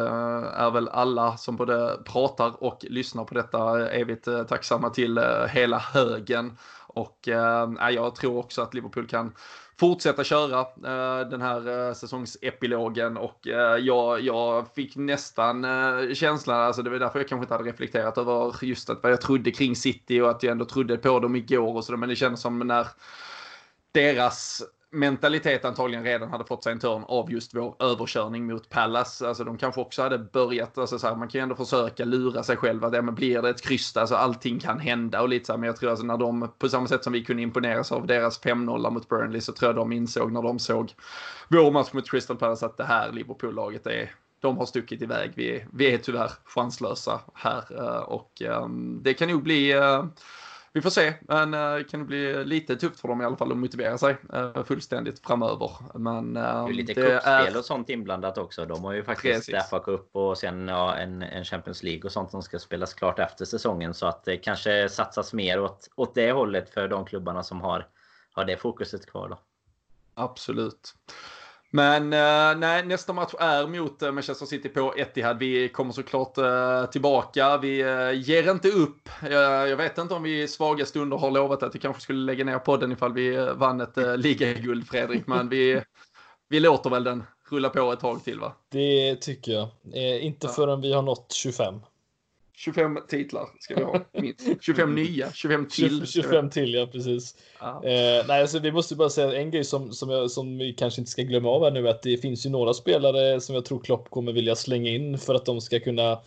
är 0.54 0.70
väl 0.70 0.88
alla 0.88 1.36
som 1.36 1.56
både 1.56 1.98
pratar 2.04 2.62
och 2.64 2.84
lyssnar 2.88 3.24
på 3.24 3.34
detta 3.34 3.90
evigt 3.90 4.28
äh, 4.28 4.42
tacksamma 4.42 4.90
till 4.90 5.20
hela 5.48 5.78
högen. 5.78 6.56
Och 6.96 7.28
eh, 7.28 7.90
jag 7.90 8.14
tror 8.14 8.38
också 8.38 8.62
att 8.62 8.74
Liverpool 8.74 9.06
kan 9.06 9.32
fortsätta 9.80 10.24
köra 10.24 10.60
eh, 10.60 11.28
den 11.28 11.40
här 11.40 11.88
eh, 11.88 11.94
säsongsepilogen. 11.94 13.16
Och 13.16 13.48
eh, 13.48 13.76
jag, 13.76 14.20
jag 14.20 14.74
fick 14.74 14.96
nästan 14.96 15.64
eh, 15.64 16.14
känslan, 16.14 16.60
alltså 16.60 16.82
det 16.82 16.90
var 16.90 16.98
därför 16.98 17.18
jag 17.18 17.28
kanske 17.28 17.44
inte 17.44 17.54
hade 17.54 17.68
reflekterat 17.68 18.18
över 18.18 18.64
just 18.64 18.90
att 18.90 19.02
vad 19.02 19.12
jag 19.12 19.20
trodde 19.20 19.50
kring 19.50 19.76
City 19.76 20.20
och 20.20 20.30
att 20.30 20.42
jag 20.42 20.52
ändå 20.52 20.64
trodde 20.64 20.96
på 20.96 21.20
dem 21.20 21.36
igår 21.36 21.76
och 21.76 21.84
sådär, 21.84 21.96
men 21.96 22.08
det 22.08 22.16
kändes 22.16 22.40
som 22.40 22.58
när 22.58 22.86
deras 23.92 24.62
mentalitet 24.98 25.64
antagligen 25.64 26.04
redan 26.04 26.30
hade 26.30 26.44
fått 26.44 26.64
sig 26.64 26.72
en 26.72 26.78
törn 26.78 27.04
av 27.08 27.32
just 27.32 27.54
vår 27.54 27.76
överkörning 27.78 28.46
mot 28.46 28.68
Pallas. 28.68 29.22
Alltså 29.22 29.44
de 29.44 29.58
kanske 29.58 29.80
också 29.80 30.02
hade 30.02 30.18
börjat, 30.18 30.78
alltså 30.78 30.98
så 30.98 31.06
här, 31.06 31.16
man 31.16 31.28
kan 31.28 31.38
ju 31.38 31.42
ändå 31.42 31.54
försöka 31.54 32.04
lura 32.04 32.42
sig 32.42 32.56
själv 32.56 32.84
att 32.84 32.94
ja, 32.94 33.02
men 33.02 33.14
blir 33.14 33.42
det 33.42 33.50
ett 33.50 33.62
kryss, 33.62 33.96
alltså 33.96 34.14
allting 34.14 34.58
kan 34.58 34.80
hända 34.80 35.22
och 35.22 35.28
lite 35.28 35.46
så 35.46 35.52
här, 35.52 35.58
men 35.58 35.66
jag 35.66 35.76
tror 35.76 35.90
alltså 35.90 36.06
när 36.06 36.16
de, 36.16 36.52
på 36.58 36.68
samma 36.68 36.86
sätt 36.86 37.04
som 37.04 37.12
vi 37.12 37.24
kunde 37.24 37.42
imponeras 37.42 37.92
av 37.92 38.06
deras 38.06 38.42
5-0 38.42 38.90
mot 38.90 39.08
Burnley 39.08 39.40
så 39.40 39.52
tror 39.52 39.68
jag 39.68 39.76
de 39.76 39.92
insåg 39.92 40.32
när 40.32 40.42
de 40.42 40.58
såg 40.58 40.92
vår 41.48 41.70
match 41.70 41.92
mot 41.92 42.10
Crystal 42.10 42.36
Palace 42.36 42.66
att 42.66 42.76
det 42.76 42.84
här 42.84 43.12
Liverpool-laget 43.12 43.86
är 43.86 44.14
de 44.40 44.58
har 44.58 44.66
stuckit 44.66 45.02
iväg. 45.02 45.32
Vi, 45.34 45.64
vi 45.72 45.94
är 45.94 45.98
tyvärr 45.98 46.30
chanslösa 46.44 47.20
här 47.34 47.64
eh, 47.70 48.02
och 48.02 48.42
um, 48.48 49.00
det 49.02 49.14
kan 49.14 49.28
nog 49.28 49.42
bli 49.42 49.74
uh, 49.74 50.04
vi 50.76 50.82
får 50.82 50.90
se, 50.90 51.14
men 51.20 51.50
det 51.50 51.84
kan 51.90 52.06
bli 52.06 52.44
lite 52.44 52.76
tufft 52.76 53.00
för 53.00 53.08
dem 53.08 53.22
i 53.22 53.24
alla 53.24 53.36
fall 53.36 53.52
att 53.52 53.58
motivera 53.58 53.98
sig 53.98 54.16
fullständigt 54.64 55.26
framöver. 55.26 55.70
Men, 55.94 56.34
det 56.34 56.40
är 56.40 56.72
lite 56.72 56.94
det 56.94 57.20
är... 57.24 57.58
och 57.58 57.64
sånt 57.64 57.90
inblandat 57.90 58.38
också. 58.38 58.66
De 58.66 58.84
har 58.84 58.92
ju 58.92 59.04
faktiskt 59.04 59.50
FA 59.70 59.78
Cup 59.78 60.08
och 60.12 60.38
sen 60.38 60.68
ja, 60.68 60.96
en, 60.96 61.22
en, 61.22 61.44
Champions 61.44 61.82
League 61.82 62.02
och 62.02 62.12
sånt 62.12 62.30
som 62.30 62.42
ska 62.42 62.58
spelas 62.58 62.94
klart 62.94 63.18
efter 63.18 63.44
säsongen. 63.44 63.94
Så 63.94 64.06
att 64.06 64.24
det 64.24 64.36
kanske 64.36 64.88
satsas 64.88 65.32
mer 65.32 65.60
åt, 65.60 65.88
åt 65.94 66.14
det 66.14 66.32
hållet 66.32 66.70
för 66.70 66.88
de 66.88 67.06
klubbarna 67.06 67.42
som 67.42 67.60
har, 67.60 67.86
har 68.32 68.44
det 68.44 68.56
fokuset 68.56 69.06
kvar. 69.06 69.28
Då. 69.28 69.38
Absolut. 70.14 70.94
Men 71.70 72.02
uh, 72.02 72.58
nej, 72.58 72.86
nästa 72.86 73.12
match 73.12 73.34
är 73.38 73.66
mot 73.66 74.02
uh, 74.02 74.12
Manchester 74.12 74.46
City 74.46 74.68
på 74.68 74.94
Etihad. 74.96 75.38
Vi 75.38 75.68
kommer 75.68 75.92
såklart 75.92 76.38
uh, 76.38 76.90
tillbaka. 76.90 77.58
Vi 77.58 77.76
ger 78.14 78.50
inte 78.50 78.68
upp. 78.68 79.08
jag 79.30 79.76
vet 79.76 79.98
inte 79.98 80.14
om 80.14 80.22
vi 80.22 80.42
i 80.42 80.48
svaga 80.48 80.86
stunder 80.86 81.16
har 81.16 81.30
lovat 81.30 81.62
att 81.62 81.74
vi 81.74 81.78
kanske 81.78 82.02
skulle 82.02 82.18
lägga 82.18 82.44
ner 82.44 82.58
podden 82.58 82.92
ifall 82.92 83.12
vi 83.12 83.36
vann 83.54 83.80
ett 83.80 83.98
uh, 83.98 84.16
ligaguld, 84.16 84.88
Fredrik. 84.88 85.26
Men 85.26 85.48
vi, 85.48 85.82
vi 86.48 86.60
låter 86.60 86.90
väl 86.90 87.04
den 87.04 87.24
rulla 87.50 87.68
på 87.68 87.92
ett 87.92 88.00
tag 88.00 88.24
till, 88.24 88.40
va? 88.40 88.52
Det 88.70 89.16
tycker 89.16 89.52
jag. 89.52 89.68
inte 90.20 90.48
förrän 90.48 90.80
vi 90.80 90.92
har 90.92 91.02
nått 91.02 91.32
25. 91.32 91.74
25 92.56 92.98
titlar 93.08 93.46
ska 93.60 93.74
vi 93.74 93.82
ha. 93.82 94.00
Minst. 94.20 94.48
25 94.60 94.94
nya, 94.94 95.32
25 95.32 95.68
till. 95.68 96.06
25 96.06 96.50
till, 96.50 96.74
ja 96.74 96.86
precis. 96.86 97.34
Ah. 97.58 97.82
Eh, 97.84 98.24
nej, 98.28 98.40
alltså, 98.40 98.58
vi 98.58 98.72
måste 98.72 98.96
bara 98.96 99.10
säga 99.10 99.40
en 99.40 99.50
grej 99.50 99.64
som, 99.64 99.92
som, 99.92 100.10
jag, 100.10 100.30
som 100.30 100.58
vi 100.58 100.72
kanske 100.72 101.00
inte 101.00 101.10
ska 101.10 101.22
glömma 101.22 101.48
av 101.48 101.64
här 101.64 101.70
nu, 101.70 101.88
att 101.88 102.02
det 102.02 102.18
finns 102.18 102.46
ju 102.46 102.50
några 102.50 102.74
spelare 102.74 103.40
som 103.40 103.54
jag 103.54 103.64
tror 103.64 103.80
Klopp 103.80 104.10
kommer 104.10 104.32
vilja 104.32 104.56
slänga 104.56 104.90
in 104.90 105.18
för 105.18 105.34
att 105.34 105.46
de 105.46 105.60
ska 105.60 105.80
kunna 105.80 106.18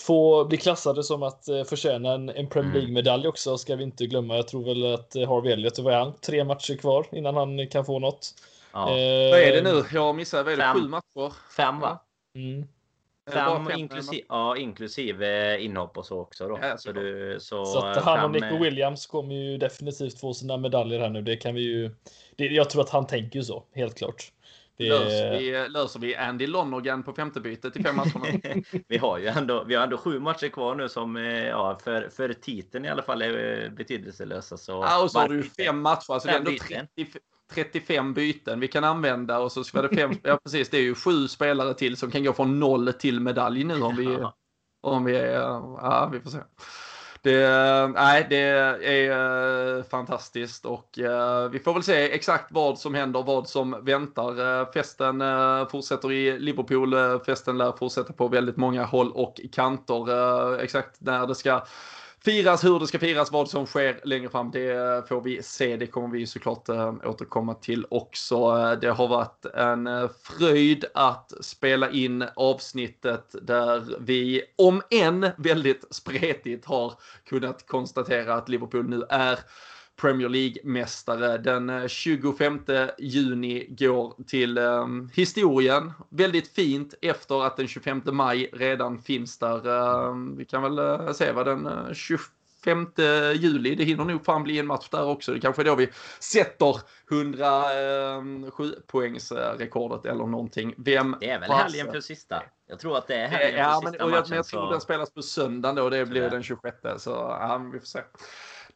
få 0.00 0.44
bli 0.44 0.58
klassade 0.58 1.04
som 1.04 1.22
att 1.22 1.48
eh, 1.48 1.64
förtjäna 1.64 2.12
en, 2.12 2.28
en 2.28 2.46
Premier 2.48 2.70
mm. 2.70 2.80
League-medalj 2.80 3.28
också, 3.28 3.58
ska 3.58 3.76
vi 3.76 3.84
inte 3.84 4.06
glömma. 4.06 4.36
Jag 4.36 4.48
tror 4.48 4.64
väl 4.64 4.94
att 4.94 5.16
eh, 5.16 5.28
Harvey 5.28 5.52
Elliot, 5.52 5.78
vad 5.78 5.94
är 5.94 5.98
han? 5.98 6.12
Tre 6.12 6.44
matcher 6.44 6.76
kvar 6.76 7.06
innan 7.12 7.36
han 7.36 7.68
kan 7.68 7.84
få 7.84 7.98
något. 7.98 8.34
Ja. 8.72 8.80
Eh, 8.80 9.30
vad 9.30 9.40
är 9.40 9.62
det 9.62 9.72
nu? 9.72 9.84
Jag 9.92 10.16
missade, 10.16 10.42
vad 10.42 10.52
är 10.52 10.56
det? 10.56 10.62
Fem. 10.62 10.82
Sju 10.82 10.88
matcher? 10.88 11.32
Fem, 11.56 11.80
va? 11.80 11.98
Mm. 12.34 12.68
Fem, 13.32 13.70
inklusive, 13.70 14.22
ja, 14.28 14.56
inklusive 14.56 15.58
inhopp 15.60 15.98
och 15.98 16.06
så 16.06 16.20
också. 16.20 16.48
Då. 16.48 16.58
Ja, 16.62 16.78
så, 16.78 16.92
du, 16.92 17.36
så, 17.40 17.64
så 17.64 17.86
att 17.86 18.04
han 18.04 18.24
och 18.24 18.30
Nico 18.30 18.58
Williams 18.58 19.06
kommer 19.06 19.34
ju 19.34 19.58
definitivt 19.58 20.20
få 20.20 20.34
sina 20.34 20.56
medaljer 20.56 21.00
här 21.00 21.10
nu. 21.10 21.22
Det 21.22 21.36
kan 21.36 21.54
vi 21.54 21.60
ju. 21.60 21.90
Det, 22.36 22.44
jag 22.46 22.70
tror 22.70 22.82
att 22.82 22.90
han 22.90 23.06
tänker 23.06 23.38
ju 23.38 23.44
så, 23.44 23.64
helt 23.74 23.98
klart. 23.98 24.32
Det... 24.78 24.88
Löser, 24.88 25.38
vi, 25.38 25.68
löser 25.68 26.00
vi 26.00 26.16
Andy 26.16 26.46
Lonergan 26.46 27.02
på 27.02 27.12
femte 27.12 27.40
bytet 27.40 27.76
i 27.76 27.82
fem 27.82 27.96
matcher? 27.96 28.64
vi 28.88 28.98
har 28.98 29.18
ju 29.18 29.26
ändå, 29.26 29.64
vi 29.64 29.74
har 29.74 29.82
ändå 29.82 29.98
sju 29.98 30.20
matcher 30.20 30.48
kvar 30.48 30.74
nu 30.74 30.88
som 30.88 31.16
eh, 31.16 31.46
ja, 31.46 31.78
för, 31.84 32.08
för 32.08 32.32
titeln 32.32 32.84
i 32.84 32.88
alla 32.88 33.02
fall 33.02 33.22
är 33.22 33.64
eh, 33.64 33.70
betydelselösa. 33.70 34.56
Så 34.56 34.72
ja, 34.72 35.02
och 35.02 35.10
så 35.10 35.18
har 35.18 35.28
du 35.28 35.42
fem 35.42 35.80
matcher. 35.80 36.12
Alltså 36.12 36.28
det 36.28 36.34
är 36.34 36.38
ändå 36.38 36.50
30, 36.50 37.06
35 37.54 38.14
byten 38.14 38.60
vi 38.60 38.68
kan 38.68 38.84
använda 38.84 39.38
och 39.38 39.52
så 39.52 39.64
ska 39.64 39.82
det 39.82 39.96
fem, 39.96 40.12
ja 40.22 40.38
precis, 40.44 40.70
det 40.70 40.76
är 40.76 40.82
ju 40.82 40.94
sju 40.94 41.28
spelare 41.28 41.74
till 41.74 41.96
som 41.96 42.10
kan 42.10 42.24
gå 42.24 42.32
från 42.32 42.60
noll 42.60 42.92
till 42.92 43.20
medalj 43.20 43.64
nu 43.64 43.82
om 43.82 43.96
vi, 43.96 44.18
om 44.82 45.04
vi 45.04 45.16
är, 45.16 45.32
ja 45.32 46.08
vi 46.12 46.20
får 46.20 46.30
se. 46.30 46.38
Det, 47.22 47.92
nej, 47.94 48.26
det 48.30 48.36
är 48.36 49.78
eh, 49.78 49.82
fantastiskt 49.82 50.64
och 50.64 50.98
uh, 50.98 51.48
vi 51.50 51.58
får 51.58 51.74
väl 51.74 51.82
se 51.82 52.14
exakt 52.14 52.52
vad 52.52 52.78
som 52.78 52.94
händer, 52.94 53.22
vad 53.22 53.48
som 53.48 53.84
väntar. 53.84 54.40
Uh, 54.40 54.70
festen 54.72 55.22
fortsätter 55.70 56.12
i 56.12 56.38
Liverpool. 56.38 56.94
festen 57.26 57.58
lär 57.58 57.72
fortsätta 57.72 58.12
på 58.12 58.28
väldigt 58.28 58.56
många 58.56 58.84
håll 58.84 59.12
och 59.12 59.40
kanter. 59.52 60.58
exakt 60.58 61.00
när 61.00 61.26
det 61.26 61.34
ska 61.34 61.64
firas, 62.28 62.64
hur 62.64 62.78
det 62.78 62.86
ska 62.86 62.98
firas, 62.98 63.32
vad 63.32 63.48
som 63.48 63.66
sker 63.66 64.00
längre 64.04 64.28
fram, 64.28 64.50
det 64.50 64.70
eh, 64.70 65.04
får 65.04 65.20
vi 65.20 65.42
se. 65.42 65.76
Det 65.76 65.86
kommer 65.86 66.08
vi 66.08 66.26
såklart 66.26 66.68
eh, 66.68 66.94
återkomma 67.04 67.54
till 67.54 67.86
också. 67.90 68.34
Eh, 68.34 68.72
det 68.80 68.90
har 68.90 69.08
varit 69.08 69.44
en 69.44 70.08
fröjd 70.22 70.84
att 70.94 71.32
spela 71.40 71.90
in 71.90 72.24
avsnittet 72.36 73.34
där 73.42 73.96
vi, 74.00 74.42
om 74.56 74.82
än 74.90 75.30
väldigt 75.36 75.84
spretigt, 75.90 76.64
har 76.64 76.92
kunnat 77.24 77.66
konstatera 77.66 78.34
att 78.34 78.48
Liverpool 78.48 78.88
nu 78.88 79.02
är 79.08 79.38
Premier 80.00 80.28
League-mästare. 80.28 81.38
Den 81.38 81.88
25 81.88 82.60
eh, 82.68 82.86
juni 82.98 83.66
går 83.68 84.14
till 84.26 84.58
um, 84.58 85.10
historien. 85.14 85.92
Väldigt 86.08 86.54
fint 86.54 86.94
efter 87.02 87.46
att 87.46 87.56
den 87.56 87.68
25 87.68 88.02
maj 88.04 88.50
redan 88.52 88.98
finns 88.98 89.38
där. 89.38 89.66
Um, 89.66 90.36
vi 90.36 90.44
kan 90.44 90.62
väl 90.62 90.78
uh, 90.78 91.12
se 91.12 91.32
vad 91.32 91.46
den 91.46 91.66
uh, 91.66 91.92
25 91.92 92.86
juli, 93.34 93.74
det 93.74 93.84
hinner 93.84 94.04
nog 94.04 94.24
fan 94.24 94.42
bli 94.42 94.58
en 94.58 94.66
match 94.66 94.88
där 94.90 95.04
också. 95.04 95.32
Det 95.32 95.40
kanske 95.40 95.62
är 95.62 95.64
då 95.64 95.74
vi 95.74 95.88
sätter 96.20 96.80
107 97.10 98.64
uh, 98.64 98.70
poängsrekordet 98.86 100.04
eller 100.04 100.26
någonting. 100.26 100.74
Vem 100.76 101.16
det 101.20 101.30
är 101.30 101.40
väl 101.40 101.50
helgen 101.50 101.92
för 101.92 102.00
sista? 102.00 102.42
Jag 102.68 102.78
tror 102.78 102.98
att 102.98 103.06
det 103.06 103.14
är 103.14 103.28
helgen 103.28 103.60
ja, 103.60 103.80
för 103.82 103.90
sista 103.90 104.04
men, 104.04 104.10
matchen. 104.10 104.26
Men 104.28 104.36
jag 104.36 104.46
tror 104.46 104.66
så... 104.66 104.70
den 104.70 104.80
spelas 104.80 105.10
på 105.10 105.22
söndagen 105.22 105.76
då, 105.76 105.90
det 105.90 106.06
blir 106.06 106.30
den 106.30 106.42
26. 106.42 106.76
Så 106.98 107.10
ja, 107.10 107.70
vi 107.72 107.78
får 107.78 107.86
se. 107.86 108.00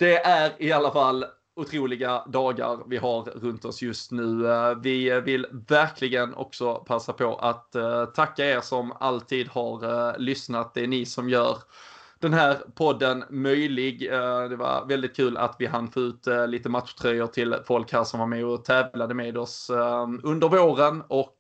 Det 0.03 0.26
är 0.26 0.53
i 0.59 0.72
alla 0.72 0.90
fall 0.90 1.24
otroliga 1.57 2.24
dagar 2.26 2.78
vi 2.86 2.96
har 2.96 3.22
runt 3.22 3.64
oss 3.64 3.82
just 3.82 4.11
nu. 4.11 4.46
Eh, 4.50 4.74
vi 4.74 5.20
vill 5.20 5.46
verkligen 5.68 6.34
också 6.34 6.74
passa 6.74 7.12
på 7.12 7.36
att 7.36 7.74
eh, 7.74 8.05
tacka 8.05 8.44
er 8.44 8.61
som 8.61 8.92
alltid 9.00 9.48
har 9.48 10.09
eh, 10.09 10.18
lyssnat. 10.18 10.74
Det 10.74 10.82
är 10.82 10.86
ni 10.86 11.07
som 11.07 11.28
gör 11.28 11.59
den 12.23 12.35
här 12.35 12.59
podden 12.75 13.25
möjlig. 13.31 14.12
Eh, 14.12 14.49
det 14.49 14.57
var 14.57 14.87
väldigt 14.87 15.16
kul 15.16 15.37
att 15.37 15.57
vi 15.59 15.66
hann 15.66 15.91
få 15.91 16.01
ut 16.01 16.27
eh, 16.27 16.49
lite 16.49 16.68
matchtröjor 16.68 17.27
till 17.27 17.57
folk 17.64 17.93
här 17.93 18.05
som 18.05 18.20
var 18.20 18.27
med 18.27 18.45
och 18.45 18.64
tävlade 18.64 19.14
med 19.14 19.39
oss 19.39 19.70
eh, 19.70 20.09
under 20.23 20.49
våren. 20.49 21.03
Och 21.09 21.37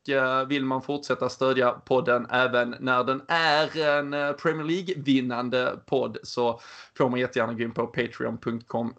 vill 0.48 0.64
man 0.64 0.82
fortsätta 0.82 1.28
stödja 1.28 1.70
podden 1.70 2.26
även 2.30 2.76
när 2.80 3.04
den 3.04 3.22
är 3.28 3.78
en 3.98 4.34
Premier 4.34 4.64
League-vinnande 4.64 5.78
podd 5.86 6.18
så 6.22 6.60
får 6.96 7.08
man 7.08 7.20
jättegärna 7.20 7.52
gå 7.52 7.62
in 7.62 7.74
på 7.74 7.86
patreon.com 7.86 8.94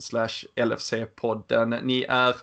LFC-podden. 0.55 1.79
Ni 1.83 2.05
är 2.09 2.35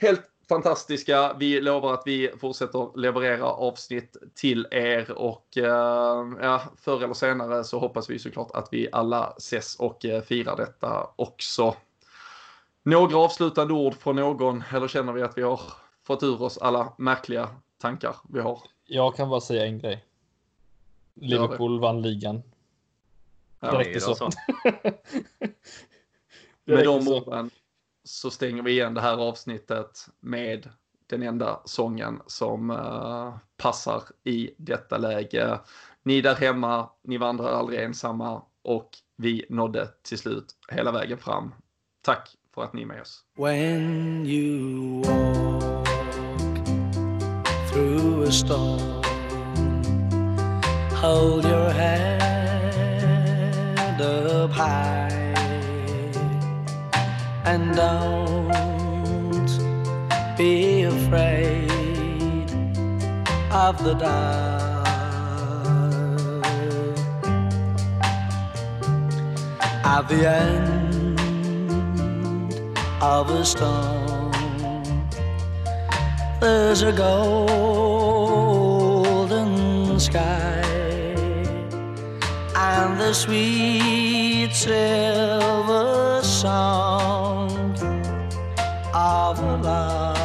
helt 0.00 0.22
fantastiska. 0.48 1.36
Vi 1.38 1.60
lovar 1.60 1.94
att 1.94 2.02
vi 2.06 2.30
fortsätter 2.40 2.98
leverera 2.98 3.44
avsnitt 3.44 4.16
till 4.34 4.66
er 4.70 5.12
och 5.12 5.56
eh, 5.56 6.26
ja, 6.42 6.62
förr 6.76 7.04
eller 7.04 7.14
senare 7.14 7.64
så 7.64 7.78
hoppas 7.78 8.10
vi 8.10 8.18
såklart 8.18 8.50
att 8.50 8.68
vi 8.72 8.88
alla 8.92 9.34
ses 9.36 9.76
och 9.76 10.04
eh, 10.04 10.22
firar 10.22 10.56
detta 10.56 11.10
också. 11.16 11.76
Några 12.82 13.18
avslutande 13.18 13.74
ord 13.74 13.94
från 13.94 14.16
någon 14.16 14.64
eller 14.72 14.88
känner 14.88 15.12
vi 15.12 15.22
att 15.22 15.38
vi 15.38 15.42
har 15.42 15.60
fått 16.04 16.22
ur 16.22 16.42
oss 16.42 16.58
alla 16.58 16.92
märkliga 16.98 17.48
tankar 17.78 18.16
vi 18.28 18.40
har? 18.40 18.60
Jag 18.86 19.16
kan 19.16 19.28
bara 19.28 19.40
säga 19.40 19.66
en 19.66 19.78
grej. 19.78 20.04
Liverpool 21.14 21.80
vann 21.80 22.02
ligan. 22.02 22.36
Det 23.60 23.66
ja, 23.66 23.78
räcker 23.78 24.00
så. 24.00 24.14
så. 24.14 24.30
Med 26.64 26.84
de 26.84 27.08
orden 27.08 27.50
så 28.06 28.30
stänger 28.30 28.62
vi 28.62 28.70
igen 28.70 28.94
det 28.94 29.00
här 29.00 29.16
avsnittet 29.16 30.08
med 30.20 30.68
den 31.06 31.22
enda 31.22 31.60
sången 31.64 32.22
som 32.26 32.70
uh, 32.70 33.36
passar 33.56 34.02
i 34.24 34.50
detta 34.56 34.98
läge. 34.98 35.60
Ni 36.02 36.20
där 36.20 36.34
hemma, 36.34 36.90
ni 37.04 37.18
vandrar 37.18 37.52
aldrig 37.52 37.80
ensamma 37.80 38.42
och 38.62 38.90
vi 39.16 39.46
nådde 39.48 39.88
till 40.02 40.18
slut 40.18 40.46
hela 40.68 40.92
vägen 40.92 41.18
fram. 41.18 41.54
Tack 42.02 42.36
för 42.54 42.64
att 42.64 42.72
ni 42.72 42.82
är 42.82 42.86
med 42.86 43.00
oss. 43.00 43.24
When 43.36 44.26
you 44.26 45.02
walk 45.02 45.86
through 47.72 48.28
a 48.28 48.32
storm 48.32 49.02
Hold 51.02 51.44
your 51.44 51.70
head 51.70 52.16
up 54.00 54.52
high 54.52 55.05
And 57.46 57.76
don't 57.76 59.48
be 60.36 60.82
afraid 60.82 61.70
of 63.52 63.82
the 63.84 63.94
dark. 63.94 64.86
At 69.84 70.08
the 70.08 70.28
end 70.28 71.18
of 73.00 73.30
a 73.30 73.44
storm, 73.44 74.32
there's 76.40 76.82
a 76.82 76.92
golden 76.92 77.46
sky 80.00 80.62
and 82.56 83.00
the 83.00 83.14
sweet 83.14 84.52
silver 84.52 86.20
sound 86.24 87.35
of 89.30 89.40
love. 89.64 90.16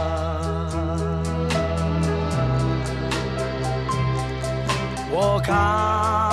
Walk 5.12 5.50
on 5.50 6.31